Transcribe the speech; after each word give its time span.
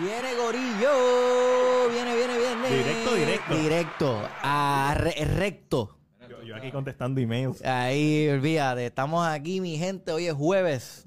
Viene 0.00 0.34
Gorillo. 0.34 1.90
Viene, 1.90 2.16
viene, 2.16 2.38
viene. 2.38 2.68
Directo, 2.76 3.14
directo. 3.14 3.54
Directo. 3.56 4.28
A 4.42 4.94
re- 4.96 5.24
recto. 5.24 5.98
Yo, 6.28 6.42
yo 6.42 6.56
aquí 6.56 6.70
contestando 6.72 7.20
emails. 7.20 7.62
Ahí, 7.64 8.28
olvídate. 8.28 8.86
Estamos 8.86 9.26
aquí, 9.26 9.60
mi 9.60 9.76
gente. 9.76 10.12
Hoy 10.12 10.26
es 10.26 10.34
jueves. 10.34 11.06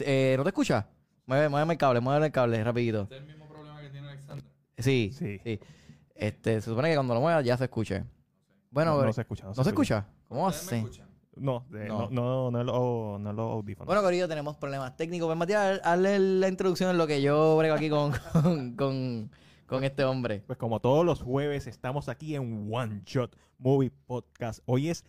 Eh, 0.00 0.34
¿No 0.36 0.42
te 0.44 0.50
escucha? 0.50 0.86
Mueve, 1.26 1.48
muéveme 1.48 1.74
el 1.74 1.78
cable, 1.78 2.00
muéveme 2.00 2.26
el 2.26 2.32
cable, 2.32 2.62
rapidito. 2.62 3.02
Este 3.02 3.16
es 3.16 3.20
el 3.22 3.26
mismo 3.26 3.48
problema 3.48 3.80
que 3.80 3.88
tiene 3.90 4.08
Alexandra. 4.08 4.46
Sí, 4.78 5.10
Sí. 5.16 5.40
sí. 5.42 5.60
Este, 6.14 6.60
se 6.60 6.68
supone 6.70 6.88
que 6.90 6.94
cuando 6.96 7.14
lo 7.14 7.20
muevas 7.20 7.44
ya 7.44 7.56
se 7.56 7.64
escuche. 7.64 8.04
Bueno, 8.70 8.96
no, 8.96 9.04
no 9.04 9.12
se 9.12 9.22
escucha. 9.22 9.46
¿no 9.46 9.54
se 9.54 9.70
escucha? 9.70 10.06
¿Cómo 10.28 10.46
¿Ustedes 10.48 10.72
me 10.72 10.78
así? 10.88 11.00
No, 11.40 11.64
de- 11.70 11.86
No. 11.88 12.08
no, 12.10 12.50
no, 12.50 12.50
no, 12.50 12.60
es 12.60 12.66
los- 12.66 13.20
no 13.20 13.30
es 13.30 13.36
los 13.36 13.52
audífonos. 13.52 13.86
Bueno, 13.86 14.02
Corillo, 14.02 14.28
tenemos 14.28 14.56
problemas 14.56 14.96
técnicos. 14.96 15.26
Pues, 15.26 15.38
Matías, 15.38 15.80
hazle 15.84 16.18
la 16.18 16.48
introducción 16.48 16.90
en 16.90 16.98
lo 16.98 17.06
que 17.06 17.22
yo 17.22 17.56
brego 17.56 17.74
aquí 17.74 17.88
con, 17.90 18.12
con, 18.32 18.74
con, 18.76 19.30
con 19.66 19.84
este 19.84 20.04
hombre. 20.04 20.42
Pues 20.46 20.58
como 20.58 20.80
todos 20.80 21.04
los 21.04 21.22
jueves 21.22 21.66
estamos 21.66 22.08
aquí 22.08 22.34
en 22.34 22.68
One 22.72 23.02
Shot 23.04 23.36
Movie 23.58 23.90
Podcast. 24.06 24.60
Hoy 24.66 24.88
es 24.88 25.04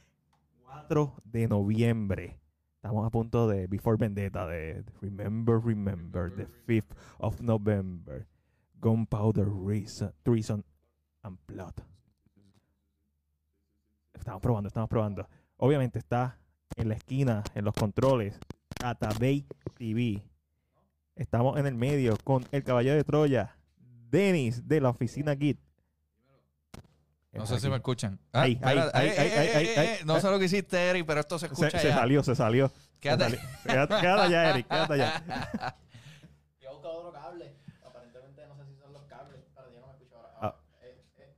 4 0.63 1.13
de 1.23 1.47
noviembre. 1.47 2.39
Estamos 2.75 3.05
a 3.05 3.09
punto 3.09 3.47
de 3.47 3.67
Before 3.67 3.97
Vendetta, 3.97 4.47
de 4.47 4.83
Remember, 5.01 5.59
Remember, 5.61 6.31
the 6.33 6.47
5th 6.65 6.95
of 7.17 7.41
November. 7.41 8.25
Gunpowder 8.79 9.45
Reason, 9.49 10.13
Treason 10.23 10.63
and 11.23 11.37
Plot. 11.45 11.81
Estamos 14.13 14.41
probando, 14.41 14.67
estamos 14.67 14.89
probando. 14.89 15.27
Obviamente 15.61 15.99
está 15.99 16.37
en 16.77 16.87
la 16.87 16.95
esquina, 16.95 17.43
en 17.53 17.65
los 17.65 17.73
controles, 17.73 18.39
Catabay 18.79 19.45
TV. 19.77 20.23
Estamos 21.15 21.59
en 21.59 21.65
el 21.67 21.75
medio 21.75 22.15
con 22.23 22.45
el 22.51 22.63
caballo 22.63 22.93
de 22.95 23.03
Troya, 23.03 23.57
Denis 24.09 24.67
de 24.67 24.79
la 24.79 24.89
oficina 24.89 25.35
Git. 25.35 25.59
No 27.33 27.45
sé 27.45 27.59
si 27.59 27.69
me 27.69 27.75
escuchan. 27.75 28.17
Eh, 28.33 29.99
No 30.05 30.19
sé 30.21 30.31
lo 30.31 30.39
que 30.39 30.45
hiciste, 30.45 30.77
Eric, 30.89 31.05
pero 31.05 31.19
esto 31.19 31.37
se 31.37 31.47
Se, 31.47 31.53
escucha 31.53 31.77
se 31.79 31.89
ya. 31.89 31.95
salió, 31.95 32.23
se 32.23 32.35
salió. 32.35 32.69
se 32.69 32.73
salió. 33.09 33.39
Quédate, 33.65 33.99
quédate 33.99 34.07
allá, 34.07 34.49
Eric, 34.51 34.67
quédate 34.67 34.93
allá. 34.93 35.23
Yo 36.61 36.69
he 36.69 36.73
buscado 36.73 36.93
otro 36.99 37.11
cable. 37.11 37.53
Aparentemente 37.85 38.47
no 38.47 38.55
sé 38.55 38.65
si 38.65 38.75
son 38.81 38.93
los 38.93 39.03
cables. 39.03 39.41
Pero 39.55 39.69
yo 39.73 39.79
no 39.81 39.87
me 39.87 39.93
escucho 39.93 40.15
ahora. 40.17 40.55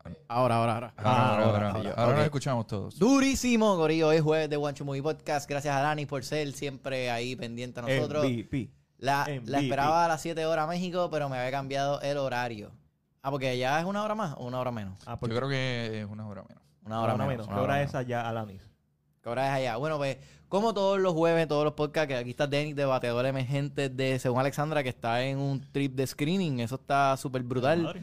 Ah. 0.03 0.09
Ahora, 0.31 0.55
ahora, 0.55 0.73
ahora. 0.75 0.93
Ahora, 0.95 1.11
ahora, 1.11 1.25
ahora, 1.25 1.43
ahora, 1.43 1.69
ahora, 1.71 1.81
sí, 1.81 1.87
ahora 1.97 2.11
ok. 2.11 2.15
nos 2.15 2.23
escuchamos 2.25 2.67
todos. 2.67 2.97
Durísimo, 2.97 3.75
Gorillo. 3.75 4.07
Hoy 4.07 4.15
es 4.15 4.21
jueves 4.21 4.49
de 4.49 4.55
One 4.55 4.73
Show 4.73 4.85
Movie 4.85 5.03
Podcast. 5.03 5.49
Gracias 5.49 5.75
a 5.75 5.81
Dani 5.81 6.05
por 6.05 6.23
ser 6.23 6.49
siempre 6.53 7.11
ahí 7.11 7.35
pendiente 7.35 7.81
a 7.81 7.83
nosotros. 7.83 8.23
MVP. 8.23 8.69
La, 8.97 9.25
MVP. 9.27 9.51
la 9.51 9.59
esperaba 9.59 10.05
a 10.05 10.07
las 10.07 10.21
7 10.21 10.45
horas 10.45 10.69
México, 10.69 11.09
pero 11.11 11.27
me 11.27 11.37
había 11.37 11.51
cambiado 11.51 11.99
el 11.99 12.17
horario. 12.17 12.71
Ah, 13.21 13.29
porque 13.29 13.57
ya 13.57 13.77
es 13.77 13.85
una 13.85 14.05
hora 14.05 14.15
más 14.15 14.35
o 14.37 14.45
una 14.45 14.61
hora 14.61 14.71
menos. 14.71 15.03
Ah, 15.05 15.19
Yo 15.21 15.27
creo 15.35 15.49
que 15.49 15.99
es 15.99 16.07
una 16.09 16.25
hora 16.25 16.43
menos. 16.47 16.63
Una 16.85 17.01
hora, 17.01 17.11
ahora 17.11 17.25
menos. 17.25 17.27
menos. 17.27 17.47
una 17.47 17.55
¿Qué 17.57 17.61
hora 17.63 17.73
hora 17.73 17.83
es 17.83 17.93
allá, 17.93 18.29
Alanis? 18.29 18.61
¿Qué 19.21 19.27
hora 19.29 19.47
es 19.47 19.53
allá? 19.53 19.75
Bueno, 19.75 19.97
pues, 19.97 20.17
como 20.47 20.73
todos 20.73 20.97
los 20.97 21.13
jueves, 21.13 21.45
todos 21.49 21.65
los 21.65 21.73
podcasts, 21.73 22.07
que 22.07 22.15
aquí 22.15 22.29
está 22.29 22.47
Denis, 22.47 22.73
debateador 22.77 23.25
emergente 23.25 23.89
de 23.89 24.17
Según 24.17 24.39
Alexandra, 24.39 24.81
que 24.81 24.89
está 24.89 25.23
en 25.25 25.39
un 25.39 25.59
trip 25.73 25.93
de 25.93 26.07
screening. 26.07 26.61
Eso 26.61 26.75
está 26.75 27.17
súper 27.17 27.43
brutal. 27.43 28.01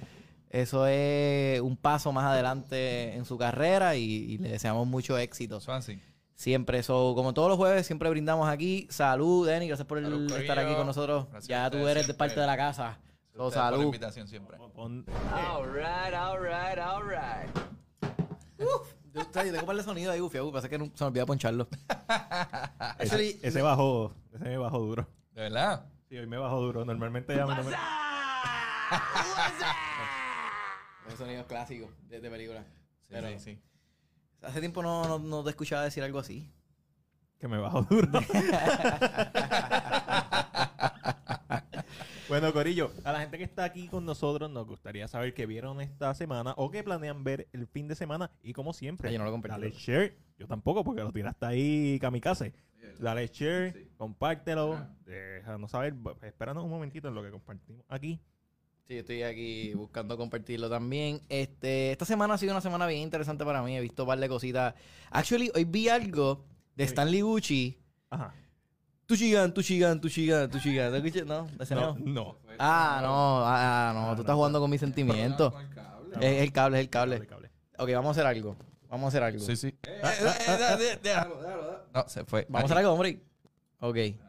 Eso 0.50 0.86
es 0.86 1.60
un 1.60 1.76
paso 1.76 2.10
más 2.12 2.24
adelante 2.24 3.14
en 3.14 3.24
su 3.24 3.36
carrera 3.36 3.96
y, 3.96 4.02
y 4.04 4.38
le 4.38 4.48
deseamos 4.50 4.86
mucho 4.86 5.18
éxito. 5.18 5.60
Swansea. 5.60 5.98
Siempre, 6.34 6.78
eso, 6.78 7.12
como 7.16 7.34
todos 7.34 7.48
los 7.48 7.56
jueves, 7.58 7.86
siempre 7.86 8.08
brindamos 8.10 8.48
aquí. 8.48 8.86
Salud, 8.90 9.46
Denis, 9.46 9.68
gracias 9.68 9.86
por 9.88 9.98
el- 9.98 10.04
Salud, 10.04 10.32
estar 10.32 10.58
aquí 10.58 10.74
con 10.74 10.86
nosotros. 10.86 11.26
Gracias 11.30 11.48
ya 11.48 11.64
a 11.66 11.70
tú 11.70 11.86
eres 11.88 12.06
de 12.06 12.14
parte 12.14 12.38
de 12.40 12.46
la 12.46 12.56
casa. 12.56 12.98
So, 13.34 13.46
Ustedes 13.46 13.54
por 13.54 13.56
la 13.56 13.70
salud. 13.70 13.82
invitación 13.84 14.26
siempre. 14.28 14.56
All 14.56 15.02
right, 15.72 16.14
all 16.14 16.38
right, 16.40 16.78
all 16.78 17.02
right. 17.02 17.50
Uf, 18.60 18.92
yo, 19.12 19.20
yo 19.22 19.26
tengo 19.30 19.60
un 19.60 19.66
par 19.66 19.76
de 19.76 19.82
sonido 19.82 20.10
ahí, 20.12 20.20
ufia, 20.20 20.42
uf, 20.42 20.52
pasa 20.52 20.68
que 20.68 20.78
no- 20.78 20.90
se 20.94 21.04
me 21.04 21.08
olvidó 21.08 21.26
poncharlo. 21.26 21.68
Ese, 23.00 23.38
ese 23.42 23.62
bajó, 23.62 24.12
ese 24.32 24.44
me 24.44 24.56
bajó 24.58 24.78
duro. 24.78 25.06
¿De 25.34 25.42
verdad? 25.42 25.84
Sí, 26.08 26.16
hoy 26.16 26.26
me 26.26 26.36
bajó 26.38 26.60
duro. 26.60 26.84
Normalmente 26.84 27.34
ya 27.36 27.46
me... 27.46 27.54
Esos 31.08 31.18
sonidos 31.18 31.46
clásicos 31.46 31.90
de, 32.08 32.20
de 32.20 32.30
película. 32.30 32.62
Sí, 33.02 33.08
Pero 33.10 33.28
sí, 33.30 33.38
sí. 33.38 33.58
hace 34.42 34.60
tiempo 34.60 34.82
no, 34.82 35.06
no, 35.08 35.18
no 35.18 35.42
te 35.44 35.50
escuchaba 35.50 35.84
decir 35.84 36.02
algo 36.02 36.18
así. 36.20 36.50
que 37.38 37.48
me 37.48 37.58
bajó 37.58 37.82
duro. 37.82 38.08
bueno, 42.28 42.52
Corillo, 42.52 42.92
a 43.04 43.12
la 43.12 43.20
gente 43.20 43.38
que 43.38 43.44
está 43.44 43.64
aquí 43.64 43.88
con 43.88 44.04
nosotros 44.04 44.50
nos 44.50 44.66
gustaría 44.66 45.08
saber 45.08 45.32
qué 45.34 45.46
vieron 45.46 45.80
esta 45.80 46.12
semana 46.14 46.52
o 46.56 46.70
qué 46.70 46.82
planean 46.84 47.24
ver 47.24 47.48
el 47.52 47.66
fin 47.66 47.88
de 47.88 47.94
semana. 47.94 48.30
Y 48.42 48.52
como 48.52 48.72
siempre, 48.74 49.08
Ah, 49.08 49.12
yo 49.12 49.18
no 49.18 49.24
lo 49.24 49.30
compartí. 49.30 49.52
dale 49.60 49.70
share. 49.72 50.16
Yo 50.38 50.46
tampoco, 50.46 50.84
porque 50.84 51.02
lo 51.02 51.12
tiraste 51.12 51.46
ahí 51.46 51.98
kamikaze. 52.00 52.52
Dale 52.98 53.26
share, 53.28 53.72
Sí. 53.72 53.88
compártelo. 53.96 54.74
Ah. 54.74 54.90
Déjanos 55.06 55.70
saber. 55.70 55.94
Espéranos 56.22 56.64
un 56.64 56.70
momentito 56.70 57.08
en 57.08 57.14
lo 57.14 57.22
que 57.22 57.30
compartimos 57.30 57.84
aquí. 57.88 58.20
Sí, 58.88 58.96
estoy 58.96 59.22
aquí 59.22 59.74
buscando 59.74 60.16
compartirlo 60.16 60.70
también. 60.70 61.20
Este, 61.28 61.92
esta 61.92 62.06
semana 62.06 62.32
ha 62.32 62.38
sido 62.38 62.52
una 62.52 62.62
semana 62.62 62.86
bien 62.86 63.02
interesante 63.02 63.44
para 63.44 63.62
mí. 63.62 63.76
He 63.76 63.82
visto 63.82 64.04
un 64.04 64.08
par 64.08 64.18
de 64.18 64.30
cositas. 64.30 64.74
Actually, 65.10 65.52
hoy 65.54 65.64
vi 65.64 65.90
algo 65.90 66.46
de. 66.74 66.84
Stanley 66.84 67.20
Gucci. 67.20 67.78
Ajá. 68.08 68.32
Tuchigan, 69.04 69.52
Tuchigan, 69.52 70.00
Tuchigan, 70.00 70.50
Tuchigan. 70.50 70.90
¿Te 70.90 70.96
escuchas? 71.06 71.26
No, 71.26 71.46
ese 71.60 71.74
no. 71.74 71.98
No, 71.98 72.06
no. 72.06 72.38
Ah, 72.58 73.00
no, 73.02 73.42
ah, 73.44 73.92
no, 73.92 74.00
Ah, 74.00 74.10
tú 74.12 74.16
no, 74.16 74.20
estás 74.22 74.34
jugando 74.36 74.58
con 74.58 74.70
mis 74.70 74.80
sentimientos. 74.80 75.52
Con 75.52 75.60
el 75.66 75.74
cable. 75.74 76.16
Es 76.20 76.42
el 76.42 76.52
cable, 76.52 76.78
es 76.78 76.80
el 76.84 76.88
cable. 77.26 77.50
Ok, 77.76 77.90
vamos 77.92 78.08
a 78.08 78.10
hacer 78.12 78.26
algo. 78.26 78.56
Vamos 78.88 79.04
a 79.04 79.08
hacer 79.08 79.22
algo. 79.22 79.40
Sí, 79.44 79.54
sí. 79.54 79.66
Eh, 79.66 80.00
eh, 80.02 80.30
eh, 80.48 80.76
eh, 80.92 80.98
Déjalo, 81.02 81.36
déjalo, 81.42 81.42
déjalo. 81.42 81.82
No, 81.92 82.08
se 82.08 82.24
fue. 82.24 82.46
Vamos 82.48 82.62
a 82.70 82.72
hacer 82.72 82.78
algo, 82.78 82.92
hombre. 82.94 83.20
Ok, 83.80 83.96
Ah. 84.18 84.27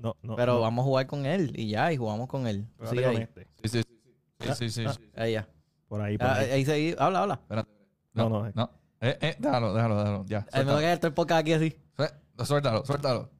No. 0.00 0.16
No, 0.22 0.34
pero 0.36 0.54
no. 0.54 0.60
vamos 0.60 0.82
a 0.82 0.86
jugar 0.86 1.06
con 1.06 1.26
él 1.26 1.52
y 1.54 1.68
ya, 1.68 1.92
y 1.92 1.96
jugamos 1.96 2.26
con 2.28 2.46
él. 2.46 2.66
Sigue 2.88 3.02
con 3.04 3.16
ahí. 3.16 3.22
este. 3.22 3.46
Sí, 3.62 3.68
sí, 3.68 3.82
sí. 3.82 4.14
Sí, 4.40 4.54
sí, 4.54 4.70
sí. 4.70 4.84
Ah, 4.88 4.92
sí. 4.94 5.10
Ahí 5.14 5.32
ya. 5.32 5.48
Por 5.88 6.00
ahí, 6.00 6.16
por 6.16 6.26
Ah, 6.26 6.34
ahí. 6.36 6.50
ahí 6.50 6.64
se 6.64 6.96
habla, 6.98 7.20
habla. 7.22 7.34
Espérate. 7.34 7.70
No, 8.14 8.28
No, 8.28 8.40
no, 8.40 8.46
eh. 8.48 8.52
no. 8.54 8.70
Eh, 9.02 9.18
eh, 9.20 9.36
déjalo, 9.38 9.74
déjalo, 9.74 9.98
déjalo. 9.98 10.24
Ya. 10.26 10.38
Eh, 10.38 10.42
me 10.42 10.50
suéltalo. 10.50 10.72
voy 10.72 10.82
a 10.82 10.86
quedar 10.86 10.98
todo 10.98 11.08
el 11.08 11.14
podcast 11.14 11.40
aquí 11.40 11.52
así. 11.52 11.76
Sué- 11.96 12.44
Suéltalo, 12.44 12.84
suéltalo. 12.86 13.30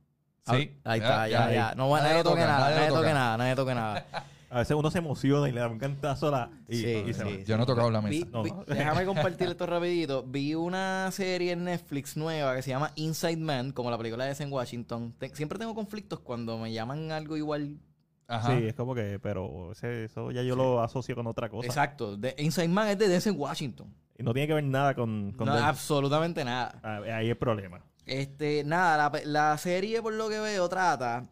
Sí. 0.47 0.81
Ahí 0.85 1.01
está, 1.01 1.29
ya, 1.29 1.51
ya. 1.51 1.69
ahí. 1.71 1.77
No, 1.77 1.89
nadie, 1.97 2.09
Nadie 2.11 2.23
toque 2.25 2.41
nada, 2.41 2.71
nadie 2.75 2.89
toque 2.89 3.13
nada, 3.15 3.37
nadie 3.37 3.55
toque 3.57 3.75
nada. 3.75 4.05
A 4.51 4.59
veces 4.59 4.77
uno 4.77 4.91
se 4.91 4.99
emociona 4.99 5.49
y 5.49 5.53
le 5.53 5.61
da 5.61 5.69
un 5.69 5.79
cantazo 5.79 6.27
a 6.29 6.31
la... 6.33 6.51
Y, 6.69 6.77
Sí, 6.77 7.05
y 7.07 7.15
se 7.15 7.25
sí. 7.25 7.45
Yo 7.47 7.57
no 7.57 7.63
he 7.63 7.67
tocado 7.67 7.91
la 7.91 8.01
Vi- 8.01 8.19
mesa. 8.21 8.27
No. 8.33 8.43
vi- 8.43 8.53
déjame 8.67 9.05
compartir 9.07 9.49
esto 9.49 9.65
rapidito. 9.65 10.25
Vi 10.25 10.55
una 10.57 11.09
serie 11.13 11.53
en 11.53 11.63
Netflix 11.65 12.17
nueva 12.17 12.57
que 12.57 12.63
se 12.63 12.71
llama 12.71 12.91
Inside 12.97 13.37
Man, 13.37 13.71
como 13.73 13.91
la 13.91 13.97
película 13.99 14.25
de 14.25 14.37
en 14.43 14.53
Washington. 14.53 15.15
Te- 15.19 15.35
siempre 15.37 15.59
tengo 15.59 15.75
conflictos 15.75 16.19
cuando 16.21 16.59
me 16.59 16.73
llaman 16.73 17.13
algo 17.13 17.37
igual. 17.37 17.79
Ajá. 18.27 18.57
Sí, 18.59 18.67
es 18.67 18.75
como 18.75 18.95
que, 18.95 19.19
pero 19.23 19.71
ese- 19.73 20.05
eso 20.05 20.31
ya 20.33 20.43
yo 20.43 20.57
lo 20.57 20.83
asocio 20.83 21.15
con 21.15 21.27
otra 21.29 21.49
cosa. 21.49 21.67
Exacto. 21.67 22.17
De, 22.17 22.35
Inside 22.39 22.69
Man 22.69 22.89
es 22.89 22.99
de 22.99 23.09
Denzel 23.09 23.35
Washington. 23.37 23.95
Y 24.19 24.23
no 24.25 24.33
tiene 24.35 24.49
que 24.49 24.55
ver 24.55 24.65
nada 24.65 24.95
con... 24.95 25.33
con 25.33 25.47
No, 25.47 25.53
absolutamente 25.55 26.45
nada. 26.45 26.79
Ah, 26.83 26.97
ahí 27.15 27.27
es 27.27 27.31
el 27.33 27.39
problema. 27.39 27.81
Este, 28.05 28.65
nada, 28.65 28.97
la, 28.97 29.13
pe- 29.13 29.25
la 29.27 29.57
serie 29.59 30.03
por 30.03 30.13
lo 30.13 30.29
que 30.29 30.41
veo 30.41 30.69
trata, 30.69 31.23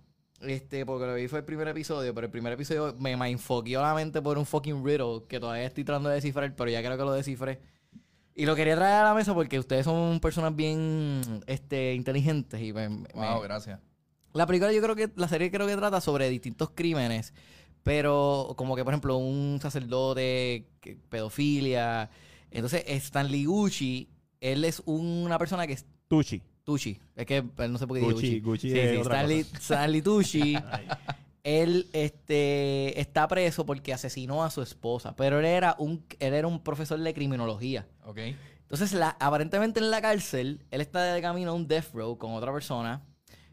este, 0.40 0.84
porque 0.86 1.06
lo 1.06 1.14
vi 1.14 1.28
fue 1.28 1.40
el 1.40 1.44
primer 1.44 1.68
episodio, 1.68 2.14
pero 2.14 2.26
el 2.26 2.30
primer 2.30 2.52
episodio 2.52 2.94
me 2.98 3.12
enfoqueó 3.30 3.82
la 3.82 3.94
mente 3.94 4.22
por 4.22 4.38
un 4.38 4.46
fucking 4.46 4.84
riddle 4.84 5.24
que 5.28 5.40
todavía 5.40 5.64
estoy 5.64 5.84
tratando 5.84 6.08
de 6.08 6.16
descifrar, 6.16 6.54
pero 6.54 6.70
ya 6.70 6.80
creo 6.82 6.96
que 6.96 7.04
lo 7.04 7.12
descifré. 7.12 7.60
Y 8.34 8.46
lo 8.46 8.54
quería 8.54 8.76
traer 8.76 9.00
a 9.00 9.04
la 9.04 9.14
mesa 9.14 9.34
porque 9.34 9.58
ustedes 9.58 9.84
son 9.84 10.20
personas 10.20 10.54
bien 10.54 11.20
este, 11.46 11.94
inteligentes 11.94 12.60
y 12.62 12.72
me- 12.72 12.88
me- 12.88 13.08
Wow, 13.14 13.40
gracias. 13.42 13.80
la 14.32 14.46
película 14.46 14.72
yo 14.72 14.80
creo 14.80 14.94
que, 14.94 15.10
la 15.16 15.26
serie 15.26 15.50
creo 15.50 15.66
que 15.66 15.76
trata 15.76 16.00
sobre 16.00 16.28
distintos 16.28 16.70
crímenes, 16.70 17.34
pero 17.82 18.54
como 18.56 18.76
que 18.76 18.84
por 18.84 18.92
ejemplo 18.92 19.16
un 19.16 19.58
sacerdote, 19.60 20.68
pedofilia. 21.08 22.10
Entonces 22.50 22.84
Stanley 22.86 23.44
Gucci, 23.46 24.08
él 24.40 24.64
es 24.64 24.82
una 24.86 25.36
persona 25.38 25.66
que 25.66 25.72
es 25.74 25.84
Tucci. 26.06 26.40
Tucci. 26.68 27.00
Es 27.16 27.24
que 27.24 27.38
él 27.38 27.72
no 27.72 27.78
sé 27.78 27.86
por 27.86 27.96
qué 27.96 28.00
dice 28.02 28.12
Gucci, 28.12 28.40
Gucci. 28.40 28.40
Gucci 28.40 28.70
Sí, 28.72 28.78
es 28.78 28.90
sí, 28.90 28.96
otra 28.98 29.14
Stanley, 29.16 29.44
cosa. 29.44 29.56
Stanley 29.62 30.02
Tucci. 30.02 30.58
él 31.42 31.86
este, 31.94 33.00
está 33.00 33.26
preso 33.26 33.64
porque 33.64 33.94
asesinó 33.94 34.44
a 34.44 34.50
su 34.50 34.60
esposa. 34.60 35.16
Pero 35.16 35.38
él 35.38 35.46
era 35.46 35.74
un, 35.78 36.04
él 36.18 36.34
era 36.34 36.46
un 36.46 36.62
profesor 36.62 37.00
de 37.00 37.14
criminología. 37.14 37.88
Ok. 38.04 38.18
Entonces, 38.62 38.92
la, 38.92 39.16
aparentemente 39.18 39.80
en 39.80 39.90
la 39.90 40.02
cárcel, 40.02 40.60
él 40.70 40.82
está 40.82 41.02
de 41.14 41.22
camino 41.22 41.52
a 41.52 41.54
un 41.54 41.66
death 41.66 41.86
row 41.94 42.18
con 42.18 42.34
otra 42.34 42.52
persona. 42.52 43.02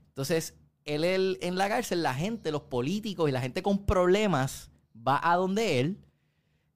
Entonces, 0.10 0.56
él, 0.84 1.06
él- 1.06 1.38
en 1.42 1.56
la 1.58 1.70
cárcel, 1.70 2.04
la 2.04 2.14
gente, 2.14 2.52
los 2.52 2.64
políticos 2.64 3.30
y 3.30 3.32
la 3.32 3.40
gente 3.40 3.62
con 3.64 3.86
problemas 3.86 4.72
va 4.96 5.22
a 5.24 5.38
donde 5.38 5.80
él. 5.80 5.98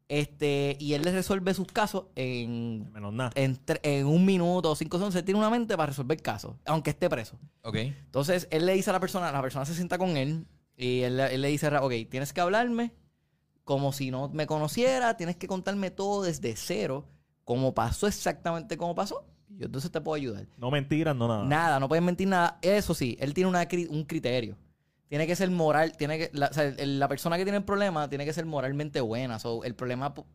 Este, 0.09 0.75
y 0.79 0.94
él 0.95 1.03
les 1.03 1.13
resuelve 1.13 1.53
sus 1.53 1.67
casos 1.67 2.06
en, 2.15 2.91
Menos 2.91 3.13
nada. 3.13 3.29
en, 3.35 3.56
tre- 3.63 3.79
en 3.83 4.07
un 4.07 4.25
minuto 4.25 4.71
o 4.71 4.75
cinco 4.75 4.97
segundos. 4.97 5.15
Él 5.15 5.23
tiene 5.23 5.39
una 5.39 5.50
mente 5.51 5.77
para 5.77 5.88
resolver 5.91 6.19
casos, 6.21 6.56
aunque 6.65 6.89
esté 6.89 7.07
preso. 7.09 7.38
Ok. 7.61 7.75
Entonces, 7.75 8.47
él 8.51 8.65
le 8.65 8.73
dice 8.73 8.89
a 8.89 8.94
la 8.94 9.00
persona, 9.00 9.31
la 9.31 9.41
persona 9.41 9.65
se 9.65 9.75
sienta 9.75 9.97
con 10.00 10.17
él 10.17 10.45
Y 10.75 11.01
él, 11.01 11.19
él 11.19 11.41
le 11.41 11.47
dice, 11.50 11.67
ok, 11.67 11.94
tienes 12.09 12.33
que 12.33 12.41
hablarme 12.41 12.91
como 13.63 13.91
si 13.94 14.09
no 14.09 14.29
me 14.29 14.47
conociera, 14.47 15.15
tienes 15.15 15.35
que 15.35 15.45
contarme 15.47 15.91
todo 15.91 16.23
desde 16.23 16.56
cero, 16.56 17.06
como 17.44 17.75
pasó 17.75 18.07
exactamente 18.07 18.77
como 18.77 18.95
pasó. 18.95 19.25
Y 19.47 19.57
Yo 19.59 19.65
entonces 19.67 19.91
te 19.91 20.01
puedo 20.01 20.15
ayudar. 20.15 20.47
No 20.57 20.71
mentiras, 20.71 21.15
no 21.15 21.27
nada. 21.27 21.45
Nada, 21.45 21.79
no 21.79 21.88
puedes 21.88 22.03
mentir 22.03 22.27
nada. 22.27 22.57
Eso 22.63 22.95
sí, 22.95 23.15
él 23.19 23.35
tiene 23.35 23.47
una 23.47 23.67
cri- 23.69 23.88
un 23.89 24.03
criterio. 24.06 24.57
Tiene 25.09 25.25
que 25.25 25.35
ser 25.35 25.50
moral, 25.50 25.97
tiene 25.97 26.17
que, 26.19 26.29
la, 26.33 26.51
o 26.56 26.85
la 26.85 27.07
persona 27.07 27.35
que 27.35 27.44
tiene 27.44 27.57
el 27.57 27.63
problema 27.65 28.07
tiene 28.07 28.25
que 28.25 28.31
ser 28.31 28.45
moralmente 28.45 29.01
buena. 29.01 29.39
So, 29.39 29.63
el 29.63 29.73
problema 29.75 30.13
pu- 30.13 30.25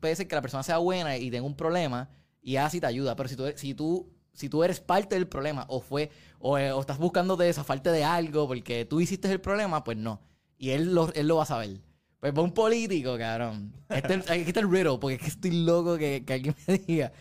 puede 0.00 0.16
ser 0.16 0.26
que 0.28 0.34
la 0.34 0.42
persona 0.42 0.62
sea 0.64 0.78
buena 0.78 1.16
y 1.16 1.30
tenga 1.30 1.46
un 1.46 1.54
problema 1.56 2.10
y 2.42 2.56
así 2.56 2.80
te 2.80 2.86
ayuda. 2.86 3.14
Pero 3.14 3.28
si 3.28 3.36
tú, 3.36 3.44
si 3.54 3.74
tú, 3.74 4.12
si 4.32 4.48
tú 4.48 4.64
eres 4.64 4.80
parte 4.80 5.14
del 5.14 5.28
problema 5.28 5.64
o 5.68 5.80
fue, 5.80 6.10
o, 6.40 6.58
eh, 6.58 6.72
o 6.72 6.80
estás 6.80 6.98
buscando 6.98 7.36
de 7.36 7.52
zafarte 7.52 7.90
de 7.90 8.02
algo 8.02 8.48
porque 8.48 8.84
tú 8.84 9.00
hiciste 9.00 9.30
el 9.30 9.40
problema, 9.40 9.84
pues 9.84 9.96
no. 9.96 10.20
Y 10.58 10.70
él 10.70 10.92
lo, 10.94 11.12
él 11.14 11.28
lo 11.28 11.36
va 11.36 11.44
a 11.44 11.46
saber. 11.46 11.80
Pues 12.18 12.34
va 12.36 12.42
un 12.42 12.52
político, 12.52 13.16
cabrón. 13.16 13.72
Este, 13.88 14.14
aquí 14.14 14.40
está 14.48 14.60
el 14.60 14.70
riddle, 14.70 14.98
porque 14.98 15.14
es 15.14 15.20
que 15.20 15.28
estoy 15.28 15.50
loco 15.64 15.96
que, 15.96 16.24
que 16.26 16.32
alguien 16.32 16.56
me 16.66 16.78
diga. 16.78 17.12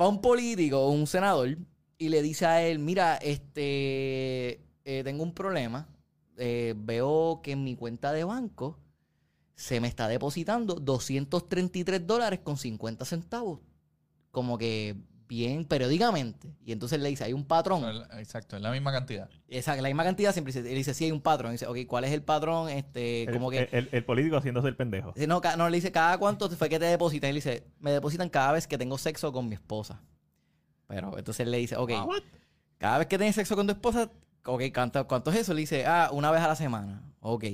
Va 0.00 0.08
un 0.08 0.20
político, 0.20 0.88
un 0.88 1.06
senador, 1.06 1.56
y 1.98 2.08
le 2.08 2.22
dice 2.22 2.46
a 2.46 2.62
él, 2.66 2.78
mira, 2.80 3.18
este, 3.18 4.60
eh, 4.84 5.02
tengo 5.04 5.22
un 5.22 5.32
problema. 5.32 5.86
Eh, 6.36 6.74
veo 6.76 7.40
que 7.42 7.52
en 7.52 7.62
mi 7.64 7.76
cuenta 7.76 8.12
de 8.12 8.24
banco 8.24 8.78
se 9.54 9.80
me 9.80 9.86
está 9.88 10.08
depositando 10.08 10.74
233 10.74 12.06
dólares 12.06 12.40
con 12.42 12.56
50 12.56 13.04
centavos. 13.04 13.60
Como 14.30 14.58
que 14.58 14.96
bien 15.28 15.64
periódicamente. 15.64 16.54
Y 16.64 16.72
entonces 16.72 17.00
le 17.00 17.08
dice, 17.08 17.24
hay 17.24 17.32
un 17.32 17.44
patrón. 17.44 17.84
Exacto, 18.18 18.56
es 18.56 18.62
la 18.62 18.70
misma 18.72 18.92
cantidad. 18.92 19.28
Esa, 19.48 19.74
la 19.76 19.88
misma 19.88 20.04
cantidad 20.04 20.32
siempre 20.32 20.52
dice, 20.52 20.68
él 20.68 20.76
dice, 20.76 20.92
sí 20.92 21.04
hay 21.04 21.12
un 21.12 21.20
patrón. 21.20 21.52
dice, 21.52 21.66
ok, 21.66 21.78
¿cuál 21.86 22.04
es 22.04 22.12
el 22.12 22.22
patrón? 22.22 22.68
Este, 22.68 23.22
El, 23.24 23.32
como 23.32 23.50
que... 23.50 23.60
el- 23.60 23.68
el- 23.72 23.88
el 23.92 24.04
político 24.04 24.36
haciéndose 24.36 24.68
el 24.68 24.76
pendejo. 24.76 25.12
Dice, 25.14 25.26
No, 25.28 25.40
no, 25.56 25.68
le 25.70 25.76
dice, 25.76 25.92
¿cada 25.92 26.18
cuánto 26.18 26.48
fue 26.50 26.68
que 26.68 26.78
te 26.78 26.86
depositan? 26.86 27.30
Él 27.30 27.36
dice, 27.36 27.64
me 27.78 27.92
depositan 27.92 28.28
cada 28.28 28.52
vez 28.52 28.66
que 28.66 28.76
tengo 28.76 28.98
sexo 28.98 29.32
con 29.32 29.48
mi 29.48 29.54
esposa. 29.54 30.02
Pero 30.88 31.16
entonces 31.16 31.40
él 31.46 31.50
le 31.52 31.58
dice, 31.58 31.76
ok, 31.76 31.90
Ah, 31.94 32.04
what? 32.04 32.22
cada 32.78 32.98
vez 32.98 33.06
que 33.06 33.16
tienes 33.16 33.34
sexo 33.36 33.56
con 33.56 33.66
tu 33.66 33.72
esposa, 33.72 34.10
ok, 34.44 34.62
¿cuánto, 34.74 35.06
cuánto 35.06 35.30
es 35.30 35.38
eso? 35.38 35.54
Le 35.54 35.60
dice, 35.60 35.86
ah, 35.86 36.10
una 36.12 36.30
vez 36.30 36.40
a 36.42 36.48
la 36.48 36.56
semana. 36.56 37.02
Ok. 37.20 37.44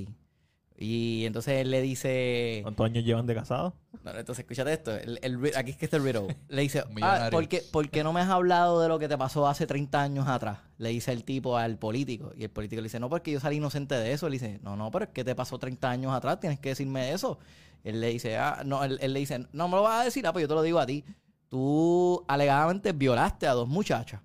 Y 0.83 1.25
entonces 1.27 1.61
él 1.61 1.69
le 1.69 1.79
dice, 1.79 2.61
¿Cuántos 2.63 2.85
años 2.87 3.03
llevan 3.05 3.27
de 3.27 3.35
casado? 3.35 3.75
no, 4.03 4.11
entonces 4.17 4.39
escúchate 4.43 4.73
esto, 4.73 4.95
el, 4.97 5.19
el 5.21 5.37
ri- 5.39 5.55
aquí 5.55 5.69
es 5.71 5.77
que 5.77 5.85
está 5.85 5.97
el 5.97 6.03
riddle. 6.03 6.35
Le 6.49 6.63
dice, 6.63 6.83
ah. 7.03 7.27
¿por 7.31 7.47
qué, 7.47 7.61
por 7.71 7.87
qué 7.89 8.03
no 8.03 8.11
me 8.13 8.21
has 8.21 8.29
hablado 8.29 8.81
de 8.81 8.87
lo 8.87 8.97
que 8.97 9.07
te 9.07 9.15
pasó 9.15 9.47
hace 9.47 9.67
30 9.67 10.01
años 10.01 10.27
atrás? 10.27 10.57
Le 10.79 10.89
dice 10.89 11.11
el 11.11 11.23
tipo 11.23 11.55
al 11.55 11.77
político. 11.77 12.31
Y 12.35 12.45
el 12.45 12.49
político 12.49 12.81
le 12.81 12.87
dice, 12.87 12.99
no, 12.99 13.09
porque 13.09 13.31
yo 13.31 13.39
salí 13.39 13.57
inocente 13.57 13.93
de 13.93 14.11
eso. 14.11 14.27
Le 14.27 14.33
dice, 14.39 14.59
no, 14.63 14.75
no, 14.75 14.89
pero 14.89 15.05
es 15.05 15.11
que 15.11 15.23
te 15.23 15.35
pasó 15.35 15.59
30 15.59 15.87
años 15.87 16.13
atrás, 16.13 16.39
tienes 16.39 16.59
que 16.59 16.69
decirme 16.69 17.11
eso. 17.13 17.37
Él 17.83 18.01
le 18.01 18.07
dice, 18.07 18.37
ah, 18.37 18.63
no, 18.65 18.83
él, 18.83 18.97
él 19.03 19.13
le 19.13 19.19
dice, 19.19 19.45
no 19.53 19.67
me 19.67 19.75
lo 19.75 19.83
vas 19.83 20.01
a 20.01 20.05
decir, 20.05 20.25
ah, 20.25 20.33
pues 20.33 20.41
yo 20.41 20.47
te 20.47 20.55
lo 20.55 20.63
digo 20.63 20.79
a 20.79 20.87
ti. 20.87 21.05
Tú 21.47 22.25
alegadamente 22.27 22.91
violaste 22.91 23.45
a 23.45 23.51
dos 23.53 23.67
muchachas, 23.67 24.19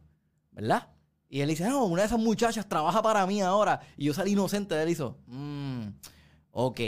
¿verdad? 0.53 0.89
Y 1.29 1.41
él 1.41 1.49
dice, 1.49 1.69
no, 1.69 1.85
una 1.87 2.03
de 2.03 2.07
esas 2.07 2.19
muchachas 2.21 2.69
trabaja 2.69 3.03
para 3.03 3.27
mí 3.27 3.41
ahora. 3.43 3.81
Y 3.97 4.05
yo 4.07 4.15
salí 4.15 4.33
inocente 4.33 4.75
de 4.75 4.83
él. 4.85 4.89
hizo, 4.91 5.19
mmm, 5.27 5.89
ok. 6.53 6.81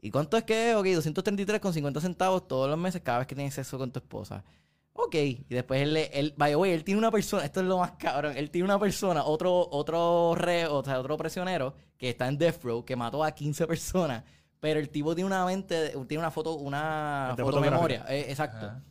¿Y 0.00 0.10
cuánto 0.12 0.36
es 0.36 0.44
que 0.44 0.70
es? 0.70 0.76
Ok, 0.76 0.86
233 0.86 1.60
con 1.60 1.72
50 1.72 2.00
centavos 2.00 2.46
todos 2.46 2.68
los 2.70 2.78
meses 2.78 3.02
cada 3.02 3.18
vez 3.18 3.26
que 3.26 3.34
tienes 3.34 3.54
sexo 3.54 3.76
con 3.78 3.90
tu 3.90 3.98
esposa. 3.98 4.44
Ok. 4.92 5.14
Y 5.16 5.44
después 5.48 5.82
él, 5.82 5.94
le- 5.94 6.10
él, 6.18 6.34
by 6.36 6.52
the 6.52 6.56
way, 6.56 6.70
él 6.72 6.84
tiene 6.84 6.98
una 6.98 7.10
persona, 7.10 7.44
esto 7.44 7.60
es 7.60 7.66
lo 7.66 7.78
más 7.78 7.92
cabrón, 7.92 8.36
él 8.36 8.50
tiene 8.50 8.64
una 8.64 8.78
persona, 8.78 9.24
otro, 9.24 9.68
otro 9.72 10.34
re, 10.36 10.66
o 10.66 10.84
sea, 10.84 11.00
otro 11.00 11.16
prisionero 11.16 11.74
que 11.96 12.10
está 12.10 12.28
en 12.28 12.38
Death 12.38 12.62
Row, 12.62 12.84
que 12.84 12.94
mató 12.96 13.24
a 13.24 13.32
15 13.32 13.66
personas, 13.66 14.22
pero 14.60 14.78
el 14.80 14.88
tipo 14.90 15.14
tiene 15.16 15.26
una 15.26 15.44
mente, 15.44 15.90
tiene 16.06 16.18
una 16.20 16.30
foto, 16.30 16.54
una 16.54 17.30
fotomemoria. 17.44 18.04
Eh, 18.08 18.26
exacto. 18.30 18.66
Ajá. 18.66 18.82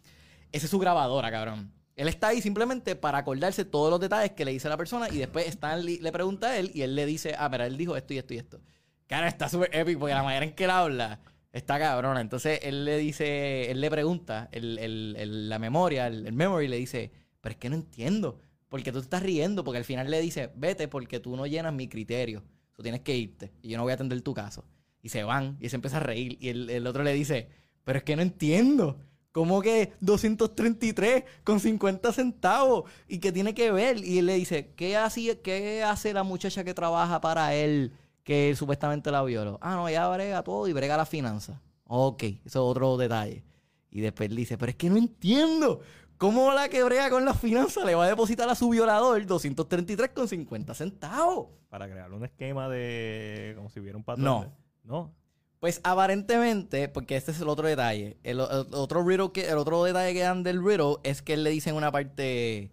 Esa 0.51 0.65
es 0.65 0.69
su 0.71 0.79
grabadora, 0.79 1.29
cabrón. 1.31 1.71
Él 1.97 2.07
está 2.07 2.29
ahí 2.29 2.41
simplemente 2.41 2.95
para 2.95 3.17
acordarse 3.17 3.65
todos 3.65 3.89
los 3.91 3.99
detalles 3.99 4.31
que 4.31 4.45
le 4.45 4.51
dice 4.51 4.69
la 4.69 4.77
persona 4.77 5.09
y 5.09 5.17
después 5.17 5.45
Stanley 5.47 5.97
le 5.99 6.11
pregunta 6.13 6.51
a 6.51 6.57
él 6.57 6.71
y 6.73 6.83
él 6.83 6.95
le 6.95 7.05
dice, 7.05 7.35
ah, 7.37 7.49
mira, 7.49 7.65
él 7.67 7.75
dijo 7.75 7.97
esto 7.97 8.13
y 8.13 8.19
esto 8.19 8.33
y 8.33 8.37
esto. 8.37 8.61
Cara, 9.07 9.27
está 9.27 9.49
súper 9.49 9.75
épico 9.75 9.99
porque 10.01 10.13
la 10.13 10.23
manera 10.23 10.45
en 10.45 10.53
que 10.53 10.63
él 10.65 10.69
habla 10.69 11.19
está 11.51 11.77
cabrona. 11.79 12.21
Entonces 12.21 12.59
él 12.63 12.85
le 12.85 12.97
dice, 12.97 13.69
él 13.71 13.81
le 13.81 13.89
pregunta, 13.89 14.47
el, 14.53 14.77
el- 14.79 15.15
el- 15.17 15.49
la 15.49 15.59
memoria, 15.59 16.07
el, 16.07 16.31
memory 16.33 16.67
le 16.67 16.77
dice, 16.77 17.11
pero 17.41 17.53
es 17.53 17.57
que 17.57 17.69
no 17.69 17.75
entiendo. 17.75 18.39
Porque 18.69 18.91
tú 18.91 18.99
te 18.99 19.05
estás 19.05 19.23
riendo, 19.23 19.63
porque 19.63 19.79
al 19.79 19.85
final 19.85 20.11
le 20.11 20.21
dice, 20.21 20.51
vete 20.55 20.87
porque 20.87 21.19
tú 21.19 21.35
no 21.35 21.47
llenas 21.47 21.73
mi 21.73 21.87
criterio. 21.87 22.43
Tú 22.73 22.83
tienes 22.83 23.01
que 23.01 23.15
irte 23.17 23.53
y 23.63 23.69
yo 23.69 23.77
no 23.77 23.83
voy 23.83 23.91
a 23.91 23.95
atender 23.95 24.21
tu 24.21 24.33
caso. 24.35 24.65
Y 25.01 25.09
se 25.09 25.23
van 25.23 25.57
y 25.59 25.69
se 25.69 25.77
empieza 25.77 25.97
a 25.97 26.01
reír. 26.01 26.37
Y 26.39 26.49
el 26.49 26.85
otro 26.85 27.01
le 27.03 27.13
dice, 27.13 27.49
pero 27.83 27.97
es 27.97 28.03
que 28.03 28.15
no 28.15 28.21
entiendo. 28.21 28.99
¿Cómo 29.37 29.61
que 29.61 29.93
233 29.99 31.23
con 31.43 31.59
50 31.59 32.11
centavos? 32.11 32.89
¿Y 33.07 33.19
qué 33.19 33.31
tiene 33.31 33.53
que 33.53 33.71
ver? 33.71 34.03
Y 34.03 34.17
él 34.17 34.25
le 34.25 34.33
dice, 34.33 34.73
¿qué 34.75 34.97
hace, 34.97 35.39
qué 35.41 35.83
hace 35.83 36.11
la 36.11 36.23
muchacha 36.23 36.63
que 36.63 36.73
trabaja 36.73 37.21
para 37.21 37.53
él 37.53 37.93
que 38.23 38.49
él 38.49 38.57
supuestamente 38.57 39.11
la 39.11 39.21
violó? 39.23 39.59
Ah, 39.61 39.75
no, 39.75 39.87
ella 39.87 40.09
brega 40.09 40.41
todo 40.41 40.67
y 40.67 40.73
brega 40.73 40.97
las 40.97 41.07
finanzas. 41.07 41.59
Ok, 41.85 42.23
eso 42.23 42.39
es 42.45 42.55
otro 42.55 42.97
detalle. 42.97 43.43
Y 43.91 44.01
después 44.01 44.27
dice, 44.35 44.57
pero 44.57 44.71
es 44.71 44.75
que 44.75 44.89
no 44.89 44.97
entiendo. 44.97 45.81
¿Cómo 46.17 46.51
la 46.51 46.67
que 46.67 46.83
brega 46.83 47.11
con 47.11 47.23
las 47.23 47.39
finanzas 47.39 47.85
le 47.85 47.93
va 47.93 48.05
a 48.05 48.07
depositar 48.07 48.49
a 48.49 48.55
su 48.55 48.69
violador 48.69 49.23
233 49.23 50.09
con 50.15 50.27
50 50.27 50.73
centavos? 50.73 51.49
Para 51.69 51.87
crear 51.87 52.11
un 52.11 52.25
esquema 52.25 52.67
de... 52.69 53.53
Como 53.55 53.69
si 53.69 53.79
hubiera 53.81 53.99
un 53.99 54.03
patrón. 54.03 54.25
No. 54.25 54.41
de- 54.41 54.49
No. 54.83 55.13
Pues 55.59 55.81
aparentemente, 55.83 56.87
porque 56.87 57.15
este 57.15 57.31
es 57.31 57.41
el 57.41 57.49
otro 57.49 57.67
detalle, 57.67 58.17
el, 58.23 58.39
el 58.39 58.73
otro 58.73 59.03
riddle 59.03 59.31
que, 59.31 59.49
el 59.49 59.57
otro 59.57 59.83
detalle 59.83 60.13
que 60.13 60.21
dan 60.21 60.43
del 60.43 60.63
riddle 60.63 60.97
es 61.03 61.23
que 61.23 61.33
él 61.33 61.43
le 61.43 61.49
dice 61.49 61.71
en 61.71 61.75
una 61.75 61.91
parte, 61.91 62.71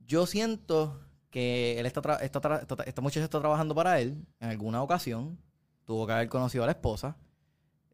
yo 0.00 0.26
siento 0.26 1.00
que 1.30 1.78
él 1.78 1.86
está, 1.86 2.00
está 2.16 2.56
esta, 2.60 2.82
esta 2.84 3.02
muchacha 3.02 3.24
está 3.24 3.38
trabajando 3.38 3.74
para 3.74 4.00
él 4.00 4.26
en 4.40 4.48
alguna 4.48 4.82
ocasión, 4.82 5.38
tuvo 5.84 6.06
que 6.06 6.12
haber 6.12 6.28
conocido 6.28 6.64
a 6.64 6.66
la 6.66 6.72
esposa, 6.72 7.16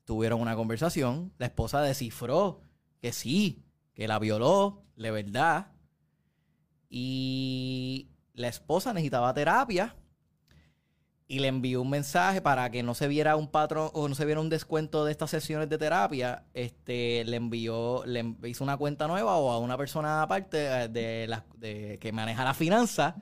tuvieron 0.04 0.40
una 0.40 0.56
conversación, 0.56 1.32
la 1.36 1.46
esposa 1.46 1.82
descifró 1.82 2.62
que 3.00 3.12
sí, 3.12 3.62
que 3.92 4.08
la 4.08 4.18
violó, 4.18 4.84
de 4.96 5.10
verdad, 5.10 5.72
y 6.88 8.08
la 8.32 8.48
esposa 8.48 8.94
necesitaba 8.94 9.34
terapia 9.34 9.94
y 11.26 11.38
le 11.38 11.48
envió 11.48 11.80
un 11.80 11.88
mensaje 11.90 12.42
para 12.42 12.70
que 12.70 12.82
no 12.82 12.94
se 12.94 13.08
viera 13.08 13.36
un 13.36 13.48
patrón 13.48 13.90
o 13.94 14.08
no 14.08 14.14
se 14.14 14.26
viera 14.26 14.40
un 14.40 14.50
descuento 14.50 15.04
de 15.06 15.12
estas 15.12 15.30
sesiones 15.30 15.68
de 15.70 15.78
terapia, 15.78 16.44
este 16.52 17.24
le 17.24 17.36
envió, 17.38 18.04
le 18.04 18.34
hizo 18.44 18.62
una 18.62 18.76
cuenta 18.76 19.06
nueva 19.08 19.36
o 19.36 19.50
a 19.50 19.58
una 19.58 19.76
persona 19.78 20.22
aparte 20.22 20.66
eh, 20.66 20.88
de, 20.88 21.26
la, 21.26 21.44
de 21.56 21.98
que 21.98 22.12
maneja 22.12 22.44
la 22.44 22.52
finanza, 22.54 23.16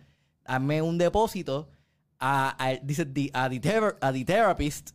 hazme 0.45 0.83
un 0.83 0.99
depósito 0.99 1.71
a, 2.19 2.57
a- 2.59 2.75
dice 2.83 3.07
the- 3.07 3.31
a, 3.35 3.49
the 3.49 3.61
thera- 3.61 3.97
a 4.01 4.13
the 4.13 4.25
therapist, 4.25 4.91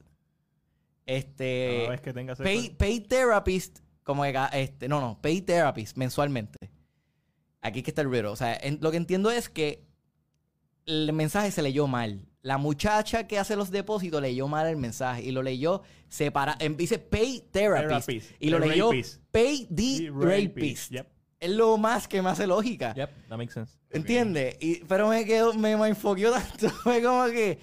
Cada 1.05 1.17
este 1.17 1.87
vez 1.89 2.01
que 2.01 2.13
tengas 2.13 2.37
pay, 2.37 2.69
pay 2.77 2.99
therapist, 2.99 3.79
como 4.03 4.23
que, 4.23 4.35
este, 4.53 4.89
no, 4.89 4.99
no, 4.99 5.17
pay 5.21 5.41
therapist 5.41 5.95
mensualmente. 5.95 6.57
Aquí 7.61 7.79
es 7.79 7.85
que 7.85 7.91
está 7.91 8.01
el 8.01 8.09
riddle. 8.11 8.27
O 8.27 8.35
sea, 8.35 8.55
en- 8.61 8.79
lo 8.81 8.91
que 8.91 8.97
entiendo 8.97 9.31
es 9.31 9.47
que 9.49 9.85
el 10.85 11.11
mensaje 11.13 11.51
se 11.51 11.61
leyó 11.61 11.87
mal. 11.87 12.27
La 12.47 12.57
muchacha 12.57 13.27
que 13.27 13.37
hace 13.37 13.57
los 13.57 13.71
depósitos 13.71 14.21
leyó 14.21 14.47
mal 14.47 14.67
el 14.67 14.77
mensaje 14.77 15.21
y 15.21 15.31
lo 15.31 15.43
leyó 15.43 15.81
separa, 16.07 16.55
em, 16.59 16.77
dice 16.77 16.97
pay 16.97 17.43
therapist, 17.51 18.05
Therapist. 18.07 18.31
y 18.39 18.49
lo 18.49 18.61
The 18.61 18.67
leyó 18.67 18.91
rapist. 18.91 19.21
pay 19.31 19.65
the 19.65 19.99
The 19.99 20.11
rapist. 20.13 20.91
Yep. 20.91 21.07
Es 21.41 21.49
lo 21.51 21.77
más 21.77 22.07
que 22.07 22.21
me 22.21 22.29
hace 22.29 22.47
lógica. 22.47 22.93
Yep. 22.95 23.09
That 23.27 23.37
makes 23.37 23.53
sense. 23.53 23.73
¿Entiendes? 23.91 24.55
Y, 24.61 24.77
pero 24.85 25.09
me 25.09 25.25
quedó, 25.25 25.53
me 25.55 25.73
enfoqueó 25.73 26.31
tanto. 26.31 26.69
Fue 26.69 27.01
como 27.03 27.25
que. 27.25 27.59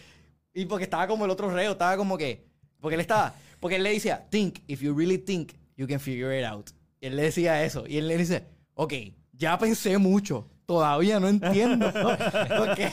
Y 0.52 0.66
porque 0.66 0.84
estaba 0.84 1.06
como 1.06 1.24
el 1.24 1.30
otro 1.30 1.50
reo, 1.50 1.72
estaba 1.72 1.96
como 1.96 2.18
que. 2.18 2.46
Porque 2.78 2.96
él 2.96 3.00
estaba. 3.00 3.34
Porque 3.60 3.76
él 3.76 3.82
le 3.82 3.90
decía, 3.94 4.26
think, 4.30 4.58
if 4.66 4.82
you 4.82 4.94
really 4.94 5.16
think, 5.16 5.52
you 5.78 5.86
can 5.88 5.98
figure 5.98 6.38
it 6.38 6.44
out. 6.44 6.68
Y 7.00 7.06
él 7.06 7.16
le 7.16 7.22
decía 7.22 7.64
eso. 7.64 7.86
Y 7.88 7.96
él 7.96 8.06
le 8.06 8.18
dice, 8.18 8.44
ok, 8.74 8.92
ya 9.32 9.58
pensé 9.58 9.96
mucho. 9.96 10.46
Todavía 10.66 11.20
no 11.20 11.28
entiendo. 11.28 11.92
Porque. 11.92 12.90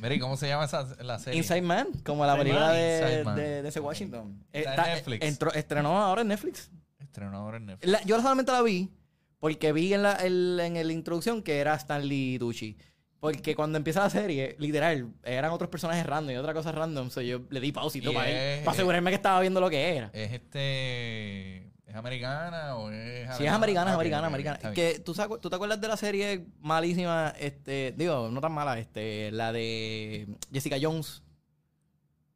Mira, 0.00 0.14
¿y 0.14 0.18
cómo 0.18 0.36
se 0.36 0.48
llama 0.48 0.64
esa, 0.64 0.86
la 1.02 1.18
serie? 1.18 1.38
Inside 1.38 1.62
Man, 1.62 1.88
como 2.04 2.26
la 2.26 2.36
película 2.36 2.72
de, 2.72 3.66
ese 3.66 3.80
Washington. 3.80 4.44
Está 4.52 4.88
en 4.90 4.94
Netflix. 4.96 5.26
entró- 5.26 5.52
estrenó 5.54 5.98
ahora 6.02 6.22
en 6.22 6.28
Netflix. 6.28 6.70
Estrenó 6.98 7.38
ahora 7.38 7.56
en 7.58 7.66
Netflix. 7.66 7.90
La- 7.92 8.02
yo 8.04 8.16
solamente 8.20 8.52
la 8.52 8.62
vi 8.62 8.90
porque 9.38 9.72
vi 9.72 9.94
en 9.94 10.02
la, 10.02 10.12
el- 10.14 10.60
en 10.62 10.74
la 10.86 10.92
introducción 10.92 11.42
que 11.42 11.58
era 11.58 11.74
Stanley 11.74 12.38
Tucci. 12.38 12.76
Porque 13.20 13.54
cuando 13.56 13.78
empieza 13.78 14.00
la 14.00 14.10
serie, 14.10 14.54
literal, 14.58 15.08
eran 15.22 15.50
otros 15.50 15.70
personajes 15.70 16.04
random 16.04 16.34
y 16.34 16.36
otra 16.36 16.52
cosa 16.52 16.72
random. 16.72 17.08
So 17.08 17.22
yo 17.22 17.40
le 17.48 17.58
di 17.60 17.72
pausito 17.72 18.10
Y 18.10 18.14
para, 18.14 18.28
para 18.62 18.72
asegurarme 18.72 19.10
que 19.10 19.16
estaba 19.16 19.40
viendo 19.40 19.62
lo 19.62 19.70
que 19.70 19.96
era. 19.96 20.10
¿Es 20.12 20.32
este. 20.32 21.70
¿Es 21.94 21.98
americana 21.98 22.76
o 22.76 22.90
es.? 22.90 23.36
Sí, 23.36 23.46
es 23.46 23.52
americana, 23.52 23.90
es 23.90 23.94
americana, 23.94 24.26
americana. 24.26 24.58
bien. 24.60 24.74
Que, 24.74 24.98
¿tú, 24.98 25.14
¿Tú 25.40 25.48
te 25.48 25.54
acuerdas 25.54 25.80
de 25.80 25.86
la 25.86 25.96
serie 25.96 26.44
malísima? 26.58 27.32
Este, 27.38 27.94
digo, 27.96 28.28
no 28.32 28.40
tan 28.40 28.50
mala, 28.50 28.76
este, 28.80 29.30
la 29.30 29.52
de 29.52 30.26
Jessica 30.52 30.76
Jones. 30.82 31.22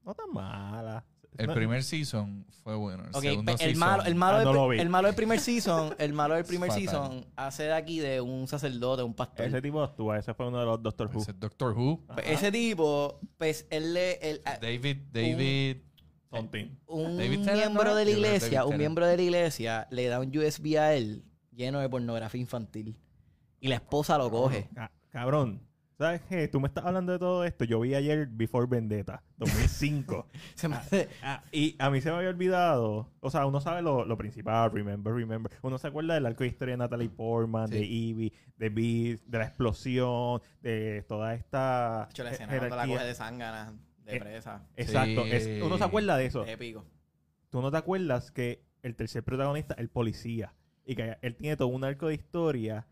No 0.05 0.15
tan 0.15 0.31
mala. 0.33 1.05
El 1.37 1.49
No- 1.49 1.55
primer 1.55 1.83
season 1.83 2.47
fue 2.63 2.77
bueno. 2.77 3.03
El 3.05 3.11
Ok, 3.17 3.23
segundo 3.23 3.45
pe- 3.57 3.65
el 3.65 3.71
season. 3.75 3.79
malo, 3.81 4.05
el, 4.05 4.15
malo 4.15 4.37
Ah, 4.37 4.39
del 4.45 4.53
no 4.55 4.73
el 4.73 4.89
malo 4.89 5.07
del 5.09 5.17
primer 5.17 5.41
season, 5.41 5.95
el 5.99 6.13
malo 6.13 6.35
del 6.35 6.45
primer 6.45 6.71
season 6.71 7.27
hace 7.35 7.65
de 7.65 7.73
aquí 7.75 7.99
de 7.99 8.21
un 8.21 8.47
sacerdote, 8.47 9.03
un 9.03 9.15
pastor. 9.15 9.45
Ese 9.47 9.61
tipo 9.61 9.83
actúa, 9.83 10.19
ese 10.19 10.35
fue 10.35 10.47
uno 10.47 10.61
de 10.61 10.67
los 10.67 10.81
Doctor 10.83 11.09
Who. 11.13 11.21
Ese 11.23 11.33
es 11.33 11.41
Doctor 11.41 11.77
Who. 11.77 12.05
Pues 12.15 12.27
ese 12.29 12.53
tipo, 12.53 13.19
pues 13.37 13.67
él 13.71 13.93
le 13.95 14.13
él- 14.31 14.41
David, 14.61 14.99
David. 15.13 15.77
Something. 16.31 16.67
un 16.87 17.17
David 17.17 17.39
miembro 17.39 17.95
de 17.95 18.05
la 18.05 18.11
Yo 18.11 18.17
iglesia, 18.17 18.65
un 18.67 18.77
miembro 18.77 19.07
de 19.07 19.17
la 19.17 19.23
iglesia 19.23 19.87
le 19.91 20.07
da 20.09 20.21
un 20.21 20.37
USB 20.37 20.77
a 20.79 20.95
él 20.95 21.25
lleno 21.53 21.81
de 21.81 21.89
pornografía 21.89 22.41
infantil. 22.41 22.97
Y 23.61 23.69
la 23.69 23.77
esposa 23.77 24.17
lo 24.19 24.31
coge. 24.31 24.69
Ca- 24.75 24.93
cabrón, 25.11 25.61
¿sabes 25.97 26.21
qué? 26.29 26.47
Tú 26.47 26.61
me 26.61 26.69
estás 26.69 26.85
hablando 26.85 27.11
de 27.13 27.19
todo 27.19 27.43
esto. 27.45 27.65
Yo 27.65 27.81
vi 27.81 27.95
ayer 27.95 28.29
Before 28.31 28.67
Vendetta, 28.69 29.25
2005. 29.39 30.27
Se 30.55 30.69
me 30.69 30.77
hace- 30.77 31.09
Ah, 31.23 31.43
y 31.51 31.75
a 31.81 31.91
mí 31.91 32.01
se 32.01 32.11
me 32.11 32.17
había 32.19 32.29
olvidado, 32.29 33.11
o 33.21 33.31
sea, 33.31 33.47
uno 33.47 33.61
sabe 33.61 33.83
lo, 33.83 34.05
lo 34.05 34.17
principal, 34.17 34.71
remember, 34.71 35.13
remember. 35.13 35.51
Uno 35.63 35.77
se 35.79 35.89
acuerda 35.89 36.15
del 36.15 36.27
arco 36.27 36.45
de 36.45 36.51
historia 36.51 36.75
de 36.75 36.79
Natalie 36.79 37.09
Portman, 37.09 37.69
de 37.69 37.81
Evie, 37.81 38.33
de 38.57 38.69
Beast, 38.69 39.25
de 39.27 39.39
la 39.39 39.45
explosión, 39.47 40.41
de 40.61 41.05
toda 41.09 41.35
esta 41.35 42.07
Hecho, 42.11 42.23
la 42.23 42.31
escena 42.31 42.49
cuando 42.57 42.67
la 42.77 42.83
jerarquía. 42.83 42.95
coge 42.97 43.07
de 43.09 43.15
zángana, 43.15 43.75
de 44.13 44.21
presa. 44.21 44.67
Exacto, 44.77 45.25
Sí. 45.25 45.31
es- 45.33 45.63
uno 45.63 45.79
se 45.79 45.85
acuerda 45.85 46.17
de 46.17 46.27
eso. 46.27 46.45
Épico. 46.47 46.85
Tú 47.51 47.63
no 47.63 47.71
te 47.71 47.77
acuerdas 47.77 48.31
que 48.31 48.65
el 48.83 48.95
tercer 48.95 49.23
protagonista, 49.25 49.75
el 49.79 49.89
policía, 49.89 50.55
y 50.85 50.95
que 50.95 51.17
él 51.23 51.37
tiene 51.37 51.57
todo 51.57 51.69
un 51.69 51.85
arco 51.85 52.09
de 52.09 52.15
historia 52.15 52.87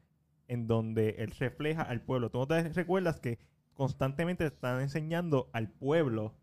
en 0.48 0.66
donde 0.66 1.16
él 1.18 1.30
refleja 1.38 1.82
al 1.82 2.00
pueblo. 2.02 2.30
Tú 2.30 2.38
no 2.38 2.46
te 2.46 2.62
recuerdas 2.70 3.20
que 3.20 3.38
constantemente 3.74 4.48
te 4.48 4.54
están 4.54 4.80
enseñando 4.80 5.50
al 5.52 5.68
pueblo 5.70 6.34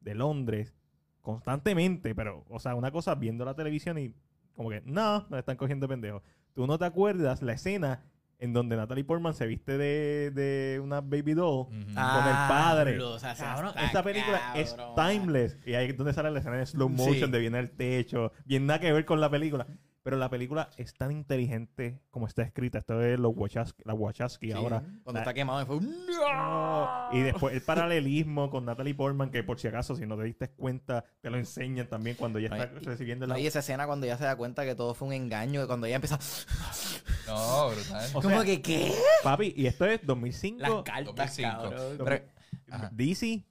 de 0.00 0.14
Londres, 0.14 0.74
constantemente, 1.22 2.14
pero, 2.14 2.44
o 2.48 2.58
sea, 2.60 2.74
una 2.74 2.90
cosa 2.90 3.14
viendo 3.14 3.44
la 3.44 3.54
televisión 3.54 3.98
y 3.98 4.14
como 4.54 4.70
que, 4.70 4.82
no, 4.84 5.26
me 5.30 5.38
están 5.38 5.56
cogiendo 5.56 5.88
pendejo. 5.88 6.22
Tú 6.52 6.66
no 6.66 6.78
te 6.78 6.84
acuerdas 6.84 7.42
la 7.42 7.54
escena 7.54 8.04
en 8.44 8.52
donde 8.52 8.76
Natalie 8.76 9.04
Portman 9.04 9.34
se 9.34 9.46
viste 9.46 9.76
de, 9.78 10.30
de 10.30 10.80
una 10.80 11.00
baby 11.00 11.34
doll. 11.34 11.66
Ah, 11.96 12.20
con 12.20 12.28
el 12.30 12.48
padre. 12.48 12.90
Diablo, 12.92 13.12
o 13.14 13.18
sea, 13.18 13.34
Cabrón, 13.34 13.68
está 13.70 13.84
esta 13.86 14.02
película 14.02 14.52
es 14.54 14.76
timeless. 14.96 15.58
Y 15.66 15.74
ahí 15.74 15.90
es 15.90 15.96
donde 15.96 16.12
sale 16.12 16.30
la 16.30 16.38
escena 16.38 16.56
de 16.56 16.66
slow 16.66 16.88
motion 16.88 17.14
Sí. 17.14 17.30
de 17.30 17.38
viene 17.38 17.58
el 17.58 17.70
techo. 17.70 18.32
Bien 18.44 18.66
nada 18.66 18.80
que 18.80 18.92
ver 18.92 19.04
con 19.04 19.20
la 19.20 19.30
película. 19.30 19.66
Pero 20.04 20.18
la 20.18 20.28
película 20.28 20.68
es 20.76 20.92
tan 20.92 21.10
inteligente 21.12 21.98
como 22.10 22.26
está 22.26 22.42
escrita. 22.42 22.76
Esto 22.78 23.02
es 23.02 23.18
los 23.18 23.32
Wachowski, 23.34 23.82
la 23.86 23.94
Wachowski 23.94 24.46
Sí, 24.48 24.52
ahora. 24.52 24.80
Cuando 25.02 25.12
La- 25.14 25.20
está 25.20 25.32
quemado, 25.32 25.62
y 25.62 25.64
fue 25.64 25.76
un 25.78 26.06
No. 26.06 27.08
Y 27.12 27.20
después 27.22 27.54
el 27.54 27.62
paralelismo 27.62 28.50
con 28.50 28.66
Natalie 28.66 28.94
Portman, 28.94 29.30
que 29.30 29.42
por 29.42 29.58
si 29.58 29.66
acaso, 29.68 29.96
si 29.96 30.04
no 30.06 30.16
te 30.18 30.24
diste 30.24 30.48
cuenta, 30.50 31.04
te 31.22 31.30
lo 31.30 31.38
enseñan 31.38 31.88
también 31.88 32.16
cuando 32.16 32.38
ella 32.38 32.48
está 32.54 32.70
y- 32.80 32.84
recibiendo 32.84 33.26
la... 33.26 33.32
No, 33.34 33.40
y 33.40 33.46
esa 33.46 33.60
escena 33.60 33.86
cuando 33.86 34.04
ella 34.04 34.18
se 34.18 34.24
da 34.24 34.36
cuenta 34.36 34.64
que 34.66 34.74
todo 34.74 34.92
fue 34.92 35.08
un 35.08 35.14
engaño, 35.14 35.62
que 35.62 35.66
cuando 35.66 35.86
ella 35.86 35.96
empieza. 35.96 36.18
No, 37.26 37.70
brutal. 37.70 38.10
O 38.12 38.20
sea, 38.22 38.44
que, 38.44 38.60
¿qué? 38.60 38.92
Papi, 39.22 39.54
y 39.56 39.66
esto 39.66 39.86
es 39.86 40.04
2005. 40.04 40.60
Las 40.60 40.70
cartas, 40.82 41.14
2005. 41.16 41.50
cabrón. 41.50 41.98
Pero-. 42.04 42.88
DC. 42.92 43.44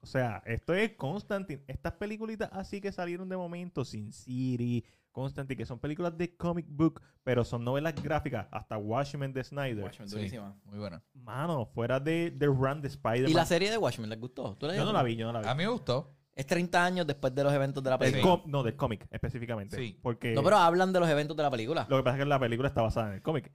O 0.00 0.06
sea, 0.06 0.42
esto 0.44 0.74
es 0.74 0.90
Constantine. 0.96 1.62
Estas 1.68 1.92
peliculitas 1.92 2.50
así 2.52 2.80
que 2.80 2.90
salieron 2.92 3.28
de 3.28 3.36
momento, 3.36 3.84
Sin 3.84 4.12
City, 4.12 4.84
Constantine, 5.14 5.56
que 5.56 5.64
son 5.64 5.78
películas 5.78 6.18
de 6.18 6.36
comic 6.36 6.66
book, 6.68 7.00
pero 7.22 7.44
son 7.44 7.64
novelas 7.64 7.94
gráficas, 8.02 8.46
hasta 8.50 8.76
Watchmen 8.76 9.32
de 9.32 9.42
Snyder. 9.44 9.82
Watchmen, 9.84 10.08
Sí, 10.10 10.16
durísima. 10.16 10.54
muy 10.64 10.78
buena. 10.78 11.02
Mano, 11.14 11.64
fuera 11.66 11.98
de, 12.00 12.30
de 12.32 12.46
Run 12.46 12.82
de 12.82 12.88
Spider-Man. 12.88 13.30
¿Y 13.30 13.32
la 13.34 13.46
serie 13.46 13.70
de 13.70 13.78
Watchmen 13.78 14.10
les 14.10 14.20
gustó? 14.20 14.54
¿Tú 14.56 14.66
la 14.66 14.76
Yo 14.76 14.84
no 14.84 14.92
la 14.92 15.02
vi, 15.02 15.16
yo 15.16 15.24
no 15.26 15.32
la 15.32 15.40
vi. 15.40 15.48
A 15.48 15.54
mí 15.54 15.62
me 15.64 15.70
gustó. 15.70 16.10
Es 16.34 16.46
30 16.46 16.84
años 16.84 17.06
después 17.06 17.32
de 17.32 17.44
los 17.44 17.52
eventos 17.52 17.82
de 17.82 17.90
la 17.90 17.96
película. 17.98 18.42
no, 18.46 18.62
del 18.64 18.74
cómic 18.74 19.06
específicamente. 19.10 19.76
Sí. 19.76 19.98
Porque 20.02 20.34
No, 20.34 20.42
pero 20.42 20.56
hablan 20.56 20.92
de 20.92 20.98
los 20.98 21.08
eventos 21.08 21.36
de 21.36 21.44
la 21.44 21.50
película. 21.50 21.86
lo 21.88 21.96
que 21.98 22.02
pasa 22.02 22.16
es 22.16 22.24
que 22.24 22.28
la 22.28 22.40
película 22.40 22.68
está 22.68 22.82
basada 22.82 23.08
en 23.08 23.14
el 23.14 23.22
cómic. 23.22 23.52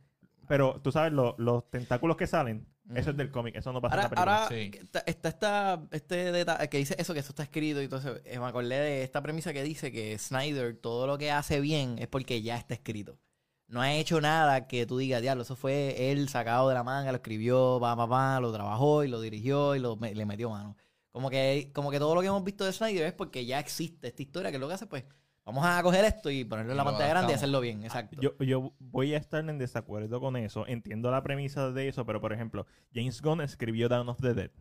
Pero 0.48 0.80
tú 0.82 0.92
sabes, 0.92 1.12
lo- 1.14 1.36
los 1.38 1.70
tentáculos 1.70 2.16
que 2.18 2.26
salen, 2.26 2.66
eso 2.96 3.12
es 3.12 3.18
del 3.18 3.32
cómic, 3.32 3.56
eso 3.56 3.72
no 3.74 3.82
pasa 3.82 3.96
Ahora, 3.96 4.04
en 4.06 4.10
la 4.10 4.10
película. 4.10 4.44
ahora 4.44 4.50
Sí. 4.50 4.72
está, 4.80 5.00
está 5.06 5.30
esta- 5.30 5.82
este 5.92 6.32
detalle 6.32 6.70
que 6.70 6.78
dice 6.78 6.96
eso, 6.98 7.14
que 7.14 7.20
eso 7.20 7.30
está 7.30 7.44
escrito 7.44 7.82
y 7.82 7.88
todo 7.88 8.00
eso. 8.00 8.16
Eh, 8.26 8.40
me 8.40 8.46
acordé 8.46 8.80
de 8.80 9.04
esta 9.04 9.22
premisa 9.22 9.54
que 9.54 9.64
dice 9.64 9.92
que 9.92 10.18
Snyder 10.18 10.76
todo 10.78 11.06
lo 11.08 11.18
que 11.18 11.32
hace 11.32 11.60
bien 11.60 11.98
es 12.00 12.08
porque 12.08 12.42
ya 12.42 12.58
está 12.58 12.74
escrito. 12.74 13.20
No 13.68 13.82
ha 13.82 13.94
hecho 13.94 14.20
nada 14.20 14.68
que 14.68 14.88
tú 14.88 14.98
digas, 14.98 15.22
diablo, 15.22 15.44
eso 15.44 15.56
fue 15.56 16.12
él 16.12 16.28
sacado 16.30 16.70
de 16.70 16.74
la 16.74 16.84
manga, 16.84 17.12
lo 17.12 17.18
escribió, 17.18 17.78
pa, 17.80 17.96
pa, 17.96 18.08
pa, 18.10 18.40
lo 18.40 18.52
trabajó 18.52 19.04
y 19.04 19.08
lo 19.08 19.22
dirigió 19.22 19.76
y 19.76 19.80
lo, 19.80 19.96
me- 19.96 20.16
le 20.16 20.26
metió 20.26 20.50
mano. 20.50 20.76
Como 21.12 21.30
que, 21.30 21.72
como 21.74 21.92
que 21.92 22.00
todo 22.00 22.16
lo 22.16 22.22
que 22.22 22.28
hemos 22.28 22.44
visto 22.44 22.66
de 22.66 22.74
Snyder 22.74 23.06
es 23.06 23.14
porque 23.14 23.46
ya 23.46 23.60
existe 23.60 24.08
esta 24.08 24.22
historia, 24.24 24.50
que 24.50 24.58
es 24.58 24.62
lo 24.62 24.68
que 24.68 24.74
hace, 24.74 24.88
pues, 24.88 25.04
vamos 25.52 25.66
a 25.66 25.82
coger 25.84 26.06
esto 26.06 26.30
y 26.30 26.44
ponerlo 26.44 26.72
en 26.72 26.78
la 26.78 26.84
pantalla 26.84 27.10
grande 27.10 27.32
y 27.34 27.36
hacerlo 27.36 27.60
bien, 27.60 27.84
exacto. 27.84 28.20
Yo, 28.22 28.38
yo 28.40 28.74
voy 28.80 29.14
a 29.14 29.18
estar 29.18 29.48
en 29.48 29.58
desacuerdo 29.58 30.20
con 30.20 30.36
eso. 30.38 30.68
Entiendo 30.68 31.10
la 31.12 31.24
premisa 31.24 31.72
de 31.72 31.88
eso, 31.88 32.06
pero 32.06 32.22
por 32.22 32.34
ejemplo, 32.34 32.66
James 32.94 33.22
Gunn 33.22 33.42
escribió 33.42 33.90
Dawn 33.90 34.10
of 34.10 34.20
the 34.22 34.34
Dead. 34.34 34.52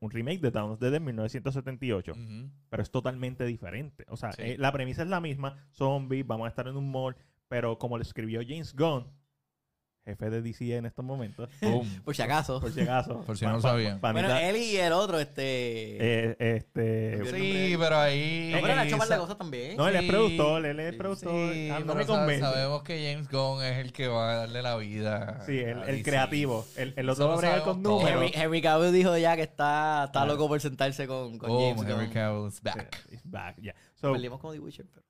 Un 0.00 0.10
remake 0.10 0.40
de 0.40 0.50
Dawn 0.50 0.70
of 0.70 0.78
the 0.78 0.86
Dead 0.86 0.94
en 0.94 1.04
1978. 1.04 2.12
Ujú. 2.12 2.50
Pero 2.70 2.82
es 2.82 2.90
totalmente 2.90 3.44
diferente. 3.44 4.06
O 4.08 4.16
sea, 4.16 4.32
Sí. 4.32 4.42
eh, 4.42 4.56
la 4.58 4.72
premisa 4.72 5.02
es 5.02 5.08
la 5.08 5.20
misma. 5.20 5.56
Zombies, 5.72 6.26
vamos 6.26 6.46
a 6.46 6.48
estar 6.48 6.66
en 6.68 6.76
un 6.76 6.90
mall. 6.90 7.16
Pero 7.48 7.76
como 7.78 7.98
lo 7.98 8.02
escribió 8.02 8.40
James 8.40 8.74
Gunn, 8.74 9.06
jefe 10.04 10.28
de 10.30 10.42
DC 10.42 10.76
en 10.76 10.86
estos 10.86 11.04
momentos. 11.04 11.48
Boom. 11.62 11.88
Por 12.04 12.14
si 12.14 12.22
acaso. 12.22 12.60
Por 12.60 12.70
si 12.72 12.80
acaso. 12.82 13.22
Por 13.26 13.36
si 13.38 13.44
pa- 13.44 13.52
no 13.52 13.56
pa- 13.58 13.62
sabían. 13.70 14.00
pa' 14.00 14.12
bueno, 14.12 14.34
él 14.36 14.56
y 14.56 14.76
el 14.76 14.92
otro, 14.92 15.18
este... 15.18 15.42
eh, 16.32 16.36
este, 16.38 17.24
Sí, 17.30 17.74
pero 17.78 17.96
ahí. 17.98 18.50
No, 18.52 18.60
pero 18.60 18.72
él 18.74 18.78
ha 18.80 18.84
hecho 18.86 18.96
de 18.98 19.06
sa- 19.06 19.18
cosas 19.18 19.38
también. 19.38 19.76
no, 19.76 19.88
él 19.88 19.96
es 19.96 20.02
productor, 20.04 20.66
él 20.66 20.80
es 20.80 20.92
Sí, 20.92 20.98
productor. 20.98 21.52
Sí, 21.52 21.70
Ah, 21.70 21.80
no 21.80 21.94
me 21.94 22.06
convence. 22.06 22.40
sabemos 22.40 22.82
que 22.82 23.12
James 23.12 23.28
Gunn 23.30 23.62
es 23.64 23.78
el 23.78 23.92
que 23.92 24.08
va 24.08 24.32
a 24.32 24.36
darle 24.36 24.62
la 24.62 24.76
vida. 24.76 25.40
Sí, 25.46 25.58
el, 25.58 25.82
el 25.84 26.02
creativo. 26.02 26.66
El, 26.76 26.92
el 26.96 27.08
otro 27.08 27.28
va 27.28 27.34
a 27.34 27.36
bregar 27.38 27.62
con 27.62 27.82
todos. 27.82 28.02
números. 28.02 28.22
Henry, 28.24 28.32
Henry 28.42 28.60
Cavill 28.62 28.92
dijo 28.92 29.16
ya 29.16 29.36
que 29.36 29.42
está, 29.42 30.04
está 30.06 30.22
Ah. 30.22 30.26
loco 30.26 30.48
por 30.48 30.60
sentarse 30.60 31.06
con, 31.06 31.38
con 31.38 31.48
Boom, 31.50 31.76
James 31.76 31.90
Henry 31.90 32.04
Gunn. 32.06 32.14
Cavill's 32.14 32.60
back. 32.62 33.06
It's 33.10 33.22
back, 33.30 33.56
yeah. 33.60 33.74
So, 33.94 34.12
Perdimos 34.12 34.38
como 34.40 34.52
The 34.52 34.60
Witcher, 34.60 34.86
pero... 34.92 35.04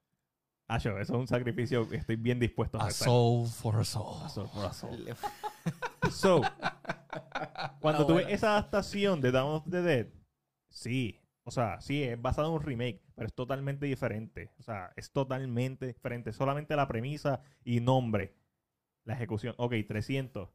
ah, 0.68 0.78
yo, 0.78 0.98
eso 0.98 1.14
es 1.14 1.18
un 1.20 1.26
sacrificio 1.28 1.88
que 1.88 1.96
estoy 1.96 2.16
bien 2.16 2.38
dispuesto 2.38 2.78
a 2.80 2.84
A 2.84 2.86
hacer. 2.88 3.06
soul 3.06 3.48
for 3.48 3.76
a 3.76 3.84
soul. 3.84 4.22
A 4.24 4.28
soul 4.28 4.48
for 4.48 4.64
a 4.66 4.72
soul. 4.72 5.06
So, 6.10 6.42
cuando 7.80 8.06
tuve 8.06 8.22
bueno. 8.24 8.28
esa 8.28 8.50
adaptación 8.52 9.20
de 9.22 9.32
Dawn 9.32 9.54
of 9.56 9.70
the 9.70 9.80
Dead, 9.80 10.06
sí, 10.68 11.20
o 11.44 11.50
sea, 11.50 11.80
sí, 11.80 12.02
es 12.02 12.20
basado 12.20 12.48
en 12.48 12.54
un 12.54 12.62
remake, 12.62 13.02
pero 13.14 13.26
es 13.26 13.34
totalmente 13.34 13.86
diferente. 13.86 14.50
O 14.58 14.62
sea, 14.62 14.92
es 14.96 15.10
totalmente 15.12 15.86
diferente. 15.86 16.32
Solamente 16.32 16.74
la 16.76 16.88
premisa 16.88 17.40
y 17.64 17.80
nombre. 17.80 18.34
La 19.04 19.14
ejecución. 19.14 19.54
Ok, 19.58 19.74
300. 19.86 20.50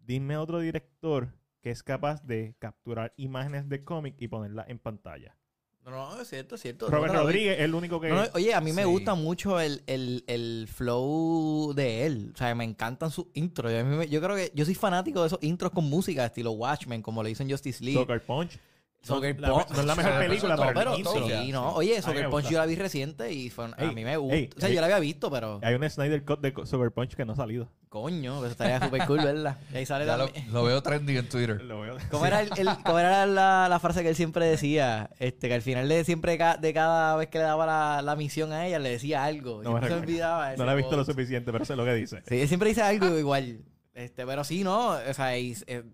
Dime 0.00 0.36
otro 0.36 0.58
director 0.58 1.32
que 1.60 1.70
es 1.70 1.82
capaz 1.82 2.22
de 2.24 2.56
capturar 2.58 3.14
imágenes 3.16 3.68
de 3.68 3.84
cómic 3.84 4.16
y 4.18 4.28
ponerlas 4.28 4.68
en 4.68 4.78
pantalla. 4.78 5.36
No, 5.84 5.90
no, 5.90 6.20
es 6.20 6.28
cierto, 6.28 6.54
es 6.54 6.62
cierto. 6.62 6.88
Robert 6.88 7.12
No, 7.12 7.22
Rodríguez 7.22 7.58
es 7.58 7.64
el 7.64 7.74
único 7.74 8.00
que... 8.00 8.08
no, 8.08 8.16
no, 8.16 8.22
oye, 8.34 8.54
a 8.54 8.60
mí 8.60 8.72
me 8.72 8.86
gusta 8.86 9.14
mucho 9.14 9.60
el, 9.60 9.82
el, 9.86 10.24
el 10.26 10.66
flow 10.72 11.74
de 11.74 12.06
él. 12.06 12.30
O 12.34 12.38
sea, 12.38 12.54
me 12.54 12.64
encantan 12.64 13.10
sus 13.10 13.26
intros. 13.34 13.70
Yo, 13.70 14.02
yo 14.04 14.20
creo 14.22 14.36
que 14.36 14.50
yo 14.54 14.64
soy 14.64 14.74
fanático 14.74 15.20
de 15.20 15.26
esos 15.26 15.38
intros 15.42 15.72
con 15.72 15.84
música, 15.84 16.24
estilo 16.24 16.52
Watchmen, 16.52 17.02
como 17.02 17.22
lo 17.22 17.28
hizo 17.28 17.42
en 17.42 17.50
Justice 17.50 17.84
League. 17.84 18.00
Soccer 18.00 18.22
Punch. 18.22 18.58
Soccer 19.04 19.40
la- 19.40 19.50
Punch. 19.50 19.68
no 19.70 19.80
es 19.80 19.86
la 19.86 19.94
mejor 19.94 20.18
película, 20.18 20.56
pero, 20.56 20.72
pero 20.74 20.96
todo. 21.02 21.28
Sí, 21.28 21.52
no. 21.52 21.72
Oye, 21.74 22.00
Soccer 22.02 22.28
Punch 22.30 22.48
yo 22.48 22.58
la 22.58 22.66
vi 22.66 22.74
reciente 22.76 23.32
y 23.32 23.50
fue, 23.50 23.66
a 23.66 23.74
Ey, 23.78 23.94
mí 23.94 24.04
me 24.04 24.16
gusta. 24.16 24.36
ey, 24.36 24.50
o 24.56 24.60
sea, 24.60 24.68
ey. 24.68 24.74
yo 24.74 24.80
la 24.80 24.86
había 24.86 24.98
visto, 25.00 25.30
pero 25.30 25.60
Hay 25.62 25.74
un 25.74 25.88
Snyder 25.90 26.24
Cut 26.24 26.40
de 26.40 26.52
Soccer 26.66 26.90
Punch 26.90 27.14
que 27.14 27.24
no 27.24 27.32
ha 27.34 27.36
salido. 27.36 27.68
coño, 27.88 28.38
eso 28.38 28.46
estaría 28.48 28.80
súper 28.80 29.06
cool, 29.06 29.18
¿verdad? 29.18 29.56
Y 29.72 29.76
ahí 29.76 29.86
sale 29.86 30.04
Ya 30.06 30.16
lo, 30.16 30.28
lo 30.50 30.64
veo 30.64 30.82
trending 30.82 31.16
en 31.16 31.28
Twitter. 31.28 31.62
Lo 31.62 31.80
veo. 31.82 31.96
¿Cómo 32.10 32.26
era, 32.26 32.40
el, 32.40 32.50
el- 32.56 32.68
cómo 32.84 32.98
era 32.98 33.24
la, 33.26 33.68
la 33.68 33.78
frase 33.78 34.02
que 34.02 34.08
él 34.08 34.16
siempre 34.16 34.46
decía? 34.46 35.10
Este, 35.20 35.46
que 35.48 35.54
al 35.54 35.62
final 35.62 35.88
de 35.88 36.02
siempre 36.04 36.36
ca- 36.36 36.56
de 36.56 36.72
cada 36.74 37.14
vez 37.16 37.28
que 37.28 37.38
le 37.38 37.44
daba 37.44 37.66
la, 37.66 38.02
la 38.02 38.16
misión 38.16 38.52
a 38.52 38.66
ella, 38.66 38.78
le 38.80 38.88
decía 38.90 39.22
algo. 39.24 39.62
No 39.62 39.74
me 39.74 39.86
se 39.86 39.92
olvidaba. 39.94 40.56
No 40.56 40.64
la 40.64 40.72
he 40.72 40.76
visto 40.76 40.96
lo 40.96 41.04
suficiente, 41.04 41.52
pero 41.52 41.64
sé 41.64 41.76
lo 41.76 41.84
que 41.84 41.94
dice. 41.94 42.22
Sí, 42.28 42.40
él 42.40 42.48
siempre 42.48 42.70
dice 42.70 42.82
algo 42.82 43.16
igual. 43.18 43.60
Este, 43.94 44.26
pero 44.26 44.42
sí, 44.42 44.64
¿no? 44.64 44.88
O 44.90 45.14
sea, 45.14 45.38
y, 45.38 45.56
eh, 45.68 45.84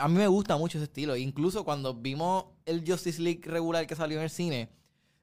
a 0.00 0.08
mí 0.08 0.14
me 0.16 0.28
gusta 0.28 0.56
mucho 0.56 0.78
ese 0.78 0.84
estilo. 0.84 1.16
Incluso 1.16 1.64
cuando 1.64 1.92
vimos 1.94 2.44
el 2.64 2.84
Justice 2.86 3.20
League 3.20 3.40
regular 3.44 3.86
que 3.86 3.96
salió 3.96 4.18
en 4.18 4.24
el 4.24 4.30
cine, 4.30 4.68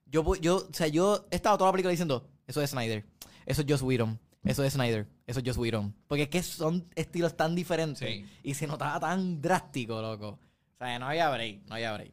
yo, 0.05 0.35
yo, 0.35 0.57
o 0.69 0.73
sea, 0.73 0.87
yo 0.87 1.27
he 1.31 1.35
estado 1.35 1.57
toda 1.57 1.69
la 1.69 1.73
película 1.73 1.91
diciendo, 1.91 2.27
eso 2.45 2.61
es 2.61 2.69
Snyder, 2.71 3.05
eso 3.45 3.61
es 3.61 3.67
Joss 3.69 3.81
Whedon, 3.81 4.19
eso 4.43 4.63
es 4.63 4.73
Snyder, 4.73 5.07
eso 5.25 5.39
es 5.39 5.45
Joss 5.45 5.57
Whedon. 5.57 5.95
Porque 6.07 6.23
es 6.23 6.29
que 6.29 6.43
son 6.43 6.85
estilos 6.95 7.37
tan 7.37 7.55
diferentes 7.55 8.07
Sí. 8.07 8.25
y 8.43 8.53
se 8.53 8.67
notaba 8.67 8.99
tan 8.99 9.41
drástico, 9.41 10.01
loco. 10.01 10.27
O 10.73 10.77
sea, 10.77 10.99
no 10.99 11.07
había 11.07 11.29
break, 11.29 11.61
no 11.69 11.75
había 11.75 11.93
break. 11.93 12.11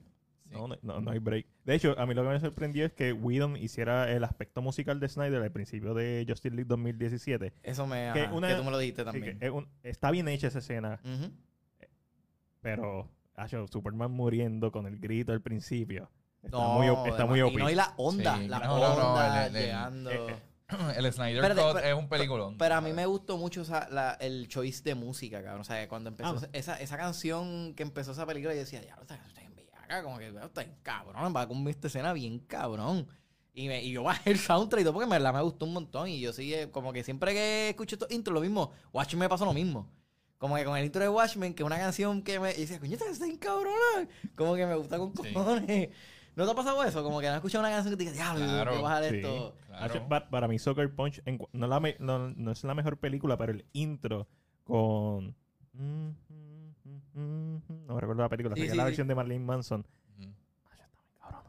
No, 0.52 0.68
no, 0.68 0.76
no, 0.82 1.00
no 1.00 1.10
hay 1.10 1.18
break. 1.18 1.46
De 1.64 1.74
hecho, 1.74 1.94
a 1.98 2.06
mí 2.06 2.14
lo 2.14 2.22
que 2.22 2.28
me 2.28 2.40
sorprendió 2.40 2.84
es 2.86 2.92
que 2.92 3.12
Whedon 3.12 3.56
hiciera 3.56 4.10
el 4.10 4.22
aspecto 4.24 4.62
musical 4.62 5.00
de 5.00 5.08
Snyder 5.08 5.42
al 5.42 5.52
principio 5.52 5.94
de 5.94 6.24
Justice 6.28 6.54
League 6.54 6.68
2017. 6.68 7.52
Eso 7.62 7.86
me... 7.86 8.10
Que 8.12 8.20
ajá, 8.22 8.32
una- 8.34 8.48
que 8.48 8.54
tú 8.56 8.64
me 8.64 8.70
lo 8.70 8.78
dijiste 8.78 9.04
también. 9.04 9.38
que 9.38 9.46
es 9.46 9.50
un- 9.52 9.68
está 9.82 10.10
bien 10.10 10.28
hecha 10.28 10.48
esa 10.48 10.58
escena, 10.60 11.00
Ujú. 11.04 11.30
pero 12.60 13.08
acho, 13.34 13.66
Superman 13.68 14.10
muriendo 14.12 14.70
con 14.70 14.86
el 14.86 14.98
grito 14.98 15.32
al 15.32 15.40
principio. 15.40 16.10
Está 16.42 16.58
muy, 16.58 16.86
está 17.08 17.24
muy 17.26 17.40
y 17.40 17.56
no, 17.56 17.70
y 17.70 17.74
la 17.74 17.94
onda, 17.96 18.36
Sí, 18.38 18.48
la 18.48 18.58
no, 18.60 18.74
onda 18.74 19.46
el- 19.46 19.56
el- 19.56 19.62
llegando. 19.62 20.10
eh, 20.10 20.26
eh. 20.30 20.36
El 20.96 21.12
Snyder 21.12 21.42
Cut 21.42 21.48
pero- 21.54 21.78
es 21.80 21.94
un 21.94 22.08
peliculón. 22.08 22.56
Pero 22.56 22.74
a 22.76 22.80
mí 22.80 22.92
me 22.94 23.04
gustó 23.04 23.36
mucho 23.36 23.62
la- 23.90 24.16
el 24.20 24.48
choice 24.48 24.82
de 24.82 24.94
música, 24.94 25.42
cabrón. 25.42 25.60
O 25.60 25.64
sea, 25.64 25.86
cuando 25.86 26.08
empezó 26.08 26.38
Ah. 26.42 26.48
esa, 26.54 26.80
esa 26.80 26.96
canción 26.96 27.74
que 27.74 27.82
empezó 27.82 28.12
esa 28.12 28.24
película, 28.26 28.54
yo 28.54 28.60
decía, 28.60 28.80
ya, 28.82 28.96
está, 29.00 29.16
está 29.16 29.41
bellaca, 29.92 30.02
como 30.02 30.18
que 30.18 30.28
está 30.28 30.62
bien 30.64 30.76
cabrón, 30.82 31.32
va 31.36 31.46
con 31.48 31.66
esta 31.68 31.86
escena 31.88 32.12
bien 32.12 32.38
cabrón. 32.40 33.06
Y, 33.54 33.68
me, 33.68 33.82
y 33.82 33.92
yo 33.92 34.02
bajé 34.02 34.30
el 34.30 34.38
soundtrack 34.38 34.80
y 34.80 34.84
todo 34.84 34.94
porque 34.94 35.08
me, 35.08 35.20
la 35.20 35.30
me 35.32 35.42
gustó 35.42 35.66
un 35.66 35.74
montón. 35.74 36.08
Y 36.08 36.20
yo 36.20 36.32
sí, 36.32 36.54
eh, 36.54 36.70
como 36.70 36.92
que 36.92 37.04
siempre 37.04 37.32
que 37.34 37.68
escucho 37.70 37.96
estos 37.96 38.10
intros, 38.10 38.34
lo 38.34 38.40
mismo. 38.40 38.70
Watchmen 38.92 39.20
me 39.20 39.28
pasó 39.28 39.44
lo 39.44 39.52
mismo. 39.52 39.90
Como 40.38 40.56
que 40.56 40.64
con 40.64 40.76
el 40.76 40.84
intro 40.86 41.02
de 41.02 41.08
Watchmen, 41.08 41.52
que 41.54 41.62
es 41.62 41.66
una 41.66 41.78
canción 41.78 42.22
que 42.22 42.40
me. 42.40 42.50
Y 42.52 42.60
decía, 42.62 42.80
coño, 42.80 42.94
está 42.94 43.24
bien 43.26 43.36
cabrona. 43.36 44.08
Como 44.34 44.54
que 44.54 44.66
me 44.66 44.74
gusta 44.74 44.98
con 44.98 45.12
Sí. 45.22 45.32
cojones. 45.34 45.90
¿No 46.34 46.46
te 46.46 46.50
ha 46.50 46.54
pasado 46.54 46.82
eso? 46.82 47.02
Como 47.02 47.20
que 47.20 47.26
no 47.26 47.32
has 47.32 47.36
escuchado 47.36 47.62
una 47.62 47.70
canción 47.70 47.92
que 47.94 47.98
te 48.04 48.10
diga, 48.10 48.14
diablo, 48.14 48.44
Claro, 48.46 48.70
voy 48.70 48.80
a 48.80 48.82
bajar 48.82 49.04
sí. 49.10 49.16
esto. 49.16 49.54
Claro. 49.66 50.08
Para 50.30 50.48
mí, 50.48 50.58
Soccer 50.58 50.94
Punch 50.94 51.20
en 51.26 51.38
no, 51.52 51.66
la 51.66 51.78
me- 51.78 51.96
no, 51.98 52.30
no 52.30 52.50
es 52.52 52.64
la 52.64 52.74
mejor 52.74 52.96
película, 52.98 53.36
pero 53.36 53.52
el 53.52 53.66
intro 53.74 54.26
con. 54.64 55.36
No 57.14 57.94
me 57.94 58.00
recuerdo 58.00 58.22
la 58.22 58.28
película, 58.28 58.54
Sí, 58.56 58.66
la 58.68 58.72
sí. 58.72 58.78
versión 58.78 59.08
de 59.08 59.14
Marlene 59.14 59.44
Manson. 59.44 59.86
Cabrón. 61.20 61.42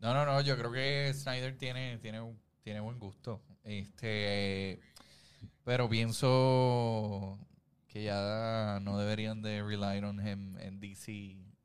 No, 0.00 0.14
no, 0.14 0.24
no, 0.26 0.40
yo 0.40 0.56
creo 0.56 0.72
que 0.72 1.12
Snyder 1.14 1.56
tiene, 1.56 1.98
tiene, 1.98 2.20
tiene 2.62 2.80
buen 2.80 2.98
gusto. 2.98 3.40
Este, 3.64 4.80
pero 5.64 5.88
pienso 5.88 7.38
que 7.86 8.04
ya 8.04 8.78
no 8.82 8.98
deberían 8.98 9.42
de 9.42 9.62
rely 9.62 9.98
on 10.04 10.26
him 10.26 10.56
en 10.58 10.80
DC 10.80 11.12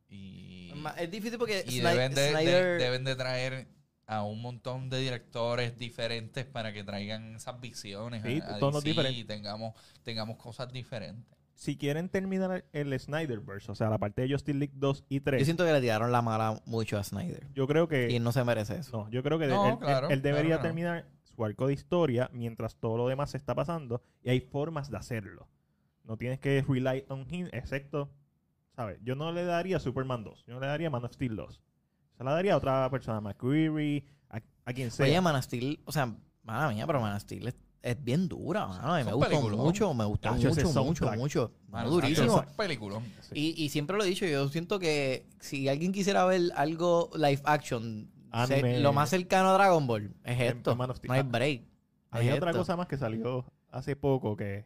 y, 0.09 0.73
Es 0.97 1.11
difícil 1.11 1.37
porque 1.37 1.63
y 1.67 1.79
Sny- 1.79 1.91
deben, 1.91 2.13
de, 2.15 2.21
de- 2.21 2.29
Snyder... 2.31 2.79
deben 2.79 3.03
de 3.03 3.15
traer 3.15 3.67
a 4.07 4.23
un 4.23 4.41
montón 4.41 4.89
de 4.89 4.99
directores 4.99 5.77
diferentes 5.77 6.45
para 6.45 6.71
que 6.73 6.83
traigan 6.83 7.35
esas 7.35 7.59
visiones 7.59 8.21
Sí, 8.23 8.39
a, 8.45 8.57
DC 8.59 9.11
y 9.11 9.23
tengamos, 9.23 9.73
tengamos 10.03 10.37
cosas 10.37 10.71
diferentes. 10.71 11.34
Si 11.55 11.77
quieren 11.77 12.09
terminar 12.09 12.65
el, 12.73 12.99
Snyderverse, 12.99 13.71
o 13.71 13.75
sea, 13.75 13.89
la 13.89 13.97
parte 13.97 14.21
de 14.21 14.29
Justice 14.29 14.57
League 14.57 14.73
2 14.75 15.05
y 15.07 15.21
3, 15.21 15.39
Yo 15.39 15.45
siento 15.45 15.65
que 15.65 15.71
le 15.71 15.79
tiraron 15.81 16.11
la 16.11 16.21
mala 16.21 16.61
mucho 16.65 16.97
a 16.97 17.03
Snyder. 17.03 17.47
yo 17.53 17.65
creo 17.65 17.87
que. 17.87 18.11
Y 18.11 18.19
no 18.19 18.31
se 18.33 18.43
merece 18.43 18.75
eso. 18.79 18.97
No, 19.05 19.09
yo 19.09 19.23
creo 19.23 19.39
que 19.39 19.47
No, 19.47 19.69
él, 19.69 19.77
claro, 19.79 20.09
él 20.09 20.21
debería 20.21 20.57
claro 20.57 20.61
que 20.61 20.67
no. 20.67 20.73
terminar 20.73 21.05
su 21.23 21.43
arco 21.45 21.67
de 21.67 21.73
historia 21.73 22.29
mientras 22.33 22.75
todo 22.75 22.97
lo 22.97 23.07
demás 23.07 23.31
se 23.31 23.37
está 23.37 23.55
pasando 23.55 24.01
y 24.21 24.29
hay 24.29 24.41
formas 24.41 24.91
de 24.91 24.97
hacerlo. 24.97 25.47
No 26.03 26.17
tienes 26.17 26.39
que 26.39 26.63
rely 26.67 27.05
on 27.07 27.25
him, 27.33 27.47
excepto, 27.51 28.11
¿sabes? 28.75 28.99
Yo 29.01 29.15
no 29.15 29.31
le 29.31 29.45
daría 29.45 29.79
Superman 29.79 30.23
2, 30.23 30.45
yo 30.45 30.53
no 30.53 30.59
le 30.59 30.67
daría 30.67 30.89
Man 30.89 31.05
of 31.05 31.13
Steel 31.13 31.35
2. 31.35 31.61
Se 32.17 32.23
la 32.23 32.31
daría 32.33 32.53
a 32.53 32.57
otra 32.57 32.89
persona, 32.91 33.17
a 33.17 33.21
McQuarrie, 33.21 34.05
a, 34.29 34.41
a 34.65 34.73
quien 34.73 34.91
sea. 34.91 35.05
Oye, 35.05 35.19
Man 35.21 35.35
of 35.35 35.43
Steel, 35.45 35.79
o 35.85 35.91
sea, 35.91 36.13
mala 36.43 36.69
mía, 36.69 36.85
pero 36.85 36.99
Man 36.99 37.15
of 37.15 37.21
Steel 37.21 37.47
es, 37.91 38.03
bien 38.03 38.27
dura, 38.27 38.67
mano. 38.67 38.93
Me 38.95 39.03
gustó 39.13 39.29
peliculón. 39.29 39.59
mucho, 39.59 39.93
me 39.93 40.05
gustó 40.05 40.33
mucho, 40.33 40.49
mucho, 40.49 40.67
soundtrack. 40.67 41.17
mucho. 41.17 41.51
Mano, 41.69 41.89
durísimo. 41.89 42.43
Y, 43.33 43.63
y 43.63 43.69
siempre 43.69 43.95
lo 43.97 44.03
he 44.03 44.07
dicho, 44.07 44.25
yo 44.25 44.47
siento 44.49 44.79
que 44.79 45.25
si 45.39 45.67
alguien 45.69 45.91
quisiera 45.91 46.25
ver 46.25 46.51
algo 46.55 47.09
live 47.15 47.41
action, 47.45 48.09
se- 48.47 48.79
lo 48.79 48.91
más 48.93 49.09
cercano 49.09 49.49
a 49.49 49.53
Dragon 49.53 49.85
Ball 49.87 50.13
es 50.23 50.39
esto. 50.41 50.71
en 50.71 50.77
Man 50.77 50.89
of 50.89 50.97
Steel. 50.97 51.07
No 51.09 51.13
hay 51.13 51.21
break. 51.23 51.61
Hay 52.11 52.27
es 52.29 52.35
otra 52.35 52.51
esto. 52.51 52.59
cosa 52.61 52.75
más 52.75 52.87
que 52.87 52.97
salió 52.97 53.45
hace 53.71 53.95
poco 53.95 54.35
que, 54.37 54.65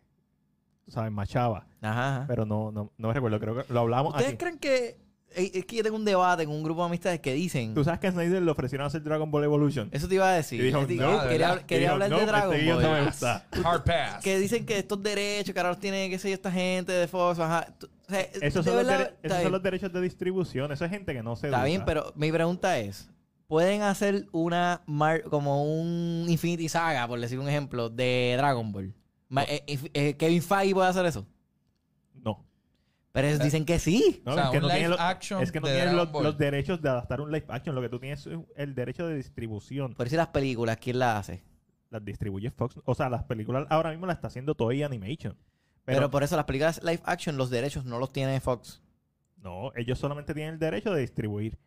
tú 0.85 0.91
sabes, 0.91 1.11
machaba, 1.11 1.67
Ajá. 1.81 2.15
ajá. 2.17 2.25
pero 2.27 2.45
no, 2.45 2.71
no, 2.71 2.91
no 2.97 3.07
me 3.07 3.13
recuerdo, 3.13 3.39
creo 3.39 3.55
que 3.65 3.73
lo 3.73 3.79
hablamos 3.81 4.13
¿Ustedes 4.13 4.29
aquí. 4.33 4.37
creen 4.37 4.59
que... 4.59 5.08
eh, 5.35 5.51
Es 5.53 5.65
que 5.65 5.75
yo 5.77 5.83
tengo 5.83 5.95
un 5.95 6.05
debate 6.05 6.43
en 6.43 6.49
un 6.49 6.63
grupo 6.63 6.81
de 6.81 6.87
amistades 6.87 7.19
que 7.19 7.33
dicen... 7.33 7.73
Tú 7.73 7.83
sabes 7.83 7.99
que 7.99 8.07
a 8.07 8.11
Snyder 8.11 8.41
le 8.41 8.51
ofrecieron 8.51 8.87
hacer 8.87 9.03
Dragon 9.03 9.29
Ball 9.29 9.43
Evolution. 9.43 9.89
Eso 9.91 10.07
te 10.07 10.15
iba 10.15 10.29
a 10.29 10.33
decir. 10.33 10.59
Y 10.59 10.63
dijo, 10.65 10.79
Es 10.81 10.87
decir, 10.87 11.01
no, 11.01 11.21
quería, 11.27 11.65
quería 11.65 11.77
Y 11.77 11.79
dijo, 11.81 11.93
hablar 11.93 12.09
no, 12.09 12.15
de 12.17 12.21
este 12.23 12.31
Dragon 12.35 12.57
guion 12.57 12.75
Ball. 12.75 12.83
no 12.83 12.91
me 12.93 13.05
gusta. 13.05 13.45
Hard 13.63 13.83
pass. 13.83 14.23
que 14.23 14.39
dicen 14.39 14.65
que 14.65 14.77
estos 14.79 15.01
derechos 15.03 15.53
que 15.53 15.59
ahora 15.59 15.69
los 15.69 15.79
tiene, 15.79 16.09
qué 16.09 16.17
sé 16.19 16.29
yo, 16.29 16.35
esta 16.35 16.51
gente 16.51 16.91
de 16.91 17.07
Fox, 17.07 17.39
ajá. 17.39 17.67
Tú- 17.77 17.87
o 18.07 18.11
sea, 18.11 18.21
Esos, 18.21 18.65
son 18.65 18.75
los, 18.75 18.87
verdad, 18.87 19.13
esos 19.21 19.41
son 19.43 19.51
los 19.51 19.61
derechos 19.61 19.93
de 19.93 20.01
distribución. 20.01 20.71
Eso 20.71 20.83
es 20.85 20.89
gente 20.91 21.13
que 21.13 21.21
no 21.21 21.35
se 21.35 21.47
Está 21.47 21.63
bien, 21.63 21.83
pero 21.85 22.11
mi 22.15 22.31
pregunta 22.31 22.79
es, 22.79 23.07
¿pueden 23.45 23.83
hacer 23.83 24.25
una 24.31 24.81
mar- 24.87 25.21
como 25.23 25.63
un 25.63 26.25
Infinity 26.27 26.67
Saga, 26.69 27.07
por 27.07 27.19
decir 27.19 27.37
un 27.37 27.47
ejemplo, 27.47 27.89
de 27.89 28.33
Dragon 28.37 28.71
Ball? 28.71 28.95
Eh, 29.47 29.77
eh, 29.93 30.15
Kevin 30.15 30.41
Feige 30.41 30.73
puede 30.73 30.89
hacer 30.89 31.05
eso. 31.05 31.23
Pero 33.11 33.27
ellos 33.27 33.39
dicen 33.39 33.65
que 33.65 33.79
sí. 33.79 34.21
No, 34.25 34.31
O 34.31 34.35
sea, 34.35 34.43
es 34.45 34.49
que 34.51 34.57
un 34.57 34.61
no 34.61 34.67
live 34.67 34.79
tiene, 34.79 34.89
lo- 34.95 34.99
action 35.01 35.41
es 35.41 35.51
que 35.51 35.59
no 35.59 35.67
de 35.67 35.73
tiene 35.73 35.85
Dragon 35.87 35.97
los, 36.05 36.11
Ball. 36.11 36.23
los 36.25 36.37
derechos 36.37 36.81
de 36.81 36.89
adaptar 36.89 37.21
un 37.21 37.31
live 37.31 37.45
action. 37.49 37.73
Lo 37.75 37.81
que 37.81 37.89
tú 37.89 37.99
tienes 37.99 38.25
es 38.27 38.37
el 38.55 38.75
derecho 38.75 39.07
de 39.07 39.15
distribución. 39.15 39.95
Por 39.95 40.05
decir 40.05 40.17
las 40.17 40.27
películas, 40.27 40.77
¿quién 40.77 40.99
las 40.99 41.19
hace? 41.21 41.43
Las 41.89 42.05
distribuye 42.05 42.51
Fox. 42.51 42.79
O 42.85 42.93
sea, 42.93 43.09
las 43.09 43.23
películas 43.23 43.65
ahora 43.69 43.89
mismo 43.89 44.05
las 44.05 44.17
está 44.17 44.27
haciendo 44.27 44.53
Toei 44.53 44.83
Animation. 44.83 45.35
Pero, 45.85 45.97
Pero, 46.01 46.11
por 46.11 46.21
eso 46.21 46.35
las 46.35 46.45
películas 46.45 46.83
live 46.83 47.01
action, 47.03 47.35
los 47.35 47.49
derechos 47.49 47.83
no 47.83 47.97
los 47.97 48.13
tiene 48.13 48.39
Fox. 48.39 48.81
no, 49.37 49.71
ellos 49.75 49.97
solamente 49.97 50.33
tienen 50.35 50.53
el 50.53 50.59
derecho 50.59 50.93
de 50.93 51.01
distribuir. 51.01 51.57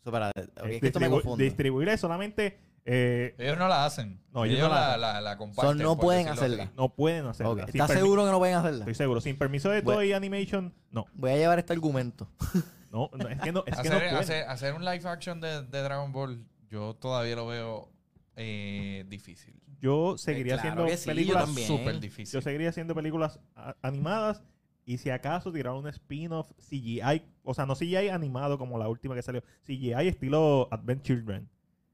Eso 0.00 0.10
para, 0.10 0.30
ok, 0.30 0.66
es 0.70 0.80
que 0.80 0.86
esto 0.86 1.00
me 1.00 1.06
distribu- 1.08 1.10
confunde. 1.10 1.44
distribuir 1.44 1.88
es 1.90 2.00
solamente... 2.00 2.58
eh, 2.90 3.34
Ellos 3.38 3.58
no 3.58 3.68
la 3.68 3.84
hacen. 3.84 4.20
No, 4.32 4.44
ellos 4.44 4.58
ellos 4.58 4.68
no 4.68 4.74
la 4.74 4.96
la, 4.96 5.12
la, 5.14 5.20
la 5.20 5.36
comparten. 5.36 5.78
So, 5.78 5.84
no 5.84 5.98
pueden 5.98 6.28
hacerla. 6.28 6.64
así. 6.64 6.72
no 6.76 6.88
pueden 6.94 7.26
hacerla. 7.26 7.64
¿Estás 7.64 7.90
seguro 7.90 8.24
que 8.24 8.30
no 8.30 8.38
pueden 8.38 8.56
hacerla? 8.56 8.80
Estoy 8.80 8.94
seguro. 8.94 9.20
Sin 9.20 9.36
permiso 9.36 9.68
de. 9.70 9.82
Toei 9.82 10.12
Animation, 10.12 10.74
no. 10.90 11.06
Voy 11.14 11.30
a 11.30 11.36
llevar 11.36 11.58
este 11.58 11.72
argumento. 11.72 12.28
No, 12.90 13.10
no, 13.12 13.28
es 13.28 13.38
que 13.42 13.52
no, 13.52 13.64
es 13.66 13.74
que 13.74 13.80
hacer, 13.80 13.92
no 13.92 13.98
pueden. 13.98 14.14
hacer, 14.16 14.48
hacer 14.48 14.72
un 14.72 14.82
live 14.82 15.06
action 15.06 15.42
de, 15.42 15.62
de 15.62 15.82
Dragon 15.82 16.10
Ball, 16.10 16.42
yo 16.70 16.94
todavía 16.94 17.36
lo 17.36 17.46
veo 17.46 17.92
eh, 18.34 19.04
difícil. 19.08 19.60
Yo 19.78 20.16
seguiría 20.16 20.54
claro 20.54 20.84
haciendo 20.84 20.96
sí, 20.96 21.06
películas. 21.06 21.50
Súper 21.66 22.00
difícil. 22.00 22.32
Yo 22.32 22.40
seguiría 22.40 22.70
haciendo 22.70 22.94
películas 22.94 23.38
animadas 23.82 24.42
y 24.84 24.96
si 24.96 25.10
acaso 25.10 25.52
tirar 25.52 25.74
un 25.74 25.86
spin-off 25.88 26.50
CGI, 26.58 27.22
o 27.42 27.52
sea, 27.52 27.66
no 27.66 27.74
CGI 27.74 28.08
animado 28.08 28.56
como 28.56 28.78
la 28.78 28.88
última 28.88 29.14
que 29.14 29.20
salió, 29.20 29.42
CGI 29.66 30.08
estilo 30.08 30.66
Advent 30.70 31.02
Children. 31.02 31.46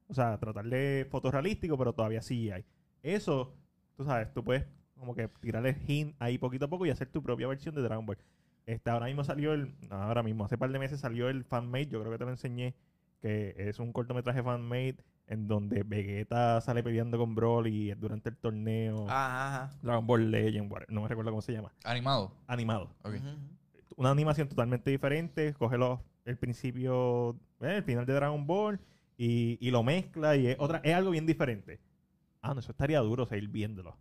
O 0.09 0.15
sea, 0.15 0.39
tratar 0.39 0.67
de 0.67 1.07
fotorrealístico, 1.11 1.77
pero 1.79 1.93
todavía 1.93 2.21
CGI. 2.21 2.65
Eso, 3.03 3.55
tú 3.97 4.05
sabes, 4.05 4.33
tú 4.33 4.45
puedes 4.45 4.67
como 4.99 5.15
que 5.15 5.29
tirarle 5.41 5.77
hint 5.87 6.15
ahí 6.19 6.39
poquito 6.39 6.67
a 6.67 6.69
poco 6.69 6.87
y 6.87 6.91
hacer 6.91 7.09
tu 7.09 7.23
propia 7.23 7.47
versión 7.49 7.75
de 7.75 7.83
Dragon 7.83 8.05
Ball. 8.07 8.19
Este, 8.67 8.89
ahora 8.91 9.07
mismo 9.07 9.25
salió 9.25 9.53
el, 9.53 9.75
no, 9.91 9.97
ahora 9.97 10.23
mismo, 10.23 10.45
hace 10.45 10.57
par 10.57 10.71
de 10.71 10.79
meses 10.79 11.01
salió 11.01 11.29
el 11.29 11.45
fanmade, 11.45 11.87
yo 11.89 12.01
creo 12.01 12.13
que 12.13 12.19
te 12.19 12.25
lo 12.25 12.31
enseñé, 12.31 12.75
que 13.21 13.55
es 13.59 13.79
un 13.79 13.93
cortometraje 13.93 14.43
fanmade 14.43 14.97
en 15.27 15.49
donde 15.49 15.83
Vegeta 15.83 16.61
sale 16.61 16.83
peleando 16.83 17.19
con 17.19 17.35
Broly 17.35 17.93
durante 17.95 18.29
el 18.29 18.37
torneo. 18.37 19.07
Ajá, 19.09 19.65
ajá. 19.67 19.79
Dragon 19.83 20.07
Ball 20.07 20.31
Legend, 20.31 20.73
no 20.89 21.03
me 21.03 21.09
recuerdo 21.09 21.31
cómo 21.31 21.43
se 21.43 21.53
llama. 21.53 21.73
Animado. 21.85 22.33
Animado. 22.47 22.91
Ok. 23.03 23.15
Ujú. 23.17 23.29
Una 23.97 24.11
animación 24.11 24.49
totalmente 24.49 24.91
diferente. 24.91 25.55
Coge 25.55 25.77
los- 25.79 26.01
el 26.25 26.37
principio, 26.37 27.31
eh, 27.61 27.77
el 27.77 27.83
final 27.85 28.07
de 28.07 28.13
Dragon 28.15 28.47
Ball 28.47 28.81
y, 29.17 29.59
y 29.67 29.71
lo 29.71 29.83
mezcla 29.83 30.37
y 30.37 30.49
es, 30.49 30.57
otra, 30.59 30.81
es 30.85 30.95
algo 30.95 31.11
bien 31.11 31.27
diferente. 31.27 31.81
Ah, 32.43 32.53
no, 32.55 32.61
eso 32.61 32.73
estaría 32.73 33.01
duro 33.01 33.27
seguir 33.27 33.49
viéndolo. 33.49 33.97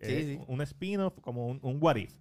Sí, 0.00 0.06
Eh, 0.12 0.38
sí. 0.38 0.44
Un 0.48 0.60
spin-off 0.62 1.18
como 1.20 1.46
un, 1.48 1.58
un 1.62 1.78
what 1.80 1.96
if. 1.96 2.10
Yo 2.12 2.18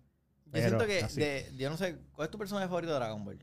Pero 0.52 0.68
siento 0.68 0.86
que, 0.86 1.22
de, 1.22 1.52
yo 1.58 1.70
no 1.70 1.78
sé, 1.78 1.98
¿cuál 2.12 2.26
es 2.28 2.32
tu 2.32 2.38
personaje 2.38 2.68
favorito 2.68 2.92
de 2.92 3.00
Dragon 3.00 3.24
Ball? 3.24 3.40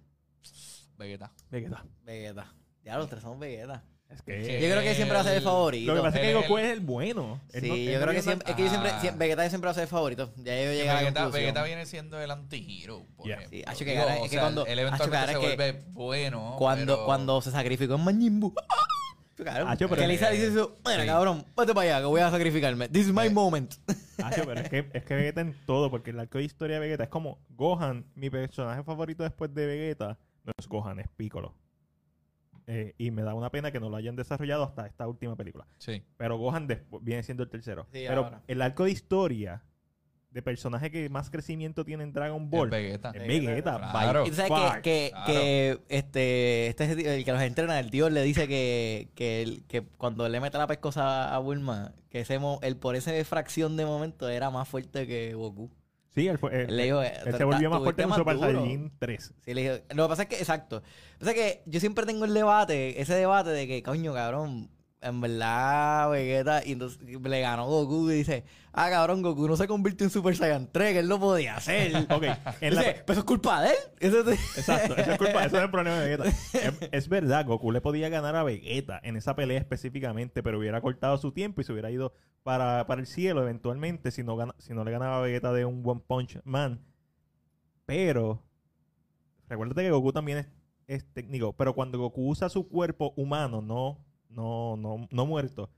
Vegeta. 0.99 1.33
Vegeta. 1.51 1.87
Vegeta. 2.03 2.55
Ya 2.85 2.99
los 2.99 3.09
tres 3.09 3.23
somos 3.23 3.39
Vegeta. 3.39 3.85
Es 4.11 4.23
que- 4.23 4.43
Yo 4.61 4.69
creo 4.71 4.81
que 4.83 4.95
siempre 4.95 5.15
va 5.17 5.21
a 5.21 5.25
ser 5.25 5.37
el 5.37 5.43
favorito. 5.43 5.93
lo 5.95 6.01
que 6.03 6.07
pasa 6.09 6.21
es 6.21 6.27
que 6.27 6.35
Goku 6.35 6.59
es 6.59 6.73
el 6.73 6.81
bueno. 6.81 7.41
Él 7.53 7.61
Sí, 7.63 7.69
no- 7.69 7.77
yo 7.77 8.01
creo 8.01 8.15
que 8.15 8.23
siempre, 8.23 8.51
es 8.51 8.57
que 8.57 8.63
yo 8.63 8.69
Ah. 8.69 8.71
siempre, 8.71 8.91
siempre- 9.01 9.27
Vegeta 9.27 9.49
siempre 9.49 9.67
va 9.67 9.71
a 9.73 9.75
ser 9.75 9.83
el 9.83 9.89
favorito. 9.89 10.33
Ya 10.39 10.57
yo 10.57 10.71
llegué 10.73 10.89
a 10.89 10.95
la 10.95 11.01
Vegeta, 11.01 11.21
conclusión. 11.25 11.43
Vegeta 11.43 11.63
viene 11.65 11.87
siendo 11.87 12.21
el 12.21 12.31
anti-hero. 12.31 13.05
por 13.17 13.27
Yeah. 13.27 13.37
ejemplo. 13.37 13.59
Sí, 13.59 13.65
hacho, 13.67 13.85
que 13.85 13.95
cara- 13.95 14.17
es 14.17 14.23
que 14.23 14.29
sea, 14.31 14.41
cuando- 14.41 14.67
Él 14.67 14.79
eventualmente 14.79 15.27
se 15.27 15.33
que 15.33 15.39
vuelve 15.39 15.83
bueno. 15.91 16.55
cuando, 16.59 16.95
pero- 16.95 17.05
cuando 17.07 17.43
se 17.43 17.51
sacrificó 17.51 17.95
en 17.97 18.01
Majin 18.05 18.41
Buu. 18.41 18.55
Claro, 19.37 19.69
Hacho, 19.69 19.89
pero- 19.89 20.01
que 20.03 20.09
Lisa 20.09 20.31
dice 20.31 20.49
eso, 20.49 20.79
bueno, 20.83 21.03
Sí. 21.03 21.07
cabrón, 21.07 21.45
vete 21.57 21.73
para 21.73 21.83
allá, 21.89 22.01
que 22.01 22.07
voy 22.07 22.21
a 22.21 22.29
sacrificarme. 22.29 22.89
This 22.89 23.07
is 23.07 23.13
my 23.13 23.27
Eh. 23.27 23.31
moment. 23.31 23.73
Hacho, 24.19 24.43
pero 24.45 24.61
es 24.63 24.69
que, 24.69 24.91
es 24.93 25.05
que 25.05 25.15
Vegeta 25.15 25.41
en 25.43 25.55
todo, 25.65 25.91
porque 25.93 26.11
el 26.11 26.19
arco 26.19 26.39
de 26.39 26.45
historia 26.45 26.75
de 26.77 26.81
Vegeta 26.81 27.05
es 27.05 27.09
como 27.09 27.39
Gohan, 27.51 28.05
mi 28.17 28.31
personaje 28.31 28.83
favorito 28.83 29.23
después 29.23 29.55
de 29.55 29.67
Vegeta, 29.67 30.19
no 30.43 30.53
es 30.59 30.67
Gohan, 30.67 30.99
es 30.99 31.07
Piccolo. 31.17 31.55
Eh, 32.71 32.95
y 32.99 33.11
me 33.11 33.23
da 33.23 33.33
una 33.35 33.51
pena 33.51 33.73
que 33.73 33.81
no 33.81 33.89
lo 33.89 33.97
hayan 33.97 34.15
desarrollado 34.15 34.63
hasta 34.63 34.87
esta 34.87 35.09
última 35.09 35.35
película. 35.37 35.67
Sí. 35.79 36.03
Pero 36.19 36.37
Gohan 36.37 36.69
viene 37.01 37.23
siendo 37.23 37.43
el 37.43 37.49
tercero. 37.49 37.85
Sí, 37.93 38.05
pero 38.07 38.25
ahora. 38.27 38.43
el 38.47 38.61
arco 38.61 38.85
de 38.85 38.91
historia 38.91 39.63
de 40.31 40.43
personaje 40.43 40.91
que 40.91 41.09
más 41.09 41.31
crecimiento 41.31 41.87
tiene 41.87 42.03
en 42.05 42.13
Dragon 42.13 42.45
Es 42.45 42.51
Ball 42.51 42.69
Vegeta. 42.69 43.13
es 43.15 43.27
Vegeta. 43.27 43.79
Claro. 43.91 44.21
by 44.21 44.27
Y 44.27 44.31
tú 44.31 44.37
sabes 44.37 44.73
que, 44.75 44.81
que, 44.83 45.11
claro. 45.13 45.27
que, 45.33 45.81
este, 45.89 46.67
este 46.67 46.85
es 46.85 46.91
el 47.07 47.25
que 47.25 47.33
los 47.33 47.41
entrena, 47.41 47.81
el 47.81 47.91
tío 47.91 48.11
le 48.11 48.21
dice 48.23 48.47
que, 48.47 49.09
que, 49.15 49.41
el- 49.41 49.65
que 49.67 49.81
cuando 49.97 50.29
le 50.29 50.39
mete 50.39 50.59
la 50.59 50.67
pescosa 50.67 51.35
a 51.35 51.39
Bulma, 51.39 51.95
que 52.11 52.21
ese 52.21 52.39
mo- 52.39 52.59
él 52.63 52.77
por 52.77 52.95
esa 52.97 53.13
fracción 53.25 53.79
de 53.79 53.87
momento 53.87 54.29
era 54.29 54.51
más 54.51 54.69
fuerte 54.69 55.07
que 55.07 55.33
Goku. 55.33 55.71
Sí, 56.15 56.27
él, 56.27 56.39
fue, 56.39 56.63
él, 56.65 56.77
le 56.77 56.85
dijo, 56.85 57.03
él 57.03 57.13
"Tú 57.31 57.37
se 57.37 57.45
volvió 57.45 57.71
más 57.71 57.83
fuerte 57.83 58.03
en 58.03 58.13
Super 58.13 58.37
duro". 58.37 58.49
Saiyajin 58.61 58.93
3. 58.99 59.35
Sí, 59.45 59.55
le 59.55 59.61
dije- 59.61 59.83
lo 59.95 60.05
que 60.05 60.09
pasa 60.09 60.23
es 60.23 60.29
que, 60.29 60.37
exacto. 60.37 60.77
Lo 60.77 60.83
que 60.83 61.19
pasa 61.19 61.31
es 61.31 61.37
que 61.37 61.63
yo 61.67 61.81
siempre 61.81 62.07
tengo 62.07 62.25
el 62.25 62.35
debate, 62.35 63.01
ese 63.01 63.15
debate 63.15 63.51
de 63.51 63.67
que, 63.67 63.83
coño, 63.83 64.13
cabrón, 64.15 64.71
en 65.01 65.21
verdad, 65.21 66.11
Vegeta, 66.11 66.65
y 66.67 66.73
entonces 66.73 67.01
le 67.03 67.41
ganó 67.41 67.67
Goku 67.67 68.11
y 68.11 68.15
dice, 68.15 68.45
ah, 68.73 68.91
cabrón, 68.91 69.23
Goku 69.23 69.47
no 69.47 69.57
se 69.57 69.69
convirtió 69.69 70.05
en 70.05 70.11
Super 70.11 70.35
Saiyan 70.37 70.69
3, 70.73 70.93
que 70.93 70.99
él 71.01 71.09
lo 71.09 71.21
podía 71.21 71.57
hacer. 71.57 71.93
Ok, 72.11 72.25
en 72.61 72.75
la- 72.75 72.81
Dice, 72.83 73.03
pero 73.07 73.13
eso 73.13 73.21
es 73.21 73.25
culpa 73.25 73.63
de 73.63 73.71
él. 73.71 73.77
Eso 74.01 74.21
Exacto, 74.31 74.97
eso 74.97 75.13
es, 75.13 75.19
culpa, 75.19 75.45
eso 75.45 75.57
es 75.59 75.63
el 75.63 75.71
problema 75.71 76.01
de 76.01 76.17
Vegeta. 76.17 76.29
Es, 76.53 76.89
es 76.91 77.09
verdad, 77.09 77.47
Goku 77.47 77.71
le 77.71 77.81
podía 77.81 78.09
ganar 78.09 78.35
a 78.37 78.43
Vegeta 78.43 79.01
en 79.03 79.17
esa 79.17 79.37
pelea 79.37 79.59
específicamente, 79.59 80.43
pero 80.43 80.59
hubiera 80.59 80.81
cortado 80.81 81.17
su 81.19 81.31
tiempo 81.33 81.61
y 81.61 81.65
se 81.65 81.73
hubiera 81.73 81.91
ido 81.91 82.13
para, 82.43 82.87
para 82.87 83.01
el 83.01 83.07
cielo 83.07 83.43
eventualmente 83.43 84.11
si 84.11 84.23
no, 84.25 84.37
gana- 84.37 84.55
si 84.59 84.75
no 84.75 84.85
le 84.85 84.91
ganaba 84.91 85.19
a 85.19 85.21
Vegeta 85.21 85.53
de 85.53 85.65
un 85.65 85.83
One 85.85 86.03
Punch 86.07 86.41
Man. 86.45 86.81
Pero, 87.87 88.43
recuérdate 89.49 89.83
que 89.83 89.91
Goku 89.91 90.13
también 90.13 90.39
es, 90.39 90.47
es 90.87 91.13
técnico, 91.13 91.53
pero 91.55 91.75
cuando 91.75 91.99
Goku 91.99 92.29
usa 92.29 92.49
su 92.49 92.69
cuerpo 92.69 93.13
humano, 93.17 93.63
no, 93.63 94.05
no, 94.29 94.77
no, 94.77 95.09
no 95.11 95.27
muerto, 95.27 95.71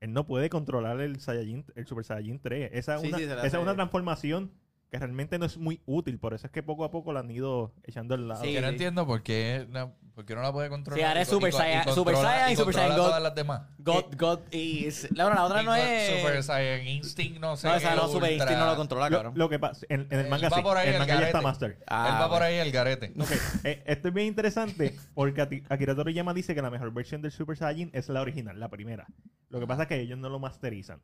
él 0.00 0.12
no 0.12 0.26
puede 0.26 0.50
controlar 0.50 1.00
el 1.00 1.20
Saiyajin, 1.20 1.64
el 1.76 1.86
Super 1.86 2.04
Saiyajin 2.04 2.40
3. 2.40 2.70
Esa, 2.72 2.96
es 2.96 3.02
Sí, 3.02 3.08
una, 3.08 3.18
sí, 3.18 3.24
esa 3.24 3.46
es 3.46 3.54
una 3.54 3.74
transformación 3.74 4.50
que 4.90 4.98
realmente 4.98 5.38
no 5.38 5.46
es 5.46 5.56
muy 5.56 5.80
útil, 5.86 6.18
por 6.18 6.34
eso 6.34 6.46
es 6.46 6.52
que 6.52 6.62
poco 6.62 6.84
a 6.84 6.90
poco 6.90 7.12
la 7.12 7.20
han 7.20 7.30
ido 7.30 7.72
echando 7.84 8.14
al 8.14 8.28
lado. 8.28 8.44
Sí, 8.44 8.52
que 8.52 8.60
no 8.60 8.68
entiendo 8.68 9.06
por 9.06 9.22
qué, 9.22 9.66
no, 9.70 9.94
por 10.14 10.24
qué 10.26 10.34
no 10.34 10.42
la 10.42 10.52
puede 10.52 10.68
controlar. 10.68 10.98
Sí, 11.00 11.04
ahora 11.04 11.20
es 11.22 11.28
Super 11.28 11.52
Saiyan- 11.52 11.88
y 11.88 11.92
Super 11.94 12.16
Saiyan 12.16 12.52
y 12.52 12.56
Super 12.56 12.74
Saiyan 12.74 12.96
God. 12.98 13.04
todas 13.06 13.22
las 13.22 13.34
demás. 13.34 13.62
God, 13.78 14.04
God, 14.18 14.38
y... 14.50 14.88
La, 15.14 15.44
otra 15.44 15.62
Y 15.62 15.64
no 15.64 15.74
es... 15.74 16.20
Super 16.20 16.42
Saiyan 16.42 16.86
Instinct, 16.86 17.40
no 17.40 17.56
sé. 17.56 17.66
no, 17.68 17.74
esa 17.74 17.94
no, 17.94 18.08
Super 18.08 18.32
Instinct 18.32 18.58
no 18.58 18.66
lo 18.66 18.76
controla, 18.76 19.08
cabrón. 19.10 19.32
lo 19.36 19.48
que 19.48 19.58
pasa, 19.58 19.86
en, 19.88 20.06
en 20.10 20.20
el 20.20 20.28
manga 20.28 20.50
sí, 20.50 20.60
por 20.62 20.76
ahí 20.76 20.90
el 20.90 20.98
manga 20.98 21.20
ya 21.20 21.26
está 21.26 21.40
master. 21.40 21.78
Ah, 21.86 22.08
Él 22.12 22.22
va 22.22 22.28
por 22.30 22.42
ahí 22.42 22.56
el 22.56 22.70
garete. 22.72 23.12
Ok, 23.18 23.30
eh, 23.64 23.82
esto 23.86 24.08
es 24.08 24.14
bien 24.14 24.26
interesante 24.26 24.96
porque 25.14 25.64
Akira 25.68 25.94
Toriyama 25.94 26.34
dice 26.34 26.54
que 26.54 26.62
la 26.62 26.70
mejor 26.70 26.92
versión 26.92 27.22
del 27.22 27.32
Super 27.32 27.56
Saiyajin 27.56 27.90
es 27.94 28.08
la 28.08 28.20
original, 28.20 28.58
la 28.60 28.68
primera. 28.68 29.06
Lo 29.48 29.60
que 29.60 29.66
pasa 29.66 29.82
es 29.82 29.88
que 29.88 30.00
ellos 30.00 30.18
no 30.18 30.28
lo 30.28 30.38
masterizan. 30.38 31.00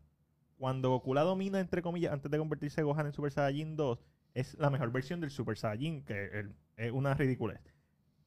Cuando 0.59 0.90
Goku 0.90 1.14
la 1.14 1.23
domina, 1.23 1.61
entre 1.61 1.83
comillas, 1.83 2.12
antes 2.12 2.31
de 2.31 2.37
convertirse 2.38 2.83
Gohan 2.83 3.07
en 3.07 3.12
Super 3.12 3.31
Saiyajin 3.33 3.77
2, 3.77 3.99
es 4.35 4.55
la 4.59 4.71
mejor 4.71 4.90
versión 4.92 5.21
del 5.21 5.31
Super 5.31 5.57
Saiyajin, 5.57 6.05
que 6.05 6.47
es 6.77 6.92
una 6.92 7.14
ridiculez. 7.14 7.61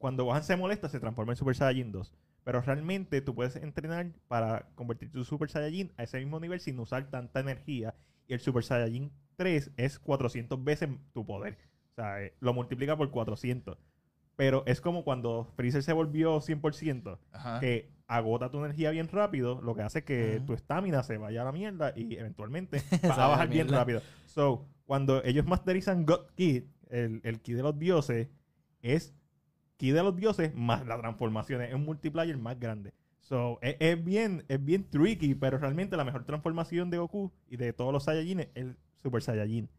Cuando 0.02 0.26
Gohan 0.26 0.44
se 0.44 0.58
molesta, 0.58 0.90
se 0.90 1.00
transforma 1.00 1.34
en 1.34 1.38
Super 1.38 1.56
Saiyajin 1.56 1.92
2. 1.92 2.16
Pero 2.44 2.60
realmente 2.60 3.22
tú 3.22 3.36
puedes 3.36 3.56
entrenar 3.56 4.12
para 4.28 4.68
convertir 4.74 5.12
tu 5.12 5.24
Super 5.24 5.48
Saiyajin 5.48 5.94
a 5.96 6.04
ese 6.04 6.18
mismo 6.18 6.40
nivel 6.40 6.60
sin 6.60 6.80
usar 6.80 7.12
tanta 7.12 7.40
energía. 7.40 7.94
Y 8.28 8.34
el 8.34 8.40
Super 8.40 8.64
Saiyajin 8.64 9.12
3 9.36 9.74
es 9.78 10.00
400 10.00 10.64
veces 10.64 10.90
tu 11.14 11.24
poder. 11.24 11.56
O 11.92 11.94
sea, 11.94 12.24
eh, 12.24 12.34
lo 12.40 12.52
multiplica 12.56 12.98
por 12.98 13.12
400. 13.12 13.78
Pero 14.36 14.64
es 14.66 14.82
como 14.82 15.04
cuando 15.04 15.46
Freezer 15.56 15.84
se 15.84 15.94
volvió 15.94 16.42
100%, 16.42 17.20
Ajá. 17.32 17.60
que 17.60 17.92
agota 18.08 18.50
tu 18.50 18.58
energía 18.58 18.90
bien 18.90 19.08
rápido, 19.08 19.62
lo 19.62 19.76
que 19.76 19.84
hace 19.84 20.04
que 20.04 20.42
tu 20.48 20.54
estamina 20.54 21.04
se 21.04 21.18
vaya 21.18 21.44
a 21.44 21.46
la 21.46 21.52
mierda 21.52 21.94
y 21.96 22.16
eventualmente 22.16 22.82
va 23.08 23.26
a 23.26 23.28
bajar 23.28 23.50
bien 23.50 23.70
rápido. 23.70 24.02
So, 24.26 24.66
cuando 24.86 25.24
ellos 25.24 25.46
masterizan 25.46 26.08
God 26.08 26.32
Kid, 26.34 26.64
el, 26.90 27.22
el 27.24 27.40
Ki 27.40 27.54
de 27.54 27.62
los 27.62 27.78
dioses, 27.78 28.30
es 28.82 29.14
De 29.90 30.04
los 30.04 30.16
dioses 30.16 30.54
más 30.54 30.86
la 30.86 31.00
transformación, 31.00 31.64
es 31.64 31.74
un 31.74 31.84
multiplayer 31.84 32.38
más 32.38 32.60
grande. 32.60 32.94
So, 33.22 33.58
es, 33.62 33.78
es 33.80 34.04
bien, 34.04 34.46
es 34.48 34.64
bien 34.64 34.88
tricky, 34.88 35.34
pero 35.34 35.58
realmente 35.58 35.98
la 35.98 36.04
mejor 36.04 36.26
transformación 36.26 36.92
de 36.92 37.00
Goku 37.00 37.32
y 37.48 37.58
de 37.58 37.74
todos 37.74 37.92
los 37.92 38.04
Saiyajines 38.04 38.50
es 38.54 38.66
el 38.66 38.78
Super 39.02 39.24
Saiyajin. 39.24 39.70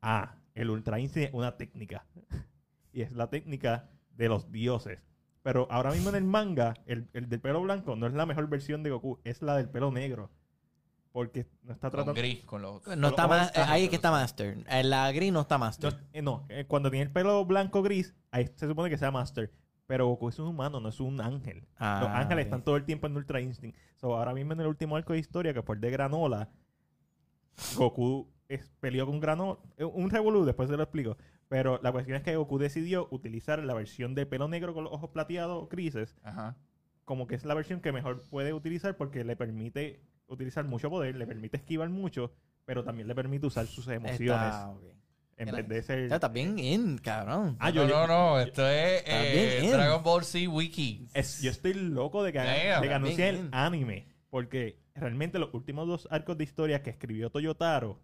Ah, 0.00 0.36
el 0.54 0.70
Ultra 0.70 1.00
Instinct 1.00 1.30
es 1.30 1.34
una 1.34 1.56
técnica. 1.56 2.06
y 2.92 3.02
es 3.02 3.12
la 3.12 3.28
técnica 3.28 3.90
de 4.16 4.28
los 4.28 4.52
dioses. 4.52 5.00
Pero 5.42 5.66
ahora 5.70 5.90
mismo 5.90 6.10
en 6.10 6.14
el 6.14 6.24
manga, 6.24 6.74
el, 6.86 7.08
el 7.12 7.28
del 7.28 7.40
pelo 7.40 7.60
blanco 7.60 7.96
no 7.96 8.06
es 8.06 8.14
la 8.14 8.24
mejor 8.24 8.48
versión 8.48 8.82
de 8.82 8.90
Goku, 8.90 9.18
es 9.24 9.42
la 9.42 9.56
del 9.56 9.68
pelo 9.68 9.90
negro. 9.90 10.30
Porque 11.14 11.46
no 11.62 11.72
está 11.72 11.90
Con 11.90 11.98
tratando. 11.98 12.20
gris, 12.20 12.42
con 12.44 12.60
los... 12.60 12.84
No 12.96 13.06
está 13.10 13.28
más, 13.28 13.56
ahí 13.56 13.84
es 13.84 13.88
que 13.90 13.94
está 13.94 14.10
Master. 14.10 14.58
En 14.68 14.90
la 14.90 15.12
gris 15.12 15.32
no 15.32 15.42
está 15.42 15.58
Master. 15.58 15.92
No, 15.94 16.00
eh, 16.12 16.22
no, 16.22 16.44
eh, 16.48 16.64
cuando 16.66 16.90
tiene 16.90 17.04
el 17.04 17.12
pelo 17.12 17.44
blanco 17.44 17.82
gris, 17.84 18.12
ahí 18.32 18.50
se 18.56 18.66
supone 18.66 18.90
que 18.90 18.98
sea 18.98 19.12
Master. 19.12 19.52
Pero 19.86 20.08
Goku 20.08 20.28
es 20.30 20.40
un 20.40 20.48
humano, 20.48 20.80
no 20.80 20.88
es 20.88 20.98
un 20.98 21.20
ángel. 21.20 21.58
Los 21.60 21.68
Ah, 21.78 22.18
ángeles 22.18 22.46
están 22.46 22.64
todo 22.64 22.74
el 22.76 22.84
tiempo 22.84 23.06
en 23.06 23.16
Ultra 23.16 23.40
Instinct. 23.40 23.78
So, 23.94 24.16
ahora 24.16 24.34
mismo 24.34 24.54
en 24.54 24.60
el 24.62 24.66
último 24.66 24.96
arco 24.96 25.12
de 25.12 25.20
historia, 25.20 25.54
que 25.54 25.62
fue 25.62 25.76
el 25.76 25.80
de 25.80 25.90
Granola, 25.92 26.48
Goku 27.76 28.28
es- 28.48 28.72
peleó 28.80 29.06
con 29.06 29.20
Granola. 29.20 29.58
eh, 29.76 29.84
Un 29.84 30.10
revolú, 30.10 30.44
después 30.44 30.68
se 30.68 30.76
lo 30.76 30.82
explico. 30.82 31.16
Pero 31.48 31.78
la 31.82 31.92
cuestión 31.92 32.16
es 32.16 32.22
que 32.24 32.34
Goku 32.36 32.58
decidió 32.58 33.06
utilizar 33.12 33.62
la 33.62 33.74
versión 33.74 34.14
de 34.16 34.26
pelo 34.26 34.48
negro 34.48 34.74
con 34.74 34.84
los 34.84 34.92
ojos 34.92 35.10
plateados 35.10 35.68
grises 35.68 36.16
Ajá. 36.24 36.56
como 37.04 37.26
que 37.26 37.34
es 37.36 37.44
la 37.44 37.54
versión 37.54 37.80
que 37.80 37.92
mejor 37.92 38.22
puede 38.30 38.52
utilizar 38.52 38.96
porque 38.96 39.22
le 39.24 39.36
permite 39.36 40.00
utilizar 40.28 40.64
mucho 40.64 40.90
poder, 40.90 41.16
le 41.16 41.26
permite 41.26 41.56
esquivar 41.58 41.88
mucho, 41.88 42.32
pero 42.64 42.82
también 42.84 43.08
le 43.08 43.14
permite 43.14 43.46
usar 43.46 43.66
sus 43.66 43.86
emociones 43.88 44.20
Está, 44.54 44.70
ok. 44.70 44.82
en 45.36 45.50
vez 45.54 45.68
de 45.68 45.82
ser... 45.82 46.04
O 46.04 46.08
sea, 46.08 46.16
está 46.16 46.28
bien 46.28 46.58
in, 46.58 46.98
cabrón. 46.98 47.56
Ah, 47.60 47.70
no, 47.70 47.74
yo, 47.74 47.88
no, 47.88 48.06
no, 48.06 48.40
esto 48.40 48.66
es 48.68 49.02
eh. 49.06 49.68
Dragon 49.70 50.02
Ball 50.02 50.24
Z 50.24 50.48
Wiki. 50.48 51.08
es- 51.14 51.42
yo 51.42 51.50
estoy 51.50 51.74
loco 51.74 52.22
de 52.22 52.32
que, 52.32 52.38
Damn. 52.38 52.82
de 52.82 52.88
que 52.88 52.94
anuncien 52.94 53.34
Bien, 53.34 53.46
el 53.46 53.50
anime, 53.52 54.08
porque 54.30 54.78
realmente 54.94 55.38
los 55.38 55.52
últimos 55.54 55.86
dos 55.88 56.08
arcos 56.10 56.38
de 56.38 56.44
historia 56.44 56.82
que 56.82 56.90
escribió 56.90 57.30
Toyotaro, 57.30 58.00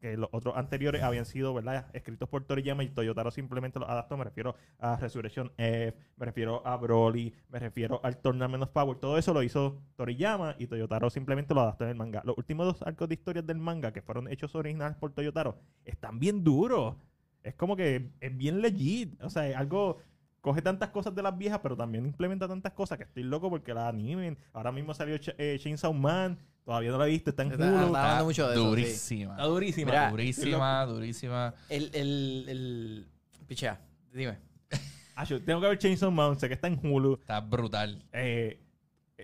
que 0.00 0.16
los 0.16 0.28
otros 0.32 0.56
anteriores 0.56 1.02
habían 1.02 1.24
sido, 1.24 1.54
¿verdad? 1.54 1.86
Escritos 1.92 2.28
por 2.28 2.44
Toriyama 2.44 2.84
y 2.84 2.88
Toyotaro 2.88 3.30
simplemente 3.30 3.78
los 3.78 3.88
adaptó. 3.88 4.16
Me 4.16 4.24
refiero 4.24 4.54
a 4.78 4.96
Resurrection 4.96 5.52
F, 5.56 5.98
me 6.16 6.26
refiero 6.26 6.66
a 6.66 6.76
Broly, 6.76 7.34
me 7.48 7.58
refiero 7.58 8.00
al 8.02 8.18
Tournament 8.18 8.62
of 8.64 8.70
Power. 8.70 8.98
Todo 8.98 9.18
eso 9.18 9.34
lo 9.34 9.42
hizo 9.42 9.80
Toriyama 9.96 10.56
y 10.58 10.66
Toyotaro 10.66 11.10
simplemente 11.10 11.54
lo 11.54 11.62
adaptó 11.62 11.84
en 11.84 11.90
el 11.90 11.96
manga. 11.96 12.22
Los 12.24 12.38
últimos 12.38 12.66
dos 12.66 12.82
arcos 12.82 13.08
de 13.08 13.14
historias 13.14 13.46
del 13.46 13.58
manga 13.58 13.92
que 13.92 14.02
fueron 14.02 14.30
hechos 14.30 14.54
originales 14.54 14.96
por 14.96 15.12
Toyotaro 15.12 15.58
están 15.84 16.18
bien 16.18 16.44
duros. 16.44 16.96
Es 17.42 17.54
como 17.54 17.76
que 17.76 18.10
es 18.20 18.36
bien 18.36 18.60
legit. 18.60 19.22
O 19.22 19.30
sea, 19.30 19.48
es 19.48 19.56
algo 19.56 19.98
coge 20.40 20.62
tantas 20.62 20.90
cosas 20.90 21.14
de 21.14 21.22
las 21.22 21.36
viejas, 21.36 21.60
pero 21.62 21.76
también 21.76 22.06
implementa 22.06 22.46
tantas 22.48 22.72
cosas 22.72 22.96
que 22.98 23.04
estoy 23.04 23.22
loco 23.24 23.50
porque 23.50 23.74
las 23.74 23.88
animen. 23.88 24.38
Ahora 24.52 24.72
mismo 24.72 24.94
salió 24.94 25.16
Ch- 25.16 25.34
eh, 25.38 25.58
Chainsaw 25.60 25.92
Man, 25.92 26.38
todavía 26.64 26.90
no 26.90 26.98
la 26.98 27.06
he 27.06 27.10
visto, 27.10 27.30
está 27.30 27.42
en 27.42 27.52
Está- 27.52 27.64
Hulu. 27.66 27.86
está- 27.86 28.02
hablando 28.02 28.24
mucho 28.24 28.46
de 28.48 28.54
eso, 28.54 28.62
sí. 28.62 28.68
durísima. 28.68 29.32
Está 29.32 29.44
durísima. 29.44 29.90
Mira, 29.90 30.10
durísima, 30.10 30.86
durísima. 30.86 31.54
El, 31.68 31.90
el, 31.94 32.44
el... 32.48 33.06
Pichea, 33.46 33.80
dime. 34.12 34.38
Ah, 35.16 35.24
yo 35.24 35.42
tengo 35.42 35.60
que 35.60 35.66
ver 35.66 35.78
Chainsaw 35.78 36.10
Man, 36.12 36.38
sé 36.38 36.46
que 36.48 36.54
está 36.54 36.68
en 36.68 36.78
Hulu. 36.82 37.14
Está 37.14 37.40
brutal. 37.40 38.04
Eh, 38.12 38.60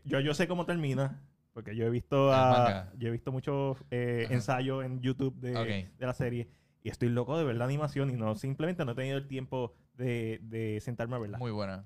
yo, 0.05 0.19
yo 0.21 0.35
sé 0.35 0.49
cómo 0.49 0.67
termina, 0.67 1.23
porque 1.53 1.77
yo 1.77 1.87
he 1.87 1.91
visto 1.91 2.33
a- 2.33 2.91
yo 2.99 3.09
he 3.09 3.11
visto 3.13 3.31
muchos 3.31 3.79
eh, 3.93 4.27
ensayos 4.31 4.85
en 4.85 5.01
YouTube 5.01 5.37
de, 5.37 5.57
Ok. 5.57 5.97
de 5.99 6.07
la 6.07 6.13
serie 6.15 6.49
y 6.83 6.89
estoy 6.89 7.09
loco 7.11 7.39
de 7.39 7.45
ver 7.45 7.55
la 7.57 7.65
animación 7.65 8.11
y 8.11 8.15
no 8.15 8.35
simplemente 8.35 8.85
no 8.85 8.91
he 8.93 8.95
tenido 8.97 9.17
el 9.19 9.29
tiempo 9.29 9.73
de, 9.97 10.41
de 10.43 10.81
sentarme 10.81 11.17
a 11.17 11.19
verla. 11.19 11.39
Muy 11.39 11.51
buena. 11.51 11.85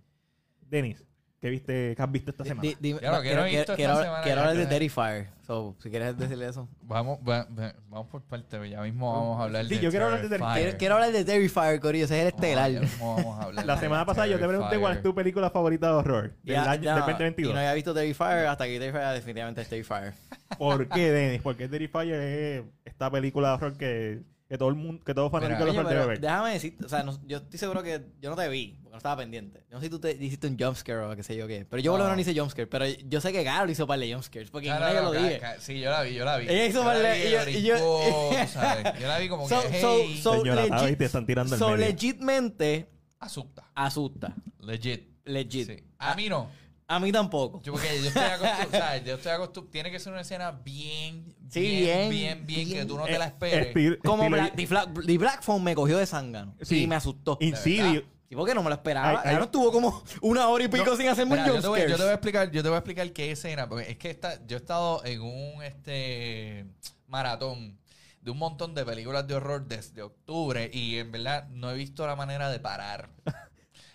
Denis, 0.62 1.02
¿qué 1.40 1.48
viste, 1.50 1.94
qué 1.96 2.02
has 2.02 2.10
visto 2.12 2.30
esta 2.30 2.44
semana? 2.44 2.68
lo 2.68 2.78
que 2.78 2.90
no 3.00 3.06
he 3.18 3.22
quiero, 3.22 3.44
visto 3.44 3.46
quiero, 3.46 3.60
esta 3.60 3.76
quiero- 3.76 3.96
semana, 4.02 4.22
quiero 4.22 4.36
ya 4.42 4.48
hablar 4.48 4.56
de 4.56 4.66
Terrifier. 4.66 5.28
So, 5.46 5.74
si 5.82 5.88
quieres 5.88 6.14
decirle 6.18 6.46
eso. 6.46 6.68
Vamos, 6.82 7.20
va- 7.26 7.44
va- 7.58 7.74
vamos 7.88 8.08
por 8.08 8.20
parte. 8.22 8.68
Ya 8.68 8.82
mismo 8.82 9.10
vamos 9.10 9.40
a 9.40 9.44
hablar 9.44 9.64
Sí, 9.66 9.76
de 9.76 9.80
yo 9.80 9.88
quiero 9.88 10.04
hablar 10.06 10.20
de 10.20 10.28
Terrifier. 10.28 10.54
Quiero, 10.62 10.78
quiero 10.78 10.94
hablar 10.96 11.12
de 11.12 11.24
Terrifier, 11.24 11.80
Corillo. 11.80 12.04
Ese 12.04 12.16
es 12.16 12.22
el 12.22 12.28
estelar. 12.34 12.70
ya 12.70 12.80
mismo 12.80 13.16
vamos 13.16 13.38
a 13.38 13.42
hablar 13.44 13.64
La 13.64 13.74
de 13.76 13.80
semana 13.80 14.04
pasada 14.04 14.26
yo 14.26 14.38
te 14.38 14.46
pregunté 14.46 14.78
cuál 14.78 14.96
es 14.98 15.02
tu 15.02 15.14
película 15.14 15.48
favorita 15.48 15.86
de 15.86 15.92
horror 15.94 16.34
del 16.42 16.54
Ya- 16.54 16.70
año 16.70 16.82
ya, 16.82 16.94
del 16.96 17.04
Y 17.04 17.06
2022. 17.06 17.54
no 17.54 17.60
había 17.60 17.72
visto 17.72 17.94
Terrifier 17.94 18.46
hasta 18.46 18.66
que 18.66 18.78
Terrifier 18.78 19.14
definitivamente 19.14 19.62
es 19.62 19.68
Terrifier. 19.70 20.12
¿Por 20.58 20.86
qué, 20.88 21.12
Denis? 21.12 21.40
Porque 21.40 21.66
Terrifier 21.66 22.12
es 22.20 22.64
esta 22.84 23.10
película 23.10 23.48
de 23.48 23.54
horror 23.54 23.76
que, 23.78 24.22
que 24.48 24.56
todo 24.56 24.70
el 24.70 24.76
mundo, 24.76 25.04
que 25.04 25.12
todo 25.12 25.28
fanático 25.28 25.58
Mira, 25.66 25.82
de 25.82 25.88
pero 25.88 26.06
ver. 26.06 26.20
déjame 26.20 26.52
decir, 26.54 26.74
o 26.82 26.88
sea, 26.88 27.02
no- 27.02 27.18
yo 27.26 27.36
estoy 27.36 27.58
seguro 27.58 27.82
que 27.82 28.00
yo 28.22 28.30
no 28.30 28.36
te 28.36 28.48
vi, 28.48 28.78
porque 28.82 28.92
no 28.92 28.96
estaba 28.96 29.16
pendiente. 29.18 29.60
Yo 29.68 29.74
no 29.74 29.80
sé 29.80 29.86
si 29.86 29.90
tú 29.90 29.98
te 30.00 30.12
hiciste 30.12 30.46
un 30.46 30.58
jumpscare 30.58 31.00
o 31.00 31.14
qué 31.14 31.22
sé 31.22 31.36
yo 31.36 31.46
qué. 31.46 31.66
Pero 31.68 31.82
yo 31.82 31.92
por 31.92 31.98
lo 31.98 32.04
No. 32.06 32.10
menos 32.12 32.26
no 32.26 32.30
hice 32.30 32.40
jumpscare. 32.40 32.66
Pero 32.66 32.86
yo 32.86 33.20
sé 33.20 33.30
que 33.30 33.42
Garo 33.44 33.70
hizo 33.70 33.86
par 33.86 33.98
de 33.98 34.10
jumpscares. 34.10 34.50
Porque 34.50 34.68
No, 34.68 34.76
en 34.76 34.80
no, 34.80 34.92
yo 34.94 35.02
lo 35.02 35.12
dije. 35.12 35.40
Sí, 35.60 35.78
yo 35.80 35.90
la 35.90 36.02
vi, 36.02 36.14
yo 36.14 36.24
la 36.24 36.38
vi. 36.38 36.46
Ella 36.48 36.64
hizo 36.66 36.82
mal- 36.82 36.96
vi, 37.02 37.58
y 37.58 37.62
yo- 37.62 37.78
yo- 39.00 39.06
la 39.06 39.18
vi 39.18 39.28
como 39.28 39.46
que, 39.46 39.54
So- 39.54 39.60
so- 39.62 39.68
hey, 40.00 40.20
so- 40.22 40.32
Señora, 40.38 40.64
legit- 40.64 40.78
¿sabes? 40.78 40.98
te 40.98 41.04
están 41.04 41.26
tirando 41.26 41.54
el 41.54 41.58
So, 41.58 41.70
medio. 41.72 41.86
legitmente 41.86 42.88
asusta. 43.20 43.64
asusta. 43.74 44.34
Legit. 44.60 45.08
Legit. 45.24 45.66
Sí. 45.68 45.84
A 45.98 46.14
mí 46.14 46.28
no. 46.30 46.48
A 46.90 46.98
mí 46.98 47.12
tampoco. 47.12 47.60
Yo, 47.62 47.72
porque 47.72 47.86
yo 48.00 48.08
estoy 48.08 48.22
acostumbrado, 48.22 48.70
¿sabes? 48.72 49.04
Yo 49.04 49.14
estoy 49.14 49.32
acostumbrado. 49.32 49.70
Tiene 49.70 49.90
que 49.90 49.98
ser 50.00 50.12
una 50.12 50.22
escena 50.22 50.50
bien, 50.52 51.36
Sí, 51.50 51.60
bien, 51.60 52.10
bien, 52.10 52.10
bien, 52.10 52.46
bien, 52.46 52.68
que 52.70 52.84
tú 52.86 52.96
no 52.96 53.04
te 53.04 53.14
Eh, 53.14 53.18
la 53.18 53.26
esperes. 53.26 53.74
Espi- 53.74 53.98
Como 54.02 54.28
Black, 54.28 54.54
The, 54.56 54.66
Black, 54.66 54.88
The 55.06 55.18
Black 55.18 55.42
Phone 55.42 55.62
me 55.64 55.74
cogió 55.74 55.98
de 55.98 56.06
zángano. 56.06 56.54
Sí. 56.62 56.82
Y 56.84 56.86
me 56.86 56.94
asustó. 56.96 57.36
Insidious. 57.40 58.04
Sí, 58.28 58.34
porque 58.36 58.54
no 58.54 58.62
me 58.62 58.68
lo 58.70 58.74
esperaba. 58.74 59.20
Ay, 59.22 59.30
ay, 59.30 59.36
no 59.36 59.44
estuvo 59.44 59.72
como 59.72 60.02
una 60.20 60.48
hora 60.48 60.64
y 60.64 60.68
pico 60.68 60.94
sin 60.96 61.08
hacerme 61.08 61.32
un 61.38 61.46
yo, 61.46 61.60
te 61.60 61.66
voy, 61.68 61.80
jumpscare. 61.80 61.90
yo 61.90 61.96
te 61.96 62.02
voy 62.02 62.10
a 62.10 62.14
explicar, 62.14 62.50
yo 62.50 62.62
te 62.62 62.68
voy 62.68 62.76
a 62.76 62.78
explicar 62.78 63.12
qué 63.12 63.30
escena, 63.30 63.68
porque 63.68 63.90
es 63.90 63.96
que 63.98 64.10
esta, 64.10 64.46
yo 64.46 64.56
he 64.56 64.60
estado 64.60 65.02
en 65.06 65.22
un 65.22 65.62
este 65.62 66.66
maratón 67.06 67.78
de 68.20 68.30
un 68.30 68.36
montón 68.38 68.74
de 68.74 68.84
películas 68.84 69.26
de 69.26 69.34
horror 69.34 69.66
desde 69.66 70.02
octubre 70.02 70.70
y 70.72 70.96
en 70.98 71.10
verdad 71.10 71.48
no 71.48 71.70
he 71.70 71.74
visto 71.74 72.06
la 72.06 72.16
manera 72.16 72.50
de 72.50 72.60
parar. 72.60 73.08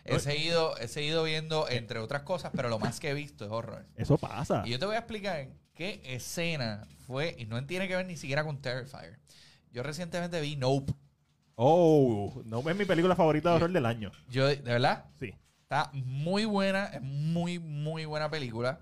He 0.05 0.19
seguido, 0.19 0.77
he 0.77 0.87
seguido 0.87 1.23
viendo, 1.23 1.69
entre 1.69 1.99
otras 1.99 2.23
cosas, 2.23 2.51
pero 2.55 2.67
lo 2.69 2.77
más 2.79 2.99
que 2.99 3.09
he 3.11 3.13
visto 3.13 3.45
es 3.45 3.51
horror. 3.51 3.85
Eso 3.95 4.17
pasa. 4.17 4.63
Y 4.65 4.71
yo 4.71 4.79
te 4.79 4.85
voy 4.85 4.95
a 4.95 4.99
explicar 4.99 5.47
qué 5.73 6.01
escena 6.03 6.85
fue, 7.07 7.35
y 7.37 7.45
no 7.45 7.63
tiene 7.65 7.87
que 7.87 7.95
ver 7.95 8.05
ni 8.05 8.17
siquiera 8.17 8.43
con 8.43 8.61
Terrifier. 8.61 9.17
Yo 9.71 9.81
recientemente 9.83 10.39
vi 10.41 10.55
Nope. 10.55 10.93
Oh, 11.55 12.41
no 12.45 12.67
es 12.69 12.75
mi 12.75 12.85
película 12.85 13.15
favorita 13.15 13.49
de 13.51 13.55
horror 13.57 13.71
del 13.71 13.85
año. 13.85 14.11
Yo, 14.29 14.47
de 14.47 14.55
verdad, 14.57 15.05
Sí. 15.19 15.33
está 15.61 15.89
muy 15.93 16.45
buena, 16.45 16.85
es 16.87 17.01
muy, 17.01 17.59
muy 17.59 18.05
buena 18.05 18.29
película. 18.29 18.79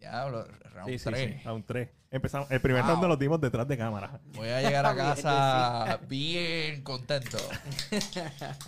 Ya, 0.00 0.26
lo- 0.28 0.44
round 0.44 0.90
Sí, 0.90 0.98
sí, 0.98 1.04
tres. 1.04 1.36
sí. 1.38 1.44
Round 1.44 1.64
3. 1.64 1.88
Empezamos, 2.10 2.50
el 2.50 2.60
primer 2.60 2.82
Wow. 2.82 2.90
round 2.92 3.04
lo 3.08 3.16
dimos 3.16 3.40
detrás 3.40 3.66
de 3.66 3.76
cámara. 3.78 4.20
Voy 4.34 4.48
a 4.48 4.60
llegar 4.62 4.84
a 4.86 4.94
casa 4.96 5.98
bien 6.08 6.82
contento. 6.82 7.38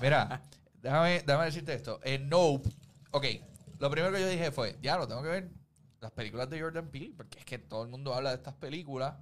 Mira, 0.01 0.41
déjame, 0.83 1.21
déjame 1.27 1.45
decirte 1.47 1.75
esto. 1.75 2.01
En 2.05 2.29
Nope, 2.29 2.69
ok, 3.11 3.25
lo 3.79 3.91
primero 3.91 4.13
que 4.15 4.21
yo 4.21 4.29
dije 4.29 4.51
fue, 4.53 4.77
ya 4.83 4.97
lo 4.97 5.07
tengo 5.09 5.23
que 5.23 5.29
ver 5.29 5.49
las 6.01 6.11
películas 6.13 6.49
de 6.49 6.61
Jordan 6.61 6.89
Peele, 6.91 7.13
porque 7.17 7.39
es 7.41 7.45
que 7.45 7.59
todo 7.59 7.83
el 7.83 7.89
mundo 7.89 8.15
habla 8.15 8.31
de 8.31 8.37
estas 8.37 8.55
películas. 8.55 9.15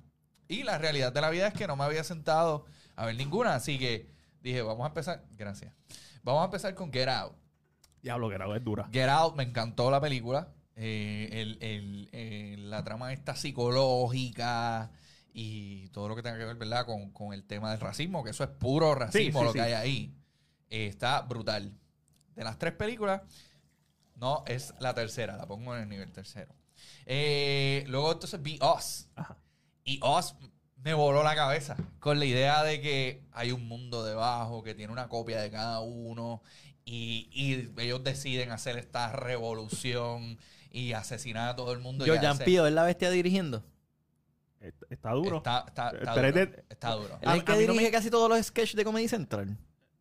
Y 0.49 0.63
la 0.63 0.79
realidad 0.79 1.13
de 1.13 1.21
la 1.21 1.31
vida 1.31 1.49
es 1.49 1.55
que 1.55 1.67
no 1.67 1.75
me 1.77 1.85
había 1.85 2.05
sentado 2.05 2.67
a 2.95 3.07
ver 3.07 3.17
ninguna, 3.17 3.55
así 3.55 3.79
que 3.79 4.09
dije, 4.43 4.63
vamos 4.63 4.85
a 4.85 4.89
empezar, 4.89 5.25
gracias. 5.33 5.73
Vamos 6.23 6.43
a 6.43 6.45
empezar 6.47 6.75
con 6.75 6.93
Get 6.93 7.09
Out. 7.09 7.33
Diablo, 8.03 8.29
que 8.29 8.35
era 8.37 8.57
es 8.57 8.63
dura. 8.63 8.89
Get 8.93 9.09
Out, 9.09 9.35
me 9.37 9.43
encantó 9.43 9.91
la 9.91 10.01
película. 10.01 10.53
Eh, 10.77 11.29
el- 11.33 11.59
el- 11.63 12.09
eh, 12.13 12.57
la 12.59 12.85
trama 12.85 13.13
esta 13.13 13.35
psicológica 13.35 14.91
y 15.33 15.89
todo 15.89 16.09
lo 16.09 16.17
que 16.17 16.23
tenga 16.23 16.39
que 16.39 16.45
ver, 16.45 16.57
¿verdad? 16.57 16.87
Con, 16.87 17.11
con 17.11 17.33
el 17.33 17.45
tema 17.45 17.71
del 17.71 17.81
racismo, 17.81 18.23
que 18.23 18.31
eso 18.31 18.45
es 18.45 18.51
puro 18.51 18.95
racismo 18.95 19.41
sí, 19.41 19.45
lo 19.47 19.53
sí. 19.53 19.59
que 19.59 19.63
hay 19.65 19.73
ahí. 19.73 20.15
Eh, 20.71 20.87
está 20.87 21.21
brutal. 21.23 21.73
De 22.35 22.45
las 22.45 22.59
tres 22.59 22.73
películas, 22.75 23.23
no 24.17 24.45
es 24.47 24.75
la 24.81 24.95
tercera, 24.95 25.37
la 25.37 25.47
pongo 25.47 25.75
en 25.77 25.83
el 25.83 25.89
nivel 25.89 26.13
tercero. 26.13 26.55
Eh, 27.07 27.85
luego 27.89 28.13
entonces 28.13 28.43
vi 28.43 28.59
Us. 28.63 29.09
Ajá. 29.15 29.37
Y 29.85 30.01
Oz 30.03 30.35
me 30.83 30.93
voló 30.95 31.23
la 31.23 31.35
cabeza 31.35 31.77
con 32.01 32.19
la 32.19 32.25
idea 32.25 32.63
de 32.63 32.81
que 32.81 33.23
hay 33.33 33.53
un 33.53 33.67
mundo 33.67 34.05
debajo 34.05 34.63
que 34.63 34.75
tiene 34.75 34.93
una 34.93 35.09
copia 35.09 35.41
de 35.41 35.51
cada 35.51 35.81
uno 35.81 36.43
y, 36.85 37.29
y 37.33 37.71
ellos 37.81 38.05
deciden 38.05 38.51
hacer 38.51 38.77
esta 38.77 39.13
revolución 39.13 40.39
y 40.71 40.93
asesinar 40.93 41.49
a 41.49 41.57
todo 41.57 41.73
el 41.73 41.79
mundo. 41.79 42.05
y 42.05 42.09
Jordan 42.11 42.33
hacer- 42.33 42.45
Peele 42.45 42.69
es 42.69 42.75
la 42.75 42.83
bestia 42.85 43.11
dirigiendo. 43.11 43.65
Está, 44.61 44.87
está 44.91 45.11
duro. 45.13 45.37
Está, 45.39 45.65
está, 45.69 45.91
está 45.91 46.15
duro. 46.15 46.33
de- 46.33 46.65
Está 46.69 46.91
duro. 46.93 47.19
Él 47.23 47.29
A- 47.29 47.37
es 47.37 47.37
el 47.37 47.41
a 47.41 47.45
que 47.45 47.53
mí 47.53 47.67
no 47.67 47.73
dirige 47.73 47.85
me- 47.87 47.91
casi 47.93 48.11
todos 48.11 48.29
los 48.29 48.45
sketches 48.45 48.75
de 48.77 48.85
Comedy 48.85 49.09
Central. 49.09 49.57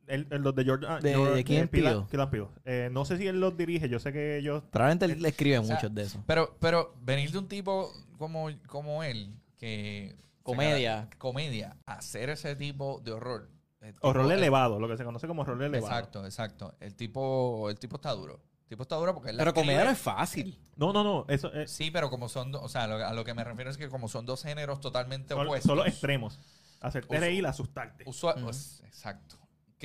El, 0.08 0.28
el- 0.30 0.42
los 0.42 0.56
de 0.56 0.66
Jordan. 0.66 1.02
De- 1.02 1.16
Jordan- 1.16 1.36
de 1.36 1.44
quién. 1.44 1.68
Peele 1.68 1.90
and 1.90 2.30
Peele. 2.30 2.48
Eh, 2.66 2.90
no 2.92 3.06
sé 3.06 3.18
si 3.18 3.28
él 3.28 3.40
los 3.40 3.58
dirige. 3.58 3.90
Yo 3.90 4.00
sé 4.00 4.12
que 4.14 4.38
ellos. 4.38 4.64
Probablemente 4.72 5.06
él 5.06 5.22
le 5.22 5.30
escribe 5.30 5.60
O 5.60 5.64
sea, 5.64 5.76
muchos 5.76 5.94
de 5.96 6.02
esos. 6.04 6.22
Pero, 6.28 6.56
pero 6.60 6.96
venir 7.02 7.32
de 7.32 7.38
un 7.40 7.48
tipo 7.48 7.92
como, 8.18 8.50
como 8.68 9.04
él, 9.04 9.34
que... 9.58 10.16
Comedia. 10.44 11.10
Comedia. 11.18 11.76
Hacer 11.88 12.30
ese 12.30 12.56
tipo 12.56 13.02
de 13.04 13.12
horror. 13.14 13.50
el 13.82 13.94
tipo- 13.94 14.08
Horror 14.08 14.26
el- 14.32 14.38
elevado, 14.38 14.80
lo 14.80 14.88
que 14.88 14.96
se 14.98 15.04
conoce 15.04 15.26
como 15.28 15.42
horror 15.42 15.62
elevado. 15.64 15.92
Exacto, 15.92 16.24
exacto. 16.26 16.76
El 16.80 16.96
tipo, 16.96 17.70
el 17.72 17.80
tipo 17.80 17.96
está 17.96 18.12
duro. 18.12 18.40
El 18.64 18.70
tipo 18.70 18.84
está 18.84 18.96
duro 18.96 19.14
porque 19.16 19.32
él 19.32 19.38
la 19.38 19.42
Pero 19.42 19.54
comedia 19.56 19.84
no 19.84 19.90
es 19.92 19.98
fácil. 19.98 20.60
No, 20.76 20.94
no, 20.94 21.04
no. 21.04 21.26
Eso 21.30 21.52
es. 21.54 21.72
Sí, 21.72 21.90
pero 21.92 22.10
como 22.12 22.30
son, 22.30 22.54
o 22.56 22.68
sea, 22.70 22.86
lo- 22.88 23.04
a 23.04 23.12
lo 23.14 23.24
que 23.26 23.34
me 23.34 23.44
refiero 23.44 23.72
es 23.72 23.78
que 23.78 23.90
como 23.90 24.08
son 24.08 24.26
dos 24.28 24.44
géneros 24.44 24.80
totalmente 24.82 25.34
Son, 25.34 25.46
opuestos. 25.48 25.68
son 25.70 25.78
los 25.80 25.88
extremos. 25.88 26.40
Hacerte 26.82 27.20
reír, 27.20 27.46
asustarte. 27.48 28.04
pues, 28.06 28.82
exacto. 28.86 29.38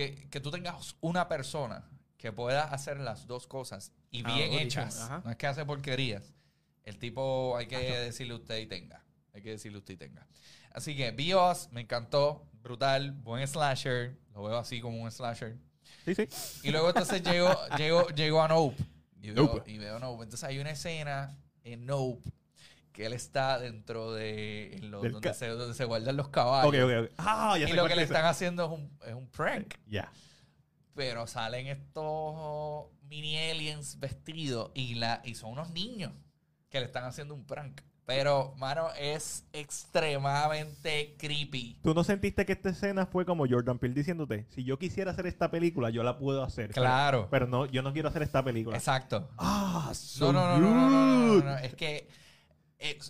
Que, 0.06 0.28
que 0.30 0.40
tú 0.40 0.50
tengas 0.50 0.96
una 1.00 1.28
persona 1.28 1.88
que 2.16 2.32
pueda 2.32 2.64
hacer 2.64 2.98
las 3.00 3.26
dos 3.26 3.46
cosas 3.46 3.92
y 4.10 4.22
Ah, 4.24 4.34
bien 4.34 4.52
hechas. 4.54 5.00
ajá. 5.00 5.20
No 5.24 5.30
es 5.30 5.36
que 5.36 5.46
hace 5.46 5.64
porquerías. 5.64 6.32
El 6.84 6.98
tipo 6.98 7.54
hay 7.56 7.66
que 7.66 7.76
decirle 7.78 8.34
usted 8.34 8.56
y 8.58 8.66
tenga. 8.66 9.04
Hay 9.34 9.42
que 9.42 9.50
decirle 9.50 9.78
usted 9.78 9.94
y 9.94 9.96
tenga. 9.98 10.26
Así 10.72 10.96
que 10.96 11.10
Bios 11.10 11.68
me 11.72 11.82
encantó. 11.82 12.46
Brutal. 12.62 13.12
Buen 13.12 13.46
slasher. 13.46 14.16
Lo 14.34 14.42
veo 14.44 14.56
así 14.58 14.80
como 14.80 15.02
un 15.02 15.10
slasher. 15.10 15.56
Sí, 16.04 16.14
sí. 16.14 16.28
Y 16.62 16.70
luego 16.70 16.88
entonces 16.88 17.22
llego, 17.22 17.54
llego, 17.76 18.08
llego 18.08 18.42
a 18.42 18.48
Nope. 18.48 18.76
Y 19.22 19.30
veo, 19.32 19.44
Nope. 19.44 19.70
y 19.70 19.78
veo 19.78 19.98
Nope. 19.98 20.24
Entonces 20.24 20.44
hay 20.48 20.58
una 20.58 20.70
escena 20.70 21.36
en 21.64 21.84
Nope 21.86 22.22
que 22.92 23.06
él 23.06 23.12
está 23.12 23.58
dentro 23.58 24.12
de 24.12 24.74
en 24.76 24.90
lo- 24.90 25.00
donde, 25.02 25.32
se, 25.34 25.48
donde 25.48 25.74
se 25.74 25.84
guardan 25.84 26.16
los 26.16 26.28
caballos. 26.28 27.08
Ah, 27.18 27.56
ya 27.58 27.68
y 27.68 27.72
lo 27.72 27.86
que 27.86 27.94
le 27.96 28.02
es. 28.02 28.10
están 28.10 28.24
haciendo 28.26 28.64
es 28.64 28.70
un, 28.70 28.90
es 29.06 29.14
un 29.14 29.28
prank. 29.28 29.74
Ya. 29.86 30.10
Pero 30.94 31.26
salen 31.26 31.66
estos 31.68 32.86
mini 33.08 33.38
aliens 33.50 33.98
vestidos 34.00 34.70
y, 34.74 34.94
la, 34.96 35.22
y 35.24 35.34
son 35.34 35.52
unos 35.52 35.70
niños 35.70 36.12
que 36.68 36.80
le 36.80 36.86
están 36.86 37.04
haciendo 37.04 37.34
un 37.34 37.44
prank. 37.46 37.80
Pero, 38.06 38.54
mano, 38.56 38.88
es 38.98 39.44
extremadamente 39.52 41.14
creepy. 41.16 41.78
¿Tú 41.82 41.94
no 41.94 42.02
sentiste 42.02 42.44
que 42.44 42.52
esta 42.52 42.70
escena 42.70 43.06
fue 43.06 43.24
como 43.24 43.46
Jordan 43.48 43.78
Peele 43.78 43.94
diciéndote, 43.94 44.46
si 44.50 44.64
yo 44.64 44.78
quisiera 44.78 45.12
hacer 45.12 45.26
esta 45.26 45.50
película, 45.50 45.90
yo 45.90 46.02
la 46.02 46.18
puedo 46.18 46.42
hacer? 46.42 46.70
Claro. 46.72 47.28
Pero, 47.30 47.30
pero 47.30 47.46
no, 47.46 47.66
yo 47.66 47.82
no 47.82 47.92
quiero 47.92 48.08
hacer 48.08 48.22
esta 48.22 48.42
película. 48.44 48.76
Exacto. 48.76 49.30
Ah, 49.38 49.84
No, 49.88 49.94
so 49.94 50.32
no, 50.32 50.58
no, 50.58 50.58
no, 50.58 50.70
no, 50.74 50.90
no, 50.90 50.90
no, 50.90 51.34
good. 51.34 51.44
no, 51.44 51.50
no. 51.52 51.58
Es 51.58 51.74
que 51.74 51.96
eh, 51.98 52.08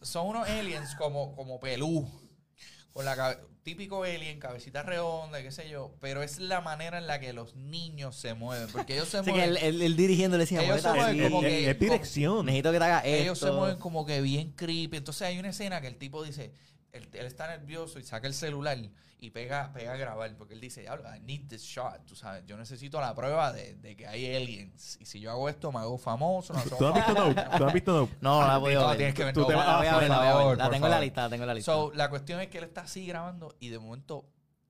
son 0.02 0.26
unos 0.28 0.48
aliens 0.48 0.94
como, 0.96 1.34
como 1.36 1.60
pelú. 1.60 2.08
Con 2.92 3.04
la 3.04 3.14
cabe- 3.16 3.38
típico 3.62 4.02
alien, 4.02 4.40
cabecita 4.40 4.82
redonda, 4.82 5.42
qué 5.42 5.52
sé 5.52 5.68
yo. 5.68 5.94
Pero 6.00 6.22
es 6.22 6.38
la 6.40 6.60
manera 6.60 6.98
en 6.98 7.06
la 7.06 7.20
que 7.20 7.32
los 7.32 7.54
niños 7.54 8.16
se 8.16 8.34
mueven. 8.34 8.68
Porque 8.72 8.94
ellos 8.94 9.08
se 9.08 9.18
Así 9.18 9.26
que 9.26 9.32
mueven. 9.32 9.50
él, 9.56 9.62
él- 9.62 9.82
él 9.82 9.96
dirigiendo 9.96 10.36
le 10.38 10.44
decía, 10.44 10.58
Ellos 10.62 10.82
"Muévete 10.82 10.88
se 10.88 10.94
mueven 11.14 11.30
como 11.30 11.40
que- 11.42 11.70
es 11.70 11.78
dirección. 11.78 12.46
necesito 12.46 12.72
que 12.72 12.78
te 12.78 12.84
hagas 12.84 13.04
esto. 13.04 13.22
ellos 13.22 13.38
se 13.38 13.50
mueven 13.52 13.76
como 13.78 14.04
que 14.06 14.20
bien 14.22 14.52
creepy. 14.52 14.96
Entonces 14.96 15.22
hay 15.22 15.38
una 15.38 15.50
escena 15.50 15.80
que 15.80 15.86
el 15.86 15.96
tipo 15.98 16.24
dice, 16.24 16.52
él, 16.92 17.08
él 17.12 17.26
está 17.26 17.46
nervioso 17.48 17.98
y 17.98 18.02
saca 18.04 18.26
el 18.26 18.34
celular 18.34 18.78
y 19.22 19.30
pega, 19.30 19.70
pega 19.72 19.92
a 19.92 19.96
grabar. 19.96 20.34
Porque 20.36 20.54
él 20.54 20.60
dice, 20.60 20.80
"Diablo, 20.80 21.04
I 21.14 21.20
need 21.20 21.46
this 21.48 21.62
shot. 21.62 22.04
Tú 22.06 22.16
sabes, 22.16 22.44
yo 22.46 22.56
necesito 22.56 23.00
la 23.00 23.14
prueba 23.14 23.52
de, 23.52 23.74
de 23.76 23.94
que 23.96 24.06
hay 24.06 24.34
aliens. 24.34 24.96
Y 25.00 25.04
si 25.06 25.20
yo 25.20 25.30
hago 25.30 25.48
esto, 25.48 25.70
me 25.72 25.78
hago 25.80 25.98
famoso. 25.98 26.52
No, 26.54 26.62
¿Tú 26.62 26.86
has 26.86 26.94
visto 26.94 27.14
Nope? 27.14 27.42
¿Tú 27.58 27.64
has 27.64 27.72
visto? 27.72 28.08
No, 28.20 28.40
no 28.40 28.46
la 28.46 28.54
No, 28.54 28.88
ver. 28.88 28.96
tienes 28.96 29.14
que 29.14 29.24
ver. 29.24 29.34
Tú 29.34 29.40
no, 29.40 29.46
te 29.46 29.54
vas- 29.54 29.66
La 29.66 29.76
voy 29.76 29.86
a 29.86 29.92
voy 29.94 30.04
a 30.04 30.56
ver. 30.56 30.70
tengo 30.70 30.86
en 30.86 30.90
la 30.92 31.00
lista, 31.00 31.22
la 31.22 31.28
tengo 31.30 31.42
en 31.44 31.48
la 31.48 31.54
lista. 31.54 31.72
So, 31.72 31.92
la 31.94 32.08
cuestión 32.10 32.40
es 32.40 32.48
que 32.48 32.58
él 32.58 32.64
está 32.64 32.82
así 32.82 33.06
grabando 33.06 33.54
y 33.60 33.68
de 33.68 33.78
momento 33.78 34.26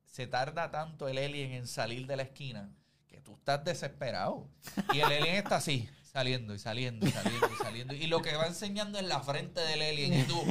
se 0.06 0.26
tarda 0.26 0.70
tanto 0.70 1.06
el 1.08 1.18
alien 1.18 1.52
en 1.52 1.66
salir 1.68 2.06
de 2.08 2.16
la 2.16 2.24
esquina 2.24 2.68
que 3.06 3.20
tú 3.20 3.34
estás 3.34 3.64
desesperado. 3.64 4.48
Y 4.92 4.98
el 4.98 5.04
alien 5.04 5.36
está 5.36 5.56
así, 5.56 5.88
saliendo 6.02 6.52
y 6.54 6.58
saliendo 6.58 7.06
y 7.06 7.12
saliendo 7.12 7.48
y 7.52 7.56
saliendo. 7.62 7.94
Y 7.94 8.08
lo 8.08 8.20
que 8.20 8.34
va 8.36 8.46
enseñando 8.48 8.98
es 8.98 9.04
la 9.04 9.20
frente 9.20 9.60
del 9.60 9.80
alien. 9.82 10.12
Y 10.20 10.22
tú, 10.24 10.42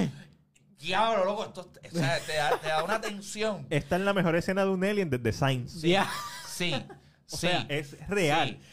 diablo, 0.79 1.25
loco, 1.25 1.45
esto 1.45 1.61
o 1.61 1.97
sea, 1.97 2.19
te, 2.19 2.33
da, 2.35 2.57
te 2.59 2.67
da 2.67 2.83
una 2.83 2.99
tensión. 3.01 3.67
Esta 3.69 3.95
es 3.97 4.01
la 4.01 4.13
mejor 4.13 4.35
escena 4.35 4.63
de 4.63 4.69
un 4.71 4.83
alien 4.83 5.09
desde 5.09 5.31
Science. 5.33 5.87
Ya. 5.87 6.09
Sí, 6.47 6.73
O 7.31 7.37
sí. 7.37 7.47
sea, 7.47 7.65
es 7.69 7.95
real. 8.07 8.57
sí. 8.59 8.65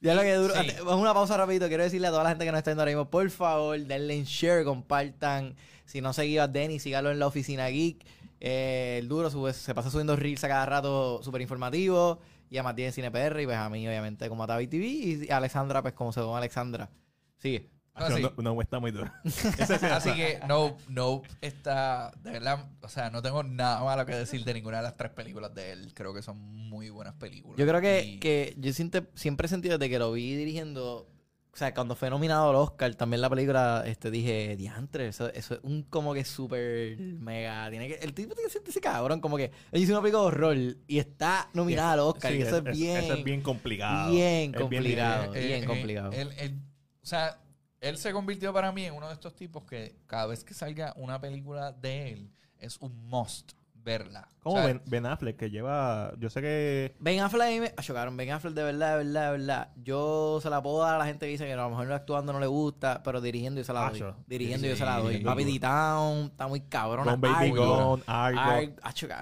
Ya 0.00 0.14
lo 0.14 0.20
que 0.20 0.34
duro. 0.34 0.52
Sí. 0.52 0.60
Ante- 0.60 0.74
Vamos 0.80 0.92
a 0.92 0.96
una 0.96 1.14
pausa 1.14 1.36
rapidito. 1.38 1.66
Quiero 1.68 1.82
decirle 1.82 2.08
a 2.08 2.10
toda 2.10 2.22
la 2.24 2.28
gente 2.28 2.44
que 2.44 2.50
nos 2.52 2.58
está 2.58 2.70
viendo 2.70 2.82
ahora 2.82 2.90
mismo, 2.90 3.08
por 3.10 3.28
favor, 3.30 3.78
denle 3.78 4.14
en 4.14 4.24
share, 4.24 4.64
compartan. 4.64 5.56
Si 5.86 6.00
no 6.02 6.12
seguía 6.12 6.42
a 6.44 6.48
Denny, 6.48 6.78
sígalo 6.78 7.10
en 7.10 7.18
la 7.18 7.26
oficina 7.26 7.68
geek. 7.68 8.04
Eh, 8.38 8.98
el 9.00 9.08
duro 9.08 9.30
sube- 9.30 9.54
se 9.54 9.74
pasa 9.74 9.90
subiendo 9.90 10.14
reels 10.14 10.44
a 10.44 10.48
cada 10.48 10.66
rato 10.66 11.22
súper 11.22 11.40
informativo. 11.40 12.20
Y 12.50 12.58
a 12.58 12.62
Matías 12.62 12.88
en 12.88 12.92
Cine 12.92 13.10
PR. 13.10 13.40
Y 13.40 13.46
pues 13.46 13.56
a 13.56 13.68
mí, 13.70 13.88
obviamente, 13.88 14.28
como 14.28 14.44
a 14.44 14.46
Tavi 14.46 14.66
TV. 14.66 14.84
Y 14.86 15.30
a 15.30 15.38
Alexandra, 15.38 15.80
pues 15.80 15.94
como 15.94 16.12
se 16.12 16.20
llama 16.20 16.36
Alexandra. 16.38 16.90
Sigue. 17.38 17.70
Ah, 17.98 18.08
No, 18.10 18.16
sí. 18.16 18.22
no, 18.22 18.54
no, 18.54 18.60
está 18.60 18.78
muy 18.78 18.90
duro. 18.90 19.10
Así 19.24 20.12
que 20.12 20.38
no, 20.46 20.76
no 20.88 21.22
está, 21.40 22.12
de 22.22 22.30
verdad, 22.30 22.68
o 22.82 22.88
sea, 22.88 23.08
no 23.10 23.22
tengo 23.22 23.42
nada 23.42 23.82
malo 23.82 24.04
que 24.04 24.14
decir 24.14 24.44
de 24.44 24.52
ninguna 24.54 24.76
de 24.78 24.82
las 24.82 24.96
tres 24.96 25.10
películas 25.12 25.54
de 25.54 25.72
él. 25.72 25.94
Creo 25.94 26.12
que 26.12 26.20
son 26.22 26.38
muy 26.38 26.90
buenas 26.90 27.14
películas. 27.14 27.58
Yo 27.58 27.66
creo 27.66 27.80
que, 27.80 28.04
Y- 28.04 28.18
que 28.18 28.54
yo 28.58 28.72
siente- 28.72 29.08
siempre 29.14 29.46
he 29.46 29.48
sentido 29.48 29.78
desde 29.78 29.90
que 29.90 29.98
lo 29.98 30.12
vi 30.12 30.34
dirigiendo. 30.36 31.08
O 31.52 31.58
sea, 31.58 31.72
cuando 31.72 31.96
fue 31.96 32.10
nominado 32.10 32.50
al 32.50 32.56
Oscar, 32.56 32.94
también 32.96 33.22
la 33.22 33.30
película, 33.30 33.82
este, 33.86 34.10
dije, 34.10 34.56
diantre, 34.58 35.08
eso, 35.08 35.32
eso 35.32 35.54
es 35.54 35.60
un 35.62 35.84
como 35.84 36.12
que 36.12 36.22
súper 36.22 36.98
mega. 36.98 37.70
Tiene 37.70 37.88
que, 37.88 37.94
el 37.94 38.12
tipo 38.12 38.34
tiene 38.34 38.48
que 38.48 38.52
sentirse 38.52 38.78
cabrón, 38.78 39.20
como 39.22 39.38
que 39.38 39.50
él 39.72 39.82
hizo 39.82 39.92
una 39.94 40.02
película 40.02 40.20
de 40.24 40.26
horror 40.28 40.56
y 40.86 40.98
está 40.98 41.48
nominada 41.54 41.92
al 41.92 42.00
Oscar. 42.00 42.30
Sí, 42.32 42.38
y 42.38 42.42
eso 42.42 42.58
es, 42.58 42.66
es- 42.66 42.76
bien. 42.78 42.96
eso 43.04 43.14
es 43.14 43.24
bien 43.24 43.40
complicado. 43.40 44.10
bien 44.12 44.52
complicado. 44.52 45.32
bien 45.32 45.64
complicado. 45.64 46.12
él- 46.12 46.32
él- 46.36 46.60
o 47.02 47.06
sea, 47.06 47.38
él 47.80 47.98
se 47.98 48.12
convirtió 48.12 48.52
para 48.52 48.72
mí 48.72 48.84
en 48.84 48.94
uno 48.94 49.08
de 49.08 49.14
estos 49.14 49.34
tipos 49.34 49.64
que 49.64 49.96
cada 50.06 50.26
vez 50.26 50.44
que 50.44 50.54
salga 50.54 50.92
una 50.96 51.20
película 51.20 51.72
de 51.72 52.12
él 52.12 52.30
es 52.58 52.78
un 52.80 53.08
must 53.08 53.52
verla. 53.86 54.28
Como 54.42 54.56
ben, 54.56 54.82
Ben 54.86 55.06
Affleck, 55.06 55.36
que 55.36 55.48
lleva. 55.48 56.12
Yo 56.18 56.28
sé 56.28 56.42
que. 56.42 56.94
Ben 56.98 57.20
Affleck, 57.20 57.60
me 57.60 57.74
chocaron. 57.82 58.16
Ben 58.16 58.30
Affleck, 58.30 58.52
de 58.54 58.64
verdad, 58.64 58.98
de 58.98 59.04
verdad, 59.04 59.24
de 59.24 59.38
verdad. 59.38 59.68
Yo 59.76 60.40
se 60.42 60.50
la 60.50 60.62
puedo 60.62 60.80
dar 60.80 60.96
a 60.96 60.98
la 60.98 61.06
gente 61.06 61.24
que 61.24 61.32
dice 61.32 61.46
que 61.46 61.52
a 61.52 61.56
lo 61.56 61.70
mejor 61.70 61.90
actuando 61.92 62.32
no 62.32 62.40
le 62.40 62.48
gusta, 62.48 63.02
pero 63.02 63.20
dirigiendo 63.20 63.60
yo 63.60 63.64
se 63.64 63.72
la 63.72 63.88
doy. 63.88 63.96
Acho. 63.96 64.16
Dirigiendo 64.26 64.64
Sí, 64.64 64.70
yo 64.70 64.76
se 64.76 64.84
la 64.84 64.98
doy. 64.98 65.18
Papi. 65.20 65.44
D-Town 65.44 66.26
está 66.26 66.48
muy 66.48 66.60
cabrón. 66.62 67.04
Gone 67.04 67.16
Baby. 67.16 67.50
Gone. 67.50 68.02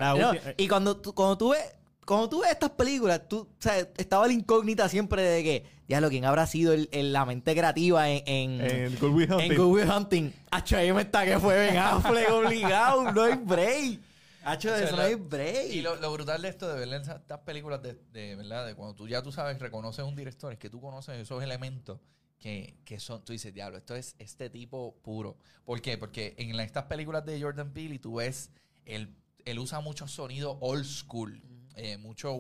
No, 0.01 0.33
y 0.57 0.67
cuando 0.67 0.97
tú, 0.97 1.15
cuando 1.15 1.37
tú 1.37 1.51
ves 1.51 1.77
cuando 2.05 2.29
tú 2.29 2.41
ves 2.43 2.51
estas 2.51 2.71
películas, 2.71 3.23
tú, 3.29 3.41
o 3.41 3.57
sea, 3.59 3.79
estaba 3.97 4.27
la 4.27 4.33
incógnita 4.33 4.89
siempre 4.89 5.23
de 5.23 5.43
que, 5.43 5.67
ya 5.89 6.01
lo 6.01 6.09
quién 6.09 6.25
habrá 6.25 6.47
sido 6.47 6.73
el, 6.73 6.89
el- 6.93 7.13
la 7.13 7.25
mente 7.25 7.55
creativa 7.55 8.09
en, 8.11 8.23
en, 8.27 8.61
En 8.61 8.97
Good 8.99 9.11
Will 9.13 9.33
Hunting. 9.33 9.53
en 9.53 9.57
Good 9.59 9.67
Will 9.75 9.91
Hunting. 9.91 10.33
Hacho, 10.51 10.77
ahí 10.77 10.93
me 10.93 11.03
está 11.03 11.25
que 11.25 11.39
fue 11.39 11.57
Ben 11.57 11.77
Affleck 11.77 12.31
obligado. 12.33 13.13
No 13.13 13.23
hay 13.23 13.35
break. 13.37 14.01
Hacho, 14.47 14.69
de 14.69 14.75
O 14.75 14.79
sea, 14.79 14.87
eso 14.89 14.97
lo- 14.97 15.03
no 15.03 15.09
hay 15.09 15.15
break. 15.15 15.71
Y 15.71 15.83
lo, 15.83 15.97
lo 15.97 16.13
brutal 16.13 16.43
de 16.43 16.49
esto, 16.49 16.69
de 16.73 16.79
ver 16.87 17.01
esas- 17.01 17.21
estas 17.21 17.41
películas 17.41 17.83
de, 17.83 17.95
de, 18.13 18.35
¿verdad? 18.37 18.67
De 18.67 18.75
cuando 18.75 18.95
tú 18.95 19.09
ya 19.09 19.23
tú 19.23 19.33
sabes, 19.33 19.59
reconoces 19.59 20.05
un 20.05 20.15
director, 20.17 20.53
es 20.53 20.59
que 20.59 20.69
tú 20.71 20.81
conoces 20.81 21.19
esos 21.19 21.43
elementos 21.43 21.99
que, 22.39 22.77
que 22.85 23.01
son, 23.01 23.25
tú 23.25 23.33
dices, 23.33 23.55
diablo, 23.55 23.79
esto 23.79 23.95
es 23.97 24.17
este 24.19 24.51
tipo 24.51 24.97
puro. 25.03 25.39
¿Por 25.65 25.81
qué? 25.81 25.97
Porque 25.97 26.35
en 26.37 26.57
la- 26.57 26.65
estas 26.65 26.85
películas 26.85 27.25
de 27.25 27.41
Jordan 27.41 27.73
Peele 27.73 27.99
tú 27.99 28.17
ves, 28.17 28.51
él, 28.85 29.15
él 29.47 29.59
usa 29.59 29.81
mucho 29.81 30.07
sonido 30.09 30.59
old 30.61 30.85
school, 30.85 31.41
eh, 31.77 31.97
mucho, 31.97 32.39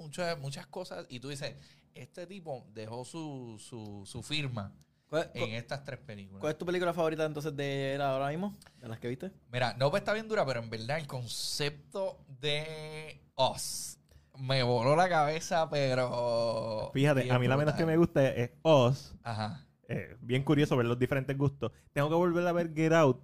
muchas, 0.00 0.38
muchas 0.40 0.66
cosas, 0.66 1.06
y 1.08 1.20
tú 1.20 1.28
dices, 1.28 1.54
este 1.98 2.26
tipo 2.26 2.66
dejó 2.72 3.04
su, 3.04 3.56
su, 3.58 4.02
su 4.06 4.22
firma 4.22 4.74
¿Cuál, 5.08 5.30
en 5.34 5.54
estas 5.54 5.84
tres 5.84 5.98
películas. 6.00 6.40
cuál 6.40 6.52
es 6.52 6.58
tu 6.58 6.66
película 6.66 6.92
favorita 6.92 7.24
entonces 7.24 7.56
de 7.56 7.94
él 7.94 8.00
ahora 8.00 8.28
mismo? 8.28 8.56
¿De 8.80 8.88
las 8.88 8.98
que 8.98 9.08
viste? 9.08 9.32
Mira, 9.50 9.74
no 9.74 9.94
está 9.96 10.12
bien 10.12 10.28
dura, 10.28 10.44
pero 10.44 10.60
en 10.60 10.68
verdad 10.68 10.98
el 10.98 11.06
concepto 11.06 12.24
de 12.40 13.22
Us 13.36 13.98
me 14.38 14.62
voló 14.62 14.94
la 14.96 15.08
cabeza, 15.08 15.68
pero. 15.70 16.90
Fíjate, 16.94 17.22
bien 17.22 17.34
a 17.34 17.38
mí 17.38 17.48
la 17.48 17.56
menos 17.56 17.74
que 17.74 17.86
me 17.86 17.96
gusta 17.96 18.26
es 18.28 18.50
Oz. 18.62 19.14
Ajá. 19.22 19.66
Eh, 19.88 20.16
bien 20.20 20.44
curioso 20.44 20.76
ver 20.76 20.86
los 20.86 20.98
diferentes 20.98 21.36
gustos. 21.36 21.72
Tengo 21.92 22.08
que 22.08 22.14
volver 22.14 22.46
a 22.46 22.52
ver 22.52 22.72
Get 22.74 22.92
Out 22.92 23.22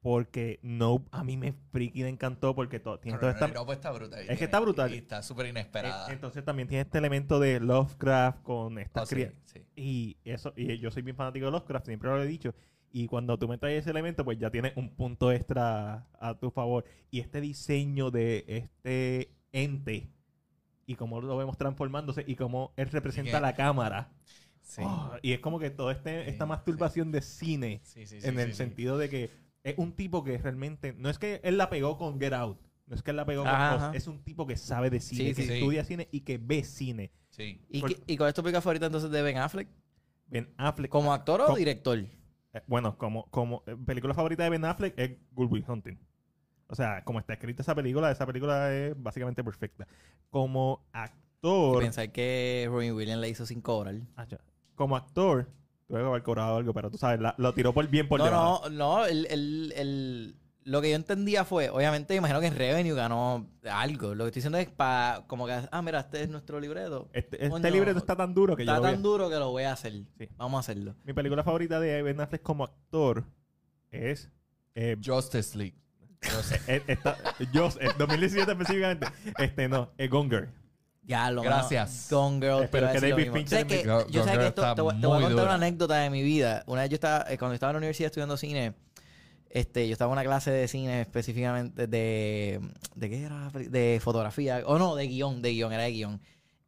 porque 0.00 0.60
no 0.62 1.04
a 1.10 1.24
mí 1.24 1.36
me 1.36 1.52
freaking 1.72 2.06
encantó 2.06 2.54
porque 2.54 2.78
todo 2.78 2.98
tiene 3.00 3.18
toda 3.18 3.32
esta 3.32 3.48
no, 3.48 3.66
pues 3.66 3.78
está 3.78 3.90
brutal. 3.90 4.20
Es 4.28 4.38
que 4.38 4.44
está 4.44 4.60
brutal. 4.60 4.94
Y 4.94 4.98
está 4.98 5.22
súper 5.22 5.46
Eh, 5.46 5.50
inesperada. 5.50 6.12
entonces 6.12 6.44
también 6.44 6.68
tiene 6.68 6.82
este 6.82 6.98
elemento 6.98 7.40
de 7.40 7.58
Lovecraft 7.60 8.42
con 8.42 8.78
esta 8.78 9.02
Oh, 9.02 9.06
sí, 9.06 9.14
cría- 9.16 9.32
sí. 9.46 9.64
y 9.74 10.16
eso 10.24 10.52
y 10.56 10.78
yo 10.78 10.90
soy 10.90 11.02
bien 11.02 11.16
fanático 11.16 11.46
de 11.46 11.52
Lovecraft 11.52 11.86
siempre 11.86 12.08
lo 12.10 12.22
he 12.22 12.26
dicho 12.26 12.54
y 12.92 13.06
cuando 13.08 13.38
tú 13.38 13.48
me 13.48 13.58
traes 13.58 13.80
ese 13.80 13.90
elemento 13.90 14.24
pues 14.24 14.38
ya 14.38 14.50
tienes 14.50 14.76
un 14.76 14.90
punto 14.90 15.32
extra 15.32 16.06
a 16.20 16.34
tu 16.38 16.50
favor 16.50 16.84
y 17.10 17.20
este 17.20 17.40
diseño 17.40 18.10
de 18.10 18.44
este 18.46 19.32
ente 19.52 20.08
y 20.86 20.94
cómo 20.94 21.20
lo 21.20 21.36
vemos 21.36 21.58
transformándose 21.58 22.22
y 22.26 22.36
cómo 22.36 22.72
él 22.76 22.88
representa 22.90 23.40
la 23.40 23.54
cámara 23.54 24.12
Sí. 24.62 24.82
Oh, 24.84 25.12
y 25.22 25.30
es 25.30 25.38
como 25.38 25.60
que 25.60 25.70
toda 25.70 25.92
este, 25.92 26.28
esta 26.28 26.44
masturbación 26.44 27.12
de 27.12 27.22
cine 27.22 27.80
en 27.94 28.40
el 28.40 28.52
sentido 28.52 28.98
de 28.98 29.08
que 29.08 29.30
es 29.70 29.78
un 29.78 29.92
tipo 29.92 30.22
que 30.24 30.38
realmente 30.38 30.94
no 30.96 31.10
es 31.10 31.18
que 31.18 31.40
él 31.44 31.56
la 31.58 31.68
pegó 31.70 31.98
con 31.98 32.18
Get 32.20 32.32
Out 32.32 32.58
no 32.86 32.94
es 32.94 33.02
que 33.02 33.10
él 33.10 33.16
la 33.16 33.24
pegó 33.26 33.42
con 33.42 33.52
Oz, 33.52 33.94
es 33.94 34.06
un 34.06 34.22
tipo 34.22 34.46
que 34.46 34.56
sabe 34.56 34.90
de 34.90 35.00
cine 35.00 35.30
Sí, 35.30 35.34
que 35.34 35.42
sí, 35.42 35.48
sí. 35.48 35.54
estudia 35.54 35.84
cine 35.84 36.08
y 36.12 36.20
que 36.20 36.38
ve 36.38 36.62
cine 36.64 37.10
Sí. 37.30 37.60
¿Y, 37.68 37.80
Por- 37.80 37.90
¿Y 38.06 38.16
cuál 38.16 38.28
es 38.28 38.34
tu 38.34 38.42
película 38.42 38.60
favorita 38.62 38.86
entonces 38.86 39.10
de 39.10 39.20
Ben 39.22 39.36
Affleck? 39.38 39.68
Ben 40.28 40.48
Affleck 40.56 40.90
¿Como 40.90 41.12
actor 41.12 41.40
o 41.42 41.54
director? 41.56 41.98
Eh, 41.98 42.62
Bueno, 42.66 42.96
como, 42.96 43.26
como 43.30 43.62
eh, 43.66 43.76
película 43.84 44.14
favorita 44.14 44.44
de 44.44 44.50
Ben 44.50 44.64
Affleck 44.64 44.94
es 44.98 45.18
Good 45.32 45.50
Will 45.52 45.64
Hunting. 45.68 45.98
O 46.68 46.74
sea, 46.74 47.02
como 47.04 47.18
está 47.18 47.34
escrita 47.34 47.62
esa 47.62 47.74
película, 47.74 48.10
esa 48.10 48.24
película 48.26 48.72
es 48.74 48.94
básicamente 49.00 49.44
perfecta. 49.44 49.86
Como 50.30 50.84
actor, 50.92 51.80
Pensar 51.82 52.10
que 52.10 52.66
Robin 52.68 52.92
Williams 52.94 53.20
le 53.20 53.28
hizo 53.28 53.44
sin 53.46 53.60
cobrar. 53.60 53.96
Ah, 54.16 54.24
ya. 54.26 54.38
como 54.74 54.96
actor, 54.96 55.48
tuve 55.88 56.00
que 56.00 56.06
haber 56.06 56.22
cobrado 56.22 56.56
algo, 56.56 56.72
pero 56.74 56.90
tú 56.90 56.98
sabes, 56.98 57.20
la- 57.20 57.34
lo 57.38 57.54
tiró 57.54 57.72
por 57.72 57.86
bien 57.88 58.08
por 58.08 58.18
no, 58.20 58.24
debajo. 58.26 58.68
no, 58.70 58.98
no, 58.98 59.06
el, 59.06 59.26
el- 59.30 59.72
el- 59.76 60.36
lo 60.64 60.82
que 60.82 60.90
yo 60.90 60.96
entendía 60.96 61.44
fue, 61.44 61.70
obviamente 61.70 62.16
imagino 62.16 62.40
que 62.40 62.46
en 62.48 62.56
Revenue 62.56 62.92
ganó 62.94 63.48
algo. 63.70 64.16
Lo 64.16 64.24
que 64.24 64.28
estoy 64.30 64.40
diciendo 64.40 64.58
es 64.58 64.68
para, 64.68 65.22
como 65.28 65.46
que, 65.46 65.52
ah, 65.70 65.82
mira, 65.82 66.00
este 66.00 66.22
es 66.24 66.28
nuestro 66.28 66.58
libreto. 66.58 67.08
Este, 67.12 67.36
este 67.36 67.50
Coño, 67.50 67.70
libreto 67.70 67.98
está 68.00 68.16
tan 68.16 68.34
duro 68.34 68.56
que 68.56 68.64
yo 68.64 68.72
Está 68.72 68.80
voy 68.80 68.88
a- 68.88 68.92
tan 68.94 69.02
duro 69.02 69.30
que 69.30 69.36
lo 69.36 69.50
voy 69.50 69.62
a 69.62 69.72
hacer. 69.72 69.92
Sí. 70.18 70.28
Vamos 70.36 70.58
a 70.58 70.60
hacerlo. 70.60 70.96
Mi 71.04 71.12
película 71.12 71.44
favorita 71.44 71.78
de 71.78 72.02
Ben 72.02 72.20
Affleck 72.20 72.42
como 72.42 72.64
actor 72.64 73.24
es... 73.92 74.28
eh, 74.74 74.96
Justice 75.04 75.56
League. 75.56 75.76
Justice- 76.20 76.60
eh, 76.66 76.82
esta- 76.88 77.16
yo, 77.52 77.68
eh, 77.80 77.90
2017 77.96 78.50
específicamente. 78.50 79.06
Este 79.38 79.68
no, 79.68 79.92
es 79.96 80.10
Gone 80.10 80.28
Girl. 80.30 80.48
Ya, 81.06 81.30
lo 81.30 81.42
Gracias. 81.42 82.08
Gone 82.10 82.40
Girl. 82.44 82.64
Espero 82.64 82.90
que 82.92 83.00
David. 83.00 83.32
Fincher 83.32 83.48
¿Sabes 83.60 83.66
me- 83.66 83.82
qué? 83.82 83.88
Gone 83.88 84.04
Yo 84.10 84.24
sé 84.24 84.30
Girl 84.30 84.40
que 84.42 84.46
esto, 84.48 84.74
te, 84.74 84.80
voy- 84.82 85.00
te 85.00 85.06
voy 85.06 85.16
a 85.18 85.20
contar 85.20 85.30
dura. 85.30 85.42
una 85.44 85.54
anécdota 85.54 85.94
de 85.98 86.10
mi 86.10 86.22
vida. 86.22 86.64
Una 86.66 86.80
vez 86.82 86.90
yo 86.90 86.94
estaba, 86.96 87.24
eh, 87.30 87.38
cuando 87.38 87.54
estaba 87.54 87.70
en 87.70 87.74
la 87.74 87.78
universidad 87.78 88.06
estudiando 88.06 88.36
cine, 88.36 88.74
este, 89.48 89.86
yo 89.86 89.92
estaba 89.92 90.10
en 90.10 90.12
una 90.14 90.24
clase 90.24 90.50
de 90.50 90.66
cine 90.66 91.00
específicamente 91.02 91.86
de, 91.86 92.60
¿de 92.96 93.08
qué 93.08 93.22
era? 93.22 93.50
De 93.50 94.00
fotografía, 94.02 94.62
o 94.66 94.78
no, 94.78 94.96
de 94.96 95.06
guion, 95.06 95.42
de 95.42 95.52
guion, 95.52 95.72
era 95.72 95.84
de 95.84 95.92
guion. 95.92 96.20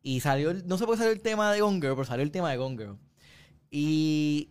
Y 0.02 0.20
salió, 0.20 0.50
el- 0.52 0.66
no 0.68 0.78
sé 0.78 0.84
por 0.86 0.94
qué 0.94 0.98
salió 0.98 1.12
el 1.12 1.20
tema 1.20 1.52
de 1.52 1.60
Gone 1.60 1.80
Girl, 1.80 1.94
pero 1.94 2.04
salió 2.04 2.22
el 2.22 2.30
tema 2.30 2.50
de 2.52 2.56
Gone 2.58 2.76
Girl. 2.78 2.96
Y, 3.70 4.50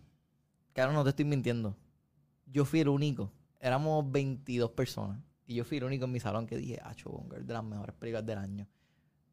claro, 0.73 0.91
no 0.91 1.04
te 1.04 1.12
estoy 1.12 1.26
mintiendo. 1.26 1.76
Yo 2.45 2.65
fui 2.65 2.82
el 2.82 2.89
único. 2.89 3.32
Éramos 3.60 4.10
22 4.12 4.71
personas. 4.71 5.19
Y 5.45 5.56
yo 5.56 5.63
fui 5.63 5.78
el 5.78 5.86
único 5.86 6.06
en 6.06 6.12
mi 6.12 6.19
salón 6.19 6.45
que 6.45 6.58
dije, 6.58 6.80
Acho, 6.84 7.10
Gone 7.10 7.30
Girl, 7.32 7.47
de 7.47 7.54
las 7.54 7.63
mejores 7.63 7.95
películas 7.95 8.26
del 8.26 8.38
año. 8.38 8.67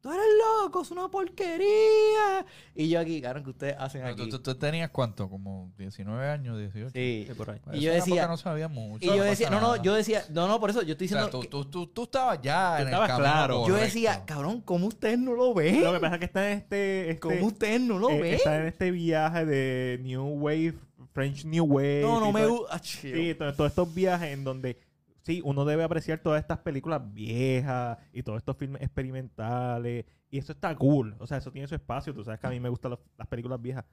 Tú 0.05 0.11
eres 0.11 0.23
loco, 0.61 0.83
es 0.83 0.91
una 0.91 1.07
porquería. 1.07 2.45
Y 2.75 2.89
yo 2.89 2.99
aquí, 2.99 3.19
claro, 3.21 3.41
que 3.43 3.49
ustedes 3.49 3.75
hacen 3.79 4.01
Pero 4.01 4.13
aquí. 4.13 4.29
¿Tú, 4.29 4.37
tú, 4.37 4.53
tú 4.53 4.55
tenías 4.55 4.91
cuánto? 4.91 5.27
Como 5.27 5.71
19 5.79 6.27
años, 6.29 6.59
18. 6.59 6.91
Sí. 6.93 7.27
por 7.35 7.49
ahí. 7.49 7.59
Y 7.73 7.81
yo 7.81 7.91
decía- 7.91 8.27
no 8.27 8.37
sabía 8.37 8.67
mucho. 8.67 9.03
Y 9.03 9.07
yo 9.07 9.23
decía, 9.23 9.49
no, 9.49 9.59
no, 9.59 9.81
yo 9.81 9.95
decía, 9.95 10.23
no, 10.29 10.47
no, 10.47 10.59
por 10.59 10.69
eso 10.69 10.83
yo 10.83 10.91
estoy 10.91 11.07
O 11.07 11.09
sea, 11.09 11.17
diciendo. 11.25 11.31
tú, 11.39 11.41
que- 11.41 11.47
tú, 11.47 11.65
tú, 11.65 11.87
tú 11.87 12.03
estabas 12.03 12.39
ya 12.41 12.75
Tú 12.77 12.81
en 12.83 12.87
estabas 12.89 13.09
el 13.09 13.15
camino 13.15 13.33
claro. 13.33 13.67
yo 13.67 13.75
decía, 13.75 14.23
cabrón, 14.25 14.61
¿cómo 14.61 14.85
ustedes 14.85 15.17
no 15.17 15.33
lo 15.33 15.55
ven? 15.55 15.83
Lo 15.83 15.93
que 15.93 15.99
pasa 15.99 16.13
es 16.15 16.19
que 16.19 16.25
está 16.25 16.51
en 16.51 16.57
este... 16.59 17.09
este 17.09 17.19
¿Cómo 17.19 17.47
ustedes 17.47 17.81
no 17.81 17.97
lo 17.97 18.09
eh, 18.11 18.21
ven? 18.21 18.33
está 18.35 18.57
en 18.57 18.67
este 18.67 18.91
viaje 18.91 19.43
de 19.45 19.99
New 20.03 20.23
Wave, 20.39 20.75
French 21.13 21.45
New 21.45 21.63
Wave. 21.65 22.01
No, 22.03 22.19
no 22.19 22.31
me 22.31 22.41
todo- 22.43 22.57
gusta. 22.59 22.79
Sí, 22.83 23.33
to- 23.39 23.53
todos 23.55 23.71
estos 23.71 23.91
viajes 23.91 24.33
en 24.33 24.43
donde 24.43 24.77
sí, 25.25 25.41
uno 25.43 25.65
debe 25.65 25.83
apreciar 25.83 26.19
todas 26.19 26.39
estas 26.39 26.59
películas 26.59 27.01
viejas 27.13 27.97
y 28.13 28.23
todos 28.23 28.37
estos 28.37 28.55
filmes 28.57 28.81
experimentales. 28.81 30.05
Y 30.29 30.37
eso 30.37 30.51
está 30.53 30.75
cool. 30.75 31.15
O 31.19 31.27
sea, 31.27 31.37
eso 31.37 31.51
tiene 31.51 31.67
su 31.67 31.75
espacio. 31.75 32.13
Tú 32.13 32.23
sabes 32.23 32.39
que 32.39 32.47
a 32.47 32.51
mí 32.51 32.59
me 32.59 32.69
gustan 32.69 32.91
los- 32.91 32.99
las 33.17 33.27
películas 33.27 33.61
viejas. 33.61 33.85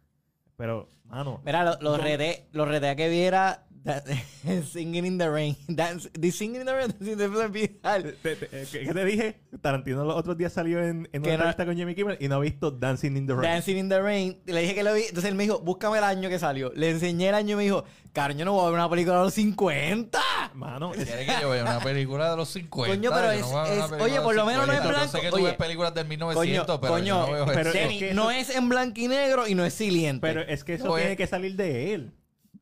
Pero, 0.56 0.88
mano, 1.06 1.40
Mira, 1.44 1.64
lo, 1.64 1.78
lo 1.80 1.96
No. 1.96 2.02
reté, 2.02 2.46
lo 2.52 2.66
reté 2.66 2.88
a 2.90 2.94
que 2.94 3.08
viera 3.08 3.66
da- 3.70 4.02
Singing 4.70 5.06
in 5.06 5.18
the 5.18 5.28
Rain. 5.28 5.56
Dance, 5.66 6.10
the 6.10 6.30
Singing 6.30 6.60
in 6.60 6.66
the 6.66 6.74
Rain. 6.74 6.92
Te- 8.22 8.36
te- 8.36 8.48
eh, 8.52 8.66
¿qué 8.70 8.92
te 8.92 9.04
dije? 9.04 9.40
Tarantino 9.60 10.04
los 10.04 10.14
otros 10.14 10.36
días 10.36 10.52
salió 10.52 10.78
en, 10.82 11.08
en 11.12 11.22
una 11.22 11.28
no- 11.30 11.34
entrevista 11.34 11.64
con 11.64 11.74
Jimmy 11.76 11.94
Kimmel 11.94 12.18
y 12.20 12.28
no 12.28 12.36
ha 12.36 12.40
visto 12.40 12.70
Dancing 12.70 13.16
in 13.16 13.26
the 13.26 13.32
Rain. 13.34 13.42
Dancing 13.50 13.76
in 13.78 13.88
the 13.88 14.00
Rain. 14.00 14.42
Le 14.44 14.60
dije 14.60 14.74
que 14.74 14.82
lo 14.82 14.92
vi. 14.94 15.02
Entonces 15.02 15.30
él 15.30 15.36
me 15.36 15.44
dijo, 15.44 15.60
búscame 15.60 15.98
el 15.98 16.04
año 16.04 16.28
que 16.28 16.38
salió. 16.38 16.70
Le 16.74 16.90
enseñé 16.90 17.30
el 17.30 17.34
año 17.34 17.54
y 17.54 17.56
me 17.56 17.62
dijo, 17.64 17.84
cariño, 18.12 18.40
yo 18.40 18.44
no 18.44 18.52
voy 18.52 18.62
a 18.62 18.66
ver 18.66 18.74
una 18.74 18.90
película 18.90 19.16
de 19.18 19.22
los 19.24 19.34
50. 19.34 20.20
Mano, 20.54 20.92
es- 20.94 21.04
Quiere 21.04 21.26
que 21.26 21.32
yo 21.40 21.50
vea 21.50 21.62
una 21.62 21.80
película 21.80 22.30
de 22.30 22.36
los 22.36 22.48
50. 22.50 22.94
Coño, 22.96 23.10
pero 23.12 23.30
es- 23.30 23.42
una 23.44 23.68
es- 23.68 23.92
oye, 23.92 24.20
por 24.20 24.34
lo 24.34 24.44
menos 24.46 24.66
no 24.66 24.72
es 24.72 24.78
50. 24.78 24.82
Yo 24.82 24.88
blanco. 24.90 25.12
sé 25.12 25.20
que 25.20 25.28
tú 25.30 25.36
Oye, 25.36 25.44
ves 25.46 25.54
películas 25.54 25.94
del 25.94 26.06
1900, 26.06 26.78
pero 26.80 26.92
coño, 26.92 27.04
yo 27.06 27.26
no 27.26 27.32
veo 27.32 27.46
pero 27.46 27.60
eso. 27.70 27.78
es 27.78 27.88
que 27.98 28.06
eso- 28.10 28.14
no 28.14 28.30
es 28.30 28.50
en 28.50 28.68
blanco 28.68 29.00
y 29.00 29.08
negro 29.08 29.46
y 29.48 29.54
no 29.54 29.64
es 29.64 29.74
siliente. 29.74 30.20
pero 30.26 30.40
es 30.42 30.64
que 30.64 30.74
eso 30.74 30.90
Oye. 30.92 31.02
tiene 31.02 31.16
que 31.16 31.26
salir 31.26 31.56
de 31.56 31.94
él. 31.94 32.12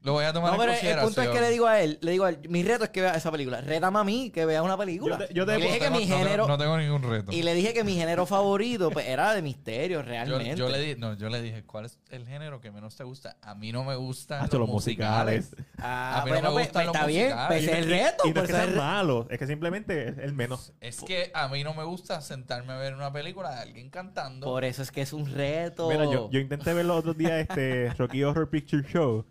Lo 0.03 0.13
voy 0.15 0.25
a 0.25 0.33
tomar 0.33 0.51
no, 0.51 0.55
en 0.55 0.61
pero 0.61 0.73
el 0.73 0.77
consideración. 0.79 1.15
punto 1.15 1.23
es 1.23 1.29
que 1.29 1.41
le 1.43 1.51
digo 1.51 1.67
a 1.67 1.81
él, 1.81 1.99
le 2.01 2.11
digo 2.13 2.25
a 2.25 2.31
él, 2.31 2.39
mi 2.49 2.63
reto 2.63 2.85
es 2.85 2.91
que 2.91 3.03
vea 3.03 3.15
esa 3.15 3.31
película. 3.31 3.61
Rétame 3.61 3.99
a 3.99 4.05
mí 4.05 4.31
que 4.31 4.47
vea 4.47 4.63
una 4.63 4.79
película. 4.79 5.19
Yo 5.19 5.27
te- 5.27 5.35
yo 5.35 5.45
te- 5.47 5.59
y 5.59 5.63
dije 5.63 5.73
No 5.75 5.79
que 5.79 5.85
tengo- 5.85 5.99
mi 5.99 6.05
no 6.07 6.09
tengo- 6.15 6.25
género 6.25 6.49
No 6.49 6.59
tengo 6.59 6.79
ningún 6.79 7.03
reto. 7.03 7.33
y 7.33 7.43
le 7.43 7.53
dije 7.55 7.75
que 7.75 7.85
mi 7.85 7.95
género 7.97 8.25
favorito 8.25 8.91
pues, 8.91 9.07
era 9.07 9.35
de 9.35 9.43
misterio 9.43 10.01
realmente. 10.03 10.57
yo 10.57 10.71
le 10.71 10.79
di- 10.81 10.95
no, 10.99 11.15
yo 11.19 11.29
le 11.29 11.43
dije, 11.43 11.65
¿cuál 11.65 11.85
es 11.85 11.99
el 12.09 12.27
género 12.27 12.63
que 12.63 12.71
menos 12.71 12.97
te 12.97 13.05
gusta? 13.05 13.37
A 13.43 13.55
mí 13.55 13.73
no 13.73 13.85
me 13.85 13.95
gustan 13.97 14.43
Hacho, 14.43 14.59
los, 14.59 14.69
los 14.69 14.75
musicales. 14.75 15.51
musicales. 15.51 15.67
Ah, 15.79 16.23
A 16.23 16.25
mí 16.25 16.31
no 16.31 16.37
me 16.37 16.43
pues, 16.51 16.53
gustan 16.67 16.73
pues, 16.73 16.87
los 16.87 16.95
está 16.95 17.07
bien, 17.07 17.35
pues 17.49 17.63
es 17.65 17.69
el 17.69 17.91
reto. 17.91 18.23
Y 18.25 18.29
no 18.29 18.35
pues, 18.35 18.45
es 18.45 18.51
que 18.51 18.53
ese 18.53 18.53
es 18.53 18.57
sean 18.57 18.69
el 18.69 18.71
re- 18.71 18.77
malos, 18.81 19.27
es 19.29 19.39
que 19.39 19.47
simplemente 19.47 20.09
es 20.09 20.19
el 20.19 20.33
menos. 20.33 20.73
Es 20.81 21.01
que 21.03 21.31
a 21.35 21.49
mí 21.49 21.63
no 21.63 21.75
me 21.75 21.85
gusta 21.85 22.23
sentarme 22.23 22.73
a 22.73 22.77
ver 22.79 22.95
una 22.95 23.13
película 23.13 23.51
de 23.55 23.61
alguien 23.61 23.91
cantando. 23.91 24.47
Por 24.47 24.65
eso 24.65 24.81
es 24.81 24.91
que 24.91 25.03
es 25.03 25.13
un 25.13 25.31
reto. 25.31 25.91
Mira, 25.91 26.05
yo, 26.07 26.31
yo 26.31 26.41
intenté 26.41 26.73
ver 26.73 26.87
los 26.87 26.97
otros 26.99 27.19
días 27.19 27.33
este 27.33 27.91
Rocky 27.99 28.25
Horror 28.25 28.49
Picture 28.49 28.83
Show. 28.91 29.27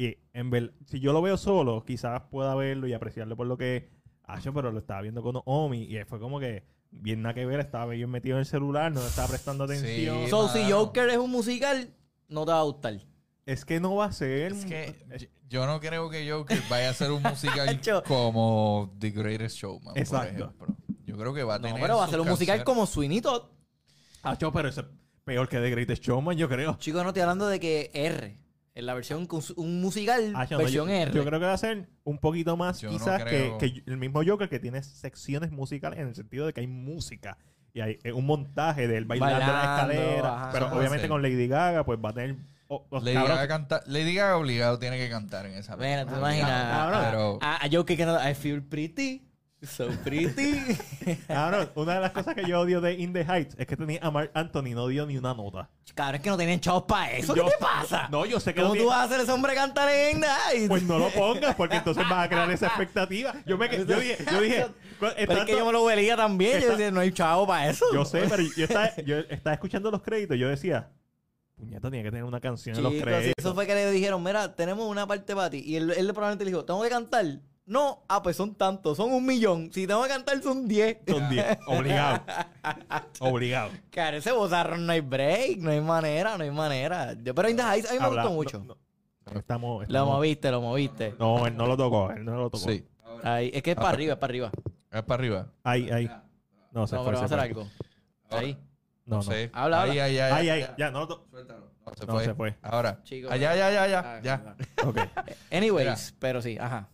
Y 0.00 0.16
en 0.32 0.48
ver, 0.48 0.72
si 0.86 0.98
yo 0.98 1.12
lo 1.12 1.20
veo 1.20 1.36
solo, 1.36 1.84
quizás 1.84 2.22
pueda 2.30 2.54
verlo 2.54 2.86
y 2.86 2.94
apreciarlo 2.94 3.36
por 3.36 3.46
lo 3.46 3.58
que 3.58 3.90
ha 4.24 4.38
hecho, 4.38 4.54
pero 4.54 4.72
lo 4.72 4.78
estaba 4.78 5.02
viendo 5.02 5.22
con 5.22 5.42
Omi 5.44 5.82
y 5.82 6.02
fue 6.04 6.18
como 6.18 6.40
que 6.40 6.64
bien 6.90 7.20
nada 7.20 7.34
que 7.34 7.44
ver, 7.44 7.60
estaba 7.60 7.84
bien 7.92 8.08
metido 8.08 8.36
en 8.36 8.40
el 8.40 8.46
celular, 8.46 8.90
no 8.92 9.02
estaba 9.06 9.28
prestando 9.28 9.64
atención. 9.64 10.24
Sí. 10.24 10.30
So, 10.30 10.48
si 10.48 10.60
mano. 10.60 10.76
Joker 10.86 11.10
es 11.10 11.18
un 11.18 11.30
musical, 11.30 11.90
no 12.28 12.46
te 12.46 12.52
va 12.52 12.60
a 12.60 12.62
gustar. 12.62 12.94
Es 13.44 13.66
que 13.66 13.78
no 13.78 13.94
va 13.96 14.06
a 14.06 14.12
ser. 14.12 14.52
Es 14.52 14.64
que 14.64 14.94
yo- 15.18 15.26
yo 15.50 15.66
no 15.66 15.80
creo 15.80 16.08
que 16.08 16.30
Joker 16.30 16.62
vaya 16.70 16.88
a 16.88 16.94
ser 16.94 17.10
un 17.10 17.22
musical 17.22 17.78
como 18.06 18.94
The 18.98 19.10
Greatest 19.10 19.56
Showman, 19.58 19.98
Exacto. 19.98 20.54
por 20.56 20.68
ejemplo. 20.70 21.16
creo 21.18 21.34
que 21.34 21.42
va 21.42 21.56
a 21.56 21.58
No, 21.58 21.66
tener. 21.66 21.82
pero 21.82 21.98
va 21.98 22.04
a 22.06 22.08
ser 22.08 22.20
un 22.20 22.28
musical 22.28 22.64
como 22.64 22.86
Sweeney 22.86 23.20
Todd. 23.20 23.42
Acho, 24.22 24.50
pero 24.50 24.68
eso 24.68 24.80
es 24.80 24.86
peor 25.24 25.46
que 25.46 25.58
The 25.58 25.68
Greatest 25.70 26.02
Showman, 26.02 26.38
yo 26.38 26.48
creo. 26.48 26.76
Chico, 26.78 27.02
no 27.02 27.08
estoy 27.10 27.20
hablando 27.20 27.46
de 27.48 27.60
que 27.60 27.90
R. 27.92 28.38
En 28.80 28.86
la 28.86 28.94
versión, 28.94 29.28
un 29.56 29.80
musical, 29.80 30.32
Acho, 30.34 30.54
no, 30.54 30.58
versión 30.62 30.88
yo, 30.88 30.94
R. 30.94 31.12
yo 31.12 31.24
creo 31.24 31.38
que 31.38 31.46
va 31.46 31.52
a 31.52 31.58
ser 31.58 31.88
un 32.02 32.18
poquito 32.18 32.56
más, 32.56 32.80
Yo 32.80 32.90
no 32.90 32.98
quizás, 32.98 33.22
creo. 33.22 33.58
que, 33.58 33.72
que 33.74 33.82
el 33.86 33.96
mismo 33.98 34.22
Joker 34.26 34.48
que 34.48 34.58
tiene 34.58 34.82
secciones 34.82 35.50
musicales 35.52 35.98
en 35.98 36.08
el 36.08 36.14
sentido 36.14 36.46
de 36.46 36.52
que 36.52 36.60
hay 36.60 36.66
música. 36.66 37.36
Y 37.72 37.80
hay 37.82 37.98
eh, 38.02 38.12
un 38.12 38.26
montaje 38.26 38.88
del 38.88 39.04
bailar 39.04 39.34
de 39.34 39.38
la 39.38 39.46
Bailando, 39.46 39.92
escalera. 39.92 40.34
ajá. 40.36 40.50
pero 40.52 40.72
obviamente 40.76 41.06
con 41.08 41.22
Lady 41.22 41.46
Gaga, 41.46 41.84
pues 41.84 42.00
va 42.04 42.08
a 42.08 42.12
tener. 42.14 42.36
oh, 42.68 42.84
los 42.90 43.04
Lady 43.04 43.14
Gaga, 43.16 43.46
canta- 43.46 43.82
Lady 43.86 44.14
Gaga 44.14 44.36
obligado 44.38 44.78
tiene 44.78 44.98
que 44.98 45.08
cantar 45.08 45.46
en 45.46 45.52
esa 45.54 45.76
Bueno, 45.76 46.10
te 46.10 46.18
imaginas. 46.18 46.50
A, 46.50 47.56
a 47.64 47.68
Joker 47.70 47.96
que 47.96 48.06
no- 48.06 48.28
I 48.28 48.34
feel 48.34 48.62
pretty. 48.62 49.22
So 49.62 49.88
pretty. 50.04 50.58
Cabrón, 51.28 51.70
una 51.74 51.94
de 51.94 52.00
las 52.00 52.12
cosas 52.12 52.34
que 52.34 52.46
yo 52.46 52.60
odio 52.60 52.80
de 52.80 52.94
In 52.94 53.12
the 53.12 53.20
Heights 53.24 53.54
es 53.58 53.66
que 53.66 53.76
tenía 53.76 53.98
a 54.02 54.10
Mark 54.10 54.30
Anthony 54.32 54.70
no 54.74 54.86
dio 54.88 55.04
ni 55.04 55.18
una 55.18 55.34
nota. 55.34 55.68
Cabrón, 55.94 56.14
es 56.16 56.20
que 56.22 56.30
no 56.30 56.36
tienen 56.38 56.60
chavos 56.60 56.84
para 56.84 57.12
eso. 57.12 57.34
Yo- 57.36 57.44
¿Qué 57.44 57.50
te 57.50 57.56
pasa? 57.58 58.08
No, 58.10 58.24
yo 58.24 58.40
sé 58.40 58.54
que 58.54 58.60
¿Cómo 58.62 58.68
no 58.68 58.74
tú 58.74 58.78
tiene- 58.84 58.90
vas 58.90 59.00
a 59.00 59.04
hacer 59.04 59.20
ese 59.20 59.32
hombre 59.32 59.54
cantar 59.54 59.88
en 59.90 60.20
Night? 60.20 60.66
Pues 60.68 60.82
no 60.84 60.98
lo 60.98 61.10
pongas, 61.10 61.54
porque 61.56 61.76
entonces 61.76 62.02
vas 62.08 62.24
a 62.24 62.28
crear 62.30 62.50
esa 62.50 62.68
expectativa. 62.68 63.34
Yo 63.44 63.58
me 63.58 63.68
que- 63.68 63.84
yo 63.84 64.00
dije, 64.00 64.16
yo 64.32 64.40
dije, 64.40 64.66
Pero 64.98 65.12
es 65.16 65.28
tanto- 65.28 65.44
que 65.44 65.52
yo 65.52 65.66
me 65.66 65.72
lo 65.72 65.84
veía 65.84 66.16
también. 66.16 66.52
Yo 66.52 66.58
Está- 66.58 66.70
decía, 66.72 66.90
no 66.90 67.00
hay 67.00 67.12
chavo 67.12 67.46
para 67.46 67.68
eso. 67.68 67.84
yo 67.92 68.04
sé, 68.06 68.24
pero 68.30 68.42
yo 68.56 68.64
estaba, 68.64 68.96
yo 69.04 69.18
estaba 69.18 69.52
escuchando 69.54 69.90
los 69.90 70.00
créditos, 70.02 70.38
yo 70.38 70.48
decía, 70.48 70.88
puñeta, 71.56 71.90
tenía 71.90 72.02
que 72.04 72.10
tener 72.10 72.24
una 72.24 72.40
canción 72.40 72.76
en 72.76 72.82
los 72.82 72.92
Chicos, 72.92 73.04
créditos. 73.04 73.26
sí, 73.26 73.32
eso 73.36 73.54
fue 73.54 73.66
que 73.66 73.74
le 73.74 73.90
dijeron, 73.90 74.22
mira, 74.24 74.54
tenemos 74.54 74.86
una 74.88 75.06
parte 75.06 75.34
para 75.36 75.50
ti. 75.50 75.62
Y 75.66 75.76
él, 75.76 75.90
él 75.90 76.06
probablemente 76.14 76.46
le 76.46 76.50
dijo, 76.52 76.64
¿tengo 76.64 76.82
que 76.82 76.88
cantar? 76.88 77.26
No, 77.70 78.02
ah, 78.08 78.20
pues 78.20 78.34
son 78.34 78.56
tantos, 78.56 78.96
son 78.96 79.12
un 79.12 79.24
millón. 79.24 79.70
Si 79.72 79.86
tengo 79.86 80.02
que 80.02 80.08
cantar 80.08 80.42
son 80.42 80.66
10. 80.66 80.98
Son 81.06 81.30
10, 81.30 81.58
obligado. 81.68 82.20
obligado. 83.20 83.70
Cara, 83.92 84.16
ese 84.16 84.32
bozarrón 84.32 84.84
no 84.86 84.92
hay 84.92 85.00
break, 85.00 85.58
no 85.58 85.70
hay 85.70 85.80
manera, 85.80 86.36
no 86.36 86.42
hay 86.42 86.50
manera. 86.50 87.12
Yo- 87.22 87.32
pero 87.32 87.48
In 87.48 87.56
the 87.56 87.62
Heights 87.62 87.88
a 87.88 87.92
mí 87.92 88.00
me 88.00 88.06
Habla- 88.06 88.22
gustó 88.24 88.34
mucho. 88.34 88.58
no, 88.64 88.76
no, 89.32 89.38
estamos, 89.38 89.88
Lo 89.88 90.04
moviste, 90.06 90.50
lo 90.50 90.60
moviste. 90.60 91.14
No, 91.20 91.46
él 91.46 91.56
no 91.56 91.66
lo 91.68 91.76
tocó, 91.76 92.10
él 92.10 92.24
no 92.24 92.34
lo 92.34 92.50
tocó. 92.50 92.58
sí, 92.68 92.84
Ahí, 93.22 93.52
es 93.54 93.62
que 93.62 93.70
es 93.70 93.76
para 93.76 93.90
arriba, 93.90 94.14
es 94.14 94.18
para 94.18 94.30
arriba. 94.32 94.50
es 94.90 95.02
para 95.04 95.14
arriba. 95.20 95.46
Ahí, 95.62 95.90
ahí. 95.90 96.10
No, 96.72 96.88
se 96.88 96.96
No, 96.96 97.04
fue, 97.04 97.10
pero 97.12 97.18
va 97.18 97.22
a 97.22 97.26
hacer 97.26 97.38
algo. 97.38 97.68
Ahí. 98.30 98.58
No, 99.04 99.16
No, 99.16 99.22
sé. 99.22 99.48
Habla, 99.52 99.82
ahí, 99.82 99.90
habla. 99.90 100.04
ahí, 100.06 100.18
ahí, 100.18 100.32
Ahí, 100.32 100.48
ahí, 100.62 100.70
ya, 100.76 100.90
no 100.90 101.00
lo 101.00 101.06
tocó. 101.08 101.26
No, 101.32 101.94
se 101.94 102.06
No, 102.06 102.12
fue. 102.14 102.24
se 102.24 102.34
fue. 102.34 102.56
Ahora. 102.62 103.00
Chicos, 103.04 103.30
Allá, 103.30 103.54
ya, 103.54 103.70
ya, 103.70 103.86
ya, 103.86 104.00
Ah, 104.04 104.20
ya. 104.22 104.56
Ok. 104.84 104.98
Anyways, 105.52 106.14
pero 106.18 106.42
sí, 106.42 106.58
ajá. 106.58 106.88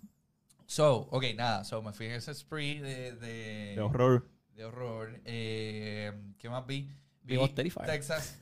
So, 0.66 1.08
ok, 1.10 1.24
nada. 1.36 1.64
So, 1.64 1.80
me 1.82 1.92
fui 1.92 2.06
en 2.06 2.12
ese 2.12 2.34
spree 2.34 2.80
de, 2.80 3.12
de, 3.12 3.74
De 3.76 3.80
horror. 3.80 4.28
de 4.54 4.64
horror. 4.64 5.20
Eh, 5.24 6.12
¿Qué 6.38 6.48
más 6.50 6.66
vi? 6.66 6.90
Vi. 7.22 7.38
Texas. 7.86 8.38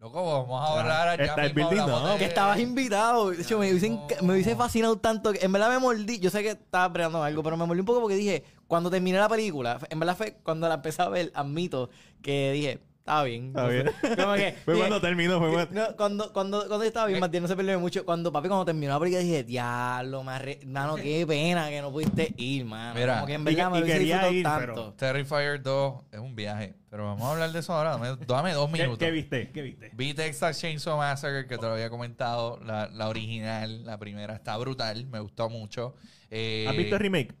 Loco, 0.00 0.24
vamos 0.24 0.62
a 0.62 0.66
ahorrar. 0.66 1.08
Ah, 1.08 1.14
el 1.14 1.54
mismo 1.54 1.70
building, 1.70 1.80
hablamos 1.82 2.02
no. 2.04 2.12
de- 2.12 2.18
Que 2.18 2.24
estabas 2.26 2.60
invitado. 2.60 3.30
De 3.30 3.42
hecho, 3.42 3.58
me 3.58 3.68
hubiese, 3.70 3.90
enca- 3.90 4.20
me 4.22 4.34
hubiese 4.34 4.54
fascinado 4.54 4.96
tanto. 4.98 5.32
que- 5.32 5.44
En 5.44 5.50
verdad 5.50 5.70
me 5.70 5.78
mordí. 5.80 6.20
Yo 6.20 6.30
sé 6.30 6.42
que 6.44 6.50
estaba 6.50 6.92
peleando 6.92 7.20
algo, 7.22 7.42
pero 7.42 7.56
me 7.56 7.66
mordí 7.66 7.80
un 7.80 7.86
poco 7.86 8.00
porque 8.02 8.14
dije, 8.14 8.44
cuando 8.68 8.90
terminé 8.90 9.18
la 9.18 9.28
película, 9.28 9.80
en 9.90 9.98
verdad 9.98 10.16
fue 10.16 10.36
cuando 10.44 10.68
la 10.68 10.74
empecé 10.74 11.02
a 11.02 11.08
ver, 11.08 11.32
admito, 11.34 11.90
que 12.22 12.52
dije, 12.52 12.78
estaba 13.08 13.24
bien. 13.24 13.46
Está 13.46 13.66
bien. 13.68 13.90
Como 14.16 14.34
que, 14.34 14.52
Fue 14.64 14.74
dije, 14.74 14.86
cuando 14.86 15.00
terminó, 15.00 15.38
fue 15.38 15.50
cuando... 15.52 15.80
no, 15.80 15.96
cuando, 15.96 16.32
cuando, 16.32 16.58
cuando 16.68 16.78
yo 16.84 16.88
estaba 16.88 17.06
bien, 17.06 17.20
Martín, 17.20 17.42
no 17.42 17.48
se 17.48 17.56
perdió 17.56 17.80
mucho. 17.80 18.04
Cuando 18.04 18.30
papi, 18.30 18.48
cuando 18.48 18.64
terminó 18.64 18.92
la 18.92 19.00
película, 19.00 19.22
dije, 19.22 19.44
diablo, 19.44 20.22
me 20.22 20.58
mano, 20.66 20.96
qué 20.96 21.24
pena 21.28 21.68
que 21.70 21.80
no 21.80 21.90
pudiste 21.90 22.34
ir, 22.36 22.64
mano. 22.64 22.94
Mira, 22.94 23.14
Como 23.14 23.26
que 23.26 23.34
en 23.34 23.40
y- 23.40 23.44
verdad 23.44 23.68
y 23.68 23.72
me 23.72 23.78
hubiese 23.82 23.98
quería 23.98 24.30
ir, 24.30 24.42
tanto. 24.44 24.92
Terrifier 24.94 25.62
2 25.62 25.94
es 26.12 26.18
un 26.18 26.34
viaje. 26.36 26.74
Pero 26.90 27.04
vamos 27.04 27.22
a 27.24 27.32
hablar 27.32 27.52
de 27.52 27.58
eso 27.58 27.74
ahora. 27.74 27.90
Dame, 27.90 28.16
dame 28.26 28.52
dos 28.54 28.66
¿Qué, 28.70 28.72
minutos. 28.72 28.98
qué 28.98 29.10
viste? 29.10 29.50
¿Qué 29.50 29.60
viste? 29.60 29.90
Vi 29.92 30.14
Texas 30.14 30.58
Chainsaw 30.58 30.96
Massacre, 30.96 31.46
que 31.46 31.58
te 31.58 31.66
lo 31.66 31.72
había 31.72 31.90
comentado. 31.90 32.58
La, 32.64 32.88
la 32.88 33.08
original, 33.08 33.84
la 33.84 33.98
primera, 33.98 34.34
está 34.34 34.56
brutal. 34.56 35.06
Me 35.06 35.20
gustó 35.20 35.50
mucho. 35.50 35.94
Eh, 36.30 36.64
¿Has 36.66 36.74
visto 36.76 36.94
el 36.96 37.00
remake? 37.02 37.34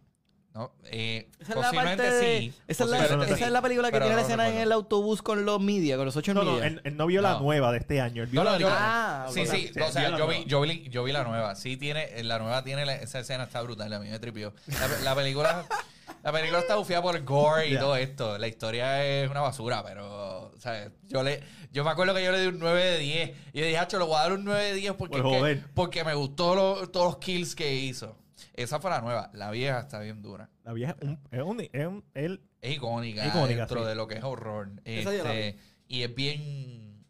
No, 0.54 0.72
eh, 0.86 1.28
Esa 1.38 1.42
es 1.42 1.48
la 1.50 1.54
posiblemente 1.62 2.02
parte 2.02 2.14
de- 2.16 2.38
sí. 2.40 2.52
Esa 2.66 2.84
es 2.84 2.90
la, 2.90 2.96
posiblemente 2.96 3.26
esa 3.32 3.36
sí, 3.38 3.44
es 3.44 3.50
la 3.52 3.62
película 3.62 3.88
que 3.88 3.92
pero 3.92 4.04
tiene 4.06 4.16
la 4.16 4.22
no 4.22 4.26
escena 4.28 4.48
en 4.48 4.56
el 4.58 4.72
autobús 4.72 5.22
con 5.22 5.44
los 5.44 5.60
media, 5.60 5.96
con 5.96 6.06
los 6.06 6.16
ocho 6.16 6.34
No, 6.34 6.42
no, 6.42 6.60
él, 6.62 6.80
él 6.82 6.96
no 6.96 7.06
vio 7.06 7.20
la 7.22 7.38
nueva 7.38 7.70
de 7.70 7.78
este 7.78 8.00
año. 8.00 8.22
Él 8.24 8.28
vio 8.28 8.42
No, 8.42 8.50
la 8.50 8.58
yo. 8.58 8.68
Ah, 8.70 9.26
sí, 9.32 9.46
sí, 9.46 9.70
o 9.80 9.92
sea, 9.92 10.16
yo 10.16 10.26
vi, 10.26 10.44
yo, 10.46 10.60
vi, 10.62 10.88
yo 10.88 11.04
vi 11.04 11.12
la 11.12 11.22
nueva. 11.22 11.54
Sí 11.54 11.76
tiene, 11.76 12.22
la 12.24 12.38
nueva 12.38 12.64
tiene, 12.64 12.84
la- 12.86 12.96
esa 12.96 13.20
escena 13.20 13.44
está 13.44 13.62
brutal, 13.62 13.92
a 13.92 14.00
mí 14.00 14.08
me 14.08 14.18
tripió. 14.18 14.52
La, 14.66 14.88
la 15.04 15.14
película, 15.14 15.64
la 16.24 16.32
película 16.32 16.58
está 16.60 16.74
bufiada 16.76 17.02
por 17.02 17.14
el 17.14 17.24
gore 17.24 17.68
y 17.68 17.76
todo 17.78 17.94
esto. 17.94 18.36
La 18.38 18.48
historia 18.48 19.04
es 19.06 19.30
una 19.30 19.42
basura, 19.42 19.84
pero, 19.84 20.50
¿sabes? 20.58 20.90
Yo 21.06 21.22
le, 21.22 21.40
yo 21.72 21.84
me 21.84 21.90
acuerdo 21.90 22.14
que 22.14 22.24
yo 22.24 22.32
le 22.32 22.40
di 22.40 22.46
un 22.48 22.58
9 22.58 22.82
de 22.84 22.98
10. 22.98 23.30
Y 23.52 23.58
yo 23.60 23.64
dije, 23.64 23.78
hacho, 23.78 23.98
le 23.98 24.06
voy 24.06 24.16
a 24.16 24.20
dar 24.22 24.32
un 24.32 24.44
9 24.44 24.64
de 24.64 24.74
10 24.74 24.94
porque, 24.94 25.22
que- 25.22 25.62
porque 25.74 26.02
me 26.02 26.14
gustó 26.14 26.54
lo- 26.56 26.88
todos 26.88 27.06
los 27.06 27.18
kills 27.18 27.54
que 27.54 27.74
hizo. 27.74 28.16
Esa 28.54 28.80
fue 28.80 28.90
la 28.90 29.00
nueva. 29.00 29.30
La 29.34 29.50
vieja 29.50 29.80
está 29.80 30.00
bien 30.00 30.22
dura. 30.22 30.48
La 30.64 30.72
vieja 30.72 30.96
un- 31.02 31.18
es 31.30 31.42
un... 31.42 31.60
Es 31.72 31.86
un 31.86 32.04
Es 32.14 32.74
icónica, 32.76 33.26
Icónica, 33.26 33.60
dentro 33.60 33.82
sí. 33.82 33.88
de 33.88 33.94
lo 33.94 34.06
que 34.08 34.14
es 34.16 34.24
horror. 34.24 34.70
Este, 34.84 35.58
y 35.86 36.02
es 36.02 36.14
bien... 36.14 37.04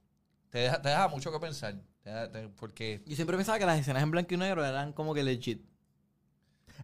Te 0.51 0.59
deja, 0.61 0.81
te 0.83 0.89
deja 0.89 1.09
mucho 1.09 1.31
que 1.33 1.39
pensar. 1.41 1.75
Te 2.03 2.11
deja- 2.11 2.31
te- 2.31 2.49
porque 2.49 3.03
Yo 3.07 3.15
siempre 3.17 3.37
pensaba 3.37 3.59
que 3.59 3.67
las 3.67 3.79
escenas 3.79 4.03
en 4.03 4.11
blanco 4.11 4.33
y 4.35 4.37
negro 4.39 4.65
eran 4.65 4.93
como 4.93 5.15
que 5.15 5.23
legit. 5.23 5.63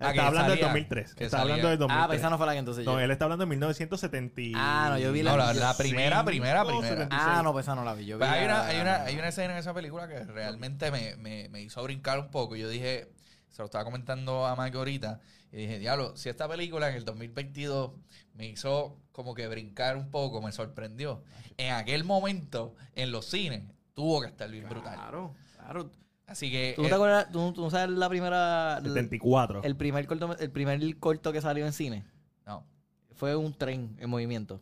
Ah, 0.01 0.11
está 0.11 0.27
hablando 0.27 0.51
del 0.51 0.59
salía, 0.59 0.65
2003. 0.73 1.15
que 1.15 1.25
Está 1.25 1.39
salía. 1.39 1.55
hablando 1.55 1.69
del 1.71 1.79
2003. 1.79 2.03
Ah, 2.05 2.07
pues 2.09 2.19
esa 2.19 2.29
no 2.31 2.37
fue 2.37 2.47
la 2.47 2.53
que 2.53 2.59
entonces 2.59 2.85
No, 2.85 2.95
yo. 2.95 3.01
él 3.01 3.11
está 3.13 3.27
hablando 3.27 3.45
de 3.45 3.51
1970. 3.51 4.41
y- 4.41 4.53
Ah, 4.57 4.89
no, 4.91 4.99
yo 4.99 5.13
vi 5.13 5.23
No, 5.23 5.37
la, 5.37 5.53
la- 5.53 5.55
la 5.55 5.77
primera, 5.77 6.25
primera, 6.25 6.65
primera. 6.65 6.89
76. 6.89 7.23
Ah, 7.25 7.43
no, 7.45 7.53
pues 7.53 7.65
esa 7.65 7.77
no 7.77 7.85
la 7.85 7.95
vi. 7.95 8.05
Yo 8.07 8.17
vi 8.17 8.19
Pues 8.19 8.31
hay, 8.31 8.41
la- 8.47 8.55
una, 8.55 8.67
hay, 8.67 8.81
una, 8.81 9.03
hay 9.05 9.15
una 9.17 9.29
escena 9.29 9.53
en 9.53 9.59
esa 9.61 9.73
película 9.73 10.09
que 10.09 10.25
realmente 10.25 10.91
me, 10.91 11.15
me, 11.17 11.49
me 11.49 11.63
hizo 11.63 11.81
brincar 11.85 12.19
un 12.19 12.29
poco. 12.31 12.57
Yo 12.57 12.69
dije, 12.69 13.13
se 13.55 13.63
lo 13.63 13.67
estaba 13.67 13.85
comentando 13.85 14.45
a 14.45 14.57
Mike 14.57 14.77
ahorita, 14.77 15.21
y 15.53 15.59
dije, 15.59 15.79
diablo, 15.79 16.17
si 16.17 16.29
esta 16.29 16.49
película 16.49 16.89
en 16.89 16.97
el 16.97 17.05
2022 17.05 17.93
me 18.35 18.49
hizo 18.49 18.99
como 19.13 19.33
que 19.33 19.47
brincar 19.47 19.97
un 19.97 20.11
poco, 20.11 20.43
me 20.43 20.51
sorprendió. 20.51 21.23
En 21.57 21.73
aquel 21.73 22.03
momento, 22.03 22.75
en 22.97 23.13
los 23.13 23.27
cines, 23.27 23.63
tuvo 23.95 24.21
que 24.23 24.27
estar 24.27 24.51
bien 24.51 24.69
brutal. 24.69 24.95
Claro, 24.95 25.35
claro. 25.55 25.91
Así 26.27 26.51
que... 26.51 26.73
¿Tú 26.75 26.83
no 26.83 26.89
te 26.89 26.95
acuerdas? 26.95 27.31
¿Tú, 27.31 27.53
tú 27.53 27.61
no 27.61 27.71
sabes 27.71 27.97
la 27.97 28.09
primera... 28.09 28.81
74. 28.83 29.63
El 29.63 29.77
primer, 29.77 30.09
corto, 30.09 30.37
el 30.37 30.51
primer 30.51 30.99
corto 30.99 31.33
que 31.33 31.41
salió 31.41 31.65
en 31.65 31.73
cine? 31.73 32.05
no. 32.45 32.67
Fue 33.13 33.37
un 33.37 33.55
tren 33.55 33.97
en 34.01 34.11
movimiento. 34.11 34.61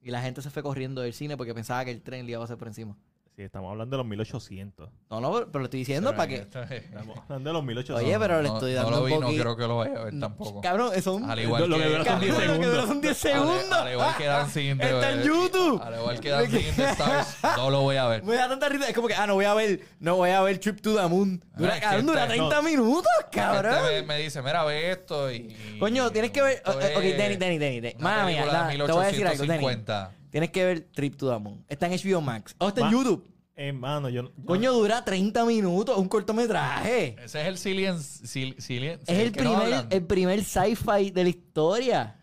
Y 0.00 0.10
la 0.10 0.22
gente 0.22 0.40
se 0.40 0.48
fue 0.48 0.62
corriendo 0.62 1.02
del 1.02 1.12
cine 1.12 1.36
porque 1.36 1.52
pensaba 1.52 1.84
que 1.84 1.90
el 1.90 2.00
tren 2.00 2.24
le 2.24 2.32
iba 2.32 2.38
a 2.38 2.44
pasar 2.44 2.56
por 2.56 2.68
encima. 2.68 2.96
Sí, 3.40 3.44
estamos 3.44 3.70
hablando 3.70 3.96
de 3.96 4.02
los 4.02 4.06
1800. 4.06 4.90
No, 5.08 5.18
no, 5.18 5.32
pero 5.46 5.60
lo 5.60 5.64
estoy 5.64 5.80
diciendo 5.80 6.14
para 6.14 6.28
que... 6.28 6.34
Estamos 6.34 7.18
hablando 7.20 7.48
de 7.48 7.54
los 7.54 7.64
1800. 7.64 8.04
Oye, 8.04 8.18
pero 8.18 8.42
le 8.42 8.48
no, 8.50 8.54
estoy 8.56 8.72
no 8.74 8.76
dando 8.82 8.90
lo 8.90 9.02
un 9.04 9.08
vi, 9.08 9.18
no 9.18 9.42
creo 9.42 9.56
que 9.56 9.62
lo 9.66 9.76
vaya 9.78 9.96
a 9.98 10.04
ver 10.04 10.20
tampoco. 10.20 10.60
Cabrón, 10.60 11.02
son... 11.02 11.30
Al 11.30 11.38
igual 11.40 11.62
Lo- 11.62 11.68
lo 11.68 11.76
que... 11.78 11.82
que 11.84 11.88
dura 11.88 12.04
son 12.04 12.20
10 12.20 12.34
Cabrón, 12.34 12.48
lo 12.50 12.60
que 12.60 12.64
segundos. 12.66 12.86
son 12.88 13.00
10 13.00 13.10
Al, 13.24 13.32
segundos. 13.32 13.72
al 13.72 13.92
igual 13.92 14.16
que 14.18 14.24
Dancing 14.26 14.60
in 14.72 14.78
the- 14.78 14.90
Está 14.90 15.12
en 15.12 15.22
YouTube. 15.22 15.80
Al 15.82 15.94
igual 15.94 16.20
que 16.20 16.28
Dancing 16.28 16.82
Stars, 16.82 17.36
no 17.56 17.70
lo 17.70 17.80
voy 17.80 17.96
a 17.96 18.06
ver. 18.08 18.22
Me 18.24 18.34
da 18.34 18.46
tanta 18.46 18.68
risa. 18.68 18.88
Es 18.90 18.94
como 18.94 19.08
que, 19.08 19.14
ah, 19.14 19.26
no 19.26 19.32
voy 19.36 19.46
a 19.46 19.54
ver, 19.54 19.80
no 20.00 20.16
voy 20.16 20.30
a 20.30 20.42
ver 20.42 20.58
Trip 20.58 20.78
to 20.82 20.94
the 20.96 21.08
Moon. 21.08 21.42
Dura, 21.56 21.76
Ah, 21.76 21.80
cabrón, 21.80 22.06
dura 22.08 22.22
este- 22.24 22.36
30 22.36 22.60
minutos, 22.60 23.12
cabrón. 23.32 23.72
Este 23.74 24.02
me, 24.02 24.06
me 24.06 24.18
dice, 24.18 24.42
mira, 24.42 24.64
ve 24.64 24.90
esto 24.90 25.32
y... 25.32 25.56
Coño, 25.80 26.10
tienes 26.10 26.30
que 26.30 26.42
ver. 26.42 26.52
esto 26.58 26.72
Ok, 26.72 26.76
ok, 26.94 27.02
es 27.04 27.16
Danny, 27.16 27.36
Danny, 27.36 27.58
Danny. 27.58 27.80
Danny. 27.80 27.94
una 27.96 28.04
Mala 28.04 28.26
mía, 28.26 28.36
película 28.42 28.52
nada, 28.52 28.68
de 28.70 28.76
te 28.84 28.92
voy 28.92 29.02
a 29.02 29.06
decir 29.06 29.26
algo. 29.26 29.42
1850. 29.44 30.10
Tienes 30.30 30.50
que 30.50 30.64
ver 30.64 30.80
Trip 30.94 31.16
to 31.16 31.28
the 31.32 31.38
Moon. 31.40 31.64
Está 31.68 31.86
en 31.88 31.92
HBO 31.98 32.20
Max. 32.20 32.54
O 32.58 32.68
está 32.68 32.82
en 32.82 32.90
YouTube. 32.92 33.26
Hermano, 33.62 34.08
yo, 34.08 34.22
yo- 34.22 34.32
Coño, 34.46 34.72
dura 34.72 35.04
30 35.04 35.44
minutos. 35.44 35.98
Un 35.98 36.08
cortometraje. 36.08 37.16
Ese 37.22 37.42
es 37.42 37.46
el 37.46 37.58
Cillian... 37.58 37.98
Cil- 37.98 38.56
Cillian- 38.56 39.00
Es 39.06 39.18
el 39.18 39.26
no 39.32 39.36
primer, 39.36 39.56
hablan. 39.56 39.86
el 39.90 40.06
primer 40.06 40.42
sci-fi 40.44 41.10
de 41.10 41.22
la 41.24 41.28
historia. 41.28 42.16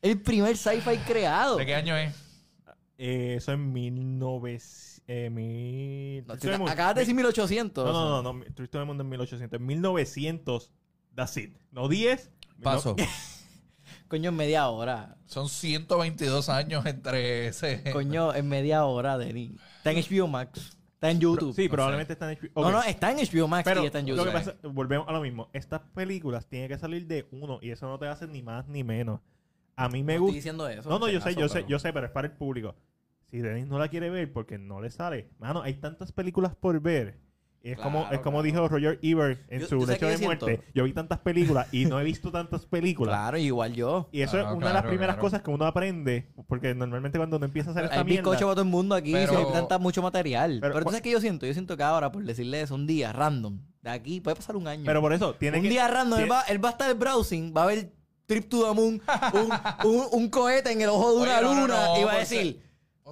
El 0.00 0.22
primer 0.22 0.56
sci-fi 0.56 0.96
creado. 1.06 1.56
¿De 1.56 1.66
qué 1.66 1.74
año 1.74 1.94
es? 1.96 2.14
eh, 2.96 3.34
eso 3.36 3.52
en 3.52 3.72
1900. 3.72 5.02
Eh, 5.06 5.28
mil... 5.28 6.24
No, 6.26 6.66
acabas 6.68 6.94
de 6.94 7.00
decir 7.00 7.14
1800. 7.14 7.84
No, 7.84 7.92
no, 7.92 8.22
no, 8.22 8.32
no. 8.38 8.44
To 8.54 8.66
the 8.68 8.84
Moon 8.84 8.98
en 9.00 9.08
1800. 9.08 9.60
En 9.60 9.66
1900. 9.66 10.70
That's 11.14 11.36
it. 11.36 11.56
No 11.72 11.88
10. 11.88 12.30
Paso. 12.62 12.94
no- 12.96 13.04
Coño, 14.10 14.30
en 14.30 14.36
media 14.36 14.68
hora. 14.68 15.16
Son 15.26 15.48
122 15.48 16.48
años 16.48 16.84
entre 16.84 17.46
ese... 17.46 17.84
Coño, 17.92 18.34
en 18.34 18.48
media 18.48 18.84
hora, 18.84 19.16
Danny. 19.16 19.54
Está 19.78 19.92
en 19.92 19.98
HBO 20.02 20.26
Max. 20.26 20.76
Está 20.94 21.10
en 21.12 21.20
YouTube. 21.20 21.54
sí, 21.54 21.64
No 21.66 21.70
probablemente 21.70 22.12
están 22.14 22.30
en 22.30 22.36
HBO. 22.38 22.60
No, 22.62 22.66
Ok. 22.68 22.72
no, 22.72 22.82
está 22.82 23.10
en 23.12 23.18
HBO 23.18 23.46
Max 23.48 23.64
Pero 23.64 23.82
y 23.82 23.86
está 23.86 24.00
en 24.00 24.06
lo 24.06 24.16
YouTube. 24.16 24.26
que 24.26 24.32
pasa, 24.32 24.54
volvemos 24.64 25.08
a 25.08 25.12
lo 25.12 25.20
mismo. 25.20 25.48
Estas 25.52 25.80
películas 25.94 26.46
tienen 26.46 26.68
que 26.68 26.76
salir 26.76 27.06
de 27.06 27.26
uno 27.30 27.60
y 27.62 27.70
eso 27.70 27.86
no 27.88 27.98
te 27.98 28.08
hace 28.08 28.26
ni 28.26 28.42
más 28.42 28.66
ni 28.68 28.82
menos. 28.84 29.20
A 29.76 29.88
mí 29.88 30.02
me 30.02 30.14
no 30.14 30.16
estoy 30.16 30.18
gusta. 30.26 30.34
diciendo 30.34 30.68
eso. 30.68 30.90
No, 30.90 30.98
no, 30.98 31.08
yo 31.08 31.20
sé, 31.20 31.34
yo 31.36 31.48
sé, 31.48 31.64
yo 31.68 31.78
sé, 31.78 31.92
pero 31.92 32.04
es 32.06 32.12
para 32.12 32.26
el 32.26 32.34
público. 32.34 32.74
Si 33.30 33.38
Denis 33.38 33.66
no 33.68 33.78
la 33.78 33.88
quiere 33.88 34.10
ver 34.10 34.30
porque 34.32 34.58
no 34.58 34.80
le 34.82 34.90
sale, 34.90 35.30
mano, 35.38 35.62
hay 35.62 35.74
tantas 35.74 36.10
películas 36.10 36.54
por 36.56 36.80
ver 36.80 37.20
Es 37.62 37.76
Claro, 37.76 37.90
como, 37.90 38.00
es 38.10 38.20
como 38.20 38.38
claro. 38.38 38.42
dijo 38.42 38.68
Roger 38.68 38.98
Ebert 39.02 39.40
en 39.52 39.60
Yo- 39.60 39.66
su 39.66 39.74
¿tú 39.76 39.80
sabes 39.82 40.00
lecho 40.00 40.06
qué 40.06 40.16
de 40.18 40.24
muerte. 40.24 40.46
siento? 40.46 40.64
Yo 40.74 40.84
vi 40.84 40.92
tantas 40.94 41.18
películas 41.18 41.66
y 41.72 41.84
no 41.84 42.00
he 42.00 42.04
visto 42.04 42.32
tantas 42.32 42.64
películas. 42.64 43.14
Claro, 43.14 43.36
igual 43.36 43.74
yo. 43.74 44.08
Y 44.12 44.22
eso 44.22 44.38
Ah, 44.38 44.40
es 44.40 44.46
una 44.46 44.68
de 44.68 44.72
las 44.72 44.72
claro, 44.82 44.88
primeras 44.88 45.14
claro. 45.16 45.20
cosas 45.20 45.42
que 45.42 45.50
uno 45.50 45.66
aprende, 45.66 46.32
porque 46.48 46.74
normalmente 46.74 47.18
cuando 47.18 47.36
uno 47.36 47.44
empieza 47.44 47.68
a 47.68 47.72
hacer 47.72 47.84
esta 47.84 47.98
Hay 47.98 48.04
mierda... 48.04 48.22
bizcocho 48.22 48.46
para 48.46 48.54
todo 48.54 48.62
el 48.62 48.70
mundo 48.70 48.94
aquí, 48.94 49.12
Pero- 49.12 49.30
si 49.32 49.36
hay 49.38 49.52
tanta, 49.52 49.78
mucho 49.78 50.00
material. 50.00 50.58
Pero- 50.60 50.72
Pero, 50.72 50.84
tú 50.86 50.90
sabes 50.90 51.02
que 51.02 51.10
yo 51.10 51.20
siento, 51.20 51.44
yo 51.44 51.52
siento 51.52 51.76
que 51.76 51.82
ahora, 51.82 52.10
por 52.10 52.24
decirle 52.24 52.62
eso, 52.62 52.74
un 52.74 52.86
día 52.86 53.12
random, 53.12 53.60
de 53.82 53.90
aquí 53.90 54.20
puede 54.22 54.36
pasar 54.36 54.56
un 54.56 54.66
año. 54.66 54.84
Pero 54.86 55.02
por 55.02 55.12
eso, 55.12 55.34
tiene 55.34 55.58
un 55.58 55.62
que... 55.64 55.68
día 55.68 55.86
random, 55.86 56.18
él 56.18 56.30
va, 56.32 56.40
él 56.48 56.64
va 56.64 56.68
a 56.70 56.72
estar 56.72 56.94
browsing, 56.94 57.52
va 57.54 57.64
a 57.64 57.66
ver 57.66 57.92
Trip 58.24 58.48
to 58.48 58.68
the 58.68 58.74
Moon, 58.74 59.02
un, 59.34 59.50
un, 59.86 60.06
un 60.12 60.28
cohete 60.30 60.72
en 60.72 60.80
el 60.80 60.88
ojo 60.88 61.10
de 61.14 61.20
Oye, 61.22 61.30
una 61.30 61.40
no, 61.42 61.54
no, 61.54 61.60
luna 61.62 61.84
no, 61.88 62.00
y 62.00 62.04
va 62.04 62.12
a 62.12 62.18
decir, 62.20 62.62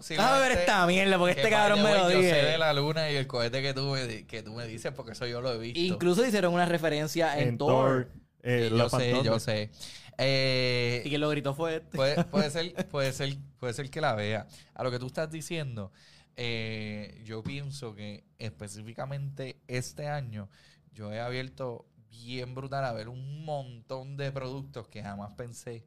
déjame 0.06 0.40
ver 0.40 0.52
esta 0.52 0.86
mierda 0.86 1.18
porque 1.18 1.34
que, 1.34 1.40
este 1.40 1.50
cabrón 1.50 1.82
me 1.82 1.92
lo 1.92 2.10
Yo 2.10 2.20
sé 2.20 2.34
de 2.34 2.58
la 2.58 2.72
luna 2.72 3.10
y 3.10 3.16
el 3.16 3.26
cohete 3.26 3.62
que 3.62 3.74
tú 3.74 3.82
me, 3.92 4.26
que 4.26 4.42
tú 4.42 4.52
me 4.54 4.66
dices 4.66 4.92
porque 4.92 5.12
eso 5.12 5.26
yo 5.26 5.40
lo 5.40 5.52
he 5.52 5.58
visto. 5.58 5.80
Incluso 5.80 6.24
hicieron 6.26 6.54
una 6.54 6.66
referencia 6.66 7.38
en, 7.38 7.48
en 7.48 7.58
Thor. 7.58 8.04
Thor, 8.06 8.12
eh, 8.42 8.70
yo 8.70 8.88
sé, 8.88 9.10
yo 9.10 9.16
Thunder. 9.22 9.40
sé. 9.40 9.70
Eh, 10.18 11.02
Y 11.04 11.08
quien 11.10 11.20
lo 11.20 11.28
gritó 11.30 11.54
fue 11.54 11.76
este. 11.76 11.96
puede, 11.96 12.24
puede 12.24 12.50
ser, 12.50 12.74
puede 12.88 13.12
ser, 13.12 13.36
puede 13.58 13.72
ser 13.72 13.90
que 13.90 14.00
la 14.00 14.14
vea. 14.14 14.46
A 14.74 14.82
lo 14.82 14.90
que 14.90 14.98
tú 14.98 15.06
estás 15.06 15.30
diciendo, 15.30 15.92
eh, 16.36 17.20
yo 17.24 17.42
pienso 17.42 17.94
que 17.94 18.24
específicamente 18.38 19.60
este 19.68 20.08
año 20.08 20.48
yo 20.92 21.12
he 21.12 21.20
abierto 21.20 21.86
bien 22.10 22.54
brutal 22.54 22.84
a 22.84 22.92
ver 22.92 23.08
un 23.08 23.44
montón 23.44 24.16
de 24.16 24.32
productos 24.32 24.88
que 24.88 25.02
jamás 25.02 25.32
pensé 25.34 25.84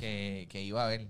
que, 0.00 0.46
que 0.50 0.62
iba 0.62 0.84
a 0.84 0.88
ver. 0.88 1.08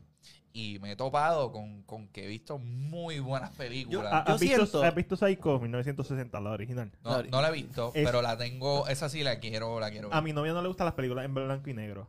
Y 0.58 0.78
me 0.78 0.92
he 0.92 0.96
topado 0.96 1.52
con, 1.52 1.82
con 1.82 2.08
que 2.08 2.24
he 2.24 2.28
visto 2.28 2.56
muy 2.58 3.18
buenas 3.20 3.50
películas. 3.56 4.10
Ah, 4.10 4.24
Yo 4.26 4.34
¿Has, 4.34 4.40
visto, 4.40 4.56
siento- 4.66 4.82
¿Has 4.84 4.94
visto 4.94 5.14
Psycho 5.16 5.60
1960, 5.60 6.40
la 6.40 6.50
original? 6.50 6.90
no, 7.04 7.22
no 7.24 7.42
la 7.42 7.48
he 7.50 7.52
visto, 7.52 7.92
Es- 7.94 8.06
pero 8.06 8.22
la 8.22 8.38
tengo, 8.38 8.88
esa 8.88 9.10
sí 9.10 9.22
la 9.22 9.38
quiero, 9.38 9.78
la 9.80 9.90
quiero 9.90 10.08
ver. 10.08 10.16
A 10.16 10.22
mi 10.22 10.32
novia 10.32 10.54
no 10.54 10.62
le 10.62 10.68
gustan 10.68 10.86
las 10.86 10.94
películas 10.94 11.26
en 11.26 11.34
blanco 11.34 11.68
y 11.68 11.74
negro. 11.74 12.08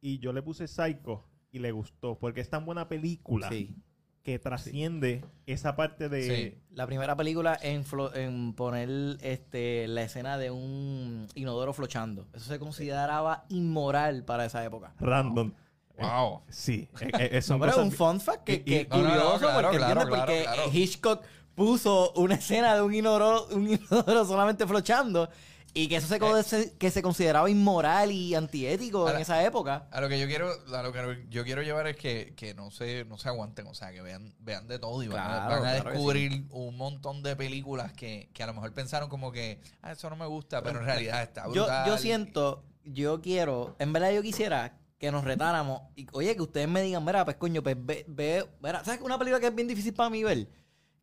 Y 0.00 0.18
yo 0.18 0.32
le 0.32 0.42
puse 0.42 0.66
Psycho 0.66 1.22
y 1.52 1.60
le 1.60 1.70
gustó, 1.70 2.18
porque 2.18 2.40
es 2.40 2.50
tan 2.50 2.64
buena 2.66 2.88
película 2.88 3.48
Sí. 3.50 3.76
que 4.24 4.40
trasciende 4.40 5.24
esa 5.46 5.76
parte 5.76 6.08
de... 6.08 6.22
Sí. 6.22 6.58
La 6.74 6.88
primera 6.88 7.14
película 7.14 7.56
en, 7.62 7.84
flo- 7.84 8.10
en 8.16 8.52
poner 8.54 9.16
este, 9.22 9.86
la 9.86 10.02
escena 10.02 10.38
de 10.38 10.50
un 10.50 11.28
inodoro 11.36 11.72
flochando. 11.72 12.26
Eso 12.34 12.46
se 12.46 12.58
consideraba 12.58 13.44
inmoral 13.48 14.24
para 14.24 14.44
esa 14.44 14.64
época. 14.64 14.92
Random. 14.98 15.52
Wow. 15.98 16.42
Sí, 16.48 16.88
eh, 17.00 17.10
eh, 17.18 17.28
eh, 17.32 17.40
No, 17.48 17.64
es 17.66 17.76
un 17.76 17.92
fun 17.92 18.20
fact 18.20 18.44
que, 18.44 18.54
y- 18.54 18.58
que 18.60 18.80
y- 18.82 18.86
No, 18.88 18.96
no, 18.98 19.02
no, 19.02 19.08
curioso 19.10 19.38
claro, 19.38 19.62
porque, 19.62 19.76
claro, 19.78 19.94
claro, 20.06 20.16
porque 20.16 20.42
claro. 20.42 20.62
Hitchcock 20.72 21.24
puso 21.54 22.12
una 22.16 22.34
escena 22.34 22.74
de 22.74 22.82
un 22.82 22.94
inodoro, 22.94 23.46
un 23.52 23.68
inodoro 23.70 24.24
solamente 24.26 24.66
flochando 24.66 25.30
y 25.72 25.88
que 25.88 25.96
eso 25.96 26.06
se, 26.42 26.72
que 26.78 26.90
se 26.90 27.02
consideraba 27.02 27.50
inmoral 27.50 28.10
y 28.10 28.34
antiético 28.34 29.10
en 29.10 29.18
esa 29.18 29.44
época. 29.44 29.86
A 29.90 30.00
lo 30.00 30.08
que 30.08 30.18
yo 30.18 30.26
quiero, 30.26 30.50
a 30.74 30.82
lo 30.82 30.90
que 30.92 31.26
yo 31.28 31.44
quiero 31.44 31.60
llevar 31.62 31.86
es 31.86 31.96
que, 31.96 32.32
que 32.34 32.54
no 32.54 32.70
se, 32.70 33.04
no 33.04 33.18
se 33.18 33.28
aguanten, 33.28 33.66
o 33.66 33.74
sea, 33.74 33.92
que 33.92 34.00
vean, 34.00 34.34
vean 34.38 34.68
de 34.68 34.78
todo 34.78 35.02
y 35.02 35.08
van 35.08 35.18
a- 35.18 35.24
Claro, 35.26 35.48
van 35.48 35.56
a, 35.56 35.60
claro 35.72 35.84
que 35.84 35.90
descubrir 35.90 36.44
un 36.50 36.76
montón 36.78 37.22
de 37.22 37.36
películas 37.36 37.92
que, 37.92 38.30
que 38.32 38.42
a 38.42 38.46
lo 38.46 38.54
mejor 38.54 38.72
pensaron 38.72 39.10
como 39.10 39.32
que, 39.32 39.60
ah, 39.82 39.92
eso 39.92 40.08
no 40.08 40.16
me 40.16 40.26
gusta, 40.26 40.62
pero 40.62 40.78
en 40.80 40.86
realidad 40.86 41.22
está 41.22 41.44
Yo, 41.52 41.66
yo 41.86 41.98
siento, 41.98 42.64
yo 42.84 43.20
quiero, 43.20 43.76
en 43.78 43.92
verdad 43.92 44.12
yo 44.12 44.22
quisiera 44.22 44.78
que 44.98 45.10
nos 45.12 45.24
retáramos 45.24 45.82
y 45.94 46.06
oye, 46.12 46.34
que 46.34 46.42
ustedes 46.42 46.68
me 46.68 46.80
digan, 46.82 47.04
mira, 47.04 47.24
pues 47.24 47.36
coño, 47.36 47.62
pues 47.62 47.76
ve, 47.78 48.04
ve, 48.08 48.46
mira, 48.62 48.82
¿sabes 48.84 49.00
una 49.02 49.18
película 49.18 49.40
que 49.40 49.46
es 49.48 49.54
bien 49.54 49.68
difícil 49.68 49.92
para 49.94 50.08
mí 50.10 50.22
ver? 50.24 50.48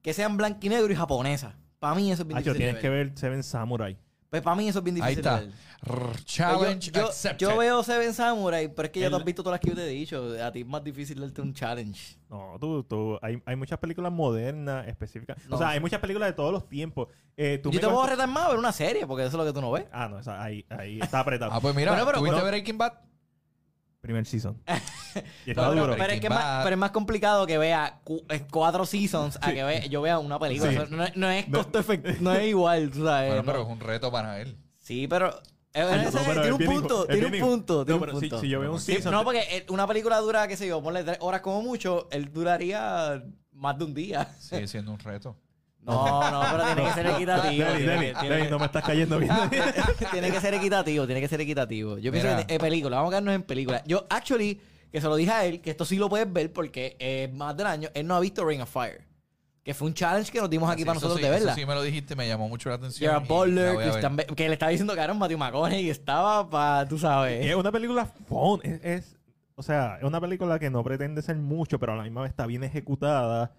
Que 0.01 0.13
sean 0.13 0.35
blanco 0.35 0.59
y 0.61 0.69
negro 0.69 0.91
y 0.91 0.95
japonesa. 0.95 1.55
Para 1.79 1.95
mí 1.95 2.11
eso 2.11 2.23
es 2.23 2.27
bien 2.27 2.37
Hacho, 2.37 2.53
difícil. 2.53 2.57
tienes 2.57 2.75
de 2.75 2.81
que 2.81 2.89
ver. 2.89 3.07
ver 3.09 3.17
Seven 3.17 3.43
Samurai. 3.43 3.97
Pues 4.29 4.41
para 4.41 4.55
mí 4.55 4.67
eso 4.67 4.79
es 4.79 4.83
bien 4.85 4.95
Ahí 5.03 5.15
difícil 5.15 5.19
está. 5.19 5.39
de 5.41 5.45
ver. 5.45 5.55
Rrr, 5.83 6.11
Pues 6.11 6.25
challenge 6.25 6.91
yo, 6.91 7.01
yo, 7.01 7.07
accepted. 7.07 7.37
yo 7.47 7.57
veo 7.57 7.83
Seven 7.83 8.13
Samurai, 8.15 8.67
pero 8.73 8.85
es 8.87 8.91
que 8.91 8.99
ya 9.01 9.05
El- 9.05 9.11
tú 9.11 9.17
has 9.19 9.25
visto 9.25 9.43
todas 9.43 9.53
las 9.55 9.59
que 9.59 9.69
yo 9.69 9.75
te 9.75 9.83
he 9.85 9.89
dicho. 9.89 10.35
A 10.43 10.51
ti 10.51 10.61
es 10.61 10.65
más 10.65 10.83
difícil 10.83 11.19
darte 11.19 11.41
un 11.41 11.53
challenge. 11.53 12.17
No, 12.29 12.57
tú, 12.59 12.83
tú, 12.83 13.19
hay, 13.21 13.43
hay 13.45 13.55
muchas 13.55 13.77
películas 13.77 14.11
modernas, 14.11 14.87
específicas. 14.87 15.37
No, 15.47 15.55
o 15.55 15.59
sea, 15.59 15.69
hay 15.69 15.79
muchas 15.79 15.99
películas 15.99 16.29
de 16.29 16.33
todos 16.33 16.51
los 16.51 16.67
tiempos. 16.67 17.09
Eh, 17.37 17.59
tú 17.61 17.69
Yo 17.69 17.75
me 17.75 17.81
te 17.81 17.85
puedo 17.85 17.97
cuentas- 17.99 18.17
retar 18.17 18.29
más 18.29 18.45
a 18.45 18.49
ver 18.49 18.57
una 18.57 18.71
serie, 18.71 19.05
porque 19.05 19.23
eso 19.23 19.29
es 19.29 19.33
lo 19.37 19.45
que 19.45 19.53
tú 19.53 19.61
no 19.61 19.71
ves. 19.71 19.85
Ah, 19.91 20.07
no, 20.09 20.17
esa, 20.19 20.41
ahí, 20.41 20.65
ahí 20.69 20.99
está 20.99 21.19
apretado. 21.19 21.51
Ah, 21.53 21.59
pues 21.61 21.75
mira, 21.75 21.91
Bueno, 21.91 22.05
pero- 22.07 22.17
¿tuviste 22.19 22.39
no. 22.39 22.45
Breaking 22.47 22.77
Bad? 22.79 22.93
Primer 24.03 24.25
season. 24.25 24.61
y 25.45 25.53
No, 25.53 25.55
pero- 25.55 25.75
duro. 25.75 25.95
Pero 25.97 26.11
es, 26.13 26.19
que 26.19 26.27
es 26.27 26.29
más, 26.29 26.61
pero 26.65 26.73
es 26.75 26.79
más 26.79 26.91
complicado 26.91 27.47
que 27.47 27.57
vea 27.57 28.01
cu- 28.03 28.21
eh, 28.27 28.45
cuatro 28.51 28.85
seasons 28.85 29.39
a 29.41 29.53
que 29.53 29.63
ve- 29.63 29.87
yo 29.89 30.01
vea 30.01 30.19
una 30.19 30.37
película. 30.37 30.71
Sí. 30.71 30.77
No, 30.91 31.05
es- 31.05 31.15
no 31.15 31.29
es 31.29 31.47
No. 31.47 31.59
costo 31.59 31.79
efectivo, 31.79 32.17
no 32.19 32.33
es 32.33 32.45
igual, 32.49 32.91
sabes. 32.93 33.29
Bueno, 33.29 33.35
no. 33.43 33.45
pero 33.45 33.61
es 33.63 33.67
un 33.69 33.79
reto 33.79 34.11
para 34.11 34.41
él. 34.41 34.57
Sí, 34.77 35.07
pero. 35.07 35.29
no, 35.73 35.87
tiene 36.33 36.51
un 36.51 36.65
punto, 36.65 37.05
tiene 37.07 37.25
un 37.27 37.39
punto, 37.39 37.77
No, 37.79 37.85
tiene 37.85 37.93
un 37.93 37.99
pero 38.05 38.13
si- 38.19 38.27
punto. 38.27 38.41
si 38.41 38.49
yo 38.49 38.59
veo 38.59 38.73
un 38.73 38.79
season- 38.81 39.11
no, 39.11 39.23
porque 39.23 39.39
eh, 39.49 39.65
una 39.69 39.87
película 39.87 40.17
dura, 40.19 40.49
qué 40.49 40.57
sé 40.57 40.67
yo, 40.67 40.83
ponle 40.83 41.05
tres 41.05 41.17
horas 41.21 41.39
como 41.39 41.61
mucho, 41.61 42.09
él 42.11 42.29
duraría 42.33 43.23
más 43.53 43.77
de 43.77 43.85
un 43.85 43.93
día. 43.93 44.25
Sigue 44.37 44.67
siendo 44.67 44.91
un 44.91 44.99
reto. 44.99 45.37
No, 45.85 46.31
no, 46.31 46.43
pero 46.51 46.63
tiene 46.65 46.83
que 46.89 46.93
ser 46.93 47.05
equitativo. 47.07 47.65
Tiene 47.65 47.77
tiene 47.77 48.13
Dani, 48.29 48.43
que- 48.45 48.49
no 48.49 48.59
me 48.59 48.65
estás 48.65 48.83
cayendo 48.83 49.19
bien. 49.19 49.31
tiene 50.11 50.31
que 50.31 50.39
ser 50.39 50.53
equitativo, 50.53 51.05
tiene 51.05 51.21
que 51.21 51.27
ser 51.27 51.41
equitativo. 51.41 51.97
Yo 51.97 52.11
pienso 52.11 52.29
Mira. 52.29 52.45
que 52.47 52.53
en 52.55 52.61
película, 52.61 52.97
vamos 52.97 53.09
a 53.09 53.11
quedarnos 53.11 53.35
en 53.35 53.43
película. 53.43 53.83
Yo, 53.85 54.05
actually, 54.09 54.61
que 54.91 55.01
se 55.01 55.07
lo 55.07 55.15
dije 55.15 55.31
a 55.31 55.45
él, 55.45 55.59
que 55.61 55.71
esto 55.71 55.83
sí 55.85 55.97
lo 55.97 56.07
puedes 56.07 56.31
ver 56.31 56.53
porque 56.53 56.95
es 56.99 57.33
más 57.33 57.57
del 57.57 57.67
año, 57.67 57.89
él 57.93 58.07
no 58.07 58.15
ha 58.15 58.19
visto 58.19 58.45
Ring 58.45 58.61
of 58.61 58.69
Fire. 58.71 59.01
Que 59.63 59.73
fue 59.73 59.87
un 59.87 59.93
challenge 59.93 60.29
que 60.31 60.39
nos 60.41 60.49
dimos 60.49 60.69
aquí 60.69 60.81
Sí, 60.81 60.85
para 60.85 60.95
nosotros 60.95 61.17
sí, 61.17 61.23
de 61.23 61.29
verla. 61.29 61.55
sí 61.55 61.65
me 61.65 61.73
lo 61.73 61.81
dijiste, 61.81 62.15
me 62.17 62.27
llamó 62.27 62.49
mucho 62.49 62.67
la 62.69 62.75
atención. 62.75 63.09
Gerard 63.11 63.27
Butler. 63.27 63.75
Christian 63.77 64.15
Bale, 64.17 64.27
que 64.35 64.47
le 64.47 64.53
estaba 64.53 64.69
diciendo 64.69 64.93
que 64.93 64.99
era 65.01 65.13
un 65.13 65.19
Matthew 65.19 65.37
McConaughey 65.37 65.85
y 65.85 65.89
estaba 65.89 66.49
para, 66.49 66.85
tú 66.87 66.97
sabes. 66.97 67.45
es 67.45 67.55
una 67.55 67.71
película 67.71 68.05
fun. 68.27 68.59
Es, 68.63 68.79
es- 68.83 69.17
o 69.55 69.63
sea, 69.63 69.97
es 69.99 70.03
una 70.03 70.19
película 70.19 70.59
que 70.59 70.69
no 70.69 70.83
pretende 70.83 71.21
ser 71.21 71.35
mucho, 71.37 71.79
pero 71.79 71.93
a 71.93 71.95
la 71.95 72.03
misma 72.03 72.21
vez 72.23 72.31
está 72.31 72.45
bien 72.45 72.63
ejecutada. 72.63 73.51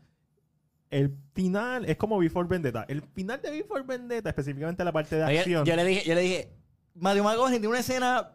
El 0.95 1.13
final 1.35 1.85
es 1.87 1.97
como 1.97 2.19
Before 2.19 2.47
Vendetta. 2.49 2.85
El 2.87 3.03
final 3.03 3.43
de 3.43 3.51
Before 3.51 3.83
Vendetta, 3.83 4.29
específicamente 4.29 4.85
la 4.85 4.93
parte 4.93 5.17
de 5.17 5.25
acción. 5.25 5.65
yo 5.65 5.75
le 5.75 5.85
dije, 5.85 6.05
yo 6.07 6.15
le 6.15 6.21
dije, 6.21 6.53
Matthew 6.95 7.25
McConaughey 7.25 7.59
tiene 7.59 7.67
una 7.67 7.81
escena 7.81 8.31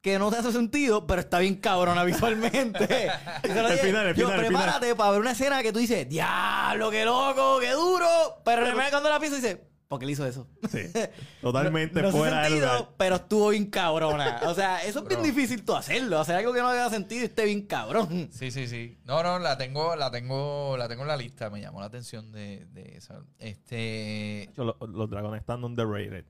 que 0.00 0.18
no 0.18 0.30
te 0.30 0.38
hace 0.38 0.50
sentido, 0.50 1.06
pero 1.06 1.20
está 1.20 1.38
bien 1.38 1.56
cabrona 1.56 2.04
visualmente. 2.04 2.84
El 3.42 3.52
dije, 3.52 3.76
final, 3.76 4.06
el 4.06 4.14
yo, 4.14 4.26
final, 4.26 4.40
el 4.40 4.46
prepárate 4.46 4.94
para 4.94 5.10
ver 5.10 5.20
una 5.20 5.32
escena 5.32 5.62
que 5.62 5.70
tú 5.70 5.80
dices, 5.80 6.08
diablo, 6.08 6.90
qué 6.90 7.04
loco, 7.04 7.58
qué 7.60 7.72
duro. 7.72 8.08
Pero 8.42 8.64
repente 8.64 8.90
cuando 8.90 9.10
la 9.10 9.20
piensas 9.20 9.42
dices, 9.42 9.58
¿por 9.88 9.98
qué 9.98 10.06
le 10.06 10.12
hizo 10.12 10.26
eso? 10.26 10.46
Sí, 10.70 10.80
totalmente 11.40 11.94
no, 11.96 12.02
no 12.02 12.08
hace 12.08 12.18
fuera 12.18 12.38
de 12.42 12.48
sentido, 12.48 12.66
lugar. 12.72 12.88
pero 12.98 13.16
estuvo 13.16 13.48
bien 13.48 13.66
cabrona. 13.66 14.40
O 14.46 14.54
sea, 14.54 14.84
eso 14.84 15.00
es 15.00 15.08
bien 15.08 15.22
difícil 15.22 15.64
tú 15.64 15.74
hacerlo. 15.74 16.18
Hacer 16.20 16.36
algo 16.36 16.52
que 16.52 16.60
no 16.60 16.68
haga 16.68 16.90
sentido 16.90 17.22
y 17.22 17.24
esté 17.24 17.44
bien 17.46 17.62
cabrón. 17.62 18.28
Sí, 18.30 18.50
sí, 18.50 18.66
sí. 18.68 18.98
No, 19.04 19.22
no, 19.22 19.38
la 19.38 19.56
tengo, 19.56 19.96
la 19.96 20.10
tengo, 20.10 20.76
la 20.76 20.88
tengo 20.88 21.02
en 21.02 21.08
la 21.08 21.16
lista. 21.16 21.48
Me 21.50 21.60
llamó 21.60 21.80
la 21.80 21.86
atención 21.86 22.30
de, 22.32 22.66
de 22.66 22.96
esa. 22.96 23.20
Este. 23.38 24.50
Yo, 24.56 24.64
lo- 24.64 24.76
Los, 24.86 25.08
dragones 25.10 25.40
están 25.40 25.64
underrated. 25.64 26.24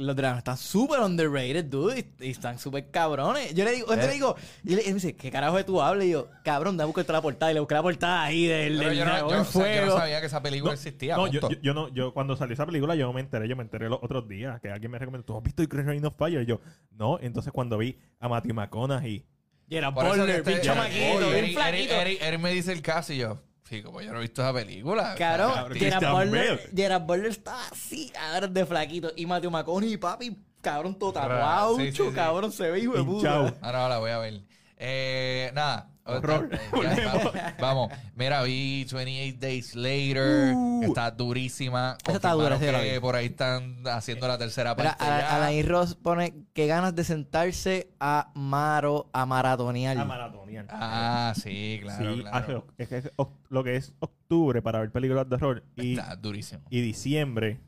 Los 0.00 0.14
dramas 0.14 0.38
están 0.38 0.56
súper 0.56 1.00
underrated, 1.00 1.64
dude. 1.64 2.06
Y, 2.20 2.26
y 2.26 2.30
están 2.30 2.58
súper 2.58 2.88
cabrones. 2.90 3.52
Yo 3.52 3.64
le 3.64 3.72
digo, 3.72 3.88
yo 3.88 3.94
Eh. 3.94 4.06
le 4.06 4.12
digo, 4.12 4.36
y 4.64 4.74
él, 4.74 4.82
me 4.86 4.92
dice, 4.94 5.16
¿qué 5.16 5.30
carajo 5.30 5.56
de 5.56 5.64
tú 5.64 5.82
hablas? 5.82 6.06
Y 6.06 6.10
yo, 6.10 6.28
cabrón, 6.44 6.76
déjame 6.76 6.92
buscar 6.94 7.12
la 7.12 7.20
portada. 7.20 7.50
Y 7.50 7.54
le 7.54 7.60
busqué 7.60 7.74
la 7.74 7.82
portada 7.82 8.22
ahí 8.22 8.46
del, 8.46 8.78
del 8.78 8.96
yo, 8.96 9.04
no, 9.04 9.10
dragón 9.10 9.30
yo- 9.30 9.34
en 9.36 9.40
o 9.40 9.44
sea, 9.44 9.62
yo 9.74 9.80
no 9.80 9.86
fuego. 9.86 9.98
sabía 9.98 10.20
que 10.20 10.26
esa 10.26 10.40
película 10.42 10.72
existía. 10.74 11.16
No, 11.16 11.26
yo, 11.26 11.40
yo, 11.40 11.48
yo 11.60 11.74
no, 11.74 11.88
yo 11.92 12.14
cuando 12.14 12.36
salió 12.36 12.54
esa 12.54 12.64
película 12.64 12.94
yo 12.94 13.06
no 13.06 13.12
me 13.12 13.20
enteré, 13.20 13.48
yo 13.48 13.56
me 13.56 13.62
enteré 13.64 13.88
los 13.88 13.98
otros 14.00 14.28
días 14.28 14.60
que 14.60 14.70
alguien 14.70 14.92
me 14.92 14.98
recomendó, 15.00 15.24
¿tú 15.26 15.36
has 15.36 15.42
visto 15.42 15.66
The 15.66 15.82
Reign 15.82 16.04
of 16.06 16.14
Fire? 16.16 16.42
Y 16.42 16.46
yo, 16.46 16.60
no, 16.92 17.18
entonces 17.20 17.52
cuando 17.52 17.76
vi 17.76 17.98
a 18.20 18.28
Matthew 18.28 18.54
McConaughey, 18.54 19.24
Gerard 19.68 19.94
Por 19.94 20.04
eso 20.04 20.14
que 20.14 20.20
Butler, 20.20 20.36
este- 20.38 20.50
bien 20.50 20.62
chamaquito, 20.62 21.32
Eric- 21.32 21.32
bien 21.42 21.54
flaquito. 21.54 21.94
Eric 21.94 22.40
me 22.40 22.52
dice 22.52 22.72
el 22.72 22.82
caso 22.82 23.12
y 23.12 23.18
yo, 23.18 23.42
sí, 23.68 23.82
como 23.82 24.00
yo 24.00 24.12
no 24.12 24.18
he 24.18 24.22
visto 24.22 24.42
esa 24.42 24.52
película. 24.52 25.14
Cabrón, 25.16 25.74
Gerard 25.74 26.12
Butler. 26.12 26.70
Gerard 26.74 27.02
Butler 27.02 27.30
está 27.30 27.68
así, 27.68 28.10
cabrón, 28.10 28.54
de 28.54 28.66
flaquito. 28.66 29.12
Y 29.16 29.26
Matthew 29.26 29.50
McConaughey, 29.50 29.96
papi, 29.96 30.36
cabrón, 30.60 30.98
todo 30.98 31.12
tatuado, 31.12 31.76
sí, 31.76 31.92
sí, 31.92 32.02
cabrón, 32.14 32.52
se 32.52 32.70
ve 32.70 32.80
hijo 32.80 32.94
de 32.94 33.04
puta. 33.04 33.54
Ahora 33.60 33.88
la 33.88 33.98
voy 33.98 34.10
a 34.10 34.18
ver. 34.18 34.40
Eh, 34.76 35.50
nada. 35.54 35.90
Horror. 36.08 36.50
Ya, 36.82 37.04
vamos, 37.12 37.32
vamos. 37.60 37.92
Mira, 38.16 38.42
vi 38.42 38.84
28 38.90 39.36
Days 39.38 39.74
Later. 39.74 40.54
Uh. 40.54 40.82
está 40.84 41.10
durísima. 41.10 41.96
Esa 42.06 42.16
está 42.16 42.32
dura, 42.32 42.58
que 42.58 42.98
por 43.00 43.14
ahí 43.16 43.26
están 43.26 43.82
haciendo 43.86 44.26
la 44.26 44.38
tercera 44.38 44.74
Mira, 44.74 44.96
parte. 44.96 45.04
a-. 45.04 45.36
Alain 45.36 45.66
Ross 45.68 45.94
pone 45.94 46.34
que 46.54 46.66
ganas 46.66 46.94
de 46.94 47.04
sentarse 47.04 47.90
a 48.00 48.30
Maro, 48.34 49.08
a 49.12 49.26
maratonear. 49.26 49.96
a 49.98 50.04
maratonian. 50.04 50.66
Ah, 50.70 51.32
sí, 51.36 51.80
claro, 51.82 52.14
sí, 52.14 52.20
claro. 52.22 52.36
hace- 52.76 52.82
es 52.82 52.88
que 52.88 52.96
es 52.98 53.12
lo 53.48 53.64
que 53.64 53.76
es 53.76 53.92
octubre 54.00 54.62
para 54.62 54.80
ver 54.80 54.90
películas 54.90 55.28
de 55.28 55.36
horror 55.36 55.64
y, 55.76 55.92
Está 55.98 56.16
durísimo. 56.16 56.62
y 56.70 56.80
diciembre, 56.80 57.60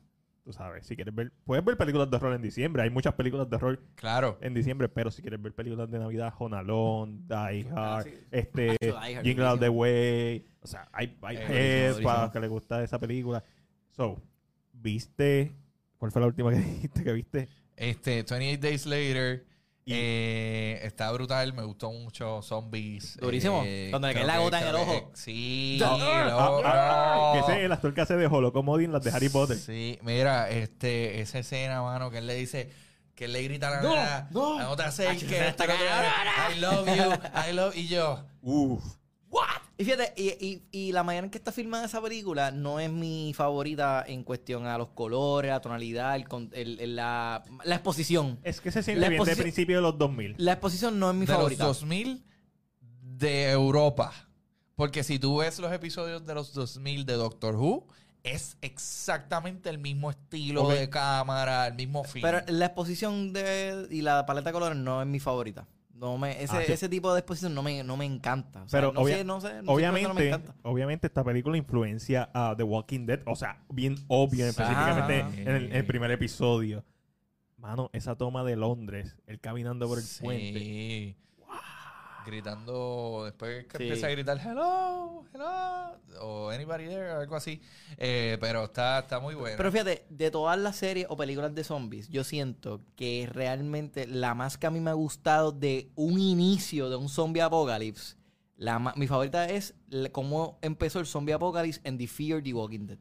tú 0.42 0.52
sabes, 0.52 0.86
si 0.86 0.96
quieres 0.96 1.14
ver, 1.14 1.32
puedes 1.44 1.64
ver 1.64 1.76
películas 1.76 2.10
de 2.10 2.16
horror 2.16 2.34
en 2.34 2.42
diciembre, 2.42 2.82
hay 2.82 2.90
muchas 2.90 3.14
películas 3.14 3.48
de 3.50 3.56
horror 3.56 3.80
Claro. 3.94 4.38
en 4.40 4.54
diciembre, 4.54 4.88
pero 4.88 5.10
si 5.10 5.22
quieres 5.22 5.40
ver 5.40 5.52
películas 5.54 5.90
de 5.90 5.98
Navidad, 5.98 6.32
Die 6.38 7.66
Hard, 7.74 8.04
sí. 8.04 8.14
este, 8.30 8.76
Die 8.80 8.90
Hard, 8.92 9.24
Jingle 9.24 9.46
All 9.46 9.58
the. 9.60 9.68
Way, 9.68 10.46
o 10.62 10.66
sea, 10.66 10.88
hay, 10.92 11.16
hay 11.22 11.36
Eh, 11.40 11.94
para 12.02 12.22
los 12.22 12.32
que 12.32 12.40
les 12.40 12.50
gusta 12.50 12.82
esa 12.82 12.98
película. 12.98 13.42
So, 13.90 14.22
¿viste 14.72 15.52
¿Cuál 15.98 16.12
fue 16.12 16.20
la 16.22 16.28
última 16.28 16.50
que 16.50 16.56
dijiste 16.60 17.04
que 17.04 17.12
viste? 17.12 17.48
Este, 17.76 18.22
28 18.22 18.60
Days 18.60 18.86
Later. 18.86 19.46
Y- 19.84 19.92
eh, 19.94 20.80
está 20.82 21.10
brutal, 21.10 21.52
me 21.52 21.62
gustó 21.64 21.90
mucho. 21.90 22.42
Zombies. 22.42 23.16
Durísimo. 23.20 23.62
eh, 23.64 23.88
Cuando 23.90 24.08
le 24.08 24.14
cae 24.14 24.24
la 24.24 24.38
gota 24.38 24.60
en 24.60 24.68
el 24.68 24.74
ojo. 24.76 25.10
que- 25.10 25.16
Sí, 25.16 25.80
Ah, 25.84 26.26
loco. 26.30 26.62
ah, 26.64 27.30
Que 27.34 27.38
ese 27.40 27.58
es 27.60 27.64
el 27.64 27.72
actor 27.72 27.94
que 27.94 28.00
hace 28.02 28.16
de 28.16 28.26
Holocomodin, 28.26 28.92
las 28.92 29.02
de 29.02 29.10
Harry 29.10 29.28
Potter. 29.30 29.56
Sí, 29.56 29.98
mira, 30.02 30.48
este, 30.50 31.20
esa 31.20 31.38
escena, 31.40 31.82
mano, 31.82 32.10
que 32.10 32.18
él 32.18 32.26
le 32.26 32.34
dice, 32.34 32.70
que 33.14 33.24
él 33.24 33.32
le 33.32 33.42
grita 33.42 33.68
a 33.68 33.70
la 33.70 33.82
No, 33.82 33.88
nena, 33.90 34.28
no. 34.30 34.58
"Ah, 34.58 34.62
no 34.64 34.76
te 34.76 34.82
Ah, 34.82 34.86
acerques, 34.86 35.22
no 35.22 35.54
te- 35.54 35.66
cabrona. 35.66 36.14
I 36.54 36.58
love 36.60 36.86
you, 36.86 37.50
I 37.50 37.52
love, 37.52 37.76
y 37.76 37.88
yo, 37.88 38.24
Uf. 38.42 38.82
Y 39.80 39.84
fíjate, 39.84 40.12
y, 40.16 40.28
y- 40.44 40.62
y 40.70 40.92
la 40.92 41.02
manera 41.02 41.24
en 41.24 41.30
que 41.30 41.38
está 41.38 41.52
filmada 41.52 41.86
esa 41.86 42.02
película 42.02 42.50
no 42.50 42.80
es 42.80 42.90
mi 42.90 43.32
favorita 43.34 44.04
en 44.06 44.24
cuestión 44.24 44.66
a 44.66 44.76
los 44.76 44.88
colores, 44.90 45.50
la 45.50 45.60
tonalidad, 45.60 46.16
el, 46.16 46.26
el- 46.52 46.80
el- 46.80 46.96
la, 46.96 47.42
la 47.64 47.74
exposición. 47.76 48.38
Es 48.42 48.60
que 48.60 48.70
se 48.72 48.82
siente 48.82 49.00
La 49.00 49.08
bien 49.08 49.24
de 49.24 49.36
principio 49.36 49.76
de 49.76 49.82
los 49.82 49.96
2000. 49.96 50.34
La 50.38 50.52
exposición 50.52 50.98
no 50.98 51.08
es 51.10 51.16
mi 51.16 51.24
de 51.26 51.32
favorita. 51.32 51.64
los 51.66 51.78
2000 51.80 52.24
de 53.00 53.50
Europa. 53.50 54.12
Porque 54.74 55.02
si 55.02 55.18
tú 55.18 55.38
ves 55.38 55.58
los 55.58 55.72
episodios 55.72 56.24
de 56.26 56.34
los 56.34 56.52
2000 56.52 57.06
de 57.06 57.14
Doctor 57.14 57.56
Who, 57.56 57.86
es 58.22 58.56
exactamente 58.60 59.70
el 59.70 59.78
mismo 59.78 60.10
estilo 60.10 60.68
de 60.68 60.90
cámara, 60.90 61.66
el 61.68 61.74
mismo 61.74 62.04
film. 62.04 62.22
Pero 62.22 62.40
la 62.48 62.66
exposición 62.66 63.32
de, 63.32 63.86
y 63.90 64.02
la 64.02 64.26
paleta 64.26 64.50
de 64.50 64.52
colores 64.52 64.76
no 64.78 65.00
es 65.00 65.08
mi 65.08 65.20
favorita. 65.20 65.66
No 66.00 66.16
me, 66.16 66.42
ese, 66.42 66.56
Ah, 66.56 66.62
sí. 66.64 66.72
ese 66.72 66.88
tipo 66.88 67.12
de 67.12 67.18
exposición 67.20 67.54
no 67.54 67.62
me, 67.62 67.84
no 67.84 67.94
me 67.98 68.06
encanta. 68.06 68.62
O 68.62 68.68
sea, 68.70 68.80
Pero 68.80 68.92
no, 68.92 69.00
obvia- 69.02 69.18
sé, 69.18 69.24
no 69.24 69.38
sé, 69.42 69.48
no 69.48 69.52
sé 69.52 69.62
no 69.62 69.62
me 69.66 69.72
Obviamente, 69.74 70.28
encanta. 70.28 70.54
obviamente 70.62 71.06
esta 71.08 71.22
película 71.22 71.58
influencia 71.58 72.30
a 72.32 72.54
The 72.56 72.62
Walking 72.62 73.04
Dead, 73.04 73.20
o 73.26 73.36
sea, 73.36 73.62
bien 73.68 73.96
obvio, 74.08 74.46
específicamente 74.46 75.20
en 75.42 75.48
el, 75.48 75.64
en 75.66 75.76
el 75.76 75.84
primer 75.84 76.10
episodio. 76.10 76.82
Mano, 77.58 77.90
esa 77.92 78.16
toma 78.16 78.42
de 78.44 78.56
Londres, 78.56 79.14
él 79.26 79.38
caminando 79.40 79.86
por 79.86 79.98
el 79.98 80.04
Sí. 80.04 80.24
puente. 80.24 81.16
Gritando, 82.26 83.22
después 83.24 83.66
que 83.66 83.76
Sí. 83.78 83.82
empieza 83.84 84.06
a 84.06 84.10
gritar 84.10 84.38
hello, 84.38 85.24
hello, 85.34 85.96
o 86.20 86.50
anybody 86.50 86.86
there, 86.86 87.10
algo 87.10 87.36
así. 87.36 87.60
Eh, 87.96 88.36
pero 88.40 88.64
está, 88.64 89.00
está 89.00 89.20
muy 89.20 89.34
bueno. 89.34 89.56
Pero 89.56 89.72
fíjate, 89.72 90.04
de 90.10 90.30
todas 90.30 90.58
las 90.58 90.76
series 90.76 91.06
o 91.08 91.16
películas 91.16 91.54
de 91.54 91.64
zombies, 91.64 92.08
yo 92.08 92.24
siento 92.24 92.80
que 92.96 93.28
realmente 93.32 94.06
la 94.06 94.34
más 94.34 94.58
que 94.58 94.66
a 94.66 94.70
mí 94.70 94.80
me 94.80 94.90
ha 94.90 94.94
gustado 94.94 95.52
de 95.52 95.90
un 95.94 96.18
inicio 96.18 96.90
de 96.90 96.96
un 96.96 97.08
zombie 97.08 97.40
apocalypse, 97.42 98.16
la 98.56 98.78
mi 98.96 99.06
favorita 99.06 99.46
es 99.48 99.74
cómo 100.12 100.58
empezó 100.60 101.00
el 101.00 101.06
zombie 101.06 101.32
apocalypse 101.32 101.80
en 101.84 101.96
The 101.96 102.06
Fear 102.06 102.42
the 102.42 102.52
Walking 102.52 102.86
Dead. 102.86 102.98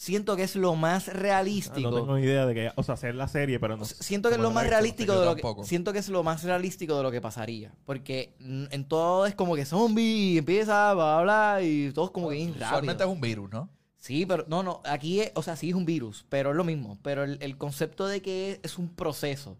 Siento 0.00 0.36
que 0.36 0.44
es 0.44 0.54
lo 0.54 0.76
más 0.76 1.08
realístico. 1.08 1.90
No 1.90 1.96
tengo 1.96 2.16
ni 2.16 2.22
idea 2.22 2.46
de 2.46 2.54
que, 2.54 2.70
o 2.76 2.84
sea, 2.84 2.94
hacer 2.94 3.16
la 3.16 3.26
serie, 3.26 3.58
pero 3.58 3.76
no. 3.76 3.84
Siento 3.84 4.28
que 4.28 4.36
es 4.36 4.40
lo 4.40 4.52
más 4.52 4.62
realístico 4.70 5.12
de 5.18 5.26
lo 5.26 5.34
que, 5.34 5.42
siento 5.64 5.92
que 5.92 5.98
es 5.98 6.08
lo 6.08 6.22
más 6.22 6.44
realístico 6.44 6.96
de 6.96 7.02
lo 7.02 7.10
que 7.10 7.20
pasaría, 7.20 7.74
porque 7.84 8.32
en 8.38 8.84
todo 8.84 9.26
es 9.26 9.34
como 9.34 9.56
que 9.56 9.64
zombie 9.64 10.38
empieza, 10.38 10.94
bla 10.94 11.20
bla, 11.20 11.56
bla, 11.56 11.62
y 11.62 11.90
todo 11.92 12.04
es 12.04 12.10
como 12.12 12.28
que 12.28 12.36
bien 12.36 12.54
rápido. 12.60 12.92
es 12.92 13.06
un 13.06 13.20
virus, 13.20 13.50
¿no? 13.50 13.68
Sí, 13.96 14.24
pero 14.24 14.44
no, 14.46 14.62
no, 14.62 14.80
aquí 14.84 15.20
es, 15.20 15.32
o 15.34 15.42
sea, 15.42 15.56
sí 15.56 15.70
es 15.70 15.74
un 15.74 15.84
virus, 15.84 16.24
pero 16.28 16.50
es 16.50 16.56
lo 16.56 16.62
mismo, 16.62 16.96
pero 17.02 17.24
el, 17.24 17.36
el 17.42 17.58
concepto 17.58 18.06
de 18.06 18.22
que 18.22 18.52
es, 18.52 18.60
es 18.62 18.78
un 18.78 18.88
proceso, 18.94 19.56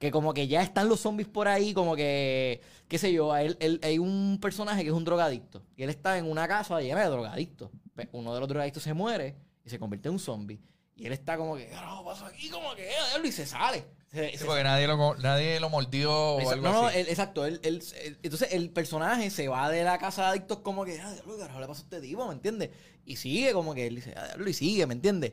que 0.00 0.10
como 0.10 0.34
que 0.34 0.48
ya 0.48 0.60
están 0.62 0.88
los 0.88 0.98
zombies 0.98 1.28
por 1.28 1.46
ahí, 1.46 1.72
como 1.72 1.94
que, 1.94 2.60
qué 2.88 2.98
sé 2.98 3.12
yo, 3.12 3.32
a 3.32 3.42
él- 3.42 3.56
él- 3.60 3.78
hay 3.84 4.00
un 4.00 4.38
personaje 4.42 4.82
que 4.82 4.88
es 4.88 4.94
un 4.94 5.04
drogadicto, 5.04 5.62
y 5.76 5.84
él 5.84 5.90
está 5.90 6.18
en 6.18 6.28
una 6.28 6.48
casa 6.48 6.80
llena 6.80 7.02
de 7.04 7.10
drogadictos, 7.10 7.70
Pe- 7.94 8.08
uno 8.10 8.34
de 8.34 8.40
los 8.40 8.48
drogadictos 8.48 8.82
se 8.82 8.92
muere 8.92 9.36
y 9.68 9.70
se 9.70 9.78
convierte 9.78 10.08
en 10.08 10.14
un 10.14 10.18
zombie, 10.20 10.60
y 10.96 11.06
él 11.06 11.12
está 11.12 11.36
como 11.36 11.54
que, 11.56 11.66
¿qué 11.66 11.72
carajo 11.72 12.04
pasó 12.04 12.26
aquí? 12.26 12.48
Como 12.50 12.74
que, 12.74 12.88
"Eh, 12.88 12.94
diablo", 13.10 13.28
y 13.28 13.32
se 13.32 13.46
sale. 13.46 13.84
Se- 14.10 14.30
Sí, 14.32 14.38
se- 14.38 14.44
porque 14.46 14.64
nadie 14.64 14.86
lo, 14.86 15.14
nadie 15.16 15.60
lo 15.60 15.68
mordió 15.68 16.10
o 16.12 16.40
Exacto, 16.40 16.54
algo 16.66 16.68
no, 16.76 16.82
no, 16.82 16.88
así. 16.88 16.98
él- 16.98 17.08
exacto. 17.10 17.44
él- 17.46 17.60
él- 17.62 17.82
él- 18.02 18.18
entonces 18.22 18.48
el 18.52 18.70
personaje 18.70 19.28
se 19.30 19.48
va 19.48 19.68
de 19.70 19.84
la 19.84 19.98
casa 19.98 20.22
de 20.22 20.28
adictos 20.30 20.58
como 20.60 20.84
que, 20.86 20.98
ah, 21.00 21.12
diablo, 21.12 21.34
¿qué 21.34 21.40
carajo 21.42 21.60
le 21.60 21.66
pasó 21.66 21.80
a 21.82 21.84
este 21.84 22.00
tipo? 22.00 22.26
¿Me 22.26 22.32
entiendes? 22.32 22.70
Y 23.04 23.16
sigue 23.16 23.52
como 23.52 23.74
que 23.74 23.86
él 23.86 23.96
dice, 23.96 24.14
ah, 24.16 24.34
y 24.44 24.52
sigue, 24.54 24.86
¿me 24.86 24.94
entiendes? 24.94 25.32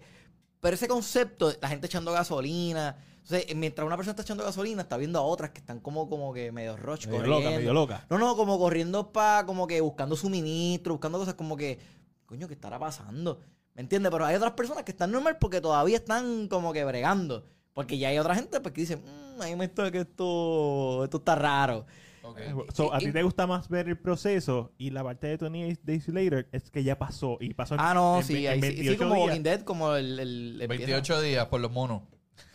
Pero 0.59 0.75
ese 0.75 0.88
concepto, 0.89 1.53
la 1.61 1.69
gente 1.69 1.88
echando 1.88 2.11
gasolina. 2.11 2.97
Entonces, 3.21 3.45
eh, 3.49 3.55
mientras 3.55 3.86
una 3.88 3.95
persona 3.95 4.11
está 4.11 4.23
echando 4.23 4.43
gasolina, 4.43 4.81
está 4.83 4.97
viendo 4.97 5.17
a 5.19 5.23
otras 5.23 5.51
que 5.51 5.59
están 5.59 5.79
como, 5.79 6.09
como 6.09 6.33
que 6.33 6.51
medio 6.51 6.75
roche, 6.77 7.07
Medio 7.07 7.21
corriendo. 7.21 7.39
loca, 7.45 7.57
medio 7.57 7.73
loca. 7.73 8.05
No, 8.09 8.17
no, 8.19 8.36
como 8.36 8.59
corriendo 8.59 9.11
para, 9.11 9.45
como 9.45 9.65
que 9.67 9.79
buscando 9.81 10.15
suministro, 10.15 10.93
buscando 10.93 11.17
cosas 11.17 11.33
como 11.36 11.55
que, 11.57 11.79
coño, 12.25 12.47
¿qué 12.47 12.53
estará 12.55 12.77
pasando? 12.77 13.39
¿Me 13.76 13.82
entiendes? 13.82 14.11
Pero 14.11 14.26
hay 14.26 14.36
otras 14.36 14.53
personas 14.53 14.84
que 14.84 14.91
están 14.91 15.11
normal 15.11 15.38
porque 15.39 15.61
todavía 15.61 15.97
están 15.97 16.47
como 16.47 16.73
que 16.73 16.84
bregando. 16.86 17.45
Porque 17.73 17.97
ya 17.97 18.07
hay 18.09 18.17
otra 18.17 18.34
gente 18.36 18.59
pues, 18.61 18.73
que 18.73 18.82
dice, 18.82 18.95
mmm, 18.97 19.41
a 19.41 19.45
mí 19.45 19.55
me 19.55 19.65
está 19.65 19.91
que 19.91 19.99
esto, 19.99 21.03
esto 21.03 21.17
está 21.17 21.36
raro. 21.36 21.86
Ok. 22.23 22.39
So, 22.73 22.91
¿A 22.93 22.97
ti 22.99 23.11
te 23.11 23.21
gusta 23.21 23.45
más 23.45 23.67
ver 23.69 23.88
el 23.89 23.97
proceso 23.99 24.71
y 24.80 24.89
la 24.89 25.03
parte 25.03 25.28
de 25.28 25.38
Tony 25.38 25.76
Days 25.84 26.07
Later 26.07 26.47
es 26.51 26.71
que 26.71 26.84
ya 26.84 26.97
pasó 26.97 27.38
y 27.39 27.53
pasó 27.53 27.76
en, 27.76 27.82
Ah, 27.82 27.93
no, 27.93 28.17
en 28.17 28.23
sí, 28.23 28.47
ahí 28.47 28.57
en 28.57 28.63
sí, 28.63 28.69
sí, 28.69 28.76
28 28.88 28.97
como 28.97 29.13
días 29.15 29.28
Walking 29.28 29.43
Dead, 29.43 29.61
como 29.61 29.93
el... 29.95 30.19
el 30.19 30.61
empieza- 30.61 30.86
28 30.88 31.21
días 31.21 31.45
por 31.47 31.59
los 31.61 31.71
monos. 31.71 32.01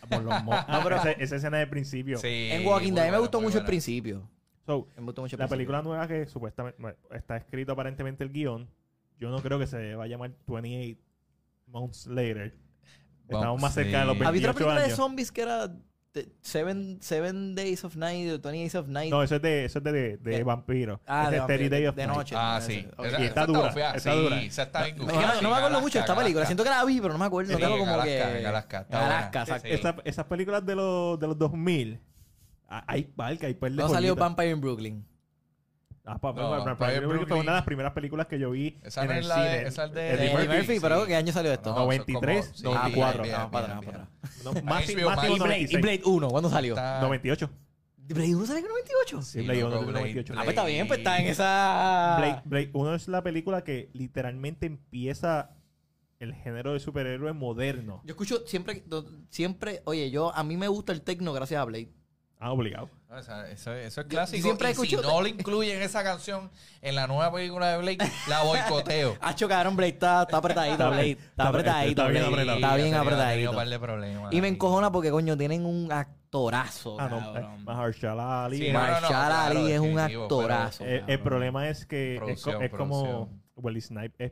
por 0.09 0.23
los 0.23 0.43
mo- 0.43 0.51
No, 0.67 0.83
pero- 0.83 0.97
esa, 0.97 1.11
esa 1.11 1.35
escena 1.37 1.59
de 1.59 1.67
principio. 1.67 2.17
Sí, 2.17 2.49
En 2.51 2.65
Walking 2.67 2.93
Dead, 2.93 3.11
me 3.11 3.19
gustó 3.19 3.39
mucho 3.39 3.59
el 3.59 3.65
principio. 3.65 4.27
So, 4.65 4.87
Me 4.97 5.03
gustó 5.03 5.21
mucho 5.21 5.35
el 5.35 5.39
la 5.39 5.45
principio. 5.47 5.49
película 5.57 5.81
nueva 5.83 6.07
que 6.07 6.25
supuestamente 6.27 6.81
bueno, 6.81 6.97
está 7.11 7.37
escrito 7.37 7.71
aparentemente 7.73 8.23
el 8.23 8.31
guion, 8.31 8.67
yo 9.19 9.29
no 9.29 9.39
creo 9.41 9.57
que 9.59 9.67
se 9.67 9.95
va 9.95 10.03
a 10.03 10.07
llamar 10.07 10.31
28 10.47 10.99
Months 11.71 12.07
Later. 12.07 12.53
Estamos 13.27 13.61
más 13.61 13.73
cerca 13.73 13.99
de 14.01 14.05
los 14.05 14.17
sí. 14.17 14.23
Había 14.23 14.39
otra 14.51 14.53
28 14.53 14.53
película 14.57 14.81
de 14.81 14.95
zombies 14.95 15.31
que 15.31 15.41
era 15.41 15.67
de- 15.67 16.29
Seven, 16.41 16.97
Seven 17.01 17.55
Days 17.55 17.85
of 17.85 17.95
Night, 17.95 18.27
o 18.29 18.39
20 18.39 18.49
Days 18.51 18.75
of 18.75 18.87
Night. 18.89 19.09
No, 19.09 19.23
eso 19.23 19.37
es 19.37 19.41
de, 19.41 19.63
eso 19.63 19.77
es 19.79 19.83
de, 19.85 19.91
de, 19.93 20.17
de 20.17 20.31
¿Qué? 20.31 20.43
vampiro. 20.43 20.99
Ah, 21.07 21.29
de 21.29 21.37
es 21.37 21.45
30 21.45 21.47
vampiro, 21.47 21.69
Day 21.69 21.81
de- 21.83 21.87
of 21.89 21.95
de 21.95 22.05
Night. 22.07 22.17
noche. 22.17 22.35
Ah, 22.37 22.59
sí. 22.61 22.85
Y 23.19 23.23
está 23.23 23.45
dura, 23.45 23.69
está 23.95 24.11
sí, 24.13 24.21
dura. 24.21 24.41
está 24.41 24.83
bien 24.83 24.97
no, 24.97 25.05
no 25.41 25.49
me 25.49 25.55
acuerdo 25.55 25.79
mucho 25.79 25.97
de 25.99 26.01
esta 26.01 26.15
película. 26.15 26.45
Siento 26.45 26.63
que 26.65 26.69
la 26.69 26.83
vi, 26.83 26.99
pero 26.99 27.13
no 27.13 27.19
me 27.19 27.25
acuerdo. 27.25 27.47
Sí, 27.49 27.53
no 27.53 27.59
tengo 27.65 27.79
como 27.79 27.93
Alaska, 27.93 28.05
que... 28.33 28.39
en 28.41 28.45
Alaska, 28.45 28.81
está 28.81 29.05
Alaska, 29.05 29.39
buena. 29.45 29.55
exacto. 29.55 29.67
Sí. 29.67 29.73
Esa- 29.73 29.95
esas 30.03 30.25
películas 30.25 30.65
de 30.65 30.75
los, 30.75 31.17
de 31.17 31.27
los 31.27 31.37
2000, 31.37 32.01
ah, 32.67 32.83
hay 32.85 33.03
parque, 33.03 33.45
hay 33.45 33.53
par 33.53 33.71
de 33.71 33.77
No 33.77 33.87
salió. 33.87 34.13
Vampire 34.15 34.49
in 34.51 34.59
Brooklyn. 34.59 35.05
Ah, 36.13 36.17
pa- 36.19 36.29
No, 36.29 36.35
pa- 36.35 36.41
pa- 36.41 36.49
Vampire 36.57 36.65
Vampire 36.75 36.99
Brooklyn. 37.07 37.27
fue 37.27 37.37
una 37.37 37.51
de 37.51 37.57
las 37.57 37.65
primeras 37.65 37.93
películas 37.93 38.27
que 38.27 38.39
yo 38.39 38.51
vi 38.51 38.77
Esa 38.83 39.01
en 39.01 39.07
no 39.07 39.13
el 39.13 39.19
es 39.19 39.25
la 39.27 39.35
cine. 39.35 39.47
de- 39.49 39.67
esa 39.67 39.85
es 39.85 39.91
de- 39.93 40.09
Eddie 40.09 40.25
Eddie 40.25 40.31
Murphy. 40.33 40.47
Murphy, 40.57 40.73
sí. 40.75 40.79
pero 40.81 41.05
¿qué 41.05 41.15
año 41.15 41.33
salió 41.33 41.51
esto? 41.51 41.69
No, 41.69 41.75
eso 41.75 41.81
93, 41.83 42.45
como- 42.45 42.57
sí, 42.57 42.63
94. 42.63 43.23
bien, 43.23 43.35
Ah, 43.35 43.39
bien, 43.39 43.51
para 43.51 43.67
bien, 43.67 43.77
atrás, 43.77 43.81
bien. 43.81 43.91
para 43.91 44.03
atrás. 44.03 44.43
No, 44.43 44.51
más, 44.53 44.85
HBO 44.89 45.05
más 45.09 45.15
Max. 45.17 45.21
tipo 45.27 45.35
Y 45.35 45.39
Blade, 45.39 45.59
y 45.59 45.63
96. 45.63 45.81
Blade 45.81 46.01
1, 46.05 46.29
¿cuándo 46.29 46.49
salió? 46.49 46.73
Está- 46.73 47.01
98. 47.01 47.49
¿Blade 47.97 48.35
1 48.35 48.45
salió 48.45 48.59
en 48.59 48.67
98? 48.67 49.21
Sí, 49.21 49.41
Blade 49.41 49.59
loco, 49.61 49.67
1 49.69 49.75
del 49.77 49.85
Blade- 49.93 50.01
98. 50.01 50.33
Ah, 50.33 50.37
pues 50.43 50.49
está 50.49 50.65
bien, 50.65 50.87
pues 50.87 50.97
está 50.99 51.19
en 51.19 51.27
esa... 51.27 52.15
Blade, 52.17 52.41
Blade 52.45 52.69
1 52.73 52.95
es 52.95 53.07
la 53.07 53.23
película 53.23 53.63
que 53.63 53.89
literalmente 53.93 54.65
empieza 54.65 55.51
el 56.19 56.33
género 56.35 56.73
de 56.73 56.79
superhéroe 56.79 57.31
moderno. 57.33 58.01
Yo 58.03 58.11
escucho 58.11 58.45
siempre, 58.45 58.83
siempre, 59.29 59.81
oye, 59.85 60.11
yo, 60.11 60.35
a 60.35 60.43
mí 60.43 60.57
me 60.57 60.67
gusta 60.67 60.91
el 60.91 61.01
tecno 61.01 61.31
gracias 61.33 61.61
a 61.61 61.65
Blade. 61.65 61.89
Ah, 62.37 62.51
obligado. 62.51 62.89
No, 63.11 63.17
esa- 63.19 63.49
eso, 63.51 63.73
eso 63.73 64.01
es 64.01 64.07
clásico. 64.07 64.37
yo 64.37 64.43
siempre 64.43 64.69
y 64.69 64.71
escucho- 64.71 65.01
si 65.01 65.07
no 65.07 65.21
le 65.21 65.29
incluyen 65.31 65.81
esa 65.81 66.01
canción 66.01 66.49
en 66.81 66.95
la 66.95 67.07
nueva 67.07 67.29
película 67.33 67.67
de 67.71 67.77
Blake, 67.79 68.09
la 68.29 68.41
boicoteo. 68.43 69.17
Ah, 69.21 69.35
chocaron, 69.35 69.75
Blade 69.75 69.89
está, 69.91 70.21
está 70.21 70.37
apretadito, 70.37 70.73
Está 70.75 70.87
Blade. 70.87 71.03
bien, 71.03 71.17
Está 71.17 71.29
está- 71.29 71.49
apretadito, 71.49 71.89
está 71.89 72.07
bien 72.07 72.21
Blade. 72.23 72.31
apretado. 72.41 72.55
Está 72.57 72.75
bien 72.77 72.93
ha 72.93 72.97
ha 72.97 73.01
apretadito. 73.01 74.31
Y 74.31 74.41
me 74.41 74.47
encojona 74.47 74.91
porque, 74.93 75.11
coño, 75.11 75.37
tienen 75.37 75.65
un 75.65 75.91
actorazo, 75.91 76.95
Ah, 77.01 77.09
no. 77.09 77.37
eh, 77.37 77.45
Mahershala 77.65 78.45
Ali. 78.45 78.57
Sí, 78.59 78.71
no, 78.71 78.79
no, 78.79 78.85
no, 78.85 78.91
Marshall 78.93 79.09
claro, 79.09 79.59
Ali 79.59 79.71
es 79.73 79.79
un 79.81 79.95
pero- 79.95 80.23
actorazo. 80.23 80.85
eh, 80.85 81.03
el 81.05 81.19
problema 81.19 81.67
es 81.67 81.85
que 81.85 82.13
es, 82.13 82.19
co- 82.19 82.25
Producción, 82.27 82.63
es 82.63 82.71
como. 82.71 83.29
Wesley 83.57 83.81
Snipe. 83.81 84.25
es- 84.25 84.31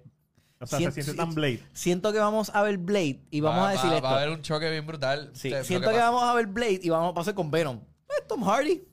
o 0.61 0.65
sea, 0.65 0.77
Siento- 0.79 0.95
se 0.95 1.03
siente 1.03 1.21
tan 1.21 1.35
Blade. 1.35 1.59
Siento 1.73 2.13
que 2.13 2.19
vamos 2.19 2.49
a 2.55 2.61
ver 2.63 2.77
Blade 2.77 3.19
y 3.29 3.41
vamos 3.41 3.61
Va- 3.63 3.69
a 3.69 3.71
decir 3.73 3.89
va- 3.91 3.95
esto. 3.95 4.07
Va 4.07 4.13
a 4.13 4.17
haber 4.21 4.29
un 4.29 4.41
choque 4.41 4.69
bien 4.71 4.87
brutal. 4.87 5.31
Sí, 5.33 5.51
siento 5.63 5.89
que, 5.89 5.95
pasa- 5.97 6.09
vamos 6.11 6.23
a 6.23 6.33
ver 6.33 6.47
Blade 6.47 6.79
y 6.81 6.89
vamos 6.89 7.11
a 7.11 7.13
pasar 7.13 7.33
con 7.33 7.51
Venom. 7.51 7.81
Eh, 8.29 8.35
Tom 8.35 8.43
Hardy. 8.43 8.83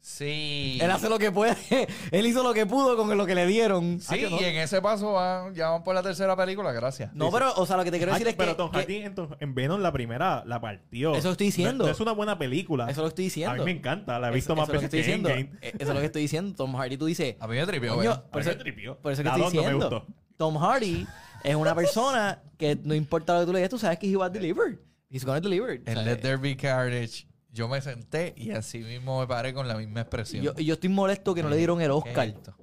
Sí. 0.00 0.78
Él 0.82 0.90
hace 0.90 1.08
lo 1.08 1.18
que 1.18 1.32
puede. 1.32 1.56
Él 2.10 2.26
hizo 2.26 2.42
lo 2.42 2.52
que 2.52 2.66
pudo 2.66 2.94
con 2.94 3.16
lo 3.16 3.24
que 3.24 3.34
le 3.34 3.46
dieron. 3.46 4.00
Sí, 4.00 4.22
Ah, 4.26 4.28
no. 4.30 4.38
y 4.38 4.44
en 4.44 4.56
ese 4.56 4.82
paso 4.82 5.14
van, 5.14 5.54
ya 5.54 5.70
van 5.70 5.82
por 5.82 5.94
la 5.94 6.02
tercera 6.02 6.36
película, 6.36 6.72
gracias. 6.72 7.14
No, 7.14 7.30
pero, 7.30 7.54
o 7.54 7.64
sea, 7.64 7.78
lo 7.78 7.84
que 7.84 7.90
te 7.90 7.96
quiero 7.96 8.12
Ay, 8.12 8.18
decir 8.18 8.28
es 8.28 8.34
pero 8.36 8.50
que. 8.52 8.56
Tom 8.58 8.70
que- 8.70 8.76
Hardy 8.80 8.96
en, 8.96 9.14
Tom- 9.14 9.30
en 9.40 9.54
Venom 9.54 9.80
la 9.80 9.92
primera 9.92 10.42
la 10.44 10.60
partió. 10.60 11.14
Eso 11.14 11.30
estoy 11.30 11.46
diciendo. 11.46 11.84
No, 11.84 11.86
no 11.86 11.90
es 11.92 12.00
una 12.00 12.12
buena 12.12 12.38
película. 12.38 12.90
Eso 12.90 13.00
lo 13.00 13.08
estoy 13.08 13.24
diciendo. 13.24 13.54
A 13.54 13.56
mí 13.56 13.64
me 13.64 13.70
encanta. 13.70 14.18
La 14.18 14.26
he 14.26 14.30
Eso- 14.30 14.34
visto 14.34 14.56
más 14.56 14.68
eso 14.68 14.76
es 14.76 14.82
lo 14.82 14.90
que 14.90 14.96
veces 14.96 15.06
estoy 15.08 15.22
que 15.22 15.30
diciendo. 15.32 15.58
Eh, 15.62 15.70
Eso 15.78 15.88
es 15.88 15.94
lo 15.94 16.00
que 16.00 16.06
estoy 16.06 16.22
diciendo. 16.22 16.54
Tom 16.54 16.74
Hardy, 16.76 16.96
tú 16.98 17.06
dices. 17.06 17.36
A 17.40 17.46
mí 17.48 17.56
me 17.56 17.66
tripió, 17.66 17.94
Coño, 17.94 18.10
bueno. 18.10 18.24
por 18.30 18.42
A 18.42 18.44
mí 18.44 18.50
me 18.50 18.56
tripió. 18.56 18.98
por 18.98 19.12
eso 19.12 19.22
que 19.22 19.28
La 19.30 19.36
estoy 19.36 19.44
no 19.46 19.50
me 19.50 19.58
diciendo. 19.68 19.88
gustó. 20.02 20.14
Tom 20.36 20.56
Hardy 20.58 21.06
es 21.44 21.54
una 21.54 21.74
persona 21.74 22.42
que 22.58 22.76
no 22.76 22.94
importa 22.94 23.32
lo 23.34 23.40
que 23.40 23.46
tú 23.46 23.52
le 23.54 23.58
digas, 23.60 23.70
tú 23.70 23.78
sabes 23.78 23.98
que 23.98 24.10
he 24.10 24.16
va 24.16 24.26
a 24.26 24.30
deliver. 24.30 24.80
He's 25.08 25.24
gonna 25.24 25.40
deliver. 25.40 25.80
Sea, 25.86 26.02
Let 26.02 26.16
There 26.16 26.36
Be 26.36 26.56
Carnage, 26.58 27.26
yo 27.54 27.68
me 27.68 27.80
senté 27.80 28.34
y 28.36 28.50
así 28.50 28.80
mismo 28.80 29.20
me 29.20 29.26
paré 29.26 29.54
con 29.54 29.66
la 29.66 29.76
misma 29.76 30.00
expresión. 30.02 30.42
yo, 30.44 30.52
yo 30.54 30.74
estoy 30.74 30.90
molesto 30.90 31.34
que 31.34 31.42
no 31.42 31.48
le 31.48 31.56
dieron 31.56 31.80
el 31.80 31.86
¿Qué 31.88 31.92
Oscar. 31.92 32.26
es 32.28 32.34
esto? 32.34 32.56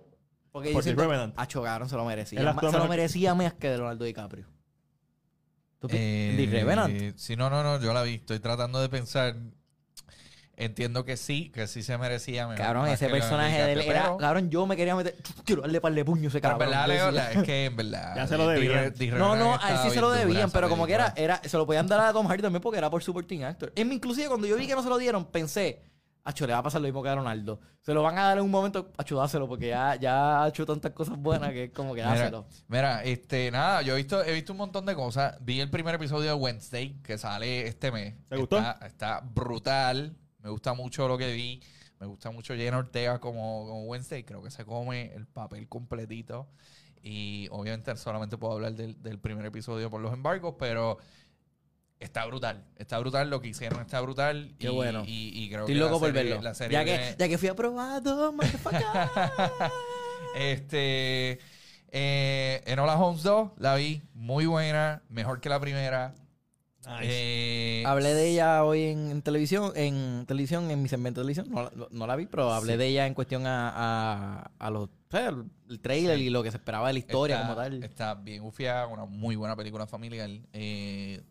Porque 0.51 0.69
Por 0.73 0.83
yo 0.83 0.93
siento. 1.07 1.33
Ah, 1.37 1.47
chocaron, 1.47 1.87
se 1.89 1.95
lo 1.95 2.03
merecía. 2.05 2.41
Ma- 2.53 2.69
Se 2.69 2.77
lo 2.77 2.87
merecía 2.87 3.33
más 3.33 3.53
que 3.53 3.69
Leonardo 3.69 4.03
DiCaprio. 4.03 4.45
¿Tú 5.79 5.87
pi- 5.87 5.95
Eh, 5.97 6.33
The 6.37 6.45
Revenant. 6.57 7.17
Sí, 7.17 7.35
no, 7.35 7.49
no, 7.49 7.63
no, 7.63 7.81
yo 7.81 7.93
la 7.93 8.03
vi. 8.03 8.15
Estoy 8.15 8.39
tratando 8.39 8.81
de 8.81 8.89
pensar. 8.89 9.35
Entiendo 10.57 11.05
que 11.05 11.17
sí, 11.17 11.49
que 11.49 11.65
sí 11.65 11.81
se 11.81 11.97
merecía 11.97 12.47
mejor. 12.47 12.63
Cabrón, 12.63 12.87
ese 12.89 13.09
personaje 13.09 13.63
de 13.63 13.71
él 13.73 13.81
era. 13.81 14.03
pero- 14.03 14.17
Cabrón, 14.17 14.49
yo 14.51 14.65
me 14.67 14.75
quería 14.75 14.95
meter. 14.95 15.15
Quiero 15.43 15.61
darle 15.63 15.81
par 15.81 15.93
de 15.93 16.05
puños 16.05 16.25
a 16.25 16.37
ese 16.37 16.37
en 16.37 16.41
cabrón. 16.51 16.59
verdad, 16.59 16.81
Yo 16.83 16.87
Leo, 16.93 17.05
decía- 17.11 17.21
la- 17.23 17.31
es 17.31 17.43
que 17.43 17.65
en 17.65 17.75
verdad. 17.75 18.15
Ya 18.15 18.27
se 18.27 18.37
lo 18.37 18.47
debían. 18.47 18.93
No, 19.17 19.35
no, 19.35 19.55
a 19.59 19.71
él 19.71 19.77
sí 19.83 19.89
se 19.91 20.01
lo 20.01 20.11
debían, 20.11 20.51
pero 20.51 20.69
como 20.69 20.85
que 20.85 20.93
era, 20.93 21.13
película. 21.15 21.35
era, 21.39 21.49
se 21.49 21.57
lo 21.57 21.65
podían 21.65 21.87
dar 21.87 21.99
a 22.01 22.13
Tom 22.13 22.27
Hardy 22.27 22.41
también 22.43 22.61
porque 22.61 22.77
era 22.77 22.89
por 22.89 23.01
supporting 23.01 23.43
actor. 23.43 23.71
En, 23.75 23.91
inclusive 23.91 24.27
cuando 24.27 24.45
yo 24.45 24.55
vi 24.57 24.67
que 24.67 24.75
no 24.75 24.83
se 24.83 24.89
lo 24.89 24.97
dieron, 24.99 25.25
pensé, 25.25 25.81
acho, 26.23 26.45
le 26.45 26.53
va 26.53 26.59
a 26.59 26.63
pasar 26.63 26.81
lo 26.81 26.85
mismo 26.87 27.01
que 27.01 27.09
a 27.09 27.15
Ronaldo. 27.15 27.59
Se 27.79 27.95
lo 27.95 28.03
van 28.03 28.15
a 28.19 28.25
dar 28.25 28.37
en 28.37 28.43
un 28.43 28.51
momento, 28.51 28.91
acho, 28.97 29.15
dáselo, 29.17 29.47
porque 29.47 29.69
ya, 29.69 29.95
ya 29.95 30.43
ha 30.43 30.47
hecho 30.49 30.67
tantas 30.67 30.91
cosas 30.91 31.17
buenas 31.17 31.49
que 31.49 31.63
es 31.63 31.71
como 31.71 31.95
que 31.95 32.01
Mira, 32.03 32.13
dáselo. 32.15 32.45
mira, 32.67 33.03
este, 33.03 33.49
nada, 33.49 33.81
yo 33.81 33.93
he 33.95 33.97
visto, 33.97 34.23
he 34.23 34.33
visto 34.33 34.51
un 34.53 34.57
montón 34.59 34.85
de 34.85 34.93
cosas. 34.93 35.37
Vi 35.41 35.59
el 35.59 35.71
primer 35.71 35.95
episodio 35.95 36.27
de 36.29 36.33
Wednesday 36.35 36.99
que 37.01 37.17
sale 37.17 37.65
este 37.65 37.91
mes. 37.91 38.13
¿Te 38.29 38.37
gustó? 38.37 38.57
Está, 38.59 38.85
está 38.85 39.19
brutal. 39.21 40.15
Me 40.43 40.49
gusta 40.49 40.73
mucho 40.73 41.07
lo 41.07 41.17
que 41.17 41.33
vi. 41.33 41.61
Me 41.99 42.07
gusta 42.07 42.31
mucho 42.31 42.55
Jenna 42.55 42.79
Ortega 42.79 43.19
como, 43.19 43.65
como 43.67 43.83
Wednesday. 43.85 44.23
Creo 44.23 44.41
que 44.41 44.49
se 44.51 44.65
come 44.65 45.13
el 45.13 45.27
papel 45.27 45.67
completito. 45.69 46.47
Y 47.03 47.47
obviamente 47.51 47.95
solamente 47.97 48.37
puedo 48.37 48.53
hablar 48.53 48.73
del, 48.73 49.01
del 49.01 49.19
primer 49.19 49.45
episodio 49.45 49.89
por 49.89 50.01
los 50.01 50.13
embargos, 50.13 50.55
pero 50.59 50.97
está 51.99 52.25
brutal. 52.25 52.63
Está 52.77 52.99
brutal 52.99 53.29
lo 53.29 53.41
que 53.41 53.49
hicieron, 53.49 53.81
está 53.81 54.01
brutal. 54.01 54.55
Qué 54.59 54.67
y, 54.67 54.71
bueno. 54.71 55.03
Y, 55.05 55.31
y 55.33 55.49
creo 55.49 55.61
Estoy 55.61 55.75
que 55.75 55.79
la 55.81 55.85
loco 55.87 55.99
por 55.99 56.09
serie- 56.13 56.23
verlo. 56.31 56.41
La 56.43 56.53
serie 56.55 56.73
Ya 56.77 56.85
que, 56.85 56.97
viene- 56.97 57.15
ya 57.17 57.27
que 57.27 57.37
fui 57.37 57.49
aprobado, 57.49 58.33
este. 60.35 61.39
Eh, 61.93 62.63
Enola 62.65 62.97
Holmes 62.97 63.23
2, 63.23 63.51
la 63.57 63.75
vi. 63.75 64.01
Muy 64.13 64.45
buena. 64.45 65.01
Mejor 65.09 65.41
que 65.41 65.49
la 65.49 65.59
primera. 65.59 66.15
Eh, 67.03 67.83
hablé 67.85 68.13
de 68.13 68.29
ella 68.29 68.63
hoy 68.63 68.83
en, 68.85 69.11
en 69.11 69.21
televisión, 69.21 69.71
en 69.75 70.25
televisión, 70.25 70.71
en 70.71 70.81
mi 70.81 70.89
segmento 70.89 71.21
de 71.21 71.25
televisión. 71.25 71.47
No, 71.49 71.63
la- 71.63 71.87
no 71.91 72.07
la 72.07 72.15
vi, 72.15 72.25
pero 72.25 72.51
hablé 72.51 72.73
Sí. 72.73 72.77
de 72.79 72.87
ella 72.87 73.05
en 73.07 73.13
cuestión 73.13 73.45
a, 73.45 73.71
a, 73.73 74.51
a 74.57 74.69
los, 74.71 74.85
o 74.89 74.89
sea, 75.11 75.29
el, 75.69 75.79
trailer 75.79 76.17
Sí. 76.17 76.23
y 76.25 76.29
lo 76.31 76.41
que 76.43 76.51
se 76.51 76.57
esperaba 76.57 76.87
de 76.87 76.93
la 76.93 76.99
historia 76.99 77.35
está, 77.35 77.47
como 77.47 77.61
tal. 77.61 77.83
Está 77.83 78.13
bien 78.15 78.41
ufiada, 78.43 78.87
una 78.87 79.05
muy 79.05 79.35
buena 79.35 79.55
película 79.55 79.85
familiar. 79.85 80.29
Eh, 80.53 81.21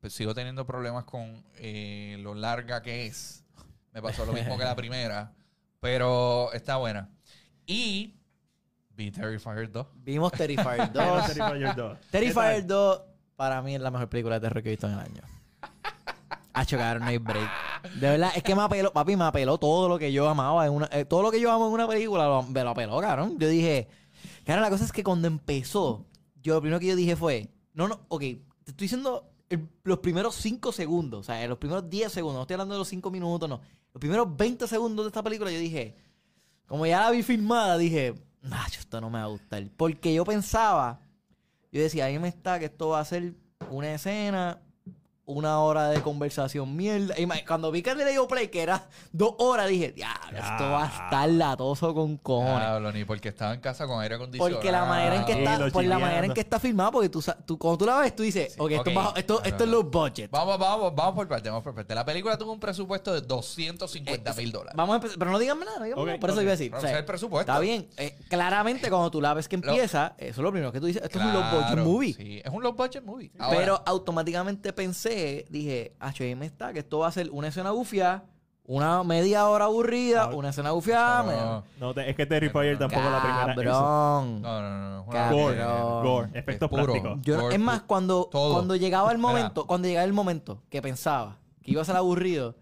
pues 0.00 0.12
sigo 0.12 0.34
teniendo 0.34 0.66
problemas 0.66 1.04
con 1.04 1.44
eh, 1.56 2.16
lo 2.20 2.34
larga 2.34 2.82
que 2.82 3.06
es. 3.06 3.44
Me 3.92 4.00
pasó 4.02 4.24
lo 4.26 4.32
mismo 4.32 4.56
que 4.58 4.64
la 4.64 4.76
primera. 4.76 5.32
Pero 5.80 6.52
está 6.52 6.76
buena. 6.76 7.08
Y 7.66 8.16
vi 8.90 9.10
Terrifier 9.10 9.70
2. 9.72 9.86
Vimos 9.94 10.30
Terrifier 10.32 10.92
2. 10.92 11.26
Terrifier 11.26 11.74
2. 11.74 11.98
Terrifier 12.10 12.66
2 12.66 13.02
para 13.40 13.62
mí 13.62 13.74
es 13.74 13.80
la 13.80 13.90
mejor 13.90 14.06
película 14.10 14.34
de 14.38 14.46
terror 14.46 14.62
que 14.62 14.68
he 14.68 14.72
visto 14.72 14.86
en 14.86 14.92
el 14.92 14.98
año. 14.98 15.22
A 16.52 16.66
chocar, 16.66 17.00
no 17.00 17.06
hay 17.06 17.16
break. 17.16 17.48
De 17.94 18.10
verdad, 18.10 18.32
es 18.36 18.42
que 18.42 18.54
me 18.54 18.60
apeló, 18.60 18.92
papi, 18.92 19.16
me 19.16 19.24
apeló 19.24 19.56
todo 19.56 19.88
lo 19.88 19.98
que 19.98 20.12
yo 20.12 20.28
amaba 20.28 20.66
en 20.66 20.74
una, 20.74 20.90
eh, 20.92 21.06
todo 21.06 21.22
lo 21.22 21.30
que 21.30 21.40
yo 21.40 21.50
amo 21.50 21.66
en 21.68 21.72
una 21.72 21.88
película, 21.88 22.42
me 22.46 22.62
lo 22.62 22.68
apeló, 22.68 23.00
cabrón. 23.00 23.38
Yo 23.38 23.48
dije, 23.48 23.88
cara, 24.44 24.60
la 24.60 24.68
cosa 24.68 24.84
es 24.84 24.92
que 24.92 25.02
cuando 25.02 25.26
empezó, 25.26 26.04
yo 26.42 26.52
lo 26.52 26.60
primero 26.60 26.78
que 26.78 26.88
yo 26.88 26.96
dije 26.96 27.16
fue, 27.16 27.48
no, 27.72 27.88
no, 27.88 28.00
ok, 28.08 28.20
te 28.20 28.72
estoy 28.72 28.84
diciendo 28.84 29.24
los 29.84 30.00
primeros 30.00 30.34
5 30.34 30.70
segundos, 30.70 31.20
o 31.20 31.22
sea, 31.22 31.48
los 31.48 31.56
primeros 31.56 31.88
10 31.88 32.12
segundos, 32.12 32.36
no 32.36 32.42
estoy 32.42 32.54
hablando 32.54 32.74
de 32.74 32.80
los 32.80 32.88
5 32.88 33.10
minutos, 33.10 33.48
no. 33.48 33.62
Los 33.94 34.00
primeros 34.00 34.36
20 34.36 34.68
segundos 34.68 35.06
de 35.06 35.08
esta 35.08 35.22
película 35.22 35.50
yo 35.50 35.58
dije, 35.58 35.96
como 36.66 36.84
ya 36.84 37.00
la 37.00 37.10
vi 37.10 37.22
filmada, 37.22 37.78
dije, 37.78 38.12
Nacho, 38.42 38.80
esto 38.80 39.00
no 39.00 39.08
me 39.08 39.18
va 39.18 39.24
a 39.24 39.28
gustar. 39.28 39.66
Porque 39.78 40.12
yo 40.12 40.26
pensaba, 40.26 41.00
yo 41.72 41.82
decía, 41.82 42.06
ahí 42.06 42.18
me 42.18 42.28
está 42.28 42.58
que 42.58 42.66
esto 42.66 42.90
va 42.90 43.00
a 43.00 43.04
ser 43.04 43.34
una 43.70 43.94
escena, 43.94 44.60
una 45.30 45.60
hora 45.60 45.88
de 45.88 46.02
conversación 46.02 46.76
mierda. 46.76 47.14
Y 47.18 47.26
cuando 47.46 47.70
vi 47.70 47.82
que 47.82 47.94
le 47.94 48.10
dio 48.10 48.26
play, 48.28 48.48
que 48.48 48.62
era 48.62 48.86
dos 49.12 49.34
horas, 49.38 49.68
dije, 49.68 49.94
ya, 49.96 50.14
esto 50.30 50.70
va 50.70 50.84
a 50.84 50.86
estar 51.04 51.28
latoso 51.28 51.94
con 51.94 52.16
cojones. 52.18 52.58
Diablo, 52.60 52.92
ni 52.92 53.04
porque 53.04 53.28
estaba 53.28 53.54
en 53.54 53.60
casa 53.60 53.86
con 53.86 54.00
aire 54.00 54.16
acondicionado. 54.16 54.54
Porque 54.56 54.72
la 54.72 54.84
manera 54.84 55.16
en 55.16 55.24
que 55.24 55.32
Sí, 55.34 55.38
está, 55.40 55.58
lo 55.58 55.70
por 55.72 55.84
la 55.84 55.98
manera 55.98 56.26
en 56.26 56.34
que 56.34 56.40
está 56.40 56.58
filmada, 56.60 56.90
porque 56.90 57.08
tú, 57.08 57.24
tú 57.46 57.58
cuando 57.58 57.78
tú 57.78 57.86
la 57.86 57.96
ves, 57.98 58.14
tú 58.16 58.22
dices, 58.22 58.52
Sí, 58.54 58.58
ok, 58.60 58.70
esto, 58.72 58.90
bajo- 58.92 59.16
esto, 59.16 59.36
claro, 59.36 59.48
esto 59.50 59.64
es 59.64 59.70
low 59.70 59.82
budget. 59.84 60.30
Vamos, 60.30 60.58
vamos, 60.58 60.94
vamos 60.94 61.14
por 61.14 61.28
parte, 61.28 61.48
vamos 61.48 61.64
por 61.64 61.74
parte. 61.74 61.94
La 61.94 62.04
película 62.04 62.36
tuvo 62.36 62.52
un 62.52 62.60
presupuesto 62.60 63.12
de 63.12 63.20
250 63.20 64.34
mil 64.34 64.52
dólares. 64.52 64.74
Vamos 64.76 64.94
a 64.94 64.96
empezar, 64.96 65.18
pero 65.18 65.30
no 65.30 65.38
digan 65.38 65.58
nada, 65.60 65.78
nada, 65.78 65.94
por 66.18 66.30
eso 66.30 66.42
iba 66.42 66.50
a 66.52 66.56
decir. 66.56 66.74
O 66.74 66.80
sea, 66.80 66.98
el 66.98 67.04
presupuesto. 67.04 67.50
Está 67.50 67.60
bien, 67.60 67.88
eh, 67.96 68.16
claramente 68.28 68.88
cuando 68.90 69.10
tú 69.10 69.20
la 69.20 69.34
ves 69.34 69.48
que 69.48 69.56
Lo- 69.56 69.68
empieza, 69.68 70.14
eso 70.18 70.28
es 70.28 70.38
lo 70.38 70.50
primero 70.50 70.72
que 70.72 70.80
tú 70.80 70.86
dices, 70.86 71.02
esto 71.02 71.18
es 71.18 71.24
un 71.24 71.32
low 71.32 71.42
budget 71.52 71.78
movie. 71.84 72.14
Sí, 72.14 72.40
es 72.44 72.50
un 72.52 72.62
low 72.62 72.72
budget 72.72 73.04
movie. 73.04 73.30
Ahora, 73.38 73.56
Pero 73.58 73.82
automáticamente 73.86 74.72
pensé, 74.72 75.19
dije, 75.50 75.94
ah, 76.00 76.12
ahí 76.24 76.34
me 76.34 76.46
está, 76.46 76.72
que 76.72 76.80
esto 76.80 76.98
va 77.00 77.08
a 77.08 77.12
ser 77.12 77.30
una 77.30 77.48
escena 77.48 77.70
bufiada, 77.70 78.24
una 78.64 79.02
media 79.02 79.48
hora 79.48 79.64
aburrida, 79.64 80.28
No. 80.28 80.36
una 80.36 80.50
escena 80.50 80.70
bufiada. 80.72 81.22
no, 81.24 81.64
No, 81.88 81.94
te- 81.94 82.08
es 82.08 82.14
que 82.16 82.26
Terrifier 82.26 82.78
tampoco 82.78 83.02
la 83.02 83.20
primera. 83.22 83.54
Cabrón. 83.54 84.42
no, 84.42 84.60
no, 84.62 84.90
no, 85.04 85.10
Cabrón. 85.10 85.40
Gore, 85.40 85.62
gore, 86.02 86.28
efectos 86.38 86.68
Es. 86.70 87.18
Yo 87.22 87.50
más, 87.60 87.82
cuando, 87.82 88.28
todo. 88.30 88.54
cuando 88.54 88.76
llegaba 88.76 89.10
el 89.12 89.18
momento, 89.18 89.66
cuando 89.66 89.88
llegaba 89.88 90.04
el 90.04 90.12
momento 90.12 90.62
que 90.70 90.80
pensaba 90.82 91.38
que 91.62 91.72
iba 91.72 91.82
a 91.82 91.84
ser 91.84 91.96
aburrido, 91.96 92.54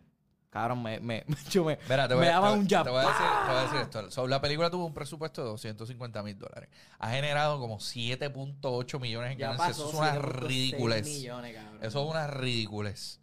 cabrón, 0.51 0.83
me, 0.83 0.99
me, 1.01 1.25
yo 1.51 1.65
me, 1.65 1.79
Mira, 1.89 2.09
te 2.09 2.15
voy, 2.15 2.23
me 2.25 2.29
a- 2.31 2.35
daba 2.35 2.53
te- 2.53 2.59
un 2.59 2.69
jab. 2.69 2.85
te 2.85 2.91
voy 2.91 3.05
a 3.05 3.09
decir, 3.09 3.17
te 3.47 3.53
voy 3.53 3.57
a 3.59 3.63
decir 3.65 3.81
esto. 3.81 4.11
So, 4.11 4.27
la 4.27 4.41
película 4.41 4.71
tuvo 4.71 4.87
un 4.87 4.95
presupuesto 4.95 5.43
de 5.43 5.49
250 5.51 6.23
mil 6.23 6.39
dólares. 6.39 6.69
Ha 6.99 7.11
generado 7.11 7.59
como 7.61 7.79
7.8 7.79 9.01
millones 9.01 9.33
en 9.33 9.39
ganancias. 9.39 9.71
Eso 9.77 9.89
es 9.89 9.95
una 9.95 10.15
7.6 10.15 10.21
ridiculez. 10.47 11.05
millones. 11.07 11.57
Eso 11.83 12.03
es 12.05 12.11
una 12.11 12.27
ridiculez. 12.27 13.21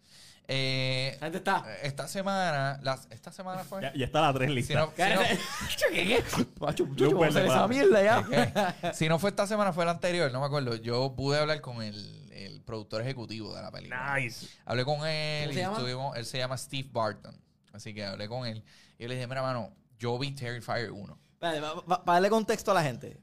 Eh, 0.48 1.16
gente 1.18 1.38
está. 1.38 1.64
esta 1.82 2.06
semana, 2.06 2.78
las, 2.84 3.08
esta 3.10 3.32
semana 3.32 3.64
fue. 3.64 3.82
Ya, 3.82 3.92
ya 3.94 4.04
está 4.06 4.20
la 4.20 4.32
3 4.32 4.48
Si 4.48 4.54
lista. 4.54 4.74
no, 4.74 4.92
si 4.94 5.02
no- 5.02 5.20
¿Qué, 5.92 6.06
qué? 6.06 6.24
Macho, 6.60 6.86
muchacho, 6.86 7.04
Luz 7.10 7.14
vamos 7.14 7.24
a 7.24 7.28
hacer 7.30 7.42
verde, 7.42 7.48
esa 7.48 7.60
pa. 7.62 7.68
mierda 7.68 8.74
ya. 8.84 8.92
si 8.94 9.08
no 9.08 9.18
fue 9.18 9.30
esta 9.30 9.48
semana, 9.48 9.72
fue 9.72 9.84
la 9.84 9.90
anterior, 9.90 10.30
no 10.30 10.38
me 10.38 10.46
acuerdo. 10.46 10.76
Yo 10.76 11.14
pude 11.16 11.40
hablar 11.40 11.60
con 11.60 11.82
el 11.82 12.25
productor 12.66 13.00
ejecutivo 13.00 13.54
de 13.54 13.62
la 13.62 13.70
película. 13.70 14.14
Nice. 14.16 14.46
Hablé 14.66 14.84
con 14.84 15.06
él 15.06 15.48
¿Cómo 15.48 15.58
y 15.58 15.62
llama? 15.62 15.76
estuvimos, 15.78 16.16
él 16.16 16.26
se 16.26 16.38
llama 16.38 16.58
Steve 16.58 16.88
Barton. 16.92 17.34
Así 17.72 17.94
que 17.94 18.04
hablé 18.04 18.28
con 18.28 18.46
él. 18.46 18.62
Y 18.98 19.02
yo 19.04 19.08
le 19.08 19.14
dije, 19.14 19.26
mira, 19.26 19.40
mano, 19.40 19.72
yo 19.98 20.18
vi 20.18 20.32
Terrifier 20.32 20.90
1. 20.92 21.18
Para 21.38 21.60
darle 22.04 22.28
contexto 22.28 22.70
a 22.72 22.74
la 22.74 22.82
gente. 22.82 23.18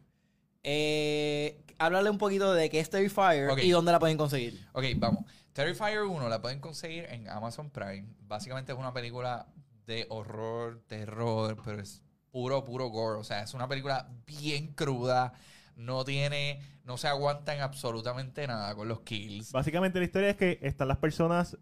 Eh, 0.63 1.61
háblale 1.77 2.09
un 2.09 2.17
poquito 2.17 2.53
de 2.53 2.69
qué 2.69 2.79
es 2.79 2.89
Terrifier 2.89 3.49
Ok. 3.49 3.59
y 3.63 3.69
dónde 3.71 3.91
la 3.91 3.99
pueden 3.99 4.17
conseguir. 4.17 4.65
Ok, 4.73 4.85
vamos. 4.97 5.25
Terrifier 5.51 6.01
1 6.03 6.29
la 6.29 6.41
pueden 6.41 6.59
conseguir 6.59 7.05
en 7.09 7.29
Amazon 7.29 7.69
Prime. 7.69 8.05
Básicamente 8.21 8.71
es 8.71 8.77
una 8.77 8.93
película 8.93 9.47
de 9.85 10.07
horror, 10.09 10.81
terror, 10.87 11.61
pero 11.63 11.79
es 11.81 12.01
puro, 12.31 12.63
puro 12.63 12.87
gore. 12.89 13.19
O 13.19 13.23
sea, 13.23 13.43
es 13.43 13.53
una 13.53 13.67
película 13.67 14.09
bien 14.25 14.73
cruda. 14.73 15.33
No 15.75 16.03
tiene, 16.05 16.61
no 16.83 16.97
se 16.97 17.07
aguanta 17.07 17.55
en 17.55 17.61
absolutamente 17.61 18.45
nada 18.47 18.75
con 18.75 18.87
los 18.87 19.01
kills. 19.01 19.51
Básicamente 19.51 19.99
la 19.99 20.05
historia 20.05 20.29
es 20.29 20.37
que 20.37 20.59
están 20.61 20.87
las 20.87 20.97
personas 20.97 21.57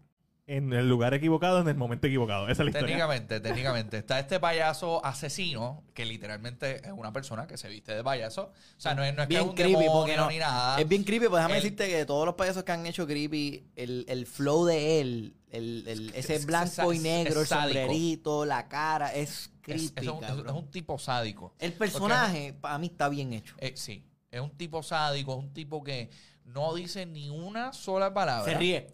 en 0.48 0.72
el 0.72 0.88
lugar 0.88 1.14
equivocado 1.14 1.60
en 1.60 1.68
el 1.68 1.76
momento 1.76 2.08
equivocado. 2.08 2.44
Esa 2.48 2.52
es 2.52 2.58
la 2.58 2.64
historia. 2.70 2.86
Técnicamente, 2.88 3.38
técnicamente. 3.40 3.96
Está 3.98 4.18
este 4.18 4.40
payaso 4.40 5.02
asesino, 5.06 5.84
que 5.94 6.04
literalmente 6.04 6.84
es 6.84 6.92
una 6.92 7.12
persona 7.12 7.46
que 7.46 7.56
se 7.56 7.68
viste 7.68 7.94
de 7.94 8.02
payaso. 8.02 8.46
O 8.76 8.80
sea, 8.80 8.94
no 8.96 9.04
es, 9.04 9.14
no 9.14 9.22
es 9.22 9.28
que 9.28 9.34
es 9.36 9.38
Bien 9.40 9.48
un 9.50 9.54
creepy, 9.54 9.70
demonio 9.74 9.92
porque 9.92 10.16
no- 10.16 10.28
ni 10.28 10.38
nada. 10.38 10.80
Es 10.80 10.88
bien 10.88 11.04
creepy, 11.04 11.28
pues 11.28 11.38
déjame 11.38 11.56
El- 11.58 11.62
decirte 11.62 11.88
que 11.88 12.04
todos 12.04 12.26
los 12.26 12.34
payasos 12.34 12.64
que 12.64 12.72
han 12.72 12.84
hecho 12.86 13.06
creepy, 13.06 13.64
el, 13.76 14.04
el 14.08 14.26
flow 14.26 14.64
de 14.66 15.00
él, 15.00 15.36
el, 15.52 15.84
el- 15.86 16.12
ese 16.16 16.34
es- 16.34 16.44
blanco 16.44 16.90
es- 16.92 16.98
y 16.98 17.02
negro, 17.02 17.34
es 17.34 17.36
el 17.42 17.46
sádico. 17.46 17.78
sombrerito, 17.78 18.44
la 18.44 18.66
cara, 18.68 19.14
es 19.14 19.30
Es, 19.30 19.52
creepy, 19.62 19.84
es 19.94 20.08
un, 20.08 20.24
es- 20.24 20.28
cabrón. 20.28 20.46
es 20.48 20.52
un 20.64 20.70
tipo 20.72 20.98
sádico. 20.98 21.54
El 21.60 21.72
personaje, 21.74 22.52
para 22.52 22.78
mí, 22.78 22.88
está 22.88 23.08
bien 23.08 23.32
hecho. 23.32 23.54
Eh, 23.58 23.74
sí, 23.76 24.04
es 24.32 24.40
un 24.40 24.50
tipo 24.56 24.82
sádico, 24.82 25.32
es 25.32 25.38
un 25.38 25.52
tipo 25.52 25.84
que 25.84 26.10
no 26.44 26.74
dice 26.74 27.06
ni 27.06 27.30
una 27.30 27.72
sola 27.72 28.12
palabra. 28.12 28.50
Se 28.52 28.58
ríe. 28.58 28.88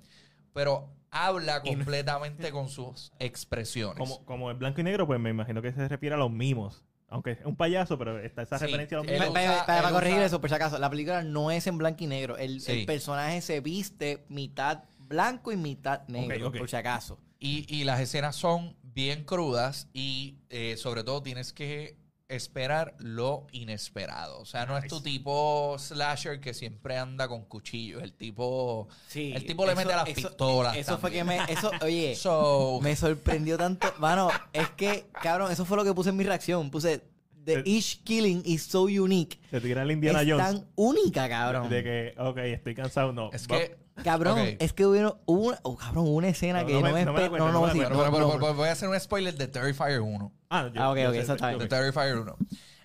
Pero 0.53 0.91
habla 1.11 1.63
completamente 1.63 2.51
con 2.51 2.69
sus 2.69 3.13
expresiones. 3.19 3.97
Como, 3.99 4.25
como 4.27 4.51
es 4.51 4.59
blanco 4.59 4.81
y 4.81 4.85
negro, 4.85 5.07
pues 5.07 5.19
me 5.19 5.31
imagino 5.31 5.63
que 5.63 5.73
se 5.73 5.89
refiere 5.89 6.15
a 6.15 6.19
los 6.19 6.31
mimos. 6.31 6.85
Aunque 7.11 7.31
es 7.31 7.39
un 7.47 7.57
payaso, 7.57 7.97
pero 7.97 8.19
está 8.19 8.43
esa 8.43 8.59
Sí, 8.59 8.67
referencia 8.67 8.99
a 8.99 9.03
los 9.03 9.11
mimos. 9.11 9.29
Pa- 9.29 9.33
pa- 9.33 9.41
usa- 9.41 9.67
para, 9.67 9.89
él 9.89 9.95
corregir 9.95 10.17
usa- 10.19 10.27
eso, 10.27 10.41
por 10.43 10.51
si 10.51 10.57
acaso, 10.57 10.79
la 10.79 10.91
película 10.91 11.23
no 11.23 11.51
es 11.51 11.67
en 11.67 11.79
blanco 11.79 12.05
y 12.05 12.07
negro. 12.07 12.37
El, 12.37 12.61
Sí. 12.61 12.73
el 12.81 12.87
personaje 12.87 13.41
se 13.41 13.61
viste 13.61 14.27
mitad 14.29 14.85
blanco 14.99 15.51
y 15.53 15.57
mitad 15.57 16.07
negro, 16.09 16.49
ok. 16.49 16.59
por 16.59 16.69
si 16.69 16.77
acaso. 16.77 17.19
Y, 17.39 17.65
y 17.75 17.85
las 17.85 18.01
escenas 18.01 18.37
son 18.37 18.77
bien 18.83 19.25
crudas 19.25 19.89
y 19.95 20.37
eh, 20.51 20.77
sobre 20.77 21.03
todo 21.05 21.23
tienes 21.23 21.55
que 21.55 21.97
esperar 22.29 22.95
lo 22.99 23.47
inesperado. 23.53 24.39
O 24.41 24.45
sea, 24.45 24.67
no 24.67 24.77
es 24.77 24.87
tu 24.87 25.01
tipo 25.01 25.77
slasher 25.79 26.41
que 26.41 26.53
siempre 26.55 26.97
anda 26.99 27.27
con 27.27 27.45
cuchillos. 27.45 28.03
El 28.03 28.13
tipo... 28.13 28.89
Sí, 29.09 29.33
El 29.35 29.47
tipo 29.47 29.67
le 29.67 29.75
mete 29.75 29.89
las 29.89 30.09
pistolas 30.09 30.77
Eso 30.77 30.99
fue 30.99 31.11
que 31.11 31.25
me. 31.25 31.39
Eso, 31.49 31.71
oye, 31.83 32.15
So, 32.21 32.81
me 32.83 32.95
sorprendió 32.97 33.57
tanto. 33.57 33.93
Mano, 33.99 34.31
es 34.53 34.69
que, 34.71 35.07
cabrón, 35.23 35.51
eso 35.51 35.65
fue 35.65 35.77
lo 35.79 35.85
que 35.85 35.95
puse 35.95 36.11
en 36.11 36.17
mi 36.17 36.25
reacción. 36.25 36.71
Puse. 36.71 37.03
The 37.45 37.61
Eh, 37.61 37.63
each 37.65 38.03
killing 38.05 38.43
is 38.45 38.65
so 38.65 38.83
unique. 38.83 39.39
Se 39.51 39.59
tira 39.63 39.83
el 39.83 39.91
Indiana 39.91 40.21
es 40.21 40.29
Jones. 40.29 40.47
tan 40.47 40.67
única, 40.77 41.29
cabrón. 41.31 41.71
De 41.71 41.83
que, 41.83 42.15
ok, 42.19 42.37
estoy 42.39 42.75
cansado, 42.75 43.13
no. 43.13 43.31
Es 43.33 43.47
que 43.49 43.79
Cabrón, 44.05 44.39
es 44.61 44.73
que 44.75 44.87
hubo, 44.87 45.19
hubo 45.27 45.41
una, 45.49 45.59
oh, 45.63 45.77
cabrón, 45.77 46.07
una 46.09 46.29
escena 46.29 46.61
No, 46.61 46.67
que 46.69 46.73
no 46.75 46.81
no, 46.83 46.93
me- 46.93 47.05
no 47.05 47.13
me 47.15 47.21
no, 47.31 47.39
no 47.39 47.53
no, 47.53 47.75
me 47.75 47.85
no, 48.19 48.39
no. 48.39 48.55
voy 48.55 48.69
a 48.69 48.73
hacer 48.73 48.89
un 48.89 49.01
spoiler 49.01 49.35
de 49.37 49.49
Terrifier 49.49 50.01
1. 50.03 50.33
Ah, 50.51 50.71
yo- 50.73 50.81
Ah, 50.83 50.91
ok, 50.91 50.97
yo 50.99 51.09
ok, 51.09 51.15
sé, 51.15 51.21
eso 51.21 51.33
está 51.35 51.49
De 51.49 51.57
bien. 51.57 51.69
Terrifier 51.69 52.17
1. 52.17 52.37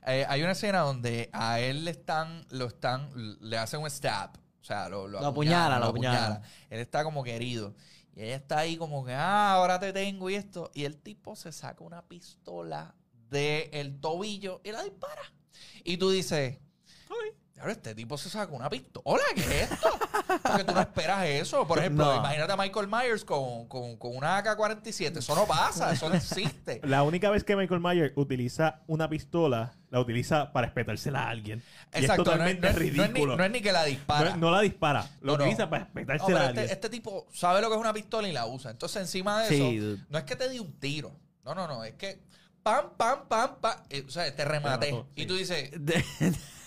Eh, 0.06 0.26
hay 0.28 0.42
una 0.44 0.52
escena 0.52 0.80
donde 0.80 1.30
a 1.32 1.60
él 1.60 1.86
le 1.86 1.92
están, 1.92 2.46
lo 2.50 2.66
están, 2.66 3.10
le 3.42 3.58
hacen 3.58 3.80
un 3.82 3.90
stab. 3.90 4.32
O 4.62 4.66
sea, 4.66 4.90
lo, 4.90 5.08
lo 5.08 5.20
Lo 5.22 5.28
apuñala, 5.28 5.80
lo 5.80 5.86
apuñala. 5.88 6.42
Él 6.70 6.80
está 6.80 7.04
como 7.04 7.24
querido. 7.24 7.74
Y 8.16 8.24
ella 8.24 8.36
está 8.36 8.60
ahí 8.60 8.78
como 8.78 9.04
que, 9.06 9.14
ah, 9.14 9.54
ahora 9.54 9.80
te 9.80 9.92
tengo 9.94 10.30
y 10.30 10.36
esto. 10.36 10.72
Y 10.74 10.84
el 10.86 10.98
tipo 10.98 11.36
se 11.36 11.52
saca 11.52 11.84
una 11.84 12.02
pistola 12.08 12.96
del 13.30 14.00
tobillo 14.00 14.62
y 14.64 14.72
la 14.72 14.84
dispara. 14.84 15.22
Y 15.84 15.98
tú 15.98 16.12
dices, 16.12 16.60
"Diablo, 17.64 17.72
este 17.74 17.96
tipo 17.96 18.18
se 18.18 18.30
saca 18.30 18.52
una 18.54 18.70
pistola, 18.70 19.24
¿qué 19.36 19.42
es 19.42 19.72
esto? 19.72 19.90
Porque 20.44 20.64
tú 20.64 20.74
no 20.74 20.82
esperas 20.82 21.26
eso. 21.26 21.66
Por 21.68 21.80
ejemplo, 21.80 22.06
No. 22.06 22.18
imagínate 22.20 22.52
a 22.54 22.58
Michael 22.58 22.88
Myers 22.88 23.24
con, 23.26 23.68
con, 23.68 23.98
con 23.98 24.16
una 24.16 24.38
AK-47. 24.44 25.18
Eso 25.18 25.36
no 25.36 25.46
pasa, 25.46 25.92
eso 25.92 26.10
no 26.10 26.16
existe. 26.16 26.82
La 26.84 27.04
única 27.04 27.30
vez 27.30 27.44
que 27.44 27.56
Michael 27.56 27.80
Myers 27.82 28.14
utiliza 28.16 28.82
una 28.88 29.10
pistola, 29.10 29.74
la 29.90 30.00
utiliza 30.00 30.52
para 30.52 30.68
espetársela 30.68 31.24
a 31.24 31.30
alguien. 31.30 31.64
Y 31.94 32.00
Exacto, 32.00 32.22
es 32.24 32.26
totalmente 32.26 32.62
no, 32.62 32.68
es, 32.70 32.76
no 32.76 32.82
es- 32.82 32.94
no 32.98 33.04
es 33.04 33.10
ridículo. 33.10 33.32
ni, 33.34 33.38
no 33.38 33.44
es 33.46 33.52
ni 33.52 33.62
que 33.62 33.72
la 33.72 33.84
dispara. 33.86 34.30
No- 34.32 34.38
no 34.38 34.52
la 34.52 34.62
dispara, 34.62 35.10
lo 35.22 35.34
No, 35.34 35.38
no. 35.38 35.44
utiliza 35.44 35.70
para 35.70 35.84
espetársela 35.86 36.40
a 36.42 36.46
este, 36.48 36.60
alguien. 36.62 36.70
este 36.74 36.90
tipo 36.90 37.28
sabe 37.34 37.62
lo 37.62 37.70
que 37.70 37.76
es 37.76 37.82
una 37.82 37.94
pistola 37.94 38.28
y 38.28 38.32
la 38.34 38.46
usa. 38.46 38.72
Entonces, 38.72 39.02
encima 39.02 39.42
de 39.44 39.50
Sí, 39.50 39.56
eso, 39.56 39.86
dude. 39.86 40.04
no 40.10 40.18
es 40.18 40.24
que 40.26 40.36
te 40.36 40.50
di 40.50 40.60
un 40.60 40.72
tiro. 40.80 41.12
No, 41.46 41.54
no, 41.56 41.68
no. 41.68 41.84
Es 41.84 41.94
que 41.96 42.20
pam, 42.64 42.92
pam, 42.98 43.28
pam, 43.28 43.56
pam. 43.60 43.78
eh, 43.90 44.04
o 44.08 44.10
sea, 44.12 44.34
te 44.36 44.46
rematé. 44.46 44.92
mató, 44.94 45.08
y 45.16 45.26
tú 45.26 45.36
dices, 45.36 45.70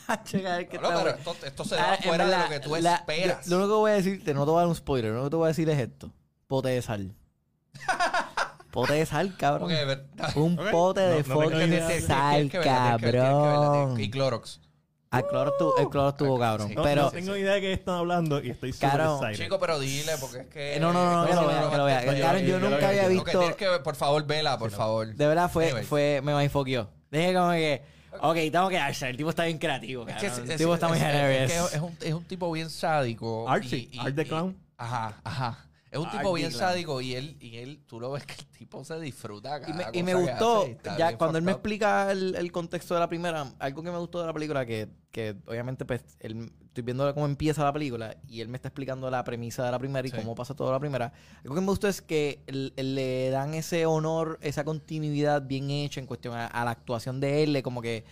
De- 0.09 0.25
Checa, 0.25 0.65
que 0.65 0.79
"Pablo, 0.79 0.99
está 1.11 1.17
pero 1.17 1.33
esto, 1.33 1.47
esto 1.47 1.65
se 1.65 1.75
Ah, 1.77 1.87
da 1.91 1.97
fuera 1.99 2.27
de 2.27 2.39
lo 2.39 2.49
que 2.49 2.61
tú 2.61 2.77
la- 2.77 2.95
esperas. 2.97 3.47
Lo 3.49 3.57
único 3.59 3.73
que 3.73 3.77
voy 3.79 3.91
a 3.91 3.95
decirte, 3.95 4.35
no 4.35 4.45
te 4.45 4.51
voy 4.51 4.59
a 4.59 4.61
dar 4.63 4.69
un 4.69 4.75
spoiler, 4.77 5.11
lo 5.13 5.17
único 5.21 5.27
que 5.27 5.31
te 5.31 5.37
voy 5.37 5.45
a 5.47 5.49
decir 5.49 5.69
es 5.71 5.79
esto. 5.79 6.11
Pote 6.47 6.69
de 6.69 6.83
sal. 6.83 7.15
pote 8.71 8.93
de 8.95 9.07
sal, 9.07 9.35
cabrón. 9.37 9.71
Un 10.37 10.57
pote 10.71 11.01
No- 11.01 11.07
de 11.09 11.23
no 11.25 11.35
fucking 11.35 12.03
sal, 12.07 12.51
cabrón. 12.63 14.01
Y 14.01 14.11
Clorox. 14.11 14.61
El 15.13 15.25
cloro 15.25 15.51
estuvo, 15.53 15.77
el 15.79 15.89
cloro 15.89 16.09
estuvo 16.11 16.39
cabrón. 16.39 16.69
Sí. 16.69 16.75
No, 16.75 16.83
pero, 16.83 17.03
no 17.05 17.11
tengo 17.11 17.37
idea 17.37 17.55
de 17.55 17.61
qué 17.63 17.73
están 17.73 17.95
hablando 17.95 18.43
y 18.43 18.51
estoy 18.51 18.73
súper. 18.73 19.01
Chico, 19.35 19.59
pero 19.59 19.79
dile, 19.79 20.13
porque 20.21 20.41
es 20.41 20.47
que... 20.49 20.77
Eh, 20.77 20.81
no, 20.81 20.93
no, 20.93 21.23
no, 21.23 21.27
que 21.27 21.35
lo 21.35 21.43
no, 21.43 21.47
vea, 21.49 21.71
que 21.71 21.77
lo 21.77 21.85
vea. 21.85 22.03
no, 22.05 22.21
Cabrón, 22.21 22.43
yo 22.43 22.59
nunca 22.59 22.89
había 22.89 23.09
visto. 23.09 23.57
por 23.83 23.95
favor, 23.97 24.27
vela, 24.27 24.59
por 24.59 24.71
no. 24.73 24.77
favor. 24.77 25.15
De 25.15 25.27
verdad 25.27 25.51
fue, 25.51 25.83
fue, 25.85 26.21
me 26.23 26.35
mindfuckió. 26.35 26.91
Dije 27.11 27.33
como 27.33 27.53
que, 27.53 27.83
ok, 28.21 28.35
tengo 28.53 28.69
que 28.69 28.77
darse. 28.77 29.09
El 29.09 29.17
tipo 29.17 29.31
está 29.31 29.45
bien 29.45 29.59
creativo, 29.59 30.07
Es 30.09 30.17
que 30.17 30.27
cabrón. 30.29 30.33
es- 30.33 30.39
El 30.45 30.51
es- 30.53 30.57
tipo 30.59 30.75
está 30.75 30.89
muy 30.89 30.97
es- 30.99 31.03
es- 31.05 31.09
hilarious. 31.11 31.51
que 31.71 31.77
es 31.77 31.83
un, 31.83 31.97
es 32.01 32.15
un 32.15 32.25
tipo 32.25 32.53
bien 32.53 32.71
sádico. 32.71 33.49
Archie, 33.49 33.89
y- 33.91 33.97
y- 33.97 33.99
Art 33.99 34.15
the 34.15 34.25
Clown. 34.25 34.57
Ajá, 34.79 35.15
ajá. 35.25 35.59
Es 35.97 36.01
un 36.01 36.07
Art 36.07 36.19
tipo 36.19 36.33
bien 36.33 36.51
Clown. 36.51 36.61
sádico 36.61 37.01
y 37.01 37.15
él, 37.15 37.37
y 37.41 37.57
él, 37.59 37.81
tú 37.87 38.01
lo 38.01 38.13
ves 38.13 38.25
que 38.27 38.35
el 38.35 38.47
tipo 38.47 38.85
se 38.85 38.99
disfruta. 39.01 39.61
Y 39.67 39.73
me, 39.73 39.85
cada 39.85 39.97
y 39.99 40.03
me 40.03 40.13
cosa 40.13 40.25
que 40.25 40.31
gustó, 40.33 40.59
hace 40.61 40.69
y 40.69 40.73
está 40.73 40.99
ya 40.99 41.07
bien 41.09 41.19
cuando 41.19 41.39
él 41.39 41.45
me 41.45 41.53
fucked 41.53 41.59
up. 41.59 41.61
explica 41.73 42.13
el, 42.13 42.35
el 42.37 42.53
contexto 42.53 42.95
de 42.95 43.01
la 43.01 43.09
primera, 43.09 43.53
algo 43.59 43.83
que 43.83 43.91
me 43.91 43.99
gustó 43.99 44.21
de 44.21 44.27
la 44.27 44.33
película, 44.33 44.65
que, 44.67 44.89
que 45.11 45.37
obviamente 45.47 45.85
pues, 45.85 46.03
él- 46.21 46.53
estoy 46.67 46.85
viendo 46.85 47.15
cómo 47.15 47.25
empieza 47.27 47.65
la 47.65 47.73
película 47.73 48.17
y 48.29 48.43
él 48.43 48.49
me 48.49 48.57
está 48.57 48.69
explicando 48.69 49.11
la 49.11 49.25
premisa 49.25 49.65
de 49.65 49.71
la 49.71 49.79
primera 49.79 50.07
y 50.07 50.11
Sí. 50.11 50.17
cómo 50.19 50.35
pasa 50.35 50.55
toda 50.55 50.73
la 50.73 50.79
primera. 50.79 51.13
Algo 51.43 51.55
que 51.55 51.61
me 51.63 51.67
gustó 51.69 51.89
es 51.89 52.03
que 52.03 52.43
l- 52.47 52.73
le 52.77 53.31
dan 53.31 53.55
ese 53.55 53.87
honor, 53.87 54.39
esa 54.43 54.63
continuidad 54.65 55.41
bien 55.43 55.71
hecha 55.71 56.01
en 56.01 56.07
cuestión 56.07 56.35
a, 56.35 56.47
a 56.47 56.65
la 56.67 56.73
actuación 56.73 57.19
de 57.21 57.43
él, 57.43 57.53
de 57.55 57.63
como 57.63 57.81
que 57.81 58.05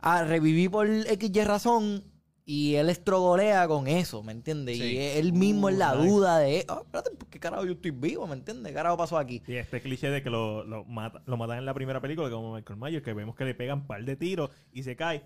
ah, 0.00 0.24
reviví 0.24 0.68
por 0.70 0.88
XY 0.88 1.44
razón 1.44 2.04
y 2.48 2.76
él 2.76 2.88
estrogolea 2.90 3.66
con 3.66 3.88
eso, 3.88 4.22
¿me 4.22 4.30
entiendes? 4.30 4.78
Sí. 4.78 4.84
Y 4.84 4.98
él 4.98 5.32
mismo 5.32 5.66
Uh, 5.66 5.70
es 5.70 5.76
la 5.78 5.96
nice. 5.96 6.08
duda 6.08 6.38
de, 6.38 6.64
ah, 6.68 6.78
espérate, 6.80 7.10
¿por 7.10 7.28
qué 7.28 7.40
carajo 7.40 7.64
yo 7.64 7.72
estoy 7.72 7.90
vivo? 7.90 8.24
¿Me 8.28 8.34
entiendes? 8.34 8.70
¿Qué 8.70 8.74
carajo 8.74 8.96
pasó 8.96 9.18
aquí? 9.18 9.42
Y 9.48 9.56
este 9.56 9.82
cliché 9.82 10.08
de 10.10 10.22
que 10.22 10.30
lo, 10.30 10.62
lo, 10.64 10.84
mata- 10.84 11.20
lo 11.26 11.36
matan 11.36 11.58
en 11.58 11.66
la 11.66 11.74
primera 11.74 12.00
película, 12.00 12.30
como 12.30 12.54
Michael 12.54 12.78
Myers, 12.78 13.02
que 13.04 13.12
vemos 13.14 13.34
que 13.34 13.44
le 13.44 13.54
pegan 13.56 13.80
un 13.80 13.86
par 13.88 14.04
de 14.04 14.14
tiros 14.14 14.50
y 14.72 14.84
se 14.84 14.94
cae. 14.94 15.24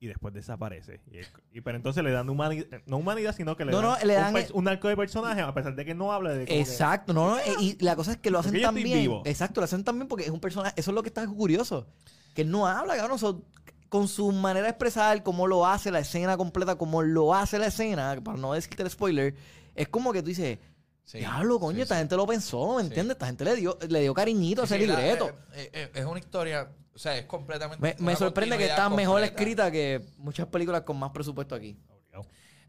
Y 0.00 0.06
después 0.06 0.32
desaparece. 0.32 1.00
Y, 1.10 1.18
es- 1.18 1.30
y- 1.52 1.60
pero 1.60 1.76
entonces 1.76 2.02
le 2.02 2.10
dan 2.12 2.30
humanidad, 2.30 2.66
no 2.86 2.96
humanidad, 2.98 3.34
sino 3.36 3.54
que 3.56 3.66
le 3.66 3.72
No, 3.72 3.82
dan, 3.82 3.98
no, 4.00 4.06
le 4.06 4.14
dan 4.14 4.32
un, 4.32 4.40
el- 4.40 4.46
pers- 4.46 4.50
un 4.54 4.66
arco 4.68 4.88
de 4.88 4.96
personaje, 4.96 5.42
a 5.42 5.52
pesar 5.52 5.74
de 5.74 5.84
que 5.84 5.94
no 5.94 6.10
habla 6.12 6.32
de 6.32 6.46
que- 6.46 6.58
Exacto, 6.58 7.12
no, 7.12 7.30
no, 7.30 7.38
eh, 7.38 7.42
y 7.60 7.76
la 7.84 7.96
cosa 7.96 8.12
es 8.12 8.16
que 8.16 8.30
lo 8.30 8.38
hacen 8.38 8.58
también. 8.62 8.98
vivo. 9.00 9.22
Exacto, 9.26 9.60
lo 9.60 9.64
hacen 9.66 9.84
también 9.84 10.08
porque 10.08 10.24
es 10.24 10.30
un 10.30 10.40
personaje, 10.40 10.72
eso 10.78 10.90
es 10.90 10.94
lo 10.94 11.02
que 11.02 11.08
está 11.08 11.26
curioso, 11.26 11.86
que 12.34 12.42
él 12.42 12.50
no 12.50 12.66
habla, 12.66 12.96
cabrón, 12.96 13.18
so- 13.18 13.44
con 13.88 14.08
su 14.08 14.30
manera 14.32 14.64
de 14.64 14.70
expresar 14.70 15.22
cómo 15.22 15.46
lo 15.46 15.66
hace 15.66 15.90
la 15.90 16.00
escena 16.00 16.36
completa, 16.36 16.76
cómo 16.76 17.02
lo 17.02 17.34
hace 17.34 17.58
la 17.58 17.66
escena, 17.68 18.20
para 18.22 18.36
no 18.38 18.52
decirte 18.52 18.82
el 18.82 18.90
spoiler, 18.90 19.34
es 19.74 19.88
como 19.88 20.12
que 20.12 20.22
tú 20.22 20.28
dices, 20.28 20.58
Sí, 21.04 21.18
diablo, 21.20 21.58
coño, 21.58 21.76
sí, 21.76 21.82
esta 21.82 21.94
sí. 21.94 22.00
gente 22.00 22.16
lo 22.16 22.26
pensó, 22.26 22.74
¿me 22.76 22.82
entiendes? 22.82 23.14
Esta 23.14 23.26
gente 23.26 23.44
le 23.44 23.56
dio, 23.56 23.78
le 23.88 24.00
dio 24.00 24.12
cariñito 24.12 24.60
a 24.62 24.64
ese 24.66 24.78
la- 24.86 24.96
libreto. 25.00 25.28
eh, 25.54 25.70
eh, 25.72 25.90
es 25.94 26.04
una 26.04 26.18
historia, 26.18 26.68
o 26.94 26.98
sea, 26.98 27.16
es 27.16 27.24
completamente. 27.24 27.96
me 27.98 28.14
sorprende 28.16 28.58
que 28.58 28.66
está 28.66 28.90
mejor 28.90 29.22
escrita 29.22 29.70
que 29.70 30.04
muchas 30.18 30.46
películas 30.48 30.82
con 30.82 30.98
más 30.98 31.10
presupuesto 31.12 31.54
aquí. 31.54 31.78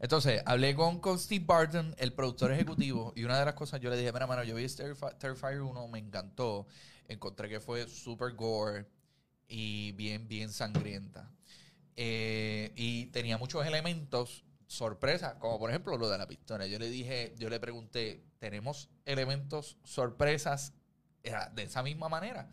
Entonces, 0.02 0.42
hablé 0.46 0.74
con, 0.74 0.98
con 0.98 1.18
Steve 1.18 1.44
Barton, 1.46 1.94
el 1.98 2.14
productor 2.14 2.50
ejecutivo, 2.52 3.12
y 3.14 3.24
una 3.24 3.38
de 3.38 3.44
las 3.44 3.52
cosas 3.52 3.80
yo 3.82 3.90
le 3.90 3.98
dije, 3.98 4.10
mira, 4.14 4.26
mano, 4.26 4.42
yo 4.44 4.54
vi 4.54 4.66
Terrifier 5.18 5.60
1, 5.60 5.88
me 5.88 5.98
encantó. 5.98 6.66
Encontré 7.06 7.50
que 7.50 7.60
fue 7.60 7.86
super 7.86 8.32
gore 8.34 8.86
y 9.50 9.92
bien, 9.92 10.28
bien 10.28 10.50
sangrienta. 10.50 11.30
Eh, 11.96 12.72
y 12.76 13.06
tenía 13.06 13.36
muchos 13.36 13.66
elementos 13.66 14.44
sorpresa, 14.68 15.38
como 15.40 15.58
por 15.58 15.70
ejemplo 15.70 15.98
lo 15.98 16.08
de 16.08 16.16
la 16.16 16.28
pistola. 16.28 16.66
Yo 16.66 16.78
le 16.78 16.88
dije, 16.88 17.34
yo 17.36 17.50
le 17.50 17.58
pregunté, 17.60 18.24
¿tenemos 18.38 18.88
elementos 19.04 19.76
sorpresas 19.84 20.72
eh, 21.24 21.34
de 21.54 21.64
esa 21.64 21.82
misma 21.82 22.08
manera? 22.08 22.48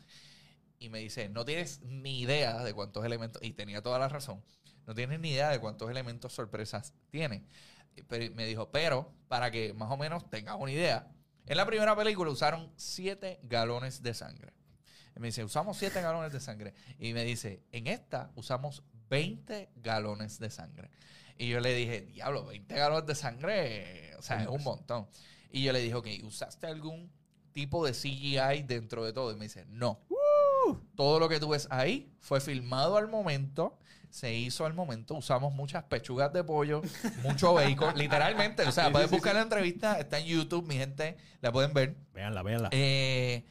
Y 0.79 0.89
me 0.89 0.99
dice, 0.99 1.29
no 1.29 1.45
tienes 1.45 1.81
ni 1.83 2.21
idea 2.21 2.63
de 2.63 2.73
cuántos 2.73 3.05
elementos, 3.05 3.41
y 3.43 3.53
tenía 3.53 3.81
toda 3.81 3.99
la 3.99 4.09
razón, 4.09 4.43
no 4.87 4.95
tienes 4.95 5.19
ni 5.19 5.31
idea 5.31 5.49
de 5.49 5.59
cuántos 5.59 5.89
elementos 5.91 6.33
sorpresas 6.33 6.93
tiene. 7.11 7.45
Pero- 8.07 8.33
me 8.35 8.45
dijo, 8.47 8.71
pero 8.71 9.13
para 9.27 9.51
que 9.51 9.73
más 9.73 9.91
o 9.91 9.97
menos 9.97 10.29
tengas 10.29 10.55
una 10.59 10.71
idea, 10.71 11.11
en 11.45 11.57
la 11.57 11.65
primera 11.65 11.95
película 11.95 12.31
usaron 12.31 12.71
7 12.75 13.39
galones 13.43 14.01
de 14.03 14.13
sangre. 14.13 14.56
Me 15.19 15.27
dice, 15.27 15.43
usamos 15.43 15.77
7 15.77 16.01
galones 16.01 16.31
de 16.31 16.39
sangre. 16.39 16.73
Y 16.99 17.13
me 17.13 17.23
dice, 17.23 17.63
en 17.71 17.87
esta 17.87 18.31
usamos 18.35 18.83
20 19.09 19.69
galones 19.77 20.39
de 20.39 20.49
sangre. 20.49 20.89
Y 21.37 21.49
yo 21.49 21.59
le 21.59 21.73
dije, 21.73 22.01
diablo, 22.01 22.45
20 22.45 22.75
galones 22.75 23.05
de 23.05 23.15
sangre, 23.15 24.15
o 24.17 24.21
sea, 24.21 24.41
es 24.41 24.47
un 24.47 24.63
montón. 24.63 25.07
Y 25.51 25.63
yo 25.63 25.71
le 25.71 25.79
dije, 25.79 25.95
ok, 25.95 26.07
¿usaste 26.23 26.67
algún 26.67 27.11
tipo 27.53 27.85
de 27.85 27.93
CGI 27.93 28.63
dentro 28.63 29.03
de 29.03 29.13
todo? 29.13 29.31
Y 29.31 29.35
me 29.35 29.45
dice, 29.45 29.65
no. 29.67 30.01
Todo 30.95 31.19
lo 31.19 31.29
que 31.29 31.39
tú 31.39 31.49
ves 31.49 31.67
ahí 31.71 32.11
fue 32.19 32.41
filmado 32.41 32.97
al 32.97 33.07
momento, 33.07 33.77
se 34.09 34.33
hizo 34.33 34.65
al 34.65 34.73
momento, 34.73 35.13
usamos 35.13 35.53
muchas 35.53 35.83
pechugas 35.83 36.33
de 36.33 36.43
pollo, 36.43 36.81
mucho 37.23 37.53
bacon, 37.53 37.93
literalmente. 37.97 38.63
O 38.63 38.71
sea, 38.71 38.85
Sí, 38.85 38.91
pueden 38.91 39.07
sí, 39.07 39.13
sí, 39.13 39.15
buscar 39.17 39.35
la 39.35 39.41
entrevista, 39.43 39.99
está 39.99 40.19
en 40.19 40.25
YouTube, 40.25 40.67
mi 40.67 40.75
gente, 40.75 41.17
la 41.41 41.51
pueden 41.51 41.73
ver. 41.73 41.95
Véanla, 42.13 42.41
véanla. 42.43 42.69
Eh, 42.71 43.45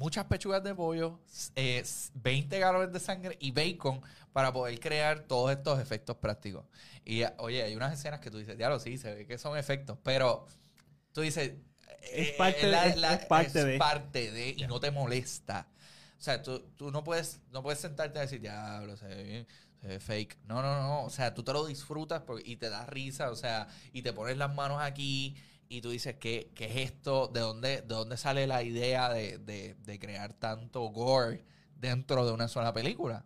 muchas 0.00 0.24
pechugas 0.24 0.64
de 0.64 0.74
pollo, 0.74 1.20
eh, 1.54 1.78
s- 1.78 2.10
20 2.14 2.58
galones 2.58 2.92
de 2.92 2.98
sangre 2.98 3.36
y 3.38 3.52
bacon 3.52 4.00
para 4.32 4.52
poder 4.52 4.80
crear 4.80 5.20
todos 5.20 5.52
estos 5.52 5.78
efectos 5.78 6.16
prácticos. 6.16 6.64
Y 7.04 7.22
eh, 7.22 7.32
oye, 7.38 7.62
hay 7.62 7.76
unas 7.76 7.92
escenas 7.92 8.18
que 8.20 8.30
tú 8.30 8.38
dices, 8.38 8.56
diablo, 8.56 8.80
sí, 8.80 8.96
se 8.98 9.14
ve 9.14 9.26
que 9.26 9.36
son 9.38 9.56
efectos, 9.58 9.98
pero 10.02 10.46
tú 11.12 11.20
dices, 11.20 11.52
Es 12.02 12.28
eh, 12.30 12.34
parte 12.38 12.66
de- 12.66 12.88
es- 12.88 12.96
es 12.96 13.26
parte 13.26 13.46
es 13.60 13.66
de. 13.66 13.78
parte 13.78 14.30
de 14.32 14.48
y 14.56 14.66
no 14.66 14.80
te 14.80 14.90
molesta. 14.90 15.68
O 16.18 16.22
sea, 16.22 16.42
tú, 16.42 16.60
tú 16.76 16.90
no 16.90 17.04
puedes 17.04 17.40
no 17.52 17.62
puedes 17.62 17.78
sentarte 17.80 18.18
a 18.18 18.22
decir, 18.22 18.40
diablo, 18.40 18.96
se 18.96 19.06
ve 19.06 19.22
bien, 19.22 19.46
se 19.82 19.86
ve 19.86 20.00
fake. 20.00 20.38
No, 20.44 20.62
no, 20.62 20.80
no. 20.82 21.04
O 21.04 21.10
sea, 21.10 21.34
tú 21.34 21.42
te 21.42 21.52
lo 21.52 21.66
disfrutas 21.66 22.22
porque- 22.22 22.48
y 22.50 22.56
te 22.56 22.70
da 22.70 22.86
risa, 22.86 23.30
o 23.30 23.36
sea, 23.36 23.68
y 23.92 24.00
te 24.02 24.12
pones 24.14 24.36
las 24.38 24.54
manos 24.54 24.80
aquí 24.80 25.36
y 25.70 25.80
tú 25.80 25.90
dices, 25.90 26.16
¿qué, 26.20 26.50
qué 26.54 26.66
es 26.66 26.90
esto? 26.90 27.28
¿De 27.28 27.40
dónde, 27.40 27.76
de 27.82 27.94
dónde 27.94 28.16
sale 28.18 28.46
la 28.46 28.62
idea 28.62 29.08
de, 29.08 29.38
de- 29.38 29.74
de 29.76 29.98
crear 29.98 30.34
tanto 30.34 30.82
gore 30.90 31.44
dentro 31.76 32.26
de 32.26 32.32
una 32.32 32.48
sola 32.48 32.72
película? 32.74 33.24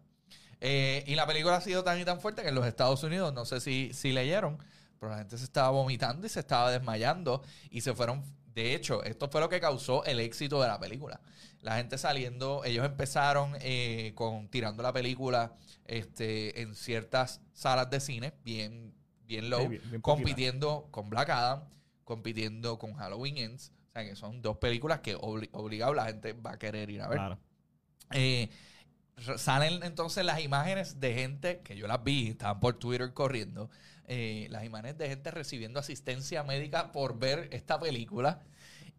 Eh, 0.61 1.03
y 1.07 1.14
la 1.14 1.26
película 1.26 1.57
ha 1.57 1.61
sido 1.62 1.82
tan 1.82 1.99
y 2.01 2.05
tan 2.05 2.20
fuerte 2.20 2.42
que 2.42 2.49
en 2.51 2.55
los 2.55 2.66
Estados 2.66 3.03
Unidos, 3.03 3.32
no 3.34 3.45
sé 3.47 3.61
si, 3.61 3.92
si 3.95 4.12
leyeron, 4.12 4.59
pero 5.01 5.11
la 5.12 5.18
gente 5.18 5.36
se 5.38 5.45
estaba 5.45 5.70
vomitando 5.70 6.26
y 6.26 6.30
se 6.30 6.40
estaba 6.40 6.70
desmayando 6.70 7.42
y 7.70 7.80
se 7.80 7.95
fueron. 7.95 8.22
De 8.55 8.74
hecho, 8.74 9.03
esto 9.05 9.28
fue 9.28 9.40
lo 9.40 9.49
que 9.49 9.59
causó 9.61 10.05
el 10.05 10.20
éxito 10.20 10.61
de 10.62 10.68
la 10.68 10.78
película. 10.78 11.20
La 11.62 11.76
gente 11.76 11.97
saliendo, 11.99 12.62
ellos 12.64 12.84
empezaron 12.84 13.57
eh, 13.61 14.12
con 14.14 14.49
tirando 14.49 14.82
la 14.82 14.92
película 14.92 15.55
este, 15.86 16.61
en 16.62 16.74
ciertas 16.74 17.40
salas 17.55 17.90
de 17.90 18.01
cine, 18.01 18.34
bien, 18.45 18.95
bien 19.26 19.49
low, 19.51 19.66
bien 19.68 20.01
compitiendo 20.03 20.88
con 20.90 21.09
Black 21.11 21.30
Adam, 21.30 21.64
compitiendo 22.05 22.78
con 22.78 22.94
Halloween 22.94 23.38
Ends. 23.38 23.72
O 23.88 23.92
sea, 23.92 24.05
que 24.05 24.16
son 24.16 24.42
dos 24.42 24.59
películas 24.59 25.00
que 25.00 25.16
obli- 25.16 25.48
obligado 25.52 25.94
la 25.94 26.07
gente 26.07 26.32
va 26.32 26.52
a 26.52 26.59
querer 26.59 26.90
ir 26.90 27.00
a 27.02 27.09
ver. 27.09 27.18
Claro. 27.18 27.38
Eh, 28.12 28.48
salen 29.36 29.82
entonces 29.82 30.24
las 30.24 30.40
imágenes 30.40 31.00
de 31.00 31.14
gente, 31.14 31.61
que 31.62 31.76
yo 31.76 31.86
las 31.86 32.02
vi, 32.02 32.28
estaban 32.30 32.61
por 32.61 32.74
Twitter 32.78 33.12
corriendo, 33.12 33.70
eh, 34.07 34.48
las 34.50 34.64
imágenes 34.64 34.98
de 34.98 35.09
gente 35.09 35.30
recibiendo 35.30 35.80
asistencia 35.80 36.42
médica 36.42 36.92
por 36.92 37.18
ver 37.18 37.48
esta 37.52 37.78
película. 37.78 38.42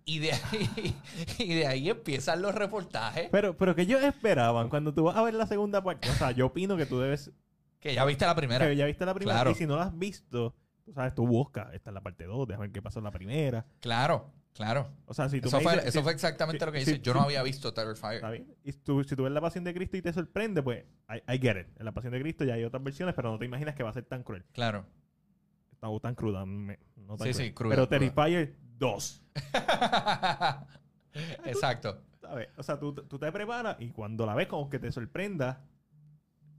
Y 0.08 0.20
de 0.20 0.34
ahí, 0.34 0.96
y 1.40 1.54
de 1.56 1.68
ahí 1.68 1.90
empiezan 1.90 2.42
los 2.42 2.54
reportajes. 2.54 3.28
Pero, 3.32 3.58
pero 3.58 3.76
que 3.76 3.82
ellos 3.82 4.04
esperaban 4.04 4.70
cuando 4.70 4.94
tú 4.94 5.04
vas 5.04 5.18
a 5.18 5.24
ver 5.24 5.34
la 5.34 5.48
segunda 5.48 5.84
parte. 5.84 6.10
O 6.10 6.14
sea, 6.14 6.32
yo 6.32 6.48
opino 6.48 6.78
que 6.78 6.86
tú 6.86 7.00
debes. 7.00 7.32
Que 7.80 7.94
ya 7.94 8.06
viste 8.06 8.26
la 8.26 8.36
primera. 8.36 8.68
Que 8.68 8.76
ya 8.76 8.86
viste 8.86 9.06
la 9.06 9.14
primera. 9.14 9.36
Claro. 9.38 9.52
Y 9.52 9.56
si 9.56 9.66
no 9.66 9.76
la 9.78 9.84
has 9.86 9.98
visto, 9.98 10.56
tú 10.86 10.94
sabes, 10.94 11.14
tú 11.16 11.28
buscas. 11.28 11.74
Esta 11.74 11.90
es 11.90 11.94
la 11.94 12.02
parte 12.02 12.24
2, 12.26 12.48
déjame 12.48 12.68
ver 12.68 12.72
qué 12.74 12.82
pasó 12.82 13.00
en 13.00 13.06
la 13.06 13.12
primera. 13.12 13.66
Claro, 13.82 14.32
claro. 14.54 14.88
O 15.06 15.14
sea, 15.14 15.28
si 15.30 15.42
tú 15.42 15.48
Eso 15.50 15.58
me 15.58 15.64
fue, 15.64 15.72
dices- 15.74 15.88
eso 15.90 16.00
si- 16.00 16.04
fue 16.04 16.14
exactamente 16.14 16.60
si- 16.60 16.66
lo 16.66 16.72
que 16.72 16.80
si- 16.86 16.92
dice. 16.92 17.02
Yo 17.04 17.14
no 17.14 17.22
había 17.22 17.44
visto 17.44 17.74
Terrifier. 17.74 18.16
¿Está 18.16 18.30
bien? 18.30 18.56
Y 18.64 18.72
tú- 18.74 19.04
si 19.04 19.16
tú 19.16 19.24
ves 19.24 19.32
la 19.34 19.42
pasión 19.42 19.64
de 19.64 19.74
Cristo 19.74 19.98
y 19.98 20.02
te 20.02 20.14
sorprende, 20.14 20.62
pues 20.64 20.86
I, 21.10 21.34
I 21.34 21.40
get 21.40 21.58
it. 21.60 21.68
En 21.80 21.86
la 21.86 21.92
pasión 21.92 22.14
de 22.14 22.22
Cristo 22.22 22.46
ya 22.46 22.54
hay 22.54 22.64
otras 22.64 22.84
versiones, 22.84 23.16
pero 23.16 23.32
no 23.32 23.38
te 23.40 23.46
imaginas 23.46 23.76
que 23.76 23.84
va 23.84 23.90
a 23.90 23.94
ser 23.94 24.06
tan 24.06 24.24
cruel. 24.24 24.46
Claro. 24.54 24.86
No, 25.82 26.00
tan 26.00 26.16
cruda. 26.16 26.46
me- 26.46 26.80
no 26.96 27.18
tan 27.18 27.28
Sí, 27.28 27.34
cruel. 27.34 27.48
sí, 27.48 27.54
cruda, 27.54 27.76
Pero. 27.76 27.88
Terrifier 27.90 28.56
2. 28.78 29.22
Exacto. 31.46 32.02
¿sabes? 32.22 32.48
O 32.58 32.64
sea, 32.64 32.80
tú, 32.80 32.94
tú 32.94 33.20
te 33.20 33.32
preparas 33.32 33.78
y 33.80 33.92
cuando 33.92 34.26
la 34.26 34.34
ves 34.34 34.48
como 34.48 34.70
que 34.70 34.80
te 34.80 34.92
sorprenda, 34.92 35.64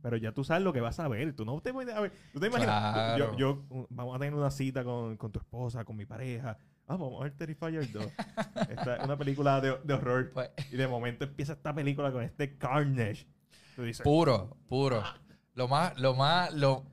pero 0.07 0.19
ya 0.19 0.31
tú 0.31 0.45
sabes 0.45 0.63
lo 0.63 0.73
que 0.73 0.81
vas 0.81 1.01
a 1.01 1.09
ver. 1.09 1.35
Tú 1.35 1.45
no 1.45 1.61
te, 1.61 1.71
a 1.71 2.01
ver, 2.01 2.13
tú 2.33 2.39
te 2.39 2.47
imaginas, 2.47 2.93
Claro. 2.95 3.33
yo, 3.33 3.37
yo, 3.37 3.65
uh, 3.71 3.87
vamos 3.91 4.15
a 4.15 4.21
tener 4.21 4.35
una 4.35 4.53
cita 4.53 4.85
con, 4.85 5.17
con 5.17 5.33
tu 5.33 5.41
esposa, 5.41 5.85
con 5.85 5.97
mi 5.97 6.07
pareja. 6.07 6.57
Ah, 6.87 6.95
vamos 6.95 7.21
a 7.21 7.25
ver 7.25 7.33
Terrifier 7.33 7.91
2. 7.91 8.07
Esta 8.71 8.97
es 8.99 9.05
una 9.05 9.19
película 9.19 9.61
de, 9.61 9.77
de 9.83 9.95
horror. 9.95 10.31
Pues, 10.33 10.49
Y 10.71 10.77
de 10.77 10.87
momento 10.87 11.25
empieza 11.25 11.55
esta 11.55 11.75
película 11.75 12.13
con 12.13 12.23
este 12.23 12.57
carnage. 12.57 13.27
Tú 13.75 13.83
dices, 13.83 14.05
puro, 14.05 14.57
puro. 14.69 15.03
Lo 15.55 15.67
más, 15.67 15.99
lo 15.99 16.15
más, 16.15 16.55
lo... 16.55 16.85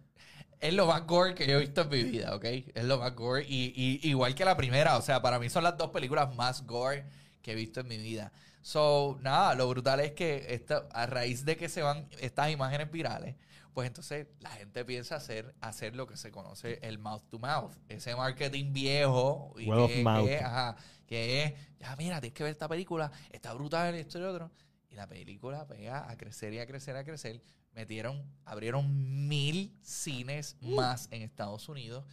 Es 0.59 0.73
lo 0.73 0.87
más 0.87 1.05
gore 1.05 1.35
que 1.35 1.45
yo 1.45 1.57
he 1.57 1.59
visto 1.59 1.81
en 1.81 1.89
mi 1.89 2.03
vida, 2.03 2.33
¿ok? 2.35 2.45
Es 2.73 2.83
lo 2.85 2.97
más 2.97 3.13
gore. 3.13 3.45
Y, 3.47 3.73
y- 3.75 4.09
igual 4.09 4.33
que 4.33 4.43
la 4.43 4.57
primera. 4.57 4.97
O 4.97 5.03
sea, 5.03 5.21
para 5.21 5.37
mí 5.37 5.49
son 5.49 5.63
las 5.63 5.77
dos 5.77 5.91
películas 5.91 6.33
más 6.35 6.65
gore 6.65 7.05
que 7.43 7.51
he 7.51 7.55
visto 7.55 7.81
en 7.81 7.89
mi 7.89 7.97
vida. 7.97 8.31
So, 8.63 9.19
nada, 9.21 9.55
lo 9.55 9.67
brutal 9.67 9.99
es 9.99 10.13
que 10.13 10.45
esta, 10.49 10.87
a 10.93 11.05
raíz 11.05 11.43
de 11.43 11.57
que 11.57 11.67
se 11.67 11.81
van 11.81 12.07
estas 12.21 12.49
imágenes 12.49 12.89
virales, 12.89 13.35
pues 13.73 13.87
entonces 13.87 14.27
la 14.39 14.51
gente 14.51 14.85
piensa 14.85 15.17
hacer, 15.17 15.53
hacer 15.59 15.97
lo 15.97 16.07
que 16.07 16.15
se 16.15 16.31
conoce 16.31 16.79
el 16.81 16.97
mouth 16.97 17.23
to 17.29 17.39
mouth. 17.39 17.73
Ese 17.89 18.15
marketing 18.15 18.71
viejo. 18.71 19.53
Y 19.57 19.67
Word 19.67 19.79
of 19.79 19.91
que, 19.91 20.03
mouth. 20.03 20.25
que, 20.25 20.37
ajá, 20.37 20.77
que 21.05 21.43
es, 21.43 21.53
ya 21.77 21.93
mira, 21.97 22.21
tienes 22.21 22.37
que 22.37 22.43
ver 22.43 22.53
esta 22.53 22.69
película, 22.69 23.11
está 23.31 23.53
brutal, 23.53 23.95
esto 23.95 24.17
y 24.17 24.21
lo 24.21 24.31
otro. 24.31 24.51
Y 24.89 24.95
la 24.95 25.07
película 25.07 25.67
pega 25.67 26.09
a 26.09 26.15
crecer 26.15 26.53
y 26.53 26.59
a 26.59 26.65
crecer, 26.65 26.95
a 26.95 27.03
crecer. 27.03 27.41
Metieron, 27.73 28.23
abrieron 28.45 29.27
mil 29.27 29.75
cines 29.81 30.55
más 30.61 31.09
en 31.11 31.23
Estados 31.23 31.67
Unidos. 31.67 32.05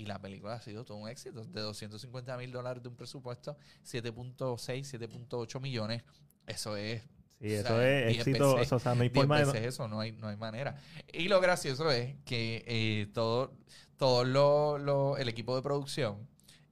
Y 0.00 0.06
la 0.06 0.18
película 0.18 0.54
ha 0.54 0.60
sido 0.62 0.82
todo 0.84 0.96
un 0.96 1.08
éxito. 1.10 1.44
De 1.44 1.60
250 1.60 2.36
mil 2.38 2.50
dólares 2.52 2.82
de 2.82 2.88
un 2.88 2.96
presupuesto, 2.96 3.56
7.6, 3.84 4.84
7.8 4.98 5.60
millones. 5.60 6.02
Eso 6.46 6.74
es 6.76 7.02
sí, 7.38 7.46
o 7.46 7.58
eso 7.60 7.68
sea, 7.68 7.98
es 8.00 8.06
10 8.14 8.26
éxito. 8.28 8.54
veces- 8.56 8.72
o 8.72 8.78
sea, 8.78 8.94
no 8.94 9.02
hay 9.02 9.08
10 9.10 9.20
forma 9.26 9.44
de. 9.44 9.66
eso, 9.66 9.88
no 9.88 10.00
hay, 10.00 10.12
no 10.12 10.28
hay 10.28 10.36
manera. 10.36 10.74
Y 11.12 11.28
lo 11.28 11.38
gracioso 11.40 11.90
es 11.90 12.16
que 12.24 12.64
eh, 12.66 13.08
todo, 13.12 13.52
todo 13.98 14.24
lo, 14.24 14.78
lo- 14.78 15.18
el 15.18 15.28
equipo 15.28 15.54
de 15.54 15.60
producción, 15.60 16.26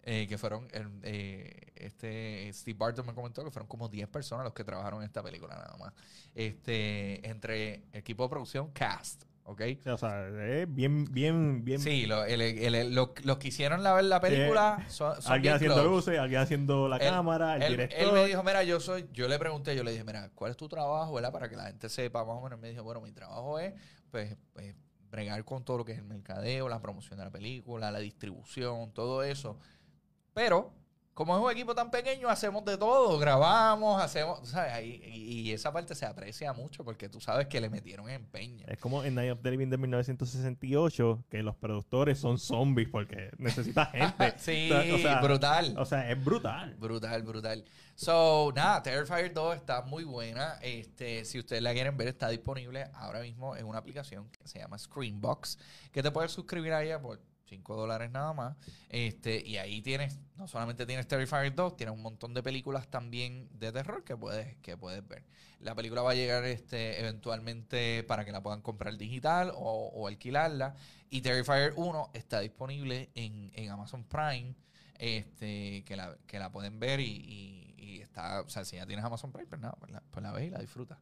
eh, 0.05 0.27
que 0.27 0.39
fueron, 0.39 0.67
eh, 1.03 1.71
este 1.77 2.51
Steve 2.55 2.79
Barton 2.79 3.05
me 3.07 3.13
comentó 3.15 3.45
que 3.45 3.51
fueron 3.51 3.69
como 3.69 3.89
10 3.91 4.09
personas 4.09 4.43
los 4.45 4.55
que 4.55 4.65
trabajaron 4.65 5.01
en 5.03 5.07
esta 5.07 5.23
película 5.23 5.55
nada 5.55 5.77
más. 5.79 5.93
Este, 6.35 7.29
entre 7.29 7.83
equipo 7.93 8.23
de 8.23 8.31
producción, 8.31 8.71
cast, 8.73 9.25
¿ok? 9.49 9.63
O 9.87 9.97
sea, 9.97 10.29
es 10.29 10.73
bien, 10.73 11.07
bien, 11.11 11.65
bien. 11.65 11.81
Sí, 11.81 12.07
lo- 12.07 12.25
el- 12.25 12.41
el- 12.43 12.75
el- 12.75 12.95
lo- 12.95 13.15
los 13.25 13.39
que 13.39 13.49
hicieron 13.49 13.83
la, 13.83 14.01
la 14.03 14.21
película 14.21 14.85
son, 14.89 15.21
son 15.23 15.33
alguien 15.33 15.55
haciendo 15.55 15.77
close. 15.77 15.89
luces, 15.89 16.19
alguien 16.19 16.41
haciendo 16.41 16.87
la 16.89 16.97
Él- 16.99 17.11
cámara, 17.11 17.57
el 17.57 17.63
él, 17.63 17.71
director. 17.73 17.99
él 18.01 18.13
me 18.13 18.25
dijo, 18.27 18.43
mira, 18.43 18.63
yo 18.63 18.79
soy, 18.79 19.09
yo 19.13 19.27
le 19.27 19.39
pregunté, 19.39 19.75
yo 19.75 19.83
le 19.83 19.91
dije, 19.93 20.05
mira, 20.05 20.31
¿cuál 20.35 20.51
es 20.51 20.57
tu 20.57 20.69
trabajo, 20.69 21.15
verdad? 21.15 21.33
Para 21.33 21.49
que 21.49 21.57
la 21.57 21.65
gente 21.67 21.89
sepa 21.89 22.25
más 22.25 22.37
o 22.37 22.41
menos. 22.43 22.59
Me 22.61 22.69
dijo, 22.71 22.83
bueno, 22.83 23.01
mi 23.01 23.11
trabajo 23.13 23.59
es, 23.59 23.73
pues, 24.11 24.37
pues, 24.53 24.75
bregar 25.11 25.43
con 25.45 25.65
todo 25.65 25.79
lo 25.79 25.85
que 25.87 25.93
es 25.93 25.99
el 25.99 26.05
mercadeo, 26.05 26.69
la 26.69 26.81
promoción 26.83 27.19
de 27.19 27.25
la 27.25 27.31
película, 27.31 27.91
la 27.91 27.99
distribución, 28.01 28.93
todo 28.93 29.23
eso. 29.23 29.59
Pero, 30.35 30.73
como 31.19 31.37
es 31.37 31.43
un 31.43 31.51
equipo 31.51 31.75
tan 31.75 31.91
pequeño, 31.91 32.29
hacemos 32.29 32.65
de 32.65 32.79
todo, 32.79 33.19
grabamos, 33.19 34.01
hacemos, 34.01 34.49
¿sabes? 34.49 34.85
Y, 34.87 35.49
y 35.49 35.51
esa 35.53 35.73
parte 35.73 35.97
se 35.97 36.07
aprecia 36.07 36.53
mucho 36.53 36.85
porque 36.85 37.09
tú 37.09 37.21
sabes 37.21 37.49
que 37.49 37.61
le 37.61 37.69
metieron 37.69 38.09
empeño. 38.09 38.65
Es 38.69 38.79
como 38.79 39.03
en 39.03 39.17
Night 39.17 39.33
of 39.33 39.41
the 39.43 39.51
Living 39.51 39.67
de 39.69 39.79
1968, 39.79 41.25
que 41.29 41.43
los 41.43 41.57
productores 41.57 42.21
son 42.21 42.39
zombies 42.39 42.89
porque 42.89 43.33
necesita 43.39 43.87
gente. 43.87 44.35
Sí, 44.39 44.71
O 44.71 44.99
sea, 44.99 45.21
brutal. 45.21 45.75
O 45.77 45.85
sea, 45.85 46.09
es 46.09 46.25
brutal. 46.25 46.77
Brutal, 46.77 47.25
brutal. 47.25 47.65
So, 47.97 48.53
nada, 48.55 48.81
Terrifier 48.85 49.35
2 49.35 49.57
está 49.57 49.83
muy 49.83 50.05
buena. 50.05 50.61
Este, 50.63 51.25
si 51.25 51.41
ustedes 51.41 51.63
la 51.63 51.73
quieren 51.73 51.97
ver, 51.97 52.07
está 52.07 52.29
disponible 52.29 52.87
ahora 52.95 53.23
mismo 53.23 53.57
en 53.57 53.67
una 53.67 53.79
aplicación 53.79 54.31
que 54.31 54.47
se 54.47 54.61
llama 54.61 54.79
Screenbox, 54.79 55.59
que 55.91 56.01
te 56.01 56.13
puedes 56.13 56.31
suscribir 56.31 56.75
a 56.75 56.85
ella 56.85 57.03
por 57.03 57.21
5 57.49 57.77
dólares 57.77 58.11
nada 58.11 58.33
más. 58.33 58.57
Este, 58.89 59.41
y 59.45 59.57
ahí 59.57 59.83
tienes, 59.83 60.19
no 60.37 60.47
solamente 60.49 60.87
tienes 60.87 61.07
Terrifier 61.09 61.55
2, 61.55 61.77
tienes 61.77 61.95
un 61.95 62.03
montón 62.03 62.35
de 62.35 62.43
películas 62.43 62.89
también 62.89 63.49
de 63.59 63.73
terror 63.73 64.05
que 64.05 64.17
puedes, 64.17 64.57
que 64.59 64.77
puedes 64.77 65.07
ver. 65.07 65.25
La 65.61 65.75
película 65.75 66.03
va 66.03 66.13
a 66.13 66.15
llegar 66.15 66.45
este, 66.45 67.01
eventualmente 67.01 68.05
para 68.05 68.25
que 68.25 68.31
la 68.33 68.43
puedan 68.43 68.61
comprar 68.63 68.97
digital 68.97 69.53
o, 69.55 70.07
alquilarla. 70.07 70.75
Y 71.11 71.23
Terrifier 71.23 71.73
1 71.77 72.11
está 72.15 72.41
disponible 72.41 73.11
en, 73.15 73.51
en 73.55 73.71
Amazon 73.71 74.05
Prime 74.05 74.55
este, 74.99 75.85
que 75.85 75.97
la, 75.97 76.17
que 76.27 76.39
la 76.39 76.51
pueden 76.51 76.79
ver 76.81 77.01
y, 77.01 77.05
y- 77.05 77.65
y 77.79 78.01
está, 78.01 78.43
o 78.43 78.49
sea, 78.51 78.65
si 78.67 78.77
ya 78.77 78.87
tienes 78.87 79.05
Amazon 79.05 79.33
Prime, 79.33 79.47
pues 79.47 79.61
nada, 79.61 79.75
pues 79.81 79.91
la, 79.91 80.03
pues 80.11 80.23
la 80.23 80.33
ves 80.33 80.47
y 80.49 80.51
la 80.51 80.59
disfrutas. 80.59 80.99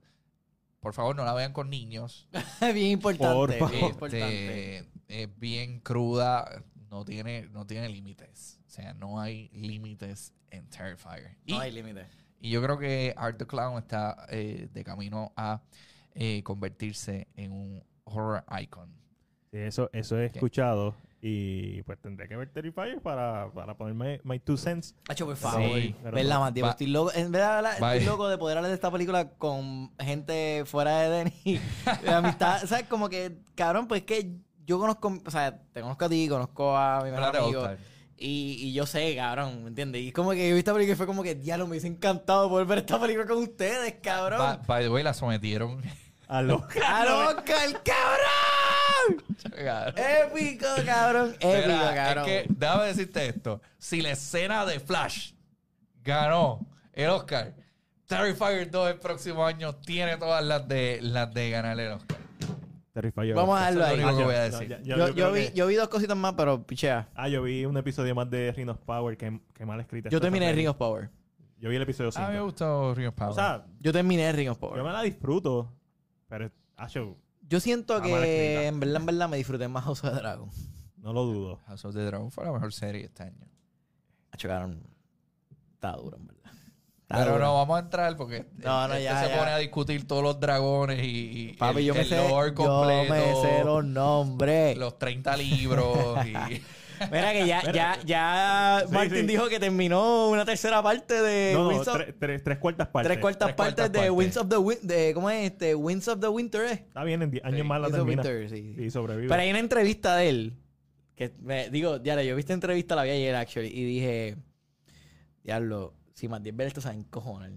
Por 0.81 0.93
favor, 0.93 1.17
no 1.17 1.25
la 1.25 1.35
vean 1.35 1.53
con 1.53 1.71
niños. 1.71 2.29
bien 2.61 2.93
importante. 2.93 3.59
Por 3.59 3.71
bien 3.71 3.85
importante. 3.87 4.77
Este, 4.79 4.89
es 5.09 5.39
bien 5.39 5.81
cruda, 5.81 6.63
no 6.91 7.05
tiene, 7.05 7.49
no 7.51 7.67
tiene 7.67 7.89
límites. 7.89 8.61
O 8.67 8.71
sea, 8.71 8.95
no 8.95 9.21
hay 9.21 9.49
límites 9.53 10.33
en 10.51 10.69
Terrifier. 10.69 11.37
Y, 11.45 11.53
No 11.53 11.61
hay 11.61 11.73
límite. 11.73 12.07
y 12.41 12.51
yo 12.51 12.63
creo 12.63 12.79
que 12.79 13.15
Art 13.17 13.39
the 13.39 13.47
Clown 13.47 13.79
está 13.79 14.27
eh, 14.29 14.69
de 14.73 14.85
camino 14.85 15.33
a 15.37 15.63
eh, 16.15 16.43
convertirse 16.43 17.29
en 17.35 17.53
un 17.53 17.85
horror 18.05 18.45
icon. 18.61 18.91
Sí, 19.51 19.59
eso, 19.59 19.91
eso 19.93 20.19
he 20.19 20.27
escuchado. 20.27 20.95
Y 21.29 21.83
pues 21.83 21.99
tendré 22.01 22.29
que 22.29 22.37
ver 22.37 22.49
Terrifier 22.53 23.01
para, 23.03 23.51
para 23.53 23.75
ponerme 23.77 24.21
my 24.23 24.39
two 24.39 24.57
cents. 24.57 24.95
Hacho, 25.09 25.27
por 25.27 25.35
Pero 25.37 25.51
favor. 25.51 25.79
pero 26.05 26.15
¿Verdad. 26.15 26.39
Matías? 26.39 26.67
Va- 26.67 26.71
Estoy 26.71 26.87
loco. 26.87 27.13
En 27.15 27.33
verdad, 27.33 27.73
estoy 27.73 28.05
loco 28.05 28.29
de 28.29 28.39
poder 28.39 28.59
hablar 28.59 28.69
de 28.71 28.77
esta 28.77 28.93
película 28.93 29.31
con 29.31 29.91
gente 29.99 30.63
fuera 30.67 31.01
de 31.01 31.09
Denny. 31.11 31.61
De 32.05 32.11
amistad. 32.11 32.65
¿Sabes? 32.67 32.87
Como 32.87 33.09
que, 33.09 33.39
cabrón, 33.57 33.89
pues 33.89 34.03
que 34.05 34.37
yo 34.67 34.79
conozco, 34.79 35.19
o 35.27 35.31
sea, 35.33 35.59
te 35.73 35.81
conozco 35.81 36.05
a 36.05 36.09
ti, 36.09 36.29
conozco 36.29 36.77
a 36.77 37.03
mi 37.03 37.11
mejor 37.11 37.37
amigo. 37.37 37.69
Y, 38.17 38.59
y 38.61 38.73
yo 38.73 38.87
sé, 38.87 39.17
cabrón, 39.17 39.65
¿me 39.65 39.69
entiendes? 39.71 40.03
Y 40.03 40.09
es 40.09 40.15
como 40.15 40.31
que 40.31 40.49
yo 40.49 40.55
vi 40.55 40.61
esta 40.61 40.73
película 40.73 40.93
y 40.93 40.97
fue 40.97 41.07
como 41.07 41.25
que, 41.25 41.35
diablo, 41.35 41.67
me 41.67 41.71
hubiese 41.73 41.89
encantado 41.89 42.49
poder 42.49 42.67
ver 42.69 42.79
esta 42.79 43.01
película 43.01 43.27
con 43.27 43.39
ustedes, 43.39 43.97
cabrón. 44.01 44.39
Ba- 44.39 44.63
By 44.65 44.85
the 44.85 44.91
way, 44.91 45.03
la 45.03 45.13
sometieron. 45.13 45.83
A 46.29 46.41
lo 46.41 46.55
¡A 46.85 47.27
Oscar, 47.31 47.83
cabrón! 47.83 48.66
Épico, 49.57 50.67
cabrón. 50.85 51.35
Épico, 51.41 51.67
Mira, 51.69 51.95
cabrón. 51.95 52.25
Es 52.29 52.43
que, 52.43 52.47
déjame 52.55 52.85
decirte 52.85 53.27
esto. 53.29 53.61
Si 53.79 54.01
la 54.03 54.11
escena 54.11 54.65
de 54.67 54.81
Flash 54.81 55.33
ganó 56.03 56.67
el 56.93 57.11
Oscar, 57.11 57.55
Terrifier 58.07 58.71
2 58.71 58.91
el 58.91 58.99
próximo 58.99 59.45
año 59.45 59.75
tiene 59.75 60.17
todas 60.17 60.45
las 60.45 60.67
de 60.69 61.01
las 61.03 61.33
de 61.35 61.51
ganar 61.51 61.79
el 61.79 61.93
Oscar. 61.93 62.19
Terrifier. 62.93 63.35
Vamos 63.35 63.59
a 63.59 63.71
dejarlo 63.73 63.85
ahí. 63.85 63.97
lo 64.01 64.05
único 64.07 64.19
que 64.19 64.25
voy 64.25 64.35
a 64.35 64.39
No, 64.39 64.45
decir. 64.59 64.69
ya- 64.69 64.81
Yo, 64.83 64.97
yo 64.97 65.09
yo 65.15 65.33
vi, 65.33 65.49
que- 65.49 65.53
yo 65.55 65.67
vi 65.67 65.75
dos 65.75 65.89
cositas 65.89 66.17
más, 66.17 66.33
pero 66.35 66.63
pichea. 66.67 67.09
Ah, 67.15 67.29
yo 67.29 67.43
vi 67.43 67.65
un 67.67 67.77
episodio 67.77 68.15
más 68.15 68.31
de 68.31 68.53
Ring 68.53 68.69
of 68.71 68.79
Power 68.79 69.17
que, 69.17 69.41
que 69.53 69.67
mal 69.67 69.81
escrita. 69.81 70.09
Yo 70.09 70.21
terminé. 70.21 70.53
Ring 70.53 70.69
of 70.69 70.77
Power. 70.77 71.11
Yo 71.59 71.69
vi 71.69 71.77
el 71.77 71.83
episodio 71.83 72.11
5. 72.13 72.25
A 72.27 72.29
mí 72.31 72.37
me 72.37 72.43
gustó 72.43 72.95
Ring 72.95 73.09
of 73.09 73.15
Power. 73.15 73.33
O 73.33 73.35
sea, 73.35 73.65
Yo 73.81 73.93
terminé 73.93 74.31
Ring 74.33 74.49
of 74.51 74.57
yo 74.57 74.61
Power. 74.69 74.83
me 74.83 74.93
la 74.93 75.03
disfruto, 75.03 75.73
pero 76.29 76.51
show, 76.89 77.17
Yo 77.49 77.61
siento 77.61 77.95
Está 77.97 78.07
escrita. 78.09 78.25
que 78.27 78.67
en 78.67 78.81
verdad, 78.81 78.97
en 79.01 79.07
verdad 79.07 79.29
me 79.29 79.37
disfruté 79.37 79.69
más 79.69 79.85
House 79.85 80.03
of 80.05 80.11
the 80.11 80.17
Dragon. 80.17 80.51
no 80.99 81.13
lo 81.13 81.25
dudo. 81.25 81.61
House 81.67 81.85
of 81.85 81.95
the 81.95 82.03
Dragon 82.05 82.31
fue 82.31 82.45
la 82.45 82.53
mejor 82.53 82.73
serie 82.73 83.05
este 83.05 83.23
año. 83.25 83.47
Hacho, 84.33 84.49
cabrón. 84.49 84.83
Estaba 85.75 85.97
duro, 85.99 86.17
en 86.17 86.27
verdad. 86.27 86.43
Pero 87.09 87.25
duro. 87.35 87.39
no 87.39 87.55
vamos 87.55 87.77
a 87.77 87.81
entrar 87.81 88.17
porque 88.17 88.47
No, 88.57 88.89
no, 88.89 88.95
este 88.95 89.05
ya, 89.05 89.23
se 89.23 89.29
ya. 89.29 89.39
pone 89.39 89.51
a 89.53 89.59
discutir 89.59 90.09
todos 90.09 90.25
los 90.25 90.41
dragones 90.41 91.01
y, 91.05 91.51
y 91.51 91.53
Papi, 91.53 91.79
el, 91.79 91.85
yo 91.85 91.95
me 91.95 92.01
el 92.01 92.09
sé, 92.09 92.29
lore 92.29 92.49
yo 92.51 92.55
completo, 92.57 93.13
me 93.15 93.35
sé 93.37 93.65
los 93.65 93.85
nombres. 93.85 94.77
los 94.77 94.99
30 94.99 95.37
libros 95.37 96.27
y 96.27 96.33
Mira 97.11 97.33
que 97.33 97.47
ya, 97.47 97.73
ya, 97.73 97.99
ya 98.05 98.83
Sí, 98.87 98.93
Martin 98.93 99.21
sí. 99.21 99.27
dijo 99.27 99.49
que 99.49 99.59
terminó 99.61 100.29
una 100.29 100.45
tercera 100.45 100.83
parte 100.83 101.15
de 101.23 101.53
No, 101.55 101.65
no, 101.65 101.69
Winds 101.71 101.89
of- 101.89 101.97
tres, 101.97 102.15
tres- 102.19 102.43
tres 102.45 102.59
cuartas 102.59 102.89
partes. 102.89 103.09
tres 103.13 103.19
cuartas 103.21 103.47
Tres 103.49 103.57
partes 103.57 103.75
cuartas 103.75 103.93
de 103.93 103.99
partes. 103.99 104.17
Winds 104.19 104.37
of 104.37 104.49
the 104.49 104.57
Win- 104.57 104.81
de 104.83 105.15
¿cómo 105.15 105.31
es 105.31 105.51
este? 105.53 105.75
Winds 105.75 106.09
of 106.09 106.21
the 106.21 106.29
Winter, 106.29 106.63
¿eh? 106.67 106.73
Está 106.89 107.05
bien, 107.05 107.23
en 107.23 107.31
10 107.31 107.45
años 107.45 107.61
Sí. 107.61 107.67
más 107.67 107.81
la 107.81 107.87
Winds 107.89 107.99
of 108.01 108.07
termina. 108.07 108.23
Winter, 108.23 108.51
sí. 108.51 108.75
Y 108.85 108.91
sobrevive. 108.91 109.29
Pero 109.29 109.41
hay 109.43 109.51
una 109.51 109.59
entrevista 109.59 110.17
de 110.17 110.29
él 110.29 110.53
que 111.15 111.33
me 111.41 111.71
digo, 111.71 112.03
ya 112.03 112.21
yo 112.23 112.37
vi 112.37 112.41
esta 112.41 112.53
entrevista 112.53 112.95
la 112.95 113.03
vi 113.05 113.11
ayer 113.11 113.35
actually 113.35 113.69
y 113.69 113.85
dije, 113.85 114.37
diablo, 115.45 115.95
si 116.17 116.29
más 116.29 116.43
10 116.43 116.57
veces 116.57 116.69
esto 116.69 116.81
se 116.81 116.89
va 116.89 116.95
a 116.95 116.97
encojonar. 116.97 117.51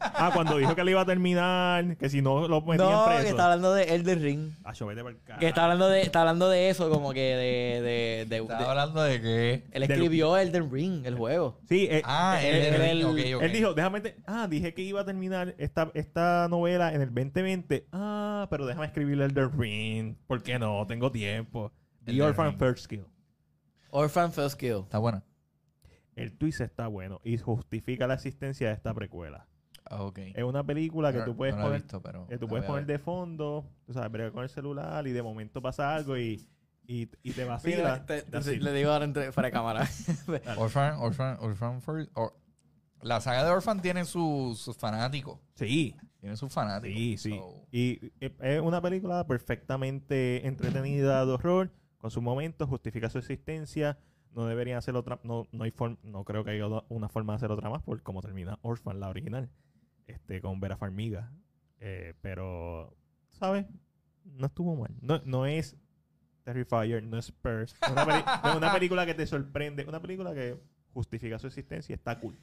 Ah, 0.00 0.30
cuando 0.34 0.58
dijo 0.58 0.74
que 0.76 0.84
le 0.84 0.90
iba 0.90 1.00
a 1.00 1.06
terminar, 1.06 1.96
que 1.96 2.10
si 2.10 2.20
no 2.20 2.46
lo 2.46 2.60
metían 2.60 2.90
No, 2.90 3.06
preso. 3.06 3.22
que 3.22 3.28
está 3.30 3.44
hablando 3.46 3.72
de 3.72 3.94
Elden 3.94 4.22
Ring. 4.22 4.50
Ah, 4.62 4.74
yo 4.74 4.84
vete 4.86 5.02
pa'l 5.02 5.18
carajo. 5.24 5.40
Que 5.40 5.48
está 5.48 5.62
hablando 5.64 5.88
de, 5.88 6.02
está 6.02 6.20
hablando 6.20 6.48
de 6.50 6.68
eso, 6.68 6.90
como 6.90 7.14
que 7.14 7.20
de, 7.20 7.80
de, 7.80 8.26
de- 8.28 8.36
¿Estás 8.42 8.58
de- 8.58 8.64
hablando 8.66 9.02
de 9.02 9.20
qué? 9.22 9.52
él 9.70 9.80
del- 9.80 9.90
escribió 9.90 10.36
Elden 10.36 10.70
Ring, 10.70 11.06
el 11.06 11.16
juego. 11.16 11.60
Sí, 11.66 11.88
eh, 11.90 12.02
Ah, 12.04 12.38
él- 12.42 12.56
él, 12.56 12.74
él- 12.74 12.82
él, 12.82 13.04
ok, 13.06 13.36
ok. 13.38 13.42
Él 13.42 13.52
dijo, 13.52 13.72
déjame... 13.74 14.00
te- 14.02 14.16
Ah, 14.26 14.46
dije 14.48 14.74
que 14.74 14.82
iba 14.82 15.00
a 15.00 15.04
terminar 15.06 15.54
esta, 15.56 15.90
esta 15.94 16.48
novela 16.50 16.92
en 16.92 17.00
el 17.00 17.08
2020. 17.08 17.88
Ah, 17.90 18.46
pero 18.50 18.66
déjame 18.66 18.84
escribir 18.86 19.18
el 19.22 19.32
The 19.32 19.48
Ring. 19.48 20.16
¿Por 20.26 20.42
qué 20.42 20.58
no? 20.58 20.86
Tengo 20.86 21.10
tiempo. 21.10 21.72
The 22.04 22.10
Elden 22.12 22.26
Orphan 22.26 22.48
Ring. 22.50 22.58
First 22.58 22.86
Kill. 22.86 23.06
Orphan 23.90 24.30
First 24.30 24.60
Kill. 24.60 24.80
Está 24.84 24.98
buena. 24.98 25.24
El 26.14 26.36
twist 26.36 26.60
está 26.60 26.86
bueno 26.88 27.20
y 27.24 27.38
justifica 27.38 28.06
la 28.06 28.14
existencia 28.14 28.68
de 28.68 28.74
esta 28.74 28.92
precuela. 28.94 29.46
Ah, 29.84 30.02
ok. 30.04 30.18
Es 30.34 30.44
una 30.44 30.64
película 30.64 31.12
que 31.12 31.20
tú 31.22 31.36
puedes 31.36 31.56
no 31.56 31.62
poner, 31.62 31.80
visto, 31.82 32.00
pero 32.02 32.26
que 32.26 32.38
tú 32.38 32.46
puedes 32.48 32.64
poner 32.66 32.86
de 32.86 32.98
fondo, 32.98 33.64
tú 33.84 33.92
sabes, 33.92 34.10
bregar 34.12 34.32
con 34.32 34.42
el 34.44 34.48
celular 34.48 35.06
y 35.06 35.12
de 35.12 35.22
momento 35.22 35.60
pasa 35.60 35.94
algo 35.94 36.16
y, 36.16 36.46
y, 36.86 37.08
y 37.22 37.32
te 37.32 37.44
vacila. 37.44 38.04
Mira, 38.06 38.06
te- 38.06 38.56
le 38.60 38.72
digo 38.72 38.90
ahora 38.90 39.04
entre, 39.04 39.32
fuera 39.32 39.48
de 39.48 39.52
cámara. 39.52 39.88
Orphan, 40.56 40.96
Orphan, 40.98 41.36
Orphan 41.40 41.80
First- 41.82 42.10
Or- 42.14 42.34
La 43.00 43.20
saga 43.20 43.44
de 43.44 43.50
Orphan 43.50 43.80
tiene 43.82 44.04
sus 44.04 44.70
fanáticos. 44.78 45.40
Sí, 45.56 45.96
Tiene 46.20 46.36
sus 46.36 46.52
fanáticos. 46.52 46.96
sí, 46.96 47.16
sí. 47.18 47.30
So, 47.30 47.66
Y 47.72 48.12
es 48.20 48.60
una 48.60 48.80
película 48.80 49.26
perfectamente 49.26 50.46
entretenida 50.46 51.24
de 51.26 51.32
horror, 51.32 51.72
con 51.98 52.10
sus 52.10 52.22
momentos, 52.22 52.68
justifica 52.68 53.08
su 53.10 53.18
existencia. 53.18 53.98
No 54.34 54.46
deberían 54.46 54.78
hacer 54.78 54.96
otra, 54.96 55.20
no, 55.24 55.46
no 55.52 55.64
hay 55.64 55.70
forma, 55.70 55.98
no 56.02 56.24
creo 56.24 56.44
que 56.44 56.52
haya 56.52 56.66
una 56.88 57.08
forma 57.08 57.34
de 57.34 57.36
hacer 57.36 57.50
otra 57.50 57.68
más, 57.68 57.82
por 57.82 58.02
como 58.02 58.22
termina 58.22 58.58
Orphan, 58.62 58.98
la 58.98 59.08
original, 59.08 59.50
este, 60.06 60.40
con 60.40 60.60
Vera 60.60 60.76
Farmiga. 60.76 61.30
Eh, 61.80 62.14
pero, 62.22 62.96
¿sabes? 63.30 63.66
No 64.24 64.46
estuvo 64.46 64.74
mal. 64.76 64.94
No, 65.00 65.20
no 65.24 65.46
es 65.46 65.76
Terrifier, 66.44 67.02
no 67.02 67.18
es 67.18 67.26
Spurs. 67.26 67.74
Es 67.82 67.90
una, 67.90 68.56
una 68.56 68.72
película 68.72 69.04
que 69.04 69.14
te 69.14 69.26
sorprende, 69.26 69.84
una 69.84 70.00
película 70.00 70.32
que 70.32 70.58
justifica 70.92 71.38
su 71.38 71.46
existencia 71.46 71.92
y 71.92 71.94
está 71.94 72.18
cool. 72.18 72.36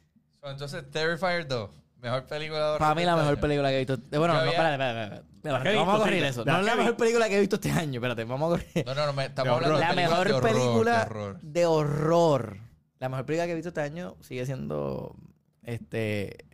entonces, 0.44 0.90
Terrifier 0.92 1.48
2. 1.48 1.70
Mejor 2.02 2.26
película 2.26 2.60
de 2.60 2.66
horror 2.66 2.80
Para 2.80 2.96
mí 2.96 3.04
la 3.04 3.12
este 3.12 3.18
mejor 3.22 3.34
año. 3.34 3.42
película 3.42 3.70
que 3.70 3.76
he 3.76 3.80
visto. 3.80 3.94
eh, 3.94 4.18
Bueno, 4.18 4.34
no, 4.34 4.40
había- 4.40 4.52
espérate, 4.52 5.16
espérate, 5.36 5.76
Vamos 5.76 5.96
a 5.96 5.98
correr 6.04 6.20
sí, 6.22 6.26
eso. 6.28 6.46
No 6.46 6.60
es 6.60 6.66
la 6.66 6.76
mejor 6.76 6.98
película 6.98 7.28
que 7.30 7.36
he 7.38 7.40
visto 7.40 7.56
este 7.58 7.72
año. 7.72 7.96
Espérate, 8.00 8.24
vamos 8.24 8.48
a 8.48 8.58
correr. 8.58 8.86
No, 8.86 8.96
no, 8.96 9.06
no, 9.06 9.14
me, 9.14 9.26
estamos 9.26 9.50
De 9.50 9.56
hablando 9.56 9.76
horror. 9.76 9.90
de 9.90 9.96
La 9.96 10.02
mejor 10.10 10.28
de 10.28 10.34
horror, 10.34 10.50
película 10.52 10.92
de 10.98 11.06
horror. 11.06 11.40
de 11.42 11.66
horror. 11.66 12.58
La 13.00 13.10
mejor 13.10 13.26
película 13.26 13.46
que 13.46 13.52
he 13.52 13.56
visto 13.56 13.70
este 13.70 13.82
año 13.82 14.16
sigue 14.22 14.46
siendo. 14.46 15.16
Este. 15.64 16.46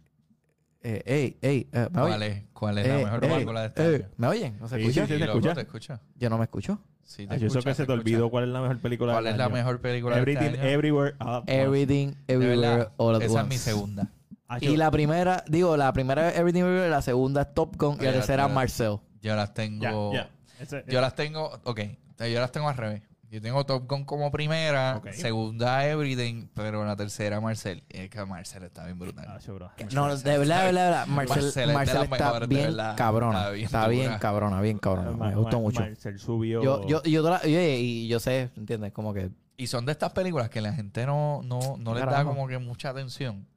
Eh, 0.82 1.02
ey, 1.06 1.38
ey, 1.42 1.68
eh, 1.72 1.88
¿me 1.92 2.00
¿Cuál 2.02 2.22
es, 2.24 2.44
¿Cuál 2.54 2.78
es 2.78 2.88
la 2.88 3.00
Eh, 3.00 3.04
mejor 3.06 3.20
película 3.20 3.62
de 3.62 3.68
este 3.68 3.84
eh, 3.84 3.96
año? 3.96 4.06
¿Me 4.18 4.28
oyen? 4.28 4.58
¿No 4.60 4.68
se 4.68 4.76
Sí, 4.76 4.82
escucha? 4.84 5.08
sí, 5.08 5.14
Sí, 5.14 5.20
loco, 5.20 5.32
escucha? 5.40 5.54
te 5.56 5.62
escucha. 5.62 6.02
Yo 6.16 6.30
no 6.30 6.38
me 6.38 6.44
escucho. 6.44 6.80
Sí, 7.04 7.26
te 7.28 7.34
Ah, 7.34 7.38
yo 7.38 7.50
sé 7.50 7.58
escucha, 7.60 7.70
que 7.72 7.76
se 7.76 7.86
te 7.88 7.92
olvidó 7.92 8.30
cuál 8.30 8.44
es 8.44 8.50
la 8.52 8.62
mejor 8.62 8.78
película 8.80 9.14
¿Cuál 9.14 9.24
del 9.26 9.34
es 9.34 9.38
la 9.40 9.46
año. 9.46 9.54
mejor 9.56 9.80
película 9.82 10.16
de 10.16 10.22
Everything, 10.22 10.46
este 10.46 10.60
año? 10.62 10.70
Everywhere, 10.70 11.16
All 11.20 11.28
at 11.28 11.40
Once. 11.40 11.62
Everything, 11.62 12.14
Everywhere, 12.28 12.88
All 12.98 13.16
at 13.16 13.22
Esa 13.24 13.42
es 13.42 13.48
mi 13.48 13.58
segunda. 13.58 14.08
Ah, 14.48 14.58
Y 14.62 14.78
la 14.78 14.92
primera, 14.92 15.44
digo, 15.48 15.76
la 15.76 15.92
primera 15.94 16.30
es 16.30 16.38
Everything 16.38 16.62
Everywhere, 16.62 16.90
la 16.90 17.02
segunda 17.02 17.42
es 17.42 17.54
Top 17.54 17.76
Gun 17.78 17.98
y 18.00 18.06
la 18.06 18.12
tercera 18.14 18.48
ya. 18.48 18.54
Marcel. 18.54 18.98
Yo 19.22 19.36
las 19.36 19.54
tengo... 19.54 20.14
ya. 20.14 20.30
Ese- 20.60 20.84
Yo 20.88 21.02
las 21.02 21.16
tengo... 21.16 21.60
Ok, 21.64 21.82
yo 22.20 22.40
las 22.40 22.52
tengo 22.52 22.70
al 22.70 22.78
revés. 22.78 23.02
Yo 23.32 23.42
tengo 23.42 23.66
Top 23.66 23.90
Gun 23.90 24.06
como 24.06 24.32
primera, 24.32 24.98
Ok. 24.98 25.10
segunda 25.12 25.86
Everything, 25.88 26.48
pero 26.54 26.86
la 26.86 26.96
tercera 26.96 27.42
Marcel. 27.42 27.84
Es 27.90 28.10
que 28.10 28.24
Marcel 28.24 28.64
está 28.64 28.86
bien 28.86 29.00
brutal. 29.00 29.26
Ah, 29.28 29.40
bro. 29.48 29.72
No, 29.94 30.16
de 30.16 30.24
verdad, 30.24 30.24
de 30.24 30.38
verdad, 30.38 30.66
de 30.68 30.74
verdad. 30.74 31.08
Marcel, 31.08 31.36
Marcel 31.44 31.64
es 31.64 31.68
de 31.68 31.74
Marcel 31.74 32.04
está 32.04 32.26
mejores, 32.26 32.48
bien 32.50 32.64
verdad. 32.68 32.96
cabrona. 32.96 33.40
Está 33.40 33.50
bien 33.52 33.66
Está 33.66 33.88
bien 33.88 34.06
dura. 34.06 34.20
cabrona, 34.20 34.62
bien 34.62 34.78
cabrona. 34.78 35.12
Me 35.12 35.36
gustó 35.36 35.60
mucho. 35.60 35.82
Marcel 35.82 36.20
subió. 36.20 36.64
Yo, 36.64 36.88
yo, 36.88 37.04
yo, 37.04 37.60
y 37.60 38.08
yo 38.08 38.20
sé, 38.20 38.52
¿entiendes? 38.56 38.94
Como 38.94 39.12
que 39.14 39.32
Y 39.58 39.68
son 39.68 39.86
de 39.86 39.92
estas 39.92 40.14
películas 40.14 40.50
que 40.50 40.62
la 40.62 40.72
gente 40.74 41.06
no, 41.08 41.42
no, 41.44 41.60
no 41.80 41.94
les 41.96 42.06
da 42.06 42.24
como 42.24 42.48
que 42.48 42.60
mucha 42.60 42.90
atención. 42.92 43.48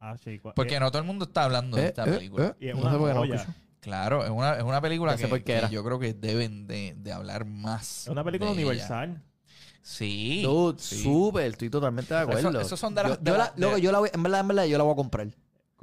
Ah, 0.00 0.16
sí, 0.16 0.40
Porque 0.54 0.76
eh, 0.76 0.80
no 0.80 0.90
todo 0.90 1.00
el 1.00 1.06
mundo 1.06 1.24
está 1.24 1.44
hablando 1.44 1.76
de 1.76 1.84
Eh, 1.84 1.86
esta 1.88 2.04
eh, 2.04 2.12
película. 2.12 2.46
eh. 2.46 2.54
y 2.60 2.68
es 2.68 2.74
no 2.76 2.82
sé 2.82 2.88
no. 3.14 3.54
Claro, 3.80 4.24
es 4.24 4.30
una, 4.30 4.54
es 4.54 4.62
una 4.62 4.80
película 4.80 5.16
sé 5.16 5.42
que, 5.42 5.62
yo 5.70 5.84
creo 5.84 5.98
que 5.98 6.12
deben 6.12 6.66
de, 6.66 6.94
de 6.96 7.12
hablar 7.12 7.44
más. 7.44 8.02
Es 8.02 8.08
una 8.08 8.24
película 8.24 8.50
ella. 8.50 8.60
universal. 8.60 9.22
Sí. 9.82 10.42
Dude, 10.42 10.78
sí. 10.80 11.02
súper, 11.02 11.46
estoy 11.46 11.70
totalmente 11.70 12.12
de 12.12 12.20
acuerdo. 12.20 12.50
Eso- 12.50 12.60
esos 12.60 12.78
son 12.78 12.94
de 12.94 13.02
las- 13.04 13.22
Yo, 13.22 13.36
la- 13.38 13.52
de- 13.56 13.80
yo 13.80 13.90
la 13.92 14.00
voy, 14.00 14.10
en 14.12 14.22
verdad, 14.22 14.40
en 14.40 14.48
verdad, 14.48 14.64
yo 14.66 14.76
la 14.78 14.84
voy 14.84 14.92
a 14.92 14.96
comprar. 14.96 15.28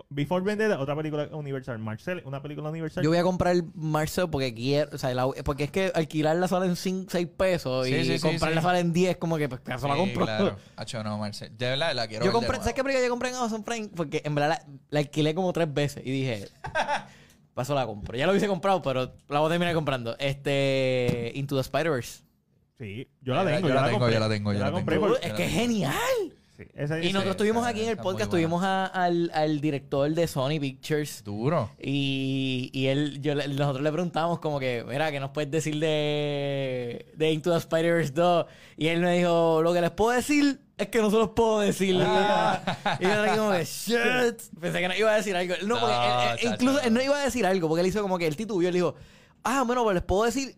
Before 0.09 0.43
Vendetta, 0.43 0.79
otra 0.79 0.95
película 0.95 1.29
universal. 1.31 1.79
Marcel, 1.79 2.21
una 2.25 2.41
película 2.41 2.69
universal. 2.69 3.03
Yo 3.03 3.09
voy 3.09 3.17
a 3.19 3.23
comprar 3.23 3.55
Marcel 3.75 4.29
porque 4.29 4.53
quiero, 4.53 4.89
o 4.93 4.97
sea, 4.97 5.13
la- 5.13 5.27
porque 5.43 5.63
es 5.65 5.71
que 5.71 5.91
alquilarla 5.95 6.47
sale 6.47 6.65
en 6.65 6.75
6 6.75 7.07
pesos 7.37 7.87
Sí, 7.87 7.95
y 7.95 8.03
sí, 8.05 8.17
sí, 8.17 8.27
comprarla 8.27 8.61
sí. 8.61 8.65
sale 8.67 8.79
en 8.79 8.91
10, 8.93 9.17
como 9.17 9.37
que 9.37 9.47
pues, 9.47 9.61
eso 9.65 9.87
la 9.87 9.95
compro. 9.95 10.25
Claro. 10.25 10.57
Hacho, 10.75 11.03
no, 11.03 11.17
Marcel. 11.17 11.57
De 11.57 11.69
verdad, 11.69 11.93
la 11.95 12.07
quiero 12.07 12.25
Yo 12.25 12.31
ver 12.31 12.41
de 12.41 12.45
compré, 12.47 12.57
¿sabes 12.59 12.73
qué 12.73 12.83
película 12.83 13.05
yo 13.05 13.09
compré 13.09 13.29
en 13.29 13.35
Amazon 13.35 13.63
Prime? 13.63 13.89
Porque 13.95 14.21
en 14.25 14.35
verdad 14.35 14.49
la, 14.67 14.73
la 14.89 14.99
alquilé 14.99 15.33
como 15.33 15.53
tres 15.53 15.73
veces 15.73 16.03
y 16.05 16.11
dije, 16.11 16.47
paso 17.53 17.73
la 17.73 17.85
compro. 17.85 18.17
Ya 18.17 18.25
lo 18.25 18.31
hubiese 18.33 18.47
comprado, 18.47 18.81
pero 18.81 19.13
la 19.29 19.39
voy 19.39 19.47
a 19.47 19.51
terminar 19.51 19.73
comprando. 19.75 20.15
Este, 20.19 21.31
Into 21.35 21.55
the 21.55 21.61
Spider-Verse. 21.61 22.23
Sí, 22.77 23.07
yo 23.21 23.33
la 23.33 23.39
Yo 23.43 23.45
la 23.45 23.55
tengo. 23.55 23.67
tengo, 23.69 24.09
yo 24.09 24.19
la 24.19 24.27
tengo, 24.29 24.51
yo 24.53 24.59
la 24.59 24.73
tengo. 24.83 25.15
Es 25.17 25.31
que 25.33 25.45
es 25.45 25.51
genial. 25.53 25.93
Sí, 26.57 26.63
esa- 26.73 26.99
Y 26.99 27.11
nosotros 27.13 27.47
está- 27.47 27.67
aquí 27.67 27.81
en 27.83 27.89
el 27.89 27.97
podcast, 27.97 28.31
tuvimos 28.31 28.63
a- 28.63 28.85
al, 28.85 29.31
al 29.33 29.59
director 29.61 30.09
de 30.11 30.27
Sony 30.27 30.59
Pictures. 30.59 31.23
Duro. 31.23 31.69
Y, 31.79 32.69
y 32.73 32.87
él, 32.87 33.21
yo, 33.21 33.35
le- 33.35 33.47
nosotros 33.49 33.81
le 33.81 33.91
preguntamos 33.91 34.39
como 34.39 34.59
que, 34.59 34.83
mira, 34.87 35.11
¿qué 35.11 35.19
nos 35.19 35.31
puedes 35.31 35.49
decir 35.51 35.79
de, 35.79 37.05
de 37.15 37.31
Into 37.31 37.51
the 37.51 37.57
Spider-Verse 37.57 38.11
2? 38.13 38.45
Y 38.77 38.87
él 38.87 39.01
me 39.01 39.17
dijo, 39.17 39.61
lo 39.61 39.73
que 39.73 39.81
les 39.81 39.91
puedo 39.91 40.11
decir 40.11 40.59
es 40.77 40.87
que 40.89 40.99
no 40.99 41.09
se 41.09 41.17
los 41.17 41.29
puedo 41.29 41.59
decir. 41.59 41.97
Ah. 42.01 42.61
y 42.99 43.03
yo 43.03 43.09
era 43.09 43.37
como 43.37 43.51
que, 43.51 43.63
shit. 43.65 43.97
Pensé 44.59 44.79
que 44.79 44.87
no 44.87 44.95
iba 44.95 45.11
a 45.11 45.15
decir 45.15 45.35
algo. 45.35 45.53
No, 45.65 45.79
porque 45.79 45.95
No, 45.95 46.21
él- 46.23 46.29
él- 46.31 46.37
chacho, 46.39 46.53
incluso 46.53 46.77
no. 46.79 46.83
él 46.87 46.93
no 46.93 47.01
iba 47.01 47.17
a 47.19 47.23
decir 47.25 47.45
algo, 47.45 47.67
porque 47.67 47.81
él 47.81 47.87
hizo 47.87 48.01
como 48.01 48.17
que 48.17 48.27
el 48.27 48.35
titubió, 48.35 48.67
él 48.69 48.73
dijo, 48.75 48.95
ah, 49.43 49.63
bueno, 49.65 49.83
pues 49.83 49.93
les 49.95 50.03
puedo 50.03 50.23
decir, 50.23 50.55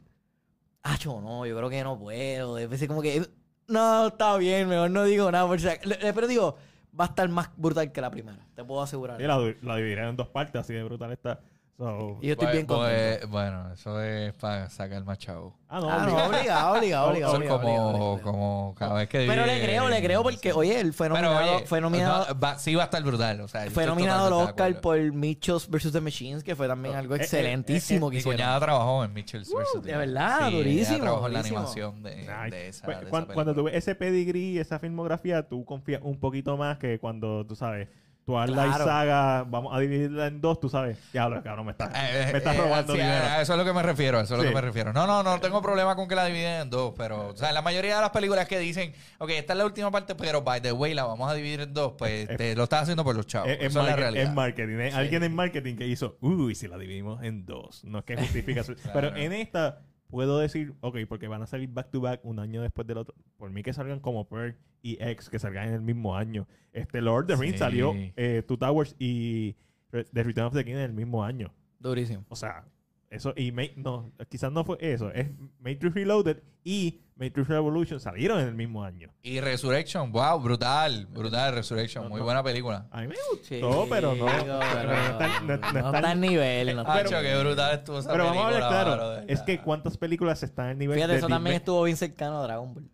ah, 0.84 0.98
yo 1.00 1.22
no, 1.22 1.46
yo 1.46 1.56
creo 1.58 1.70
que 1.70 1.84
no 1.84 2.00
puedo. 2.00 2.56
Pensé 2.70 2.88
como 2.88 3.02
que, 3.02 3.26
no, 3.68 4.08
está 4.08 4.38
bien, 4.38 4.68
mejor 4.68 4.92
no 4.92 5.04
digo 5.04 5.32
nada. 5.32 5.48
por 5.48 5.60
si 5.60 5.68
Pero 6.00 6.28
digo, 6.28 6.58
va 7.00 7.06
a 7.06 7.08
estar 7.08 7.28
más 7.30 7.50
brutal 7.56 7.92
que 7.92 8.02
la 8.02 8.10
primera, 8.10 8.40
te 8.56 8.64
puedo 8.64 8.82
asegurar. 8.82 9.18
Sí, 9.18 9.24
la, 9.24 9.38
la 9.62 9.80
en 9.80 10.16
dos 10.16 10.28
partes, 10.30 10.60
así 10.60 10.74
de 10.74 10.84
brutal 10.84 11.12
está. 11.12 11.40
So- 11.78 12.18
Y 12.24 12.28
yo 12.28 12.32
estoy 12.34 12.48
Pues- 12.48 12.54
bien 12.54 12.66
contento. 12.66 13.20
pues, 13.20 13.30
bueno, 13.30 13.72
eso 13.72 14.02
es 14.02 14.34
para 14.34 14.68
sacar 14.68 15.04
más 15.04 15.20
chavo. 15.20 15.54
ah, 15.70 15.80
no, 15.80 15.90
Ah, 15.92 15.98
no, 15.98 16.04
obligado. 16.06 16.30
obligado, 16.32 16.78
obligado, 16.78 17.08
obligado. 17.10 17.34
Son 17.34 17.48
como, 17.48 18.22
como 18.24 18.76
cada 18.80 18.94
vez 18.96 19.10
que 19.10 19.28
Pero 19.28 19.46
le 19.46 19.62
creo, 19.62 19.88
le 19.88 20.02
creo 20.02 20.24
porque, 20.24 20.54
oye, 20.54 20.80
él 20.80 20.92
fue 20.94 21.08
Pero, 21.08 21.22
nominado, 21.22 21.56
oye, 21.58 21.66
fue 21.68 21.80
nominado, 21.80 22.34
no, 22.34 22.40
va- 22.40 22.58
sí 22.58 22.74
va 22.74 22.82
a 22.82 22.86
estar 22.86 23.04
brutal. 23.04 23.42
O 23.42 23.48
sea, 23.48 23.62
fue 23.62 23.68
estoy 23.84 23.86
nominado 23.86 24.26
al 24.26 24.34
Oscar 24.48 24.82
por 24.82 24.98
Mitchells 25.00 25.70
vs. 25.70 25.92
The 25.92 26.02
Machines, 26.02 26.44
que 26.44 26.56
fue 26.56 26.68
también 26.68 26.96
algo 26.96 27.14
Eh, 27.14 27.20
eh, 27.20 27.22
excelentísimo 27.22 28.08
eh, 28.08 28.10
que 28.10 28.14
Mi 28.16 28.20
hicieron. 28.22 28.38
cuñada 28.38 28.60
trabajó 28.60 29.04
en 29.04 29.14
Mitchell's 29.14 29.48
vs. 29.54 29.84
de 29.84 29.98
verdad, 29.98 30.50
Sí, 30.50 30.56
durísimo, 30.58 30.96
Ella 30.96 31.04
trabajó 31.04 31.28
en 31.28 31.34
la 31.34 31.40
animación 31.42 32.02
de, 32.02 32.16
Nice. 32.16 32.50
de 32.56 32.68
esa, 32.70 32.86
Pues, 32.86 33.00
de 33.02 33.08
esa 33.08 33.26
cuando, 33.36 33.54
tú 33.54 33.64
ves 33.66 33.76
ese 33.76 33.94
pedigree, 33.94 34.60
esa 34.60 34.80
filmografía, 34.80 35.44
tú 35.48 35.64
confías 35.64 36.02
un 36.04 36.18
poquito 36.20 36.58
más 36.58 36.80
que 36.80 36.98
cuando 36.98 37.46
tú 37.46 37.56
sabes, 37.56 37.88
Arla 38.36 38.64
Claro. 38.66 38.86
Saga, 38.86 39.44
vamos 39.48 39.76
a 39.76 39.80
dividirla 39.80 40.28
en 40.28 40.42
dos, 40.42 40.60
tú 40.60 40.68
sabes. 40.70 40.98
Diablo, 41.14 41.42
cabrón, 41.44 41.66
me 41.68 41.72
estás, 41.72 41.90
Eh, 41.96 42.30
me 42.32 42.38
estás 42.40 42.56
eh, 42.56 42.60
robando 42.62 42.94
sí, 42.94 43.00
dinero. 43.00 43.26
a 43.26 43.42
eso 43.42 43.54
es 43.54 43.60
lo 43.60 43.64
que 43.66 43.74
me 43.74 43.84
refiero, 43.84 44.20
eso 44.20 44.34
es 44.34 44.38
lo 44.38 44.44
Sí. 44.44 44.50
que 44.50 44.56
me 44.56 44.62
refiero. 44.62 44.92
No, 44.92 45.06
no, 45.08 45.22
no 45.24 45.40
tengo 45.40 45.62
problema 45.62 45.96
con 45.96 46.08
que 46.08 46.16
la 46.16 46.26
dividen 46.26 46.62
en 46.62 46.70
dos, 46.70 46.94
pero, 46.98 47.30
o 47.30 47.36
sea, 47.38 47.52
la 47.54 47.62
mayoría 47.62 47.96
de 47.96 48.02
las 48.02 48.10
películas 48.10 48.48
que 48.48 48.58
dicen, 48.60 48.94
ok, 49.20 49.30
esta 49.30 49.54
es 49.54 49.60
la 49.60 49.66
última 49.66 49.92
parte, 49.92 50.16
pero 50.16 50.42
by 50.42 50.60
the 50.62 50.72
way, 50.72 50.94
la 50.94 51.04
vamos 51.06 51.30
a 51.32 51.34
dividir 51.36 51.62
en 51.62 51.74
dos, 51.74 51.94
pues 51.98 52.30
Eh, 52.30 52.36
te 52.36 52.56
lo 52.56 52.64
estás 52.64 52.82
haciendo 52.84 53.04
por 53.04 53.16
los 53.16 53.28
chavos. 53.28 53.50
Es, 53.50 53.60
es 53.60 53.66
Eso 53.68 53.82
es 53.82 53.86
la 53.88 53.96
realidad. 53.96 54.24
es 54.26 54.34
marketing. 54.34 54.78
Es 54.80 54.94
Sí. 54.94 55.00
alguien 55.00 55.24
en 55.24 55.36
marketing 55.36 55.76
que 55.76 55.88
hizo, 55.88 56.18
uy, 56.22 56.56
si 56.56 56.68
la 56.68 56.78
dividimos 56.78 57.24
en 57.24 57.46
dos. 57.46 57.84
No 57.86 58.00
es 58.00 58.06
que 58.06 58.18
justifica 58.18 58.64
su- 58.64 58.76
Claro. 58.76 58.92
Pero 58.94 59.16
en 59.16 59.34
esta 59.34 59.80
puedo 60.10 60.40
decir, 60.40 60.74
ok, 60.82 60.98
porque 61.08 61.28
van 61.28 61.42
a 61.42 61.48
salir 61.48 61.70
back 61.70 61.90
to 61.92 62.02
back 62.02 62.22
un 62.24 62.40
año 62.40 62.62
después 62.62 62.88
del 62.88 62.98
otro. 62.98 63.16
Por 63.38 63.50
mí 63.52 63.64
que 63.64 63.74
salgan 63.74 64.00
como 64.00 64.28
Pearl 64.28 64.56
y 64.82 64.98
X, 65.02 65.30
que 65.30 65.40
salgan 65.40 65.68
en 65.70 65.74
el 65.76 65.82
mismo 65.82 66.16
año. 66.16 66.48
Este 66.74 67.02
Lord 67.02 67.24
of 67.24 67.28
the 67.28 67.36
Rings 67.36 67.54
Sí. 67.56 67.60
salió 67.60 67.94
eh, 67.96 68.44
Two 68.48 68.58
Towers 68.58 68.96
y 69.00 69.56
The 69.92 70.24
Return 70.24 70.48
of 70.48 70.54
the 70.54 70.64
King 70.66 70.74
en 70.74 70.80
el 70.80 70.94
mismo 70.94 71.24
año. 71.24 71.54
Durísimo. 71.80 72.26
O 72.30 72.36
sea, 72.36 72.66
Eso, 73.10 73.34
y 73.38 73.52
Ma- 73.54 73.64
no, 73.78 74.12
quizás 74.30 74.52
no 74.52 74.64
fue 74.66 74.78
eso. 74.82 75.10
Es 75.12 75.28
Matrix 75.60 75.94
Reloaded 75.96 76.38
y 76.66 77.00
Matrix 77.16 77.48
Revolution 77.48 78.00
salieron 78.02 78.40
en 78.42 78.50
el 78.50 78.54
mismo 78.54 78.84
año. 78.84 79.10
Y 79.24 79.40
Resurrection, 79.40 80.12
wow, 80.12 80.38
brutal, 80.42 81.06
brutal 81.08 81.54
Resurrection, 81.56 82.04
No, 82.04 82.10
muy 82.10 82.20
no. 82.20 82.26
buena 82.26 82.44
película. 82.44 82.86
A 82.92 83.02
mí 83.02 83.08
me 83.08 83.16
Sí, 83.16 83.62
gustó, 83.62 83.88
pero 83.90 84.14
no. 84.14 84.26
pero 84.26 84.60
pero 84.60 84.88
no 84.90 85.02
está- 85.12 85.28
no- 85.28 85.40
no 85.40 85.48
no 85.48 85.54
está- 85.56 85.80
está 85.98 86.12
al 86.12 86.20
nivel. 86.22 86.76
no 86.76 86.82
está- 86.82 86.94
Hacho, 86.96 87.22
qué 87.22 87.38
brutal 87.40 87.76
estuvo 87.76 88.00
esa 88.00 88.12
Pero 88.12 88.26
vamos 88.26 88.44
a 88.44 88.48
película, 88.50 88.68
hablar 88.82 88.98
claro. 88.98 89.10
de 89.26 89.34
Es 89.34 89.42
que 89.42 89.62
cuántas 89.62 89.98
películas 89.98 90.44
están 90.44 90.68
al 90.68 90.78
nivel 90.78 90.96
Fíjate, 90.96 91.14
de 91.14 91.20
eso 91.20 91.28
también 91.28 91.54
Disney? 91.54 91.58
estuvo 91.58 91.84
bien 91.84 91.96
cercano 91.98 92.40
a 92.40 92.44
Dragon 92.44 92.74
Ball. 92.74 92.90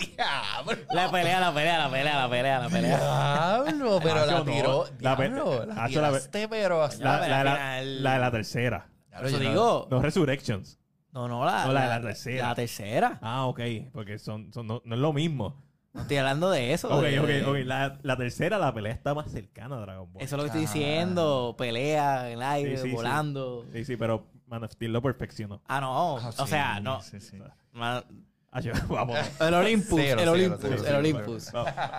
Diablo. 0.00 0.82
La 0.92 1.10
pelea, 1.10 1.40
la 1.40 1.52
pelea, 1.54 1.78
la 1.78 1.90
pelea, 1.90 2.16
la 2.18 2.30
pelea, 2.30 2.58
la 2.60 2.68
pelea. 2.68 2.98
Diablo, 2.98 4.00
pero 4.02 4.20
Hacho, 4.20 4.30
la 4.32 4.44
tiró. 4.44 4.84
La 5.00 5.16
diablo, 5.16 5.66
la 5.66 5.82
pe- 5.84 5.88
tiraste, 5.88 6.48
pero 6.48 6.82
hasta- 6.82 7.04
La, 7.04 7.18
pero 7.20 7.30
la, 7.30 7.38
al 7.40 7.44
la- 7.44 7.52
final- 7.54 8.02
la 8.02 8.12
de 8.14 8.18
la 8.20 8.30
tercera. 8.30 8.86
Eso 9.12 9.28
yo 9.28 9.38
no- 9.44 9.50
digo. 9.50 9.88
No 9.90 10.02
Resurrections. 10.02 10.78
No, 11.12 11.26
no, 11.26 11.44
la, 11.44 11.66
No, 11.66 11.72
la 11.72 11.82
de 11.82 11.88
la 11.88 12.00
tercera. 12.00 12.48
La 12.48 12.54
tercera. 12.54 13.18
Ah, 13.20 13.46
ok. 13.46 13.60
Porque 13.92 14.18
son, 14.18 14.52
son- 14.52 14.66
no, 14.66 14.80
no 14.84 14.94
es 14.94 15.00
lo 15.00 15.12
mismo. 15.12 15.60
No 15.92 16.02
estoy 16.02 16.18
hablando 16.18 16.50
de 16.50 16.72
eso. 16.72 16.88
Ok, 16.88 17.02
de- 17.02 17.18
ok, 17.18 17.48
ok. 17.48 17.56
La, 17.64 17.98
la 18.02 18.16
tercera, 18.16 18.58
la 18.58 18.72
pelea 18.72 18.92
está 18.92 19.12
más 19.12 19.28
cercana 19.30 19.76
a 19.76 19.80
Dragon 19.80 20.12
Ball. 20.12 20.22
Eso 20.22 20.36
es 20.36 20.38
lo 20.38 20.44
que 20.44 20.46
estoy 20.58 20.64
Ah. 20.64 20.72
diciendo. 20.72 21.54
Pelea 21.58 22.26
en 22.28 22.34
el 22.34 22.42
aire, 22.42 22.76
Sí, 22.76 22.82
sí, 22.84 22.88
sí. 22.90 22.94
volando. 22.94 23.66
Sí, 23.72 23.84
sí, 23.84 23.96
pero 23.96 24.28
Man 24.46 24.62
of 24.62 24.70
Steel 24.70 24.92
lo 24.92 25.02
perfeccionó. 25.02 25.60
Ah, 25.66 25.80
no. 25.80 26.18
Ah, 26.18 26.28
o 26.28 26.32
sí, 26.32 26.46
sea, 26.46 26.78
no. 26.78 27.00
sí, 27.02 27.20
sí. 27.20 27.36
Ma- 27.72 28.04
Ah, 28.52 28.60
yo- 28.60 28.72
vamos. 28.88 29.16
El 29.40 29.54
Olympus, 29.54 30.00
el 30.00 30.28
Olympus, 30.28 30.64
el. 30.84 30.94
Olympus. 30.96 31.52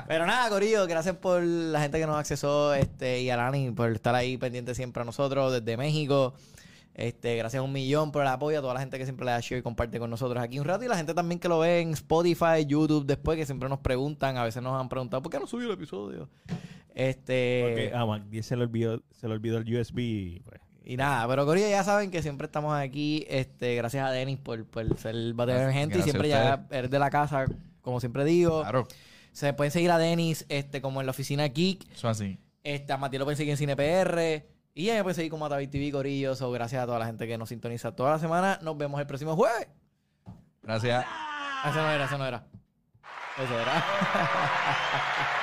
Pero 0.08 0.26
nada, 0.26 0.50
Corillo, 0.50 0.86
gracias 0.88 1.16
por 1.16 1.42
la 1.44 1.80
gente 1.82 2.00
que 2.00 2.06
nos 2.06 2.18
accesó 2.18 2.74
este, 2.74 3.22
y 3.22 3.30
a 3.30 3.38
Lani 3.38 3.72
por 3.72 3.92
estar 3.92 4.14
ahí 4.16 4.38
pendiente 4.38 4.76
siempre 4.76 5.02
a 5.02 5.06
nosotros 5.06 5.54
desde 5.54 5.78
México. 5.78 6.34
Este, 6.94 7.38
gracias 7.38 7.64
un 7.64 7.72
millón 7.72 8.12
por 8.12 8.22
el 8.22 8.28
apoyo 8.28 8.60
a 8.60 8.62
toda 8.62 8.74
la 8.74 8.82
gente 8.82 8.98
que 8.98 9.06
siempre 9.06 9.26
le 9.26 9.32
da 9.32 9.40
share 9.40 9.60
y 9.60 9.64
comparte 9.64 9.98
con 9.98 10.10
nosotros 10.10 10.44
aquí 10.44 10.60
un 10.60 10.66
rato 10.66 10.84
y 10.84 10.90
la 10.90 10.98
gente 10.98 11.14
también 11.14 11.40
que 11.40 11.48
lo 11.48 11.60
ve 11.60 11.80
en 11.80 11.92
Spotify, 11.94 12.66
YouTube 12.68 13.06
después 13.06 13.38
que 13.38 13.46
siempre 13.46 13.70
nos 13.70 13.80
preguntan, 13.80 14.36
a 14.36 14.44
veces 14.44 14.62
nos 14.62 14.80
han 14.80 14.90
preguntado 14.90 15.22
¿por 15.22 15.32
qué 15.32 15.40
no 15.40 15.48
subió 15.48 15.68
el 15.68 15.74
episodio? 15.74 16.28
Este 16.94 17.62
Porque 17.66 17.92
a 17.96 18.06
Mac 18.06 18.24
10 18.30 18.46
se 18.46 18.58
le 18.58 18.64
olvidó, 18.64 19.02
se 19.12 19.28
le 19.30 19.34
olvidó 19.34 19.58
el 19.60 19.74
USB. 19.80 20.42
pues, 20.44 20.60
y 20.84 20.98
nada, 20.98 21.28
pero 21.28 21.46
Corillo 21.46 21.68
ya 21.70 21.84
saben 21.84 22.10
que 22.12 22.22
siempre 22.22 22.46
estamos 22.46 22.74
aquí, 22.78 23.26
este, 23.30 23.76
gracias 23.76 24.06
a 24.06 24.12
Denis 24.12 24.40
por, 24.40 24.66
por 24.66 24.98
ser 24.98 25.16
el 25.16 25.34
batallón 25.34 25.64
Gracias- 25.64 25.80
gente 25.82 26.00
y 26.00 26.02
siempre 26.04 26.28
ya 26.30 26.66
eres 26.72 26.90
de 26.92 27.00
la 27.00 27.10
casa, 27.10 27.46
como 27.82 28.00
siempre 28.00 28.26
digo. 28.26 28.62
Claro, 28.62 28.88
Se 29.32 29.54
pueden 29.54 29.72
seguir 29.72 29.92
a 29.92 29.98
Denis 29.98 30.46
este, 30.50 30.82
como 30.82 31.00
en 31.00 31.06
la 31.08 31.12
oficina 31.12 31.48
Geek. 31.48 31.90
eso 31.94 32.10
así. 32.10 32.38
Este, 32.64 32.92
a 32.94 32.98
Matías 32.98 33.20
lo 33.20 33.26
pueden 33.26 33.38
seguir 33.38 33.52
en 33.52 33.58
Cine 33.58 33.76
PR. 33.76 34.46
Y 34.74 34.86
ya 34.86 34.94
me 34.96 35.04
pueden 35.04 35.16
seguir 35.16 35.32
como 35.32 35.46
a 35.46 35.50
Tavi 35.50 35.68
TV 35.68 35.92
Corillo. 35.92 36.34
So, 36.36 36.50
gracias 36.52 36.82
a 36.82 36.86
toda 36.86 36.98
la 37.00 37.06
gente 37.06 37.28
que 37.28 37.38
nos 37.38 37.50
sintoniza 37.50 37.94
toda 37.96 38.12
la 38.12 38.20
semana. 38.20 38.60
Nos 38.62 38.78
vemos 38.78 39.00
el 39.02 39.08
próximo 39.08 39.36
jueves. 39.36 39.68
Gracias. 40.64 41.06
Ese 41.68 41.76
no 41.78 41.92
era, 41.92 42.06
ese 42.06 42.18
no 42.18 42.26
era. 42.26 42.44
Ese 43.38 43.54
era. 43.54 43.84